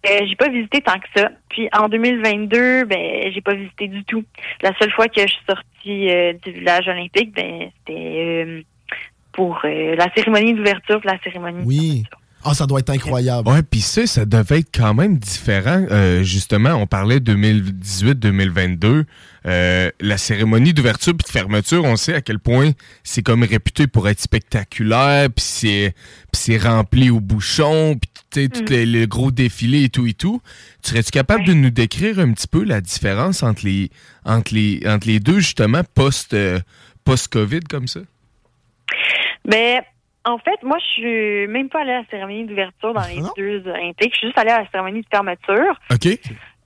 Euh, 0.09 0.25
j'ai 0.27 0.35
pas 0.35 0.49
visité 0.49 0.81
tant 0.81 0.99
que 0.99 1.07
ça. 1.15 1.29
Puis 1.49 1.69
en 1.73 1.87
2022, 1.87 2.85
ben 2.85 3.31
j'ai 3.31 3.41
pas 3.41 3.53
visité 3.53 3.87
du 3.87 4.03
tout. 4.05 4.23
La 4.61 4.71
seule 4.79 4.91
fois 4.91 5.07
que 5.07 5.21
je 5.21 5.27
suis 5.27 5.45
sortie 5.47 6.09
euh, 6.09 6.33
du 6.43 6.51
village 6.51 6.87
olympique, 6.87 7.33
ben 7.35 7.69
c'était 7.79 8.45
euh, 8.47 8.61
pour 9.31 9.59
euh, 9.63 9.95
la 9.95 10.11
cérémonie 10.15 10.53
d'ouverture, 10.53 11.01
la 11.03 11.19
cérémonie. 11.21 11.63
Oui. 11.65 12.03
Ah, 12.43 12.55
ça 12.55 12.65
doit 12.65 12.79
être 12.79 12.89
incroyable. 12.89 13.47
Ouais, 13.47 13.61
puis 13.61 13.81
ça, 13.81 14.07
ça 14.07 14.25
devait 14.25 14.59
être 14.59 14.71
quand 14.73 14.95
même 14.95 15.17
différent. 15.17 15.85
Euh, 15.91 16.23
justement, 16.23 16.71
on 16.71 16.87
parlait 16.87 17.19
2018-2022. 17.19 19.03
Euh, 19.45 19.91
la 19.99 20.17
cérémonie 20.17 20.73
d'ouverture 20.73 21.13
puis 21.15 21.25
de 21.25 21.31
fermeture, 21.31 21.83
on 21.83 21.95
sait 21.95 22.15
à 22.15 22.21
quel 22.21 22.39
point 22.39 22.71
c'est 23.03 23.21
comme 23.21 23.43
réputé 23.43 23.85
pour 23.85 24.07
être 24.09 24.19
spectaculaire, 24.19 25.29
puis 25.29 25.45
c'est 25.45 25.93
puis 26.31 26.41
c'est 26.41 26.57
rempli 26.57 27.09
au 27.09 27.19
bouchon, 27.19 27.95
puis 27.99 28.10
tu 28.31 28.41
sais, 28.41 28.49
tout 28.49 28.65
les, 28.69 28.85
le 28.85 29.05
gros 29.05 29.31
défilé 29.31 29.83
et 29.83 29.89
tout 29.89 30.07
et 30.07 30.13
tout. 30.13 30.41
Serais-tu 30.81 31.11
capable 31.11 31.43
de 31.43 31.53
nous 31.53 31.69
décrire 31.69 32.19
un 32.19 32.31
petit 32.33 32.47
peu 32.47 32.63
la 32.63 32.81
différence 32.81 33.43
entre 33.43 33.65
les 33.65 33.89
entre 34.25 34.53
les 34.53 34.81
entre 34.85 35.07
les 35.07 35.19
deux 35.19 35.39
justement 35.39 35.81
post 35.95 36.33
euh, 36.33 36.59
post-Covid 37.03 37.61
comme 37.61 37.87
ça? 37.87 38.01
Ben, 39.45 39.81
en 40.23 40.37
fait, 40.37 40.61
moi, 40.63 40.77
je 40.79 40.91
suis 40.93 41.47
même 41.47 41.69
pas 41.69 41.81
allée 41.81 41.91
à 41.91 41.99
la 42.01 42.05
cérémonie 42.09 42.45
d'ouverture 42.45 42.93
dans 42.93 43.07
les 43.07 43.21
deux 43.37 43.67
Olympiques. 43.67 44.13
Je 44.13 44.17
suis 44.17 44.27
juste 44.27 44.37
allée 44.37 44.51
à 44.51 44.59
la 44.61 44.69
cérémonie 44.69 45.01
de 45.01 45.07
fermeture 45.09 45.79
OK. 45.91 46.05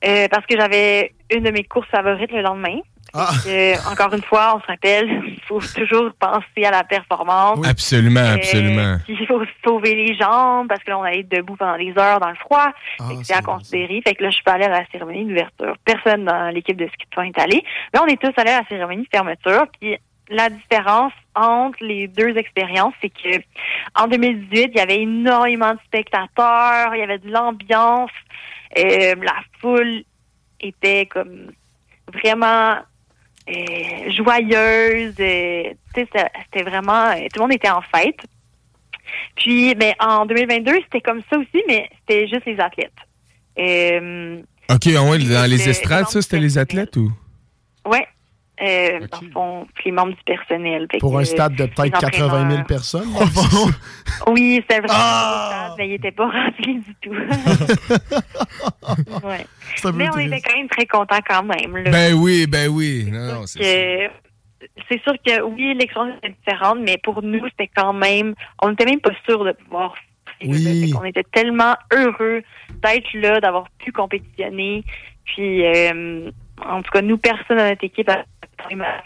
euh, 0.06 0.28
parce 0.30 0.46
que 0.46 0.60
j'avais 0.60 1.14
une 1.32 1.44
de 1.44 1.52
mes 1.52 1.64
courses 1.64 1.88
favorites 1.90 2.32
le 2.32 2.42
lendemain. 2.42 2.80
Ah. 3.18 3.30
Euh, 3.48 3.76
encore 3.92 4.14
une 4.14 4.24
fois, 4.24 4.56
on 4.58 4.60
se 4.62 4.68
rappelle, 4.68 5.08
il 5.28 5.40
faut 5.48 5.60
toujours 5.60 6.12
penser 6.20 6.66
à 6.66 6.72
la 6.72 6.84
performance. 6.84 7.66
Absolument, 7.66 8.20
Euh, 8.20 8.36
absolument. 8.36 8.98
il 9.08 9.26
faut 9.28 9.42
sauver 9.64 9.96
les 9.96 10.16
jambes 10.16 10.68
parce 10.68 10.84
que 10.84 10.90
là, 10.92 11.00
on 11.00 11.04
allait 11.04 11.20
être 11.22 11.30
debout 11.30 11.56
pendant 11.56 11.78
des 11.78 11.94
heures 11.98 12.20
dans 12.20 12.30
le 12.30 12.36
froid. 12.36 12.72
Ah, 13.00 13.04
c'est 13.24 13.34
à 13.36 13.42
considérer. 13.42 14.02
Fait 14.06 14.16
que 14.16 14.24
là, 14.24 14.30
je 14.30 14.36
suis 14.36 14.44
pas 14.44 14.54
allée 14.54 14.66
à 14.66 14.70
la 14.70 14.86
cérémonie 14.92 15.26
d'ouverture. 15.26 15.76
Personne 15.86 16.26
dans 16.26 16.50
l'équipe 16.54 16.76
de 16.78 16.88
ski 16.88 17.06
de 17.10 17.16
fond 17.16 17.22
est 17.22 17.40
allé. 17.40 17.64
Mais 17.94 18.00
on 18.02 18.06
est 18.08 18.22
tous 18.22 18.34
allés 18.38 18.52
à 18.52 18.62
la 18.62 18.68
cérémonie 18.68 19.04
de 19.04 19.10
fermeture. 19.12 19.66
Puis 19.80 19.98
la 20.30 20.50
différence 20.50 21.14
entre 21.36 21.78
les 21.82 22.08
deux 22.08 22.36
expériences, 22.36 22.94
c'est 23.02 23.10
que 23.10 23.42
en 23.96 24.08
2018, 24.08 24.72
il 24.74 24.78
y 24.78 24.82
avait 24.82 25.02
énormément 25.02 25.74
de 25.74 25.80
spectateurs, 25.86 26.96
il 26.96 27.00
y 27.00 27.04
avait 27.04 27.20
de 27.20 27.30
l'ambiance, 27.32 28.10
euh, 28.78 29.16
la 29.22 29.36
foule 29.62 30.04
était 30.60 31.06
comme 31.06 31.52
vraiment 32.14 32.78
euh, 33.50 34.12
joyeuse. 34.12 35.16
tu 35.16 35.24
sais, 35.24 35.76
c'était- 35.96 36.64
vraiment, 36.64 37.14
tout 37.14 37.38
le 37.38 37.42
monde 37.42 37.54
était 37.54 37.70
en 37.70 37.82
fête. 37.82 38.20
Puis, 39.36 39.76
ben, 39.76 39.94
en 40.00 40.26
2022, 40.26 40.74
c'était 40.84 41.02
comme 41.02 41.22
ça 41.30 41.38
aussi, 41.38 41.64
mais 41.68 41.90
c'était 42.00 42.28
juste 42.28 42.46
les 42.46 42.60
athlètes. 42.60 42.92
Euh, 43.58 44.42
OK, 44.70 44.88
ah 44.98 45.04
ouais, 45.04 45.20
dans 45.20 45.50
les 45.50 45.70
estrades, 45.70 46.08
ça, 46.08 46.22
c'était 46.22 46.40
les 46.40 46.58
athlètes 46.58 46.96
ou? 46.98 47.12
ouais. 47.88 48.08
Euh, 48.62 49.00
Dans 49.12 49.20
le 49.22 49.30
fond, 49.32 49.68
puis 49.76 49.86
les 49.88 49.92
membres 49.92 50.14
du 50.14 50.24
personnel. 50.26 50.88
Fait 50.90 51.00
Pour 51.00 51.12
que, 51.14 51.18
un 51.18 51.26
stade 51.26 51.56
de 51.56 51.66
peut-être 51.66 52.00
80 52.00 52.28
000 52.30 52.42
entraîneurs. 52.44 52.66
personnes. 52.66 53.12
dans 53.14 53.20
le 53.20 53.26
fond. 53.26 53.70
Oui, 54.32 54.60
c'était 54.62 54.80
vraiment 54.80 54.94
Ah! 54.98 55.66
un 55.66 55.70
beau 55.70 55.74
stade, 55.74 55.78
mais 55.78 55.88
il 55.88 55.92
n'était 55.92 56.12
pas 56.12 56.26
rempli 56.30 56.80
du 56.80 56.96
tout. 57.02 57.12
ouais. 59.28 59.46
Mais 59.94 60.10
on 60.14 60.18
était 60.20 60.42
quand 60.42 60.58
même 60.58 60.70
très 60.70 60.86
contents 60.86 61.20
quand 61.28 61.44
même. 61.44 61.78
là. 61.78 61.92
Ben 61.92 62.14
oui, 62.14 62.48
ben 62.48 62.70
oui. 62.70 63.10
Non, 63.12 63.46
c'est 63.46 64.10
sûr 65.04 65.14
que 65.26 65.42
oui, 65.42 65.74
l'expérience 65.76 66.18
était 66.24 66.36
différente, 66.46 66.80
mais 66.82 66.98
pour 67.04 67.22
nous, 67.22 67.44
c'était 67.50 67.70
quand 67.76 67.94
même, 67.94 68.34
on 68.62 68.70
n'était 68.70 68.86
même 68.86 69.02
pas 69.02 69.12
sûr 69.28 69.44
de 69.44 69.52
pouvoir. 69.52 69.96
Oui. 70.44 70.94
On 71.00 71.04
était 71.04 71.24
tellement 71.32 71.76
heureux 71.94 72.42
d'être 72.84 73.14
là, 73.14 73.40
d'avoir 73.40 73.66
pu 73.80 73.92
compétitionner. 73.92 74.84
Puis, 75.26 75.66
euh, 75.66 76.30
en 76.64 76.82
tout 76.82 76.92
cas, 76.92 77.02
nous, 77.02 77.18
personne 77.18 77.58
dans 77.58 77.70
notre 77.70 77.84
équipe 77.84 78.10
a 78.10 78.24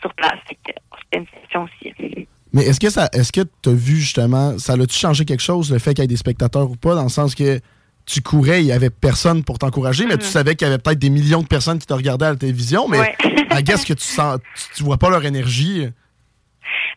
sur 0.01 0.13
place. 0.13 0.37
C'était 0.47 0.75
une 1.13 1.25
session 1.41 1.63
aussi. 1.63 2.27
Mais 2.53 2.63
est-ce 2.63 2.79
que 2.79 2.89
ça 2.89 3.09
est-ce 3.13 3.31
que 3.31 3.41
tu 3.61 3.69
as 3.69 3.73
vu 3.73 3.97
justement, 3.97 4.57
ça 4.57 4.75
l'a-tu 4.75 4.97
changé 4.97 5.25
quelque 5.25 5.43
chose, 5.43 5.71
le 5.71 5.79
fait 5.79 5.93
qu'il 5.93 6.03
y 6.03 6.05
ait 6.05 6.07
des 6.07 6.17
spectateurs 6.17 6.69
ou 6.69 6.75
pas, 6.75 6.95
dans 6.95 7.03
le 7.03 7.09
sens 7.09 7.35
que 7.35 7.59
tu 8.05 8.21
courais, 8.21 8.61
il 8.61 8.65
y 8.65 8.71
avait 8.71 8.89
personne 8.89 9.43
pour 9.43 9.59
t'encourager, 9.59 10.07
mais 10.07 10.17
tu 10.17 10.25
savais 10.25 10.55
qu'il 10.55 10.67
y 10.67 10.71
avait 10.71 10.81
peut-être 10.81 10.97
des 10.97 11.11
millions 11.11 11.43
de 11.43 11.47
personnes 11.47 11.77
qui 11.77 11.85
te 11.85 11.93
regardaient 11.93 12.25
à 12.25 12.31
la 12.31 12.37
télévision, 12.37 12.87
mais 12.87 12.99
Ouais. 12.99 13.15
I 13.51 13.63
guess 13.63 13.85
que 13.85 13.93
tu 13.93 14.03
sens 14.03 14.39
tu, 14.55 14.77
tu 14.77 14.83
vois 14.83 14.97
pas 14.97 15.09
leur 15.09 15.23
énergie. 15.25 15.87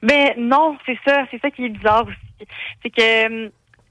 Ben 0.03 0.31
non, 0.39 0.77
c'est 0.87 0.99
ça, 1.07 1.25
c'est 1.31 1.41
ça 1.41 1.51
qui 1.51 1.67
est 1.67 1.69
bizarre 1.69 2.07
aussi. 2.07 2.49
C'est 2.83 2.91
que 2.91 3.47
euh, 3.47 3.49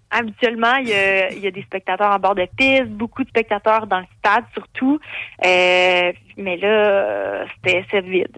habituellement, 0.10 0.76
il 0.76 0.90
y, 0.90 0.94
a, 0.94 1.32
il 1.32 1.40
y 1.40 1.48
a 1.48 1.52
des 1.52 1.62
spectateurs 1.64 2.12
en 2.12 2.20
bord 2.20 2.36
de 2.36 2.48
piste, 2.58 2.88
beaucoup 2.88 3.24
de 3.24 3.30
spectateurs 3.30 3.88
dans 3.88 4.00
le 4.00 4.06
stade 4.20 4.44
surtout. 4.54 5.00
Euh, 5.46 6.12
mais 6.38 6.58
là, 6.58 6.68
euh, 6.68 7.46
c'était 7.56 7.84
c'était 7.84 8.02
vide. 8.02 8.38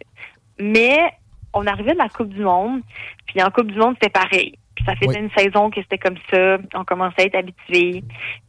Mais 0.60 1.00
on 1.54 1.66
arrivait 1.68 1.94
de 1.94 1.98
la 1.98 2.10
Coupe 2.10 2.30
du 2.30 2.42
Monde, 2.42 2.82
puis 3.28 3.42
en 3.44 3.50
Coupe 3.52 3.72
du 3.72 3.78
Monde, 3.78 3.96
c'était 4.02 4.12
pareil. 4.12 4.58
Puis 4.76 4.86
ça 4.86 4.96
faisait 4.96 5.08
Oui. 5.10 5.18
une 5.20 5.30
saison 5.38 5.70
que 5.70 5.82
c'était 5.82 5.98
comme 6.00 6.18
ça, 6.32 6.58
on 6.74 6.84
commençait 6.84 7.22
à 7.22 7.26
être 7.26 7.36
habitués. 7.36 8.04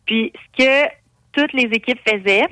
Puis 0.06 0.32
ce 0.58 0.64
que 0.64 0.90
toutes 1.32 1.52
les 1.52 1.64
équipes 1.64 2.00
faisaient, 2.08 2.46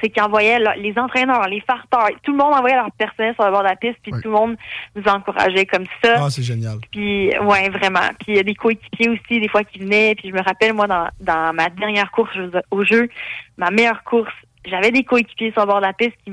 c'est 0.00 0.10
qu'ils 0.10 0.22
envoyaient 0.22 0.60
les 0.76 0.96
entraîneurs, 0.96 1.48
les 1.48 1.60
farteurs, 1.60 2.08
tout 2.22 2.30
le 2.30 2.38
monde 2.38 2.54
envoyait 2.54 2.76
leur 2.76 2.90
personnel 2.92 3.34
sur 3.34 3.44
le 3.44 3.50
bord 3.50 3.62
de 3.64 3.68
la 3.68 3.74
piste, 3.76 3.98
puis 4.00 4.12
Oui. 4.14 4.22
tout 4.22 4.28
le 4.28 4.34
monde 4.34 4.56
nous 4.94 5.02
encourageait 5.06 5.66
comme 5.66 5.84
ça. 6.02 6.14
Ah, 6.18 6.30
c'est 6.30 6.44
génial. 6.44 6.78
Puis, 6.92 7.30
ouais, 7.36 7.68
vraiment. 7.68 8.06
Puis, 8.20 8.28
il 8.28 8.36
y 8.36 8.38
a 8.38 8.44
des 8.44 8.54
coéquipiers 8.54 9.08
aussi, 9.08 9.40
des 9.40 9.48
fois, 9.48 9.64
qui 9.64 9.80
venaient. 9.80 10.14
Puis, 10.14 10.28
je 10.28 10.34
me 10.34 10.40
rappelle, 10.40 10.72
moi, 10.72 10.86
dans, 10.86 11.08
dans 11.20 11.52
ma 11.52 11.68
dernière 11.68 12.12
course 12.12 12.30
au 12.70 12.84
jeu, 12.84 13.08
ma 13.56 13.70
meilleure 13.72 14.04
course, 14.04 14.32
j'avais 14.68 14.90
des 14.90 15.04
coéquipiers 15.04 15.52
sur 15.52 15.62
le 15.62 15.66
bord 15.66 15.76
de 15.78 15.86
la 15.86 15.92
piste 15.92 16.14
qui, 16.24 16.32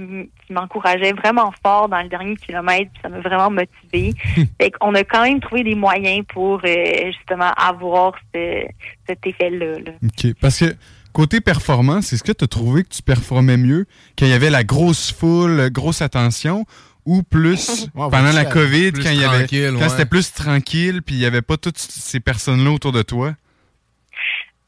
m'encourageaient 0.50 1.14
vraiment 1.14 1.52
fort 1.64 1.90
dans 1.90 2.02
le 2.02 2.08
dernier 2.08 2.36
kilomètre. 2.36 2.92
Puis, 2.94 3.02
ça 3.02 3.10
m'a 3.10 3.20
vraiment 3.20 3.50
motivée. 3.50 4.14
fait 4.62 4.72
qu'on 4.72 4.94
a 4.94 5.04
quand 5.04 5.24
même 5.24 5.40
trouvé 5.40 5.64
des 5.64 5.76
moyens 5.76 6.24
pour, 6.32 6.62
euh, 6.66 7.12
justement, 7.18 7.52
avoir 7.58 8.14
ce- 8.34 8.66
cet 9.08 9.26
effet-là. 9.26 9.80
là. 9.80 9.92
OK. 10.04 10.34
Parce 10.40 10.60
que 10.60 10.76
côté 11.14 11.42
performance, 11.42 12.14
est-ce 12.14 12.24
que 12.24 12.32
tu 12.32 12.44
as 12.44 12.48
trouvé 12.48 12.84
que 12.84 12.90
tu 12.90 13.02
performais 13.02 13.58
mieux 13.58 13.86
quand 14.18 14.26
il 14.26 14.32
y 14.32 14.34
avait 14.34 14.52
la 14.52 14.64
grosse 14.64 15.12
foule, 15.12 15.70
grosse 15.72 16.02
attention, 16.02 16.66
ou 17.06 17.24
plus 17.24 17.88
pendant 17.96 18.32
la 18.32 18.46
COVID, 18.46 18.92
quand 18.94 19.10
il 19.10 19.22
y 19.22 19.24
avait 19.24 19.48
quand 19.48 19.78
ouais. 19.78 19.90
c'était 19.90 20.06
plus 20.06 20.34
tranquille, 20.34 21.02
puis 21.02 21.16
il 21.16 21.22
y 21.22 21.26
avait 21.26 21.42
pas 21.42 21.58
toutes 21.58 21.78
ces 21.78 22.20
personnes-là 22.20 22.72
autour 22.72 22.92
de 22.92 23.02
toi? 23.02 23.34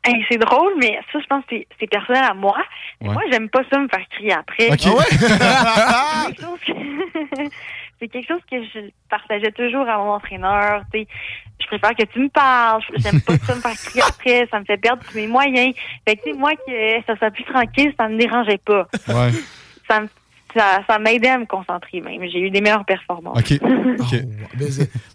Hey, 0.08 0.26
c'est 0.30 0.38
drôle, 0.38 0.74
mais 0.78 0.99
ça, 1.12 1.20
je 1.20 1.26
pense 1.28 1.43
que 1.45 1.55
c'est- 1.58 1.68
c'est 1.80 1.88
personnel 1.88 2.24
à 2.24 2.34
moi. 2.34 2.58
Ouais. 3.01 3.10
Moi, 3.14 3.22
j'aime 3.32 3.49
pas 3.49 3.62
ça 3.72 3.78
me 3.80 3.88
faire 3.88 4.08
crier 4.10 4.34
après. 4.34 4.72
OK. 4.72 5.03
Ah 5.41 6.28
C'est 6.30 6.38
quelque 6.38 6.41
chose 6.41 6.60
que- 6.66 6.74
c'est 7.99 8.08
quelque 8.10 8.28
chose 8.28 8.41
que 8.49 8.64
je 8.64 8.80
partageais 9.10 9.51
toujours 9.51 9.88
à 9.89 9.97
mon 9.97 10.12
entraîneur. 10.12 10.82
tu 10.93 10.99
sais. 11.01 11.08
Je 11.60 11.66
préfère 11.68 11.95
que 11.95 12.03
tu 12.05 12.20
me 12.20 12.30
parles. 12.30 12.82
J'aime 12.97 13.20
pas 13.22 13.36
ça 13.39 13.55
me 13.55 13.62
faire 13.62 13.74
crier 13.74 14.03
après. 14.08 14.47
Ça 14.51 14.60
me 14.60 14.66
fait 14.66 14.78
perdre 14.78 15.03
tous 15.03 15.16
mes 15.18 15.28
moyens. 15.28 15.74
Fait 16.08 16.16
que, 16.16 16.24
tu 16.24 16.32
sais, 16.32 16.38
moi, 16.38 16.51
que 16.55 17.01
ça 17.08 17.16
soit 17.18 17.32
plus 17.32 17.43
tranquille, 17.45 17.93
ça 17.99 18.08
me 18.08 18.18
dérangeait 18.18 18.60
pas. 18.64 18.88
Ouais. 19.08 19.32
Ça 19.89 20.01
me- 20.01 20.10
ça, 20.58 20.82
ça 20.89 20.99
m'aidait 20.99 21.30
à 21.30 21.38
me 21.38 21.45
concentrer 21.45 22.01
même. 22.01 22.22
J'ai 22.32 22.39
eu 22.39 22.49
des 22.49 22.62
meilleures 22.62 22.86
performances. 22.86 23.38
OK. 23.39 23.60
Oh, 23.99 24.05
mais 24.60 24.68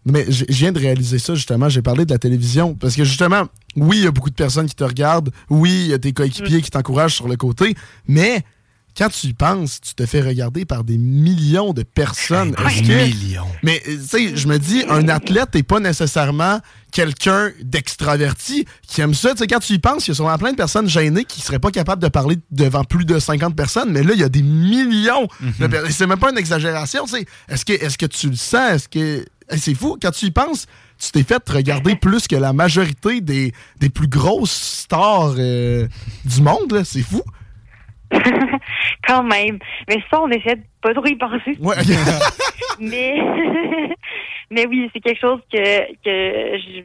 mais 0.04 0.24
je 0.28 0.44
viens 0.48 0.72
de 0.72 0.78
réaliser 0.78 1.18
ça 1.18 1.34
justement. 1.34 1.68
J'ai 1.68 1.82
parlé 1.82 2.04
de 2.04 2.10
la 2.12 2.18
télévision 2.18 2.74
parce 2.74 2.96
que 2.96 3.04
justement, 3.04 3.44
oui, 3.76 3.98
il 3.98 4.04
y 4.04 4.06
a 4.06 4.10
beaucoup 4.10 4.30
de 4.30 4.34
personnes 4.34 4.66
qui 4.66 4.74
te 4.74 4.84
regardent. 4.84 5.30
Oui, 5.50 5.70
il 5.70 5.86
y 5.88 5.94
a 5.94 5.98
tes 5.98 6.12
coéquipiers 6.12 6.60
qui 6.62 6.70
t'encouragent 6.70 7.14
sur 7.14 7.28
le 7.28 7.36
côté. 7.36 7.74
Mais 8.08 8.42
quand 8.98 9.08
tu 9.08 9.28
y 9.28 9.32
penses, 9.34 9.80
tu 9.80 9.94
te 9.94 10.04
fais 10.04 10.20
regarder 10.20 10.64
par 10.64 10.84
des 10.84 10.98
millions 10.98 11.72
de 11.72 11.82
personnes. 11.82 12.54
Que- 12.54 13.04
Millions. 13.06 13.46
Mais 13.62 13.80
euh, 13.88 13.96
tu 13.96 14.06
sais, 14.06 14.36
je 14.36 14.48
me 14.48 14.58
dis, 14.58 14.84
un 14.88 15.08
athlète 15.08 15.54
n'est 15.54 15.62
pas 15.62 15.80
nécessairement 15.80 16.58
quelqu'un 16.92 17.50
d'extraverti 17.60 18.66
qui 18.86 19.00
aime 19.00 19.14
ça. 19.14 19.32
Tu 19.32 19.38
sais, 19.38 19.46
quand 19.46 19.58
tu 19.58 19.72
y 19.72 19.78
penses, 19.78 20.06
il 20.06 20.10
y 20.10 20.12
a 20.12 20.14
sûrement 20.14 20.38
plein 20.38 20.52
de 20.52 20.56
personnes 20.56 20.88
gênées 20.88 21.24
qui 21.24 21.40
seraient 21.40 21.58
pas 21.58 21.70
capables 21.70 22.02
de 22.02 22.08
parler 22.08 22.36
devant 22.50 22.84
plus 22.84 23.04
de 23.04 23.18
50 23.18 23.56
personnes, 23.56 23.90
mais 23.90 24.02
là, 24.02 24.12
il 24.14 24.20
y 24.20 24.24
a 24.24 24.28
des 24.28 24.42
millions 24.42 25.26
de 25.58 25.66
personnes. 25.66 25.90
C'est 25.90 26.06
même 26.06 26.18
pas 26.18 26.30
une 26.30 26.38
exagération, 26.38 27.04
tu 27.04 27.16
sais. 27.16 27.26
Est-ce 27.48 27.64
que, 27.64 27.72
est-ce 27.72 27.98
que 27.98 28.06
tu 28.06 28.28
le 28.28 28.36
sens? 28.36 28.72
Est-ce 28.72 28.88
que. 28.88 29.24
Hey, 29.50 29.58
c'est 29.58 29.74
fou, 29.74 29.98
quand 30.00 30.12
tu 30.12 30.26
y 30.26 30.30
penses, 30.30 30.66
tu 30.98 31.10
t'es 31.10 31.24
fait 31.24 31.42
regarder 31.48 31.96
plus 31.96 32.28
que 32.28 32.36
la 32.36 32.52
majorité 32.52 33.20
des, 33.20 33.52
des 33.80 33.88
plus 33.88 34.06
grosses 34.06 34.52
stars 34.52 35.34
euh, 35.36 35.88
du 36.24 36.42
monde, 36.42 36.72
là. 36.72 36.84
C'est 36.84 37.02
fou. 37.02 37.22
Quand 39.06 39.22
même. 39.22 39.58
Mais 39.88 39.96
ça, 40.10 40.20
on 40.20 40.28
essaie 40.30 40.56
de 40.56 40.62
pas 40.80 40.92
trop 40.94 41.06
y 41.06 41.16
penser. 41.16 41.56
Ouais. 41.60 41.76
mais 42.80 43.14
mais 44.50 44.66
oui, 44.66 44.90
c'est 44.92 45.00
quelque 45.00 45.20
chose 45.20 45.40
que, 45.52 45.58
que 46.04 46.58
je, 46.58 46.82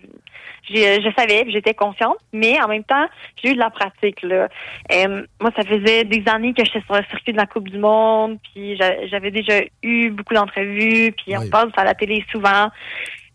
je, 0.70 1.02
je 1.02 1.14
savais, 1.18 1.43
puis 1.43 1.52
j'étais 1.54 1.74
consciente, 1.74 2.18
mais 2.34 2.62
en 2.62 2.68
même 2.68 2.84
temps, 2.84 3.08
j'ai 3.41 3.52
eu 3.52 3.54
de 3.54 3.60
la 3.60 3.70
pratique. 3.70 4.22
Là. 4.22 4.48
Euh, 4.91 5.26
moi, 5.41 5.52
ça 5.56 5.64
faisait 5.64 6.04
des 6.04 6.24
années 6.28 6.54
que 6.54 6.64
j'étais 6.64 6.82
sur 6.82 6.95
le 6.95 7.04
circuit 7.10 7.34
de 7.34 7.38
la 7.38 7.45
Coupe 7.45 7.70
du 7.70 7.78
Monde, 7.78 8.38
puis 8.54 8.76
j'a- 8.78 9.06
j'avais 9.08 9.32
déjà 9.32 9.62
eu 9.84 10.10
beaucoup 10.12 10.34
d'entrevues, 10.34 11.12
puis 11.14 11.36
on 11.38 11.50
passe 11.50 11.72
à 11.78 11.84
la 11.84 11.93
télé 11.93 12.24
souvent. 12.32 12.70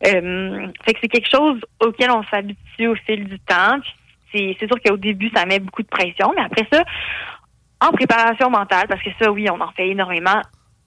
Euh, 0.07 0.67
fait 0.85 0.95
que 0.95 0.99
c'est 1.03 1.09
quelque 1.09 1.31
chose 1.31 1.61
auquel 1.81 2.11
on 2.11 2.23
s'habitue 2.25 2.89
au 2.89 2.95
fil 3.07 3.25
du 3.25 3.39
temps. 3.41 3.79
Puis 4.33 4.57
c'est 4.59 4.67
sûr 4.67 4.81
qu'au 4.83 4.97
début, 4.97 5.31
ça 5.35 5.45
met 5.47 5.59
beaucoup 5.59 5.83
de 5.83 5.89
pression, 5.89 6.33
mais 6.35 6.43
après 6.43 6.67
ça, 6.73 6.83
en 7.89 7.93
préparation 7.93 8.51
mentale, 8.51 8.87
parce 8.89 9.03
que 9.03 9.11
ça, 9.21 9.31
oui, 9.31 9.47
on 9.51 9.61
en 9.61 9.71
fait 9.73 9.89
énormément. 9.89 10.41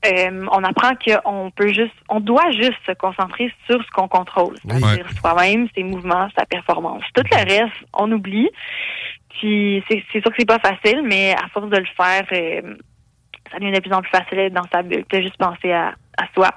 euh, 0.06 0.46
on 0.52 0.64
apprend 0.64 0.92
qu'on 1.04 1.52
peut 1.56 1.70
juste, 1.74 1.96
on 2.10 2.20
doit 2.20 2.52
juste 2.52 2.78
se 2.88 2.92
concentrer 2.94 3.52
sur 3.66 3.82
ce 3.84 3.90
qu'on 3.92 4.08
contrôle, 4.08 4.56
c'est-à-dire 4.64 5.08
soi-même, 5.20 5.68
ses 5.76 5.84
mouvements, 5.84 6.28
sa 6.38 6.46
performance. 6.46 7.02
Tout 7.16 7.24
le 7.32 7.38
reste, 7.38 7.74
on 7.94 8.12
oublie. 8.12 8.50
Puis 9.30 9.84
c'est 9.90 10.04
sûr 10.12 10.24
que 10.24 10.36
c'est 10.38 10.46
pas 10.48 10.60
facile, 10.60 11.02
mais 11.04 11.34
à 11.34 11.48
force 11.54 11.70
de 11.70 11.78
le 11.78 11.86
faire, 11.98 12.24
euh, 12.32 12.76
ça 13.52 13.60
devient 13.60 13.72
de 13.74 13.80
plus 13.80 13.92
en 13.94 14.02
plus 14.02 14.12
facile 14.12 14.38
d'être 14.38 14.54
dans 14.54 14.68
sa 14.72 14.82
bulle. 14.84 15.04
De 15.12 15.22
juste 15.22 15.38
penser 15.38 15.72
à, 15.72 15.90
à 16.18 16.26
soi. 16.34 16.50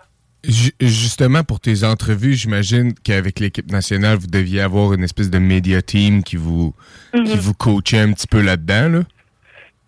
Ju- 0.45 0.73
Justement, 0.81 1.43
pour 1.43 1.59
tes 1.61 1.83
entrevues, 1.85 2.35
j'imagine 2.35 2.95
qu'avec 2.95 3.41
l'équipe 3.41 3.71
nationale, 3.71 4.19
vous 4.19 4.29
deviez 4.29 4.61
avoir 4.61 4.93
une 4.93 5.03
espèce 5.03 5.31
de 5.31 5.39
media 5.39 5.83
team 5.83 6.23
qui 6.23 6.37
vous, 6.37 6.75
qui 7.13 7.19
Mhm. 7.21 7.27
vous 7.41 7.55
coachait 7.55 7.99
un 7.99 8.13
petit 8.13 8.29
peu 8.29 8.41
là-dedans. 8.41 8.89
Là? 8.91 9.01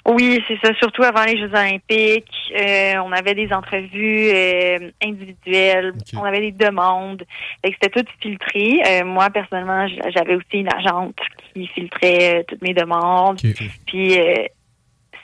Oui, 0.06 0.42
c'est 0.48 0.58
ça. 0.64 0.72
Surtout 0.74 1.02
avant 1.02 1.24
les 1.24 1.38
Jeux 1.38 1.50
olympiques, 1.50 2.32
euh, 2.58 2.94
on 3.04 3.12
avait 3.12 3.34
des 3.34 3.52
entrevues 3.52 4.30
euh, 4.32 4.90
individuelles, 5.02 5.92
on 6.16 6.24
avait 6.24 6.40
des 6.40 6.52
demandes. 6.52 7.24
C'était 7.64 7.90
tout 7.90 8.10
filtré. 8.20 8.82
Euh, 8.86 9.04
moi, 9.04 9.28
personnellement, 9.30 9.86
j'avais 10.14 10.36
aussi 10.36 10.58
une 10.58 10.72
agente 10.72 11.16
qui 11.52 11.66
filtrait 11.66 12.40
euh, 12.40 12.42
toutes 12.48 12.62
mes 12.62 12.74
demandes. 12.74 13.40
Puis 13.86 14.18
euh, 14.18 14.46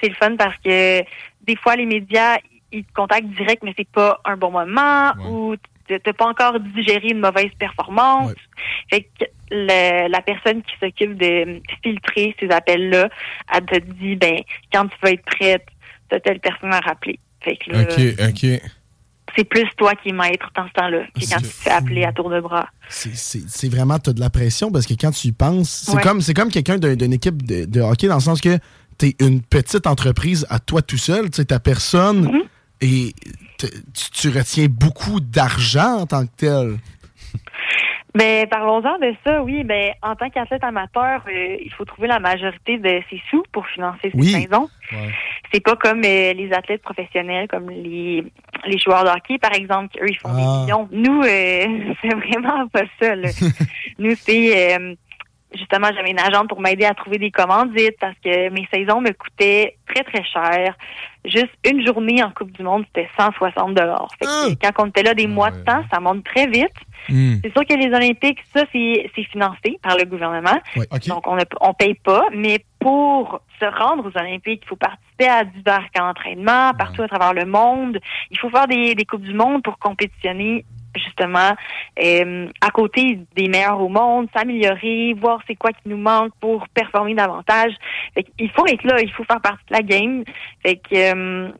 c'est 0.00 0.08
le 0.08 0.14
fun 0.14 0.36
parce 0.36 0.56
que 0.58 1.00
des 1.00 1.56
fois, 1.56 1.76
les 1.76 1.86
médias, 1.86 2.36
ils 2.72 2.84
te 2.84 2.92
contactent 2.92 3.28
direct, 3.28 3.62
mais 3.62 3.72
c'est 3.76 3.88
pas 3.88 4.20
un 4.24 4.36
bon 4.36 4.50
moment 4.50 5.12
ou 5.28 5.54
t'as 5.88 6.12
pas 6.12 6.26
encore 6.26 6.58
digéré 6.60 7.08
une 7.10 7.20
mauvaise 7.20 7.52
performance. 7.58 8.34
Fait 8.90 9.02
que 9.02 9.24
le- 9.50 10.08
la 10.08 10.20
personne 10.22 10.62
qui 10.62 10.72
s'occupe 10.80 11.16
de 11.16 11.60
filtrer 11.82 12.34
ces 12.40 12.48
appels-là, 12.50 13.08
elle 13.54 13.64
te 13.66 13.78
dit, 13.78 14.16
ben, 14.16 14.38
quand 14.72 14.86
tu 14.88 14.96
vas 15.02 15.10
être 15.12 15.24
prête, 15.24 15.64
t'as 16.08 16.20
telle 16.20 16.40
personne 16.40 16.72
à 16.72 16.80
rappeler. 16.80 17.18
Fait 17.40 17.56
que 17.56 17.70
là, 17.70 17.82
OK, 17.82 18.28
OK. 18.28 18.60
c'est 19.36 19.44
plus 19.44 19.66
toi 19.76 19.94
qui 19.94 20.08
es 20.08 20.12
maître 20.12 20.50
dans 20.56 20.66
ce 20.66 20.72
temps-là 20.72 21.04
que 21.14 21.20
quand 21.28 21.36
tu 21.38 21.42
te 21.42 21.48
fais 21.48 21.70
appeler 21.70 22.04
à 22.04 22.12
tour 22.12 22.30
de 22.30 22.40
bras. 22.40 22.68
C'est- 22.88 23.68
vraiment, 23.68 23.98
t'as 23.98 24.12
de 24.12 24.20
la 24.20 24.30
pression 24.30 24.70
parce 24.72 24.86
que 24.86 24.94
quand 24.94 25.10
tu 25.10 25.28
y 25.28 25.32
penses, 25.32 25.68
c'est 25.86 25.96
Ouais. 25.96 26.02
comme, 26.02 26.20
c'est 26.20 26.34
comme 26.34 26.50
quelqu'un 26.50 26.78
d'un- 26.78 26.96
d'une 26.96 27.12
équipe 27.12 27.42
de, 27.44 27.64
de 27.66 27.80
hockey 27.80 28.08
dans 28.08 28.14
le 28.16 28.20
sens 28.20 28.40
que 28.40 28.58
t'es 28.98 29.14
une 29.20 29.42
petite 29.42 29.86
entreprise 29.86 30.46
à 30.48 30.58
toi 30.58 30.80
tout 30.82 30.96
seul, 30.96 31.30
tu 31.30 31.36
sais, 31.36 31.44
ta 31.44 31.60
personne 31.60 32.26
Mm-hmm. 32.28 32.42
et 32.82 33.12
tu 33.58 34.28
retiens 34.30 34.66
beaucoup 34.68 35.20
d'argent 35.20 36.00
en 36.00 36.06
tant 36.06 36.24
que 36.26 36.30
tel. 36.36 36.76
Ben, 38.16 38.46
parlons-en 38.48 38.98
de 38.98 39.14
ça, 39.26 39.42
oui. 39.42 39.62
Ben, 39.64 39.92
en 40.02 40.16
tant 40.16 40.30
qu'athlète 40.30 40.64
amateur, 40.64 41.22
euh, 41.28 41.56
il 41.62 41.70
faut 41.76 41.84
trouver 41.84 42.08
la 42.08 42.18
majorité 42.18 42.78
de 42.78 43.02
ses 43.10 43.20
sous 43.30 43.42
pour 43.52 43.66
financer 43.66 44.10
ses 44.10 44.18
Oui. 44.18 44.26
saisons. 44.28 44.68
C'est 45.52 45.60
pas 45.62 45.76
comme 45.76 45.98
euh, 46.04 46.32
les 46.32 46.50
athlètes 46.52 46.82
professionnels, 46.82 47.46
comme 47.48 47.68
les, 47.70 48.24
les 48.66 48.78
joueurs 48.78 49.04
de 49.04 49.10
hockey, 49.10 49.38
par 49.38 49.52
exemple, 49.54 49.88
qui, 49.88 50.00
eux, 50.00 50.08
ils 50.08 50.16
font 50.18 50.30
Ah. 50.32 50.36
des 50.36 50.62
millions. 50.62 50.88
Nous, 50.92 51.20
euh, 51.22 51.94
c'est 52.02 52.14
vraiment 52.14 52.66
pas 52.68 52.82
ça. 53.00 53.14
là. 53.14 53.28
Nous, 53.98 54.14
c'est 54.16 54.76
euh, 54.78 54.94
justement, 55.54 55.88
j'avais 55.94 56.10
une 56.10 56.20
agente 56.20 56.48
pour 56.48 56.60
m'aider 56.60 56.84
à 56.84 56.94
trouver 56.94 57.18
des 57.18 57.30
commandites 57.30 57.96
parce 58.00 58.16
que 58.22 58.50
mes 58.50 58.66
saisons 58.72 59.00
me 59.00 59.12
coûtaient 59.12 59.76
très, 59.88 60.02
très 60.04 60.24
cher. 60.24 60.74
Juste 61.24 61.52
une 61.64 61.84
journée 61.84 62.22
en 62.22 62.30
Coupe 62.30 62.52
du 62.52 62.62
Monde, 62.62 62.84
c'était 62.86 63.08
160 63.18 63.74
dollars. 63.74 64.08
Quand 64.20 64.84
on 64.84 64.86
était 64.86 65.02
là 65.02 65.14
des 65.14 65.26
mois 65.26 65.50
de 65.50 65.62
temps, 65.64 65.82
ça 65.92 66.00
monte 66.00 66.24
très 66.24 66.46
vite. 66.46 66.74
C'est 67.08 67.52
sûr 67.52 67.64
que 67.66 67.74
les 67.74 67.94
Olympiques, 67.94 68.38
ça, 68.54 68.64
c'est 68.72 69.10
financé 69.30 69.78
par 69.82 69.96
le 69.96 70.04
gouvernement. 70.04 70.58
Donc, 71.06 71.26
on 71.26 71.36
ne 71.36 71.42
on 71.60 71.74
paye 71.74 71.94
pas. 71.94 72.24
Mais 72.32 72.64
pour 72.78 73.40
se 73.60 73.64
rendre 73.64 74.06
aux 74.06 74.18
Olympiques, 74.18 74.62
il 74.64 74.68
faut 74.68 74.76
participer 74.76 75.28
à 75.28 75.44
divers 75.44 75.86
camps 75.94 76.06
d'entraînement 76.06 76.72
partout 76.74 77.02
à 77.02 77.08
travers 77.08 77.34
le 77.34 77.44
monde. 77.44 77.98
Il 78.30 78.38
faut 78.38 78.50
faire 78.50 78.66
des, 78.68 78.94
des 78.94 79.04
Coupes 79.04 79.22
du 79.22 79.34
Monde 79.34 79.62
pour 79.62 79.78
compétitionner 79.78 80.64
justement 80.96 81.54
euh, 82.02 82.48
à 82.60 82.70
côté 82.70 83.20
des 83.36 83.48
meilleurs 83.48 83.80
au 83.80 83.88
monde, 83.88 84.28
s'améliorer, 84.36 85.14
voir 85.14 85.40
c'est 85.46 85.54
quoi 85.56 85.72
qui 85.72 85.88
nous 85.88 85.96
manque 85.96 86.32
pour 86.40 86.66
performer 86.68 87.14
davantage. 87.14 87.72
Fait 88.14 88.26
il 88.38 88.50
faut 88.50 88.66
être 88.66 88.84
là, 88.84 89.00
il 89.00 89.10
faut 89.12 89.24
faire 89.24 89.40
partie 89.40 89.64
de 89.70 89.74
la 89.74 89.82
game. 89.82 90.24
Fait 90.62 90.76
que 90.76 90.94
euh, 90.94 91.50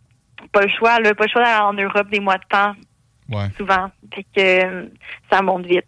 pas 0.53 0.63
le 0.63 0.69
choix, 0.69 0.99
là, 1.01 1.15
pas 1.15 1.25
le 1.25 1.31
choix 1.31 1.43
d'aller 1.43 1.61
en 1.63 1.73
Europe 1.73 2.09
des 2.11 2.21
mois 2.21 2.39
de 2.39 2.45
temps 2.49 2.73
Ouais. 3.29 3.49
souvent. 3.57 3.91
Fait 4.15 4.23
que 4.23 4.65
euh, 4.65 4.87
ça 5.31 5.43
monte 5.43 5.67
vite. 5.67 5.85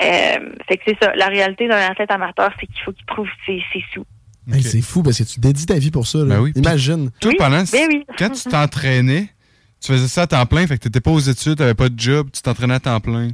Euh, 0.00 0.54
fait 0.68 0.76
que 0.76 0.82
c'est 0.86 0.96
ça. 1.02 1.12
La 1.16 1.26
réalité 1.26 1.66
d'un 1.66 1.76
athlète 1.90 2.10
amateur, 2.12 2.50
c'est 2.60 2.66
qu'il 2.66 2.80
faut 2.84 2.92
qu'il 2.92 3.04
trouve 3.06 3.26
ses, 3.44 3.60
ses 3.72 3.82
sous. 3.92 4.04
Hey, 4.50 4.62
c'est 4.62 4.80
fou 4.80 5.02
parce 5.02 5.18
que 5.18 5.24
tu 5.24 5.40
dédies 5.40 5.66
ta 5.66 5.74
vie 5.78 5.90
pour 5.90 6.06
ça. 6.06 6.18
là. 6.18 6.36
Ben 6.36 6.40
oui. 6.40 6.52
Imagine. 6.54 7.10
Toi, 7.20 7.32
pendant, 7.36 7.64
ben 7.70 7.86
oui. 7.88 8.06
quand 8.18 8.30
tu 8.30 8.48
t'entraînais, 8.48 9.26
tu 9.80 9.92
faisais 9.92 10.08
ça 10.08 10.22
à 10.22 10.26
temps 10.26 10.46
plein, 10.46 10.66
fait 10.66 10.76
que 10.78 10.82
t'étais 10.84 11.00
pas 11.00 11.10
aux 11.10 11.18
études, 11.18 11.56
t'avais 11.58 11.74
pas 11.74 11.88
de 11.88 11.98
job, 11.98 12.28
tu 12.32 12.42
t'entraînais 12.42 12.74
à 12.74 12.80
temps 12.80 13.00
plein. 13.00 13.28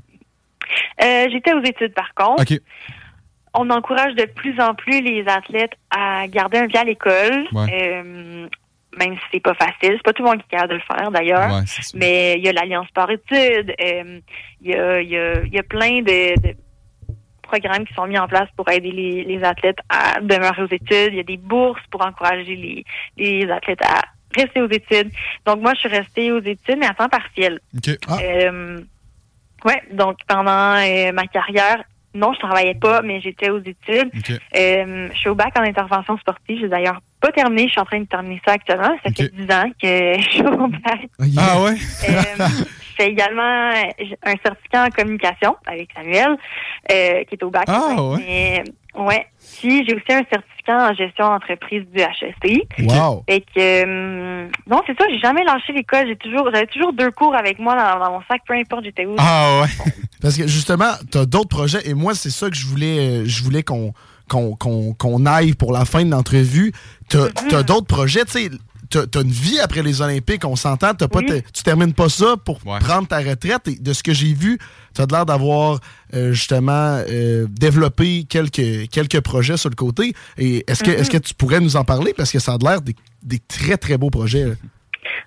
Euh, 1.03 1.26
J'étais 1.30 1.53
aux 1.53 1.62
études, 1.62 1.95
par 1.95 2.12
contre. 2.14 2.42
OK. 2.42 2.61
On 3.55 3.70
encourage 3.70 4.14
de 4.16 4.24
plus 4.24 4.59
en 4.61 4.74
plus 4.74 5.01
les 5.01 5.24
athlètes 5.28 5.74
à 5.90 6.26
garder 6.26 6.59
un 6.59 6.66
pied 6.66 6.78
à 6.78 6.84
l'école. 6.84 7.47
Ouais. 7.53 7.66
Euh, 7.82 8.49
même 8.99 9.14
si 9.14 9.20
c'est 9.32 9.40
pas 9.40 9.55
facile. 9.55 9.95
C'est 9.97 10.03
pas 10.05 10.12
tout 10.12 10.22
le 10.22 10.28
monde 10.30 10.38
qui 10.38 10.45
est 10.47 10.51
capable 10.57 10.70
de 10.70 10.74
le 10.74 10.82
faire, 10.97 11.11
d'ailleurs. 11.11 11.53
Ouais. 11.53 11.62
Mais 11.95 12.34
il 12.38 12.45
y 12.45 12.49
a 12.49 12.53
l'Alliance 12.53 12.88
Sport 12.88 13.11
Études. 13.11 13.74
euh, 13.80 14.20
Il 14.61 14.70
y, 14.70 14.74
a, 14.74 15.01
il 15.01 15.09
y, 15.09 15.16
a, 15.16 15.42
il 15.45 15.53
y 15.53 15.59
a 15.59 15.62
plein 15.62 16.01
de, 16.03 16.40
de 16.40 16.55
programmes 17.42 17.84
qui 17.86 17.95
sont 17.95 18.07
mis 18.07 18.18
en 18.18 18.26
place 18.26 18.49
pour 18.57 18.68
aider 18.70 18.90
les, 18.90 19.24
les 19.24 19.45
athlètes 19.45 19.78
à 19.88 20.20
demeurer 20.20 20.62
aux 20.62 20.66
études. 20.72 21.11
Il 21.12 21.16
y 21.16 21.20
a 21.20 21.24
des 21.24 21.36
bourses 21.36 21.82
pour 21.90 22.05
encourager 22.05 22.57
les, 22.57 22.84
les 23.16 23.51
athlètes 23.51 23.82
à 23.82 24.01
rester 24.35 24.62
aux 24.62 24.70
études. 24.70 25.11
Donc, 25.47 25.61
moi, 25.61 25.72
je 25.74 25.80
suis 25.80 25.89
restée 25.89 26.32
aux 26.32 26.41
études, 26.41 26.78
mais 26.78 26.87
à 26.87 26.95
temps 26.95 27.09
partiel. 27.09 27.61
OK. 27.76 27.97
Euh, 28.20 28.80
ouais, 29.64 29.82
donc 29.93 30.18
pendant 30.26 30.76
euh, 30.76 31.12
ma 31.12 31.26
carrière, 31.26 31.85
non, 32.14 32.32
je 32.32 32.39
travaillais 32.39 32.74
pas, 32.74 33.03
mais 33.03 33.20
j'étais 33.20 33.51
aux 33.51 33.59
études. 33.59 34.11
Euh, 34.57 35.09
je 35.12 35.18
suis 35.18 35.28
au 35.28 35.35
bac 35.35 35.53
en 35.59 35.62
intervention 35.62 36.16
sportive. 36.18 36.59
J'ai 36.61 36.68
d'ailleurs 36.68 37.01
pas 37.20 37.32
terminé. 37.32 37.66
Je 37.66 37.72
suis 37.72 37.80
en 37.80 37.85
train 37.85 38.01
de 38.01 38.07
terminer 38.07 38.41
ça 38.47 38.53
actuellement. 38.53 38.97
Ça 39.05 39.11
fait 39.12 39.35
10 39.35 39.53
ans 39.53 39.70
que 39.82 40.14
je 40.20 40.28
suis 40.30 40.47
au 40.47 40.68
bac. 40.68 41.09
Ah 41.37 41.61
ouais? 41.61 41.72
Euh, 42.09 42.47
je 42.49 42.95
fais 42.97 43.11
également 43.11 43.70
euh, 43.70 44.14
un 44.22 44.35
certificat 44.45 44.85
en 44.85 44.91
communication 44.91 45.57
avec 45.66 45.89
Samuel, 45.93 46.37
euh, 46.93 47.24
qui 47.24 47.35
est 47.35 47.43
au 47.43 47.51
bac. 47.51 47.64
Ah, 47.66 48.01
ouais? 48.01 48.18
Mais, 48.18 48.64
ouais. 48.97 49.26
Puis 49.59 49.86
j'ai 49.86 49.95
aussi 49.95 50.12
un 50.12 50.22
certificat 50.30 50.90
en 50.90 50.95
gestion 50.95 51.26
d'entreprise 51.26 51.84
du 51.92 52.01
HSI. 52.01 52.62
Wow. 52.78 53.24
Fait 53.28 53.40
que 53.40 53.84
euh, 53.84 54.49
non, 54.66 54.80
c'est 54.86 54.99
ça, 54.99 55.07
j'ai 55.11 55.18
jamais 55.18 55.45
lâché 55.45 55.72
l'école. 55.72 56.07
J'ai 56.07 56.16
toujours 56.16 56.51
j'avais 56.53 56.66
toujours 56.66 56.92
deux 56.92 57.11
cours 57.11 57.34
avec 57.34 57.59
moi 57.59 57.74
dans, 57.74 58.05
dans 58.05 58.12
mon 58.12 58.22
sac, 58.28 58.42
peu 58.47 58.55
importe 58.55 58.84
j'étais 58.84 59.07
où. 59.07 59.14
Ah 59.18 59.62
ouais. 59.62 59.92
Parce 60.20 60.36
que 60.36 60.47
justement, 60.47 60.92
tu 61.11 61.18
as 61.18 61.26
d'autres 61.26 61.49
projets 61.49 61.86
et 61.86 61.95
moi, 61.95 62.14
c'est 62.14 62.30
ça 62.30 62.49
que 62.49 62.57
je 62.57 62.66
voulais, 62.66 62.99
euh, 62.99 63.24
je 63.26 63.42
voulais 63.42 63.62
qu'on 63.62 63.92
qu'on 64.28 64.55
qu'on 64.57 64.95
qu'on 64.95 65.26
aille 65.26 65.55
pour 65.55 65.72
la 65.72 65.84
fin 65.84 66.05
de 66.05 66.11
l'entrevue. 66.11 66.72
Tu 67.11 67.18
as, 67.18 67.62
d'autres 67.62 67.86
projets, 67.86 68.24
tu 68.24 68.32
sais. 68.32 68.51
T'as 68.95 69.07
t'as 69.07 69.22
une 69.22 69.30
vie 69.30 69.59
après 69.59 69.82
les 69.82 70.01
Olympiques, 70.03 70.45
on 70.45 70.55
s'entend. 70.55 70.95
t'as 70.95 71.09
pas 71.09 71.18
Oui. 71.18 71.42
tu 71.53 71.62
termines 71.64 71.92
pas 71.92 72.09
ça 72.09 72.36
pour 72.45 72.61
prendre 72.61 73.09
ta 73.09 73.18
retraite. 73.18 73.66
Et 73.66 73.74
de 73.74 73.92
ce 73.92 74.03
que 74.05 74.12
j'ai 74.14 74.32
vu, 74.34 74.57
tu 74.95 75.03
as 75.03 75.07
l'air 75.11 75.26
d'avoir 75.26 75.80
euh, 76.14 76.32
justement 76.32 77.03
euh, 77.11 77.47
développé 77.51 78.24
quelques, 78.28 78.88
quelques 78.90 79.20
projets 79.20 79.57
sur 79.57 79.68
le 79.70 79.74
côté. 79.74 80.14
Et 80.38 80.64
est-ce 80.68 80.84
que, 80.84 80.90
est-ce 80.92 81.11
que 81.11 81.18
tu 81.18 81.34
pourrais 81.34 81.59
nous 81.59 81.74
en 81.76 81.84
parler? 81.84 82.14
Parce 82.16 82.30
que 82.30 82.38
ça 82.38 82.53
a 82.53 82.59
l'air 82.62 82.80
des, 82.80 82.95
des 83.22 83.40
très, 83.40 83.76
très 83.76 83.99
beaux 83.99 84.11
projets. 84.11 84.45
là. 84.45 84.55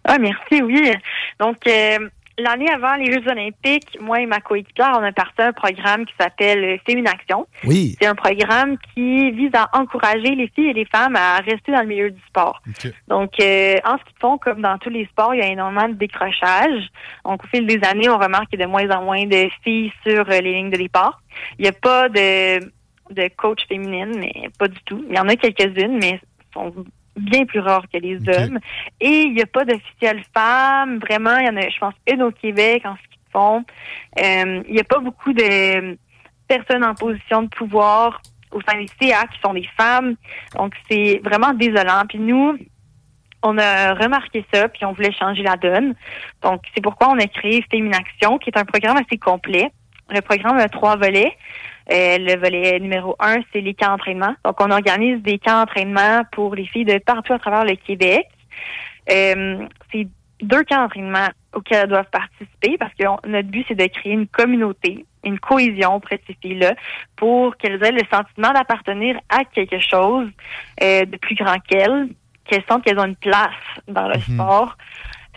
Ah, 0.05 0.17
merci, 0.17 0.61
oui. 0.63 0.91
Donc, 1.39 1.57
euh, 1.67 1.99
l'année 2.37 2.69
avant 2.69 2.95
les 2.95 3.11
Jeux 3.11 3.27
olympiques, 3.29 3.97
moi 3.99 4.21
et 4.21 4.25
ma 4.25 4.39
coéquipière, 4.39 4.97
on 4.99 5.03
a 5.03 5.11
parti 5.11 5.41
un 5.41 5.53
programme 5.53 6.05
qui 6.05 6.13
s'appelle 6.19 6.63
euh, 6.63 6.77
Féminaction. 6.85 7.47
Oui. 7.63 7.95
C'est 7.99 8.07
un 8.07 8.15
programme 8.15 8.77
qui 8.93 9.31
vise 9.31 9.51
à 9.53 9.69
encourager 9.73 10.35
les 10.35 10.47
filles 10.49 10.69
et 10.69 10.73
les 10.73 10.85
femmes 10.85 11.15
à 11.15 11.37
rester 11.37 11.71
dans 11.71 11.81
le 11.81 11.87
milieu 11.87 12.11
du 12.11 12.21
sport. 12.27 12.61
Donc, 13.07 13.39
euh, 13.39 13.75
en 13.85 13.97
ce 13.97 14.03
qui 14.03 14.13
font, 14.19 14.37
comme 14.37 14.61
dans 14.61 14.77
tous 14.77 14.89
les 14.89 15.05
sports, 15.05 15.33
il 15.33 15.39
y 15.39 15.43
a 15.43 15.47
énormément 15.47 15.89
de 15.89 15.93
décrochage. 15.93 16.89
Donc, 17.25 17.43
au 17.43 17.47
fil 17.47 17.65
des 17.65 17.83
années, 17.83 18.09
on 18.09 18.17
remarque 18.17 18.49
qu'il 18.49 18.59
y 18.59 18.63
a 18.63 18.65
de 18.65 18.71
moins 18.71 18.89
en 18.91 19.03
moins 19.03 19.25
de 19.25 19.47
filles 19.63 19.91
sur 20.05 20.29
euh, 20.29 20.41
les 20.41 20.53
lignes 20.53 20.69
de 20.69 20.77
départ. 20.77 21.21
Il 21.57 21.63
n'y 21.63 21.69
a 21.69 21.73
pas 21.73 22.09
de, 22.09 22.59
de 22.59 23.29
coach 23.35 23.65
féminine, 23.67 24.13
mais 24.17 24.49
pas 24.57 24.67
du 24.67 24.79
tout. 24.85 25.03
Il 25.09 25.15
y 25.15 25.19
en 25.19 25.27
a 25.27 25.35
quelques-unes, 25.35 25.97
mais 25.99 26.19
sont 26.53 26.73
bien 27.17 27.45
plus 27.45 27.59
rares 27.59 27.85
que 27.91 27.97
les 27.97 28.17
hommes. 28.29 28.59
Et 28.99 29.23
il 29.23 29.33
n'y 29.33 29.41
a 29.41 29.45
pas 29.45 29.65
d'officielle 29.65 30.23
femme. 30.33 30.99
Vraiment, 30.99 31.37
il 31.37 31.45
y 31.45 31.49
en 31.49 31.57
a, 31.57 31.69
je 31.69 31.79
pense, 31.79 31.93
une 32.11 32.23
au 32.23 32.31
Québec 32.31 32.83
en 32.85 32.95
ce 32.95 33.01
qui 33.01 33.17
fond. 33.31 33.63
Euh, 34.19 34.63
Il 34.67 34.73
n'y 34.73 34.79
a 34.79 34.83
pas 34.83 34.99
beaucoup 34.99 35.33
de 35.33 35.97
personnes 36.47 36.83
en 36.83 36.95
position 36.95 37.43
de 37.43 37.49
pouvoir 37.49 38.21
au 38.51 38.61
sein 38.61 38.77
des 38.77 38.87
CA 38.99 39.25
qui 39.27 39.39
sont 39.41 39.53
des 39.53 39.67
femmes. 39.77 40.15
Donc, 40.55 40.73
c'est 40.89 41.19
vraiment 41.23 41.53
désolant. 41.53 42.03
Puis 42.07 42.19
nous, 42.19 42.57
on 43.43 43.57
a 43.57 43.93
remarqué 43.93 44.45
ça, 44.53 44.67
puis 44.69 44.85
on 44.85 44.93
voulait 44.93 45.11
changer 45.11 45.43
la 45.43 45.55
donne. 45.57 45.93
Donc, 46.41 46.61
c'est 46.73 46.81
pourquoi 46.81 47.09
on 47.09 47.19
a 47.19 47.27
créé 47.27 47.63
Féminaction, 47.69 48.37
qui 48.37 48.49
est 48.49 48.57
un 48.57 48.65
programme 48.65 48.97
assez 48.97 49.17
complet. 49.17 49.71
Le 50.09 50.21
programme 50.21 50.57
a 50.57 50.69
trois 50.69 50.95
volets. 50.95 51.35
Euh, 51.91 52.17
le 52.17 52.37
volet 52.37 52.79
numéro 52.79 53.15
un, 53.19 53.37
c'est 53.53 53.61
les 53.61 53.73
camps 53.73 53.91
d'entraînement. 53.91 54.35
Donc, 54.43 54.59
on 54.59 54.71
organise 54.71 55.21
des 55.21 55.39
camps 55.39 55.59
d'entraînement 55.61 56.23
pour 56.33 56.53
les 56.55 56.65
filles 56.65 56.85
de 56.85 56.97
partout 56.97 57.33
à 57.33 57.39
travers 57.39 57.63
le 57.63 57.75
Québec. 57.75 58.25
Euh, 59.09 59.65
c'est 59.91 60.07
deux 60.41 60.63
camps 60.65 60.81
d'entraînement 60.83 61.27
auxquels 61.53 61.83
elles 61.83 61.89
doivent 61.89 62.09
participer 62.11 62.77
parce 62.77 62.93
que 62.93 63.07
on- 63.07 63.19
notre 63.27 63.47
but, 63.47 63.65
c'est 63.67 63.75
de 63.75 63.85
créer 63.87 64.11
une 64.13 64.27
communauté, 64.27 65.05
une 65.23 65.39
cohésion 65.39 65.95
auprès 65.95 66.17
de 66.17 66.21
ces 66.27 66.37
filles-là 66.41 66.75
pour 67.15 67.55
qu'elles 67.57 67.81
aient 67.83 67.91
le 67.91 68.03
sentiment 68.11 68.51
d'appartenir 68.51 69.17
à 69.29 69.45
quelque 69.45 69.79
chose 69.79 70.27
euh, 70.83 71.05
de 71.05 71.17
plus 71.17 71.35
grand 71.35 71.57
qu'elles, 71.59 72.09
qu'elles 72.45 72.63
sentent 72.69 72.83
qu'elles 72.83 72.99
ont 72.99 73.05
une 73.05 73.15
place 73.15 73.49
dans 73.87 74.07
le 74.09 74.15
sport. 74.19 74.77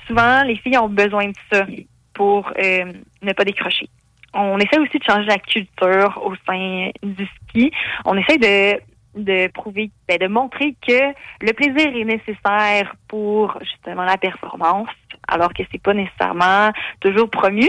Souvent, 0.07 0.42
les 0.42 0.57
filles 0.57 0.78
ont 0.78 0.88
besoin 0.88 1.28
de 1.28 1.34
ça 1.53 1.64
pour 2.12 2.51
euh, 2.59 2.92
ne 3.22 3.32
pas 3.32 3.44
décrocher. 3.44 3.88
On 4.32 4.58
essaie 4.58 4.78
aussi 4.78 4.98
de 4.98 5.04
changer 5.04 5.26
la 5.26 5.38
culture 5.38 6.20
au 6.24 6.34
sein 6.46 6.90
du 7.02 7.26
ski. 7.26 7.72
On 8.04 8.16
essaie 8.16 8.38
de 8.38 8.80
de 9.14 9.48
prouver, 9.48 9.90
ben, 10.08 10.18
de 10.18 10.28
montrer 10.28 10.76
que 10.86 11.12
le 11.40 11.52
plaisir 11.52 11.94
est 11.96 12.04
nécessaire 12.04 12.94
pour 13.08 13.58
justement 13.60 14.04
la 14.04 14.16
performance, 14.16 14.88
alors 15.26 15.52
que 15.52 15.62
c'est 15.70 15.82
pas 15.82 15.94
nécessairement 15.94 16.70
toujours 17.00 17.28
promu. 17.28 17.68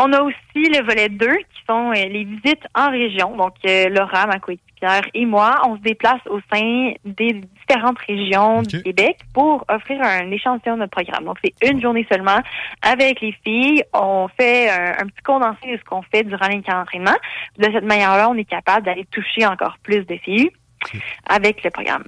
On 0.00 0.12
a 0.12 0.22
aussi 0.22 0.36
le 0.54 0.84
volet 0.84 1.08
2 1.08 1.26
qui 1.26 1.62
sont 1.68 1.90
euh, 1.90 1.94
les 1.94 2.22
visites 2.22 2.62
en 2.76 2.88
région. 2.90 3.36
Donc, 3.36 3.54
euh, 3.66 3.88
Laura, 3.88 4.26
ma 4.26 4.38
coéquipière, 4.38 5.02
et 5.12 5.26
moi, 5.26 5.60
on 5.66 5.76
se 5.76 5.82
déplace 5.82 6.20
au 6.30 6.38
sein 6.52 6.92
des 7.04 7.42
différentes 7.68 7.98
régions 8.06 8.62
du 8.62 8.80
Québec 8.80 9.18
pour 9.34 9.64
offrir 9.68 10.00
un 10.00 10.30
échantillon 10.30 10.76
de 10.76 10.80
notre 10.82 10.92
programme. 10.92 11.24
Donc, 11.24 11.38
c'est 11.42 11.68
une 11.68 11.82
journée 11.82 12.06
seulement 12.10 12.38
avec 12.82 13.20
les 13.20 13.34
filles. 13.44 13.82
On 13.92 14.28
fait 14.38 14.70
un, 14.70 15.02
un 15.02 15.06
petit 15.06 15.22
condensé 15.24 15.72
de 15.72 15.78
ce 15.78 15.84
qu'on 15.84 16.02
fait 16.02 16.22
durant 16.22 16.46
les 16.46 16.62
camps 16.62 16.78
d'entraînement. 16.78 17.16
De 17.58 17.64
cette 17.64 17.84
manière-là, 17.84 18.30
on 18.30 18.36
est 18.36 18.48
capable 18.48 18.86
d'aller 18.86 19.04
toucher 19.06 19.46
encore 19.46 19.78
plus 19.82 20.06
de 20.06 20.16
filles 20.18 20.50
avec 21.28 21.64
le 21.64 21.70
programme. 21.70 22.04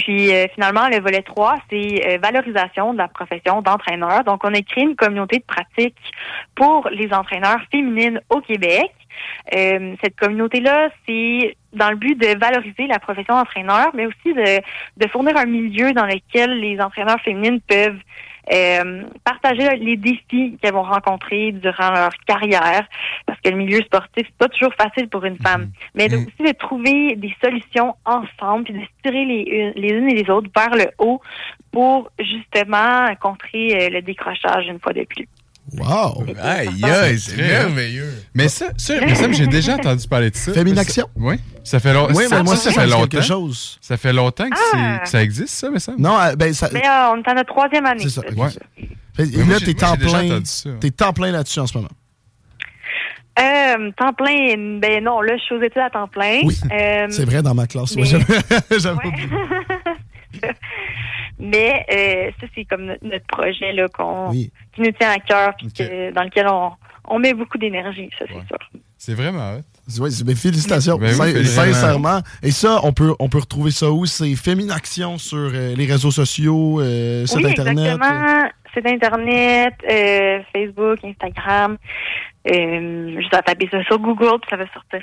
Puis 0.00 0.34
euh, 0.34 0.46
finalement, 0.54 0.88
le 0.88 0.98
volet 0.98 1.20
3, 1.20 1.56
c'est 1.68 2.06
euh, 2.06 2.18
valorisation 2.22 2.94
de 2.94 2.98
la 2.98 3.08
profession 3.08 3.60
d'entraîneur. 3.60 4.24
Donc, 4.24 4.40
on 4.44 4.54
a 4.54 4.62
créé 4.62 4.84
une 4.84 4.96
communauté 4.96 5.38
de 5.38 5.44
pratique 5.44 5.96
pour 6.54 6.88
les 6.90 7.12
entraîneurs 7.12 7.60
féminines 7.70 8.18
au 8.30 8.40
Québec. 8.40 8.90
Euh, 9.54 9.94
cette 10.02 10.16
communauté-là, 10.16 10.88
c'est 11.06 11.54
dans 11.74 11.90
le 11.90 11.96
but 11.96 12.18
de 12.18 12.38
valoriser 12.38 12.86
la 12.86 12.98
profession 12.98 13.34
d'entraîneur, 13.34 13.90
mais 13.92 14.06
aussi 14.06 14.32
de, 14.32 14.62
de 14.96 15.08
fournir 15.08 15.36
un 15.36 15.44
milieu 15.44 15.92
dans 15.92 16.06
lequel 16.06 16.58
les 16.60 16.80
entraîneurs 16.80 17.20
féminines 17.20 17.60
peuvent 17.60 18.00
euh, 18.52 19.02
partager 19.24 19.76
les 19.76 19.96
défis 19.96 20.56
qu'elles 20.60 20.72
vont 20.74 20.82
rencontrer 20.82 21.52
durant 21.52 21.90
leur 21.90 22.10
carrière, 22.26 22.86
parce 23.26 23.40
que 23.40 23.48
le 23.50 23.56
milieu 23.56 23.80
sportif, 23.82 24.26
c'est 24.26 24.36
pas 24.38 24.48
toujours 24.48 24.74
facile 24.74 25.08
pour 25.08 25.24
une 25.24 25.36
femme, 25.38 25.70
mais 25.94 26.08
de- 26.08 26.16
aussi 26.26 26.52
de 26.52 26.56
trouver 26.58 27.16
des 27.16 27.34
solutions 27.42 27.94
ensemble, 28.04 28.64
puis 28.64 28.74
de 28.74 28.80
se 28.80 28.86
tirer 29.02 29.24
les, 29.24 29.72
les 29.76 29.88
unes 29.90 30.08
et 30.10 30.14
les 30.22 30.30
autres 30.30 30.50
vers 30.54 30.70
le 30.74 30.86
haut 30.98 31.20
pour 31.72 32.10
justement 32.18 33.06
contrer 33.20 33.86
euh, 33.86 33.90
le 33.90 34.02
décrochage 34.02 34.66
une 34.66 34.80
fois 34.80 34.92
de 34.92 35.04
plus. 35.04 35.28
Wow! 35.78 36.24
Aïe, 36.40 36.68
aïe, 36.84 37.18
c'est 37.20 37.36
merveilleux. 37.36 38.12
Mais 38.34 38.48
ça, 38.48 38.66
ça, 38.76 38.98
que 38.98 39.32
j'ai 39.32 39.46
déjà 39.46 39.76
entendu 39.76 40.08
parler 40.08 40.30
de 40.30 40.36
ça. 40.36 40.52
Féminaction? 40.52 41.06
Oui. 41.14 41.36
Ça 41.62 41.78
fait, 41.78 41.92
long- 41.94 42.08
Oui, 42.12 42.24
ça, 42.28 42.38
mais 42.38 42.42
moi, 42.42 42.56
ça, 42.56 42.72
ça 42.72 42.80
fait 42.80 42.86
longtemps. 42.88 43.06
quelque 43.06 43.24
chose. 43.24 43.78
Ça 43.80 43.96
fait 43.96 44.12
longtemps 44.12 44.50
que, 44.50 44.56
c'est- 44.56 44.76
Ah. 44.76 44.98
que 45.04 45.08
ça 45.08 45.22
existe, 45.22 45.54
ça, 45.54 45.70
me 45.70 45.78
semble. 45.78 46.00
Non, 46.00 46.18
euh, 46.18 46.34
ben, 46.34 46.52
ça. 46.52 46.68
Mais 46.72 46.84
euh, 46.86 47.12
on 47.12 47.22
est 47.22 47.28
à 47.28 47.34
notre 47.34 47.52
troisième 47.52 47.86
année. 47.86 48.02
C'est 48.02 48.10
ça. 48.10 48.22
là. 48.22 48.28
ok, 48.32 48.38
Ouais. 48.38 48.50
ça. 48.50 48.60
Fait- 49.14 49.26
Mais 49.36 49.42
Et 49.42 49.46
là, 49.46 49.60
t'es 49.60 49.84
en 49.84 49.96
plein. 49.96 50.44
ça. 50.44 50.70
T'es 50.80 51.02
en 51.04 51.12
plein 51.12 51.30
là-dessus 51.30 51.60
en 51.60 51.66
ce 51.66 51.76
moment. 51.78 51.90
Euh, 53.38 53.90
temps 53.96 54.12
plein, 54.12 54.78
ben 54.80 55.02
non, 55.04 55.20
là, 55.22 55.36
je 55.36 55.42
suis 55.44 55.54
aux 55.54 55.62
études 55.62 55.78
à 55.78 55.88
temps 55.90 56.08
plein. 56.08 56.40
Oui, 56.42 56.58
Euh, 56.72 57.06
C'est 57.10 57.24
vrai 57.24 57.42
dans 57.42 57.54
ma 57.54 57.66
classe. 57.66 57.94
mais- 57.96 58.02
Ouais. 58.12 58.20
Mais 61.40 61.84
euh, 61.92 62.30
ça, 62.40 62.46
c'est 62.54 62.64
comme 62.64 62.84
notre, 62.84 63.04
notre 63.04 63.26
projet 63.26 63.72
là, 63.72 63.88
qu'on, 63.88 64.30
Oui. 64.30 64.52
qui 64.74 64.82
nous 64.82 64.92
tient 64.92 65.10
à 65.10 65.18
cœur, 65.18 65.54
puis 65.56 65.72
que- 65.72 66.12
dans 66.12 66.22
lequel 66.22 66.46
on, 66.48 66.72
on 67.08 67.18
met 67.18 67.34
beaucoup 67.34 67.58
d'énergie, 67.58 68.10
ça, 68.18 68.24
c'est 68.28 68.34
Ouais. 68.34 68.42
sûr. 68.46 68.58
C'est 68.98 69.14
vraiment 69.14 69.54
hot. 69.54 70.00
Ouais, 70.02 70.10
c'est- 70.10 70.24
ben, 70.24 70.36
félicitations, 70.36 70.96
Ben 70.98 71.06
oui, 71.08 71.14
Sin- 71.14 71.32
félicitations. 71.32 71.72
sincèrement. 71.72 72.20
Et 72.42 72.50
ça, 72.50 72.80
on 72.84 72.92
peut, 72.92 73.14
on 73.18 73.28
peut 73.28 73.38
retrouver 73.38 73.70
ça 73.70 73.90
où? 73.90 74.04
C'est 74.06 74.36
Féminaction 74.36 75.16
sur 75.18 75.38
euh, 75.38 75.74
les 75.74 75.86
réseaux 75.86 76.10
sociaux, 76.10 76.80
euh, 76.80 77.24
site 77.26 77.38
oui, 77.38 77.46
Internet. 77.50 77.94
exactement. 77.94 78.48
Site 78.74 78.86
Internet, 78.86 79.74
euh, 79.90 80.38
Facebook, 80.52 80.98
Instagram. 81.02 81.76
Euh, 82.48 83.20
juste 83.20 83.34
à 83.34 83.42
taper 83.42 83.68
ça 83.70 83.82
sur 83.84 83.98
Google, 83.98 84.38
puis 84.40 84.48
ça 84.48 84.56
va 84.56 84.64
sortir. 84.72 85.00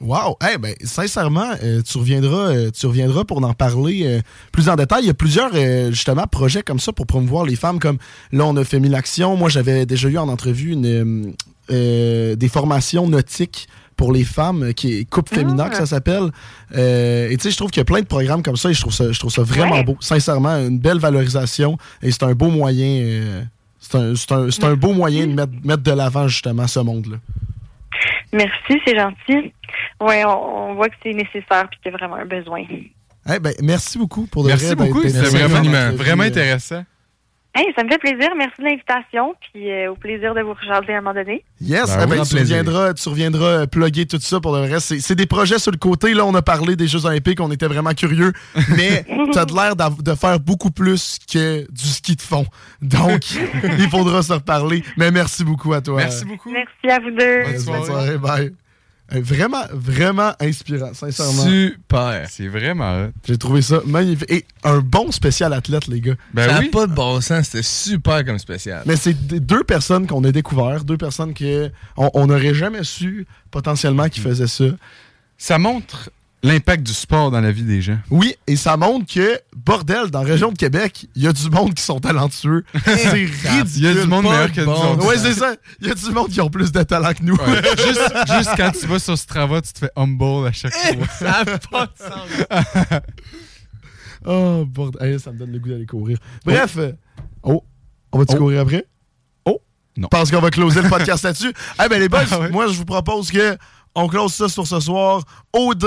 Wow! 0.00 0.36
Eh 0.52 0.58
ben, 0.58 0.74
sincèrement, 0.82 1.52
euh, 1.62 1.82
tu, 1.82 1.98
reviendras, 1.98 2.48
euh, 2.52 2.70
tu 2.72 2.86
reviendras 2.86 3.24
pour 3.24 3.44
en 3.44 3.52
parler 3.54 4.20
plus 4.50 4.68
en 4.68 4.74
détail. 4.74 5.04
Il 5.04 5.06
y 5.06 5.10
a 5.10 5.14
plusieurs, 5.14 5.54
justement, 5.92 6.26
projets 6.26 6.62
comme 6.62 6.80
ça 6.80 6.92
pour 6.92 7.06
promouvoir 7.06 7.44
les 7.44 7.54
femmes. 7.56 7.78
Comme 7.78 7.98
là, 8.32 8.44
on 8.46 8.56
a 8.56 8.64
fait 8.64 8.80
Action. 8.94 9.36
Moi, 9.36 9.48
j'avais 9.50 9.86
déjà 9.86 10.08
eu 10.08 10.18
en 10.18 10.28
entrevue 10.28 10.72
une, 10.72 11.34
des 11.68 12.48
formations 12.48 13.08
nautiques 13.08 13.68
pour 13.96 14.12
les 14.12 14.24
femmes, 14.24 14.72
qui 14.72 14.98
est 15.00 15.04
Coupe 15.04 15.28
Féminin, 15.28 15.68
que 15.68 15.76
ça 15.76 15.84
s'appelle. 15.84 16.30
Euh, 16.74 17.28
et 17.28 17.36
tu 17.36 17.42
sais, 17.42 17.50
je 17.50 17.56
trouve 17.58 17.70
qu'il 17.70 17.80
y 17.80 17.82
a 17.82 17.84
plein 17.84 18.00
de 18.00 18.06
programmes 18.06 18.42
comme 18.42 18.56
ça 18.56 18.70
et 18.70 18.72
je 18.74 18.80
trouve 18.80 18.94
ça, 18.94 19.12
je 19.12 19.18
trouve 19.18 19.30
ça 19.30 19.42
vraiment 19.42 19.74
Ouais. 19.74 19.84
beau. 19.84 19.96
Sincèrement, 20.00 20.56
une 20.56 20.78
belle 20.78 20.98
valorisation 20.98 21.76
et 22.02 22.10
c'est 22.10 22.22
un 22.22 22.32
beau 22.32 22.48
moyen. 22.48 23.02
euh, 23.04 23.42
c'est 23.80 23.96
un, 23.96 24.14
c'est 24.14 24.32
un- 24.32 24.50
c'est 24.50 24.64
un 24.64 24.74
beau 24.74 24.92
moyen 24.92 25.26
de 25.26 25.32
mettre, 25.32 25.52
mettre 25.64 25.82
de 25.82 25.90
l'avant, 25.92 26.28
justement, 26.28 26.66
ce 26.66 26.80
monde-là. 26.80 27.16
Merci, 28.32 28.80
c'est 28.86 28.96
gentil. 28.96 29.52
Oui, 30.00 30.14
on, 30.24 30.70
on 30.70 30.74
voit 30.74 30.88
que 30.88 30.94
c'est 31.02 31.12
nécessaire, 31.12 31.68
puis 31.68 31.78
qu'il 31.82 31.90
y 31.90 31.94
a 31.94 31.98
vraiment 31.98 32.14
un 32.16 32.24
besoin. 32.26 32.62
Eh 33.32 33.38
ben, 33.38 33.52
merci 33.62 33.98
beaucoup 33.98 34.26
pour 34.26 34.44
de 34.44 34.48
Merci 34.48 34.66
vrai 34.66 34.76
beaucoup. 34.76 35.02
C'était 35.02 35.18
vraiment, 35.28 35.60
vraiment 35.94 36.22
vie, 36.24 36.28
euh, 36.28 36.32
intéressant. 36.32 36.84
Hey, 37.52 37.66
ça 37.76 37.82
me 37.82 37.88
fait 37.88 37.98
plaisir. 37.98 38.28
Merci 38.36 38.60
de 38.60 38.64
l'invitation, 38.64 39.34
puis 39.40 39.72
euh, 39.72 39.90
au 39.90 39.96
plaisir 39.96 40.34
de 40.34 40.40
vous 40.40 40.54
rejaser 40.54 40.94
à 40.94 40.98
un 40.98 41.00
moment 41.00 41.14
donné. 41.14 41.44
Yes, 41.60 41.86
Ben 41.86 42.04
eh 42.06 42.10
oui, 42.10 42.18
ben, 42.18 42.24
tu, 42.24 42.36
reviendras, 42.36 42.94
tu 42.94 43.08
reviendras 43.08 43.62
euh, 43.62 43.66
plugger 43.66 44.06
tout 44.06 44.20
ça 44.20 44.38
pour 44.38 44.54
le 44.54 44.62
reste. 44.62 45.00
C'est, 45.00 45.14
des 45.16 45.26
projets 45.26 45.58
sur 45.58 45.72
le 45.72 45.76
côté. 45.76 46.14
Là, 46.14 46.24
on 46.24 46.34
a 46.36 46.42
parlé 46.42 46.76
des 46.76 46.86
Jeux 46.86 47.06
Olympiques, 47.06 47.40
on 47.40 47.50
était 47.50 47.66
vraiment 47.66 47.92
curieux. 47.92 48.32
Mais 48.76 49.04
tu 49.32 49.38
as 49.38 49.46
l'air 49.46 49.74
de 49.74 50.14
faire 50.14 50.38
beaucoup 50.38 50.70
plus 50.70 51.18
que 51.32 51.66
du 51.72 51.84
ski 51.84 52.14
de 52.14 52.22
fond. 52.22 52.46
Donc, 52.82 53.22
il 53.78 53.88
faudra 53.90 54.22
se 54.22 54.34
reparler. 54.34 54.84
Mais 54.96 55.10
merci 55.10 55.42
beaucoup 55.42 55.72
à 55.72 55.80
toi. 55.80 55.96
Merci 55.96 56.24
beaucoup. 56.24 56.50
Merci 56.50 56.88
à 56.88 57.00
vous 57.00 57.10
deux. 57.10 57.42
Bonne 57.42 57.52
Bonne 57.52 57.60
soirée. 57.60 57.86
soirée, 57.86 58.18
bye. 58.18 58.52
Euh, 59.12 59.20
Vraiment, 59.22 59.64
vraiment 59.72 60.32
inspirant, 60.40 60.94
sincèrement. 60.94 61.44
Super. 61.44 62.26
C'est 62.30 62.48
vraiment. 62.48 63.08
J'ai 63.26 63.36
trouvé 63.38 63.62
ça 63.62 63.80
magnifique. 63.86 64.30
Et 64.30 64.44
un 64.64 64.78
bon 64.78 65.10
spécial 65.10 65.52
athlète, 65.52 65.86
les 65.88 66.00
gars. 66.00 66.14
Ben 66.32 66.46
ça 66.46 66.54
n'a 66.54 66.60
oui. 66.60 66.68
pas 66.68 66.86
de 66.86 66.94
bon 66.94 67.20
sens, 67.20 67.46
c'était 67.46 67.62
super 67.62 68.24
comme 68.24 68.38
spécial. 68.38 68.82
Mais 68.86 68.96
c'est 68.96 69.14
deux 69.14 69.64
personnes 69.64 70.06
qu'on 70.06 70.22
a 70.24 70.32
découvert, 70.32 70.84
deux 70.84 70.98
personnes 70.98 71.34
que 71.34 71.70
on 71.96 72.10
on 72.14 72.26
n'aurait 72.26 72.54
jamais 72.54 72.84
su 72.84 73.26
potentiellement 73.50 74.08
qu'ils 74.08 74.22
faisaient 74.22 74.46
ça. 74.46 74.64
Ça 75.38 75.58
montre 75.58 76.10
l'impact 76.42 76.82
du 76.84 76.92
sport 76.94 77.30
dans 77.30 77.40
la 77.40 77.52
vie 77.52 77.62
des 77.64 77.82
gens. 77.82 77.98
Oui, 78.10 78.34
et 78.46 78.56
ça 78.56 78.76
montre 78.76 79.12
que, 79.12 79.38
bordel, 79.56 80.10
dans 80.10 80.22
la 80.22 80.26
région 80.28 80.50
de 80.52 80.56
Québec, 80.56 81.06
il 81.14 81.22
y 81.22 81.26
a 81.26 81.32
du 81.32 81.50
monde 81.50 81.74
qui 81.74 81.82
sont 81.82 82.00
talentueux. 82.00 82.64
c'est 82.84 83.08
ridicule. 83.10 83.64
Il 83.76 83.82
y 83.82 83.86
a 83.88 83.94
du 83.94 84.06
monde 84.06 84.24
meilleur 84.24 84.50
que 84.52 84.60
nous 84.62 84.66
bon 84.66 84.92
autres. 84.92 85.06
Ouais, 85.06 85.18
c'est 85.18 85.34
ça. 85.34 85.54
Il 85.80 85.88
y 85.88 85.90
a 85.90 85.94
du 85.94 86.10
monde 86.10 86.28
qui 86.28 86.40
ont 86.40 86.48
plus 86.48 86.72
de 86.72 86.82
talent 86.82 87.12
que 87.12 87.22
nous. 87.22 87.34
Ouais. 87.36 87.62
juste, 87.84 88.12
juste 88.36 88.50
quand 88.56 88.70
tu 88.72 88.86
vas 88.86 88.98
sur 88.98 89.18
Strava, 89.18 89.60
tu 89.60 89.72
te 89.74 89.78
fais 89.80 89.90
humble 89.96 90.46
à 90.46 90.52
chaque 90.52 90.72
fois. 90.72 91.06
Ça 91.18 91.44
n'a 91.44 91.58
pas 91.58 91.86
de 91.86 91.92
sens. 91.98 93.00
oh, 94.24 94.64
bordel. 94.66 95.12
Hey, 95.12 95.20
ça 95.20 95.32
me 95.32 95.38
donne 95.38 95.52
le 95.52 95.58
goût 95.58 95.68
d'aller 95.70 95.86
courir. 95.86 96.18
Bref. 96.44 96.76
euh, 96.78 96.92
Oh, 97.42 97.64
on 98.12 98.18
va-tu 98.18 98.36
courir 98.36 98.60
après? 98.60 98.86
Oh, 99.44 99.60
Non. 99.96 100.08
Parce 100.08 100.30
qu'on 100.30 100.40
va 100.40 100.50
closer 100.50 100.82
le 100.82 100.88
podcast 100.88 101.24
là-dessus. 101.24 101.52
Eh 101.84 101.88
ben 101.88 101.98
les 102.00 102.08
boys, 102.08 102.24
Ah 102.30 102.38
ouais. 102.40 102.50
moi, 102.50 102.66
je 102.68 102.72
vous 102.74 102.84
propose 102.84 103.30
que 103.30 103.56
on 103.94 104.08
close 104.08 104.32
ça 104.32 104.48
sur 104.48 104.66
ce 104.66 104.78
soir. 104.80 105.22
OD 105.52 105.84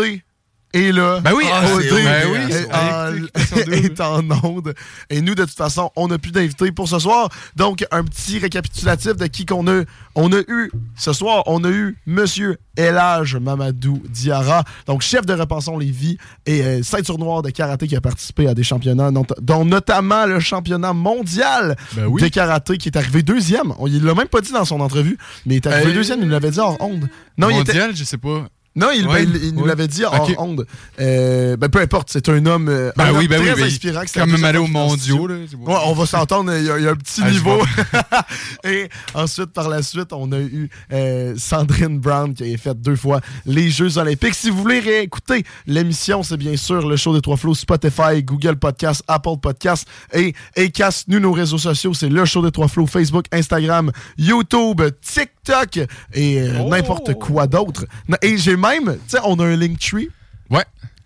est 0.74 0.92
là. 0.92 1.20
Ben 1.22 1.32
oui, 1.36 1.46
Ah, 1.52 1.66
Audrey, 1.74 2.04
ben 2.04 2.28
oui, 2.32 2.54
est, 3.74 4.02
en, 4.02 4.30
est 4.30 4.44
onde. 4.44 4.74
Et 5.10 5.22
nous, 5.22 5.36
de 5.36 5.46
toute 5.46 5.56
façon, 5.56 5.92
on 5.96 6.08
n'a 6.08 6.18
plus 6.18 6.32
d'invités 6.32 6.72
pour 6.72 6.88
ce 6.90 7.00
soir. 7.00 7.30
Donc, 7.56 7.86
un 7.92 8.04
petit 8.04 8.40
récapitulatif 8.40 9.16
de 9.16 9.28
qui 9.28 9.46
qu'on 9.46 9.68
a. 9.68 9.84
On 10.16 10.32
a 10.32 10.40
eu, 10.48 10.72
ce 10.96 11.12
soir, 11.12 11.44
on 11.48 11.64
a 11.64 11.70
eu 11.70 11.98
Monsieur 12.06 12.58
Elage 12.78 13.36
Mamadou 13.36 14.02
Diarra, 14.10 14.64
donc 14.86 15.02
chef 15.02 15.26
de 15.26 15.34
Repensons 15.34 15.78
Lévis 15.78 16.18
et 16.46 16.62
euh, 16.64 16.84
ceinture 16.84 17.18
noire 17.18 17.42
de 17.42 17.50
karaté 17.50 17.88
qui 17.88 17.96
a 17.96 18.02
participé 18.02 18.48
à 18.48 18.54
des 18.54 18.62
championnats, 18.64 19.10
not- 19.10 19.26
dont 19.42 19.66
notamment 19.66 20.26
le 20.28 20.40
championnat 20.40 20.94
mondial 20.94 21.76
Ben 21.96 22.06
oui. 22.06 22.22
de 22.22 22.28
karaté 22.28 22.78
qui 22.78 22.90
est 22.90 22.98
arrivé 22.98 23.24
deuxième. 23.24 23.74
On, 23.80 23.88
il 23.88 24.04
l'a 24.04 24.14
même 24.14 24.28
pas 24.28 24.42
dit 24.42 24.52
dans 24.52 24.66
son 24.66 24.82
entrevue, 24.82 25.18
mais 25.48 25.56
il 25.56 25.58
est 25.58 25.68
arrivé 25.68 25.92
Euh, 25.92 25.96
deuxième, 25.96 26.20
il 26.20 26.26
nous 26.26 26.32
l'avait 26.32 26.52
dit 26.52 26.60
hors 26.60 26.78
onde. 26.80 27.08
Non, 27.38 27.50
il 27.50 27.58
était, 27.60 27.74
Mondial, 27.74 27.96
je 27.96 28.04
sais 28.04 28.18
pas. 28.20 28.48
Non, 28.76 28.88
il, 28.96 29.08
Ouais, 29.08 29.26
ben, 29.26 29.32
il- 29.36 29.44
il 29.50 29.56
nous 29.56 29.66
l'avait 29.66 29.88
dit 29.88 30.04
hors 30.04 30.22
Ok. 30.28 30.36
onde. 30.38 30.66
Euh, 31.00 31.56
ben, 31.58 31.70
peu 31.70 31.80
importe, 31.80 32.10
c'est 32.12 32.28
un 32.30 32.46
homme, 32.46 32.68
euh, 32.70 32.92
Ben 32.98 33.06
un 33.06 33.10
oui, 33.12 33.26
homme 33.32 33.42
oui, 33.42 33.48
très 33.52 33.56
ben, 33.56 33.64
inspirant. 33.66 34.02
c'est 34.06 34.20
quand 34.20 34.26
même 34.28 34.56
aux 34.56 34.64
en 34.66 34.68
mondiaux, 34.68 35.28
là. 35.28 35.36
Ouais, 35.36 35.76
on 35.86 35.94
va 35.94 36.06
s'entendre, 36.06 36.54
il 36.56 36.66
y, 36.66 36.72
a- 36.72 36.80
il 36.80 36.86
y 36.86 36.88
a 36.88 36.92
un 36.92 36.96
petit 36.96 37.22
Ah, 37.24 37.30
niveau. 37.32 37.62
Et 38.64 38.90
ensuite, 39.14 39.52
par 39.52 39.70
la 39.70 39.82
suite, 39.84 40.12
on 40.14 40.32
a 40.32 40.40
eu 40.40 40.70
euh, 40.92 41.36
Sandrine 41.38 42.00
Brown 42.00 42.34
qui 42.34 42.54
a 42.54 42.58
fait 42.58 42.80
deux 42.80 42.96
fois 42.96 43.22
les 43.46 43.70
Jeux 43.70 43.98
Olympiques. 43.98 44.36
Si 44.36 44.50
vous 44.50 44.58
voulez 44.62 44.80
réécouter 44.80 45.44
l'émission, 45.68 46.24
c'est 46.24 46.38
bien 46.38 46.56
sûr 46.58 46.88
le 46.88 46.96
show 46.96 47.14
des 47.14 47.22
Trois 47.22 47.38
Flots, 47.38 47.56
Spotify, 47.56 48.24
Google 48.24 48.56
Podcast, 48.56 49.04
Apple 49.08 49.38
Podcast 49.42 49.88
et 50.14 50.34
Acast. 50.58 51.08
Nous, 51.08 51.20
nos 51.20 51.32
réseaux 51.34 51.58
sociaux, 51.58 51.94
c'est 51.94 52.10
le 52.10 52.26
show 52.26 52.42
des 52.42 52.52
Trois 52.52 52.68
Flots, 52.68 52.88
Facebook, 52.88 53.26
Instagram, 53.32 53.92
YouTube, 54.18 54.82
TikTok 55.02 55.33
et 56.14 56.40
euh, 56.42 56.60
Oh! 56.62 56.70
n'importe 56.70 57.14
quoi 57.16 57.48
d'autre. 57.48 57.86
Et 58.22 58.38
j'ai 58.38 58.56
même, 58.58 58.94
tu 58.94 59.00
sais, 59.08 59.18
on 59.24 59.40
a 59.40 59.46
un 59.46 59.56
Linktree. 59.58 60.10
Ouais. 60.50 60.66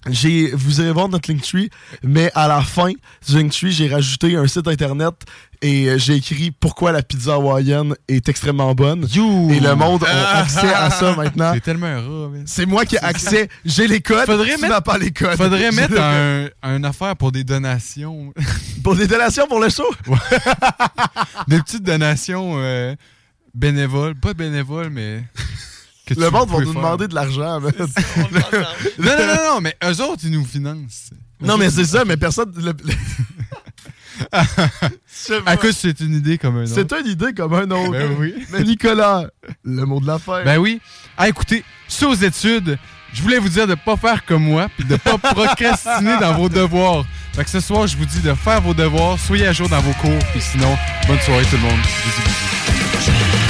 J'ai, 0.10 0.52
vous 0.54 0.80
irez 0.80 0.94
voir 0.94 1.10
notre 1.10 1.30
Linktree, 1.30 1.70
mais 2.02 2.32
à 2.34 2.48
la 2.48 2.62
fin 2.62 2.90
du 2.90 3.36
Linktree, 3.36 3.72
j'ai 3.74 3.90
rajouté 3.90 4.38
un 4.38 4.48
site 4.48 4.68
internet 4.68 5.14
et 5.62 5.88
euh, 5.90 5.98
j'ai 5.98 6.14
écrit 6.16 6.52
pourquoi 6.52 6.94
la 6.94 7.02
pizza 7.02 7.34
hawaïenne 7.34 7.94
est 8.08 8.30
extrêmement 8.30 8.74
bonne. 8.74 9.06
Et 9.52 9.60
le 9.60 9.76
monde 9.76 10.06
a 10.06 10.38
accès 10.38 10.72
à 10.74 10.90
ça 10.92 11.14
maintenant. 11.16 11.52
C'est 11.54 11.60
tellement 11.62 11.88
un 11.88 12.00
rat, 12.00 12.30
man. 12.30 12.44
C'est 12.46 12.66
moi 12.66 12.86
qui 12.86 12.96
ai 12.96 13.00
accès. 13.00 13.50
J'ai 13.66 13.88
les 13.88 14.00
codes. 14.00 14.26
Faudrait 14.28 14.56
tu 14.56 14.62
mettre- 14.62 14.82
pas 14.84 14.98
les 14.98 15.12
codes. 15.12 15.36
Faudrait 15.36 15.72
mettre 15.72 15.94
le- 15.96 16.00
un, 16.00 16.48
un 16.62 16.84
affaire 16.86 17.16
pour 17.18 17.34
des 17.34 17.44
donations. 17.44 18.34
Pour 18.84 18.96
des 18.96 19.08
donations 19.08 19.48
pour 19.48 19.60
le 19.60 19.70
show? 19.70 19.90
des 21.48 21.60
petites 21.60 21.84
donations 21.84 22.54
euh, 22.58 22.96
bénévoles. 23.58 24.16
Pas 24.16 24.34
bénévoles, 24.34 24.90
mais. 24.90 25.24
que 26.06 26.14
Le 26.14 26.30
monde 26.30 26.50
va 26.50 26.60
nous 26.60 26.72
faire. 26.72 26.82
demander 26.82 27.08
de 27.08 27.16
l'argent. 27.16 27.60
Non, 27.60 27.70
non, 29.00 29.18
non, 29.18 29.54
non, 29.56 29.62
mais 29.62 29.76
eux 29.84 30.02
autres, 30.02 30.22
ils 30.24 30.32
nous 30.32 30.46
financent. 30.46 31.10
non, 31.42 31.58
mais 31.58 31.70
c'est 31.70 31.86
ça, 31.86 32.06
mais 32.06 32.18
personne. 32.18 32.54
le-. 32.56 32.74
À 35.46 35.58
cause, 35.58 35.76
c'est 35.78 36.00
une 36.00 36.16
idée 36.16 36.38
comme 36.38 36.58
un 36.58 36.64
autre. 36.64 36.74
C'est 36.74 36.92
une 36.92 37.08
idée 37.08 37.34
comme 37.34 37.54
un 37.54 37.70
autre. 37.70 37.92
Ben 37.92 38.16
oui. 38.18 38.34
Mais 38.52 38.64
Nicolas, 38.64 39.28
le 39.64 39.86
mot 39.86 40.00
de 40.00 40.08
la 40.08 40.18
fin. 40.18 40.44
Ben 40.44 40.58
oui. 40.58 40.82
Ah, 41.18 41.28
écoutez, 41.30 41.64
ça 41.88 42.08
aux 42.08 42.16
études, 42.16 42.78
je 43.14 43.22
voulais 43.22 43.38
vous 43.40 43.50
dire 43.50 43.68
de 43.68 43.76
pas 43.76 43.96
faire 43.96 44.26
comme 44.26 44.44
moi, 44.44 44.68
puis 44.76 44.88
de 44.88 44.96
pas 44.96 45.18
procrastiner 45.34 46.18
dans 46.20 46.34
vos 46.36 46.50
devoirs. 46.50 47.06
Fait 47.34 47.44
que 47.44 47.50
ce 47.50 47.60
soir, 47.60 47.86
je 47.88 47.96
vous 47.98 48.06
dis 48.06 48.22
de 48.22 48.34
faire 48.34 48.62
vos 48.62 48.74
devoirs, 48.74 49.20
soyez 49.20 49.48
à 49.48 49.54
jour 49.54 49.70
dans 49.70 49.82
vos 49.82 49.94
cours, 49.94 50.20
puis 50.32 50.42
sinon, 50.42 50.76
bonne 51.08 51.20
soirée 51.20 51.46
tout 51.46 51.58
le 51.58 51.62
monde. 51.62 51.80
Bisous, 51.80 52.22
bisous. 52.26 53.47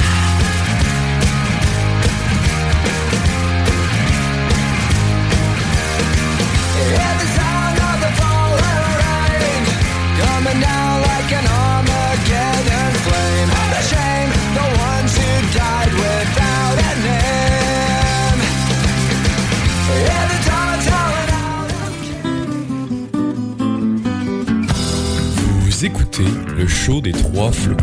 Écoutez 26.18 26.54
le 26.54 26.66
show 26.66 27.00
des 27.00 27.12
trois 27.12 27.52
flots. 27.52 27.76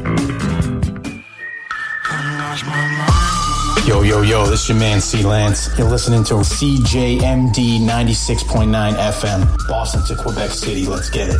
Yo, 3.87 4.03
yo, 4.03 4.23
yo, 4.23 4.49
this 4.49 4.63
is 4.63 4.69
your 4.69 4.79
man 4.79 4.99
C 4.99 5.21
Lance. 5.21 5.69
You're 5.77 5.89
listening 5.89 6.23
to 6.25 6.35
CJMD 6.35 7.79
96.9 7.81 8.95
FM, 8.95 9.67
Boston 9.67 10.03
to 10.07 10.15
Quebec 10.15 10.51
City. 10.51 10.85
Let's 10.85 11.09
get 11.09 11.29
it. 11.29 11.39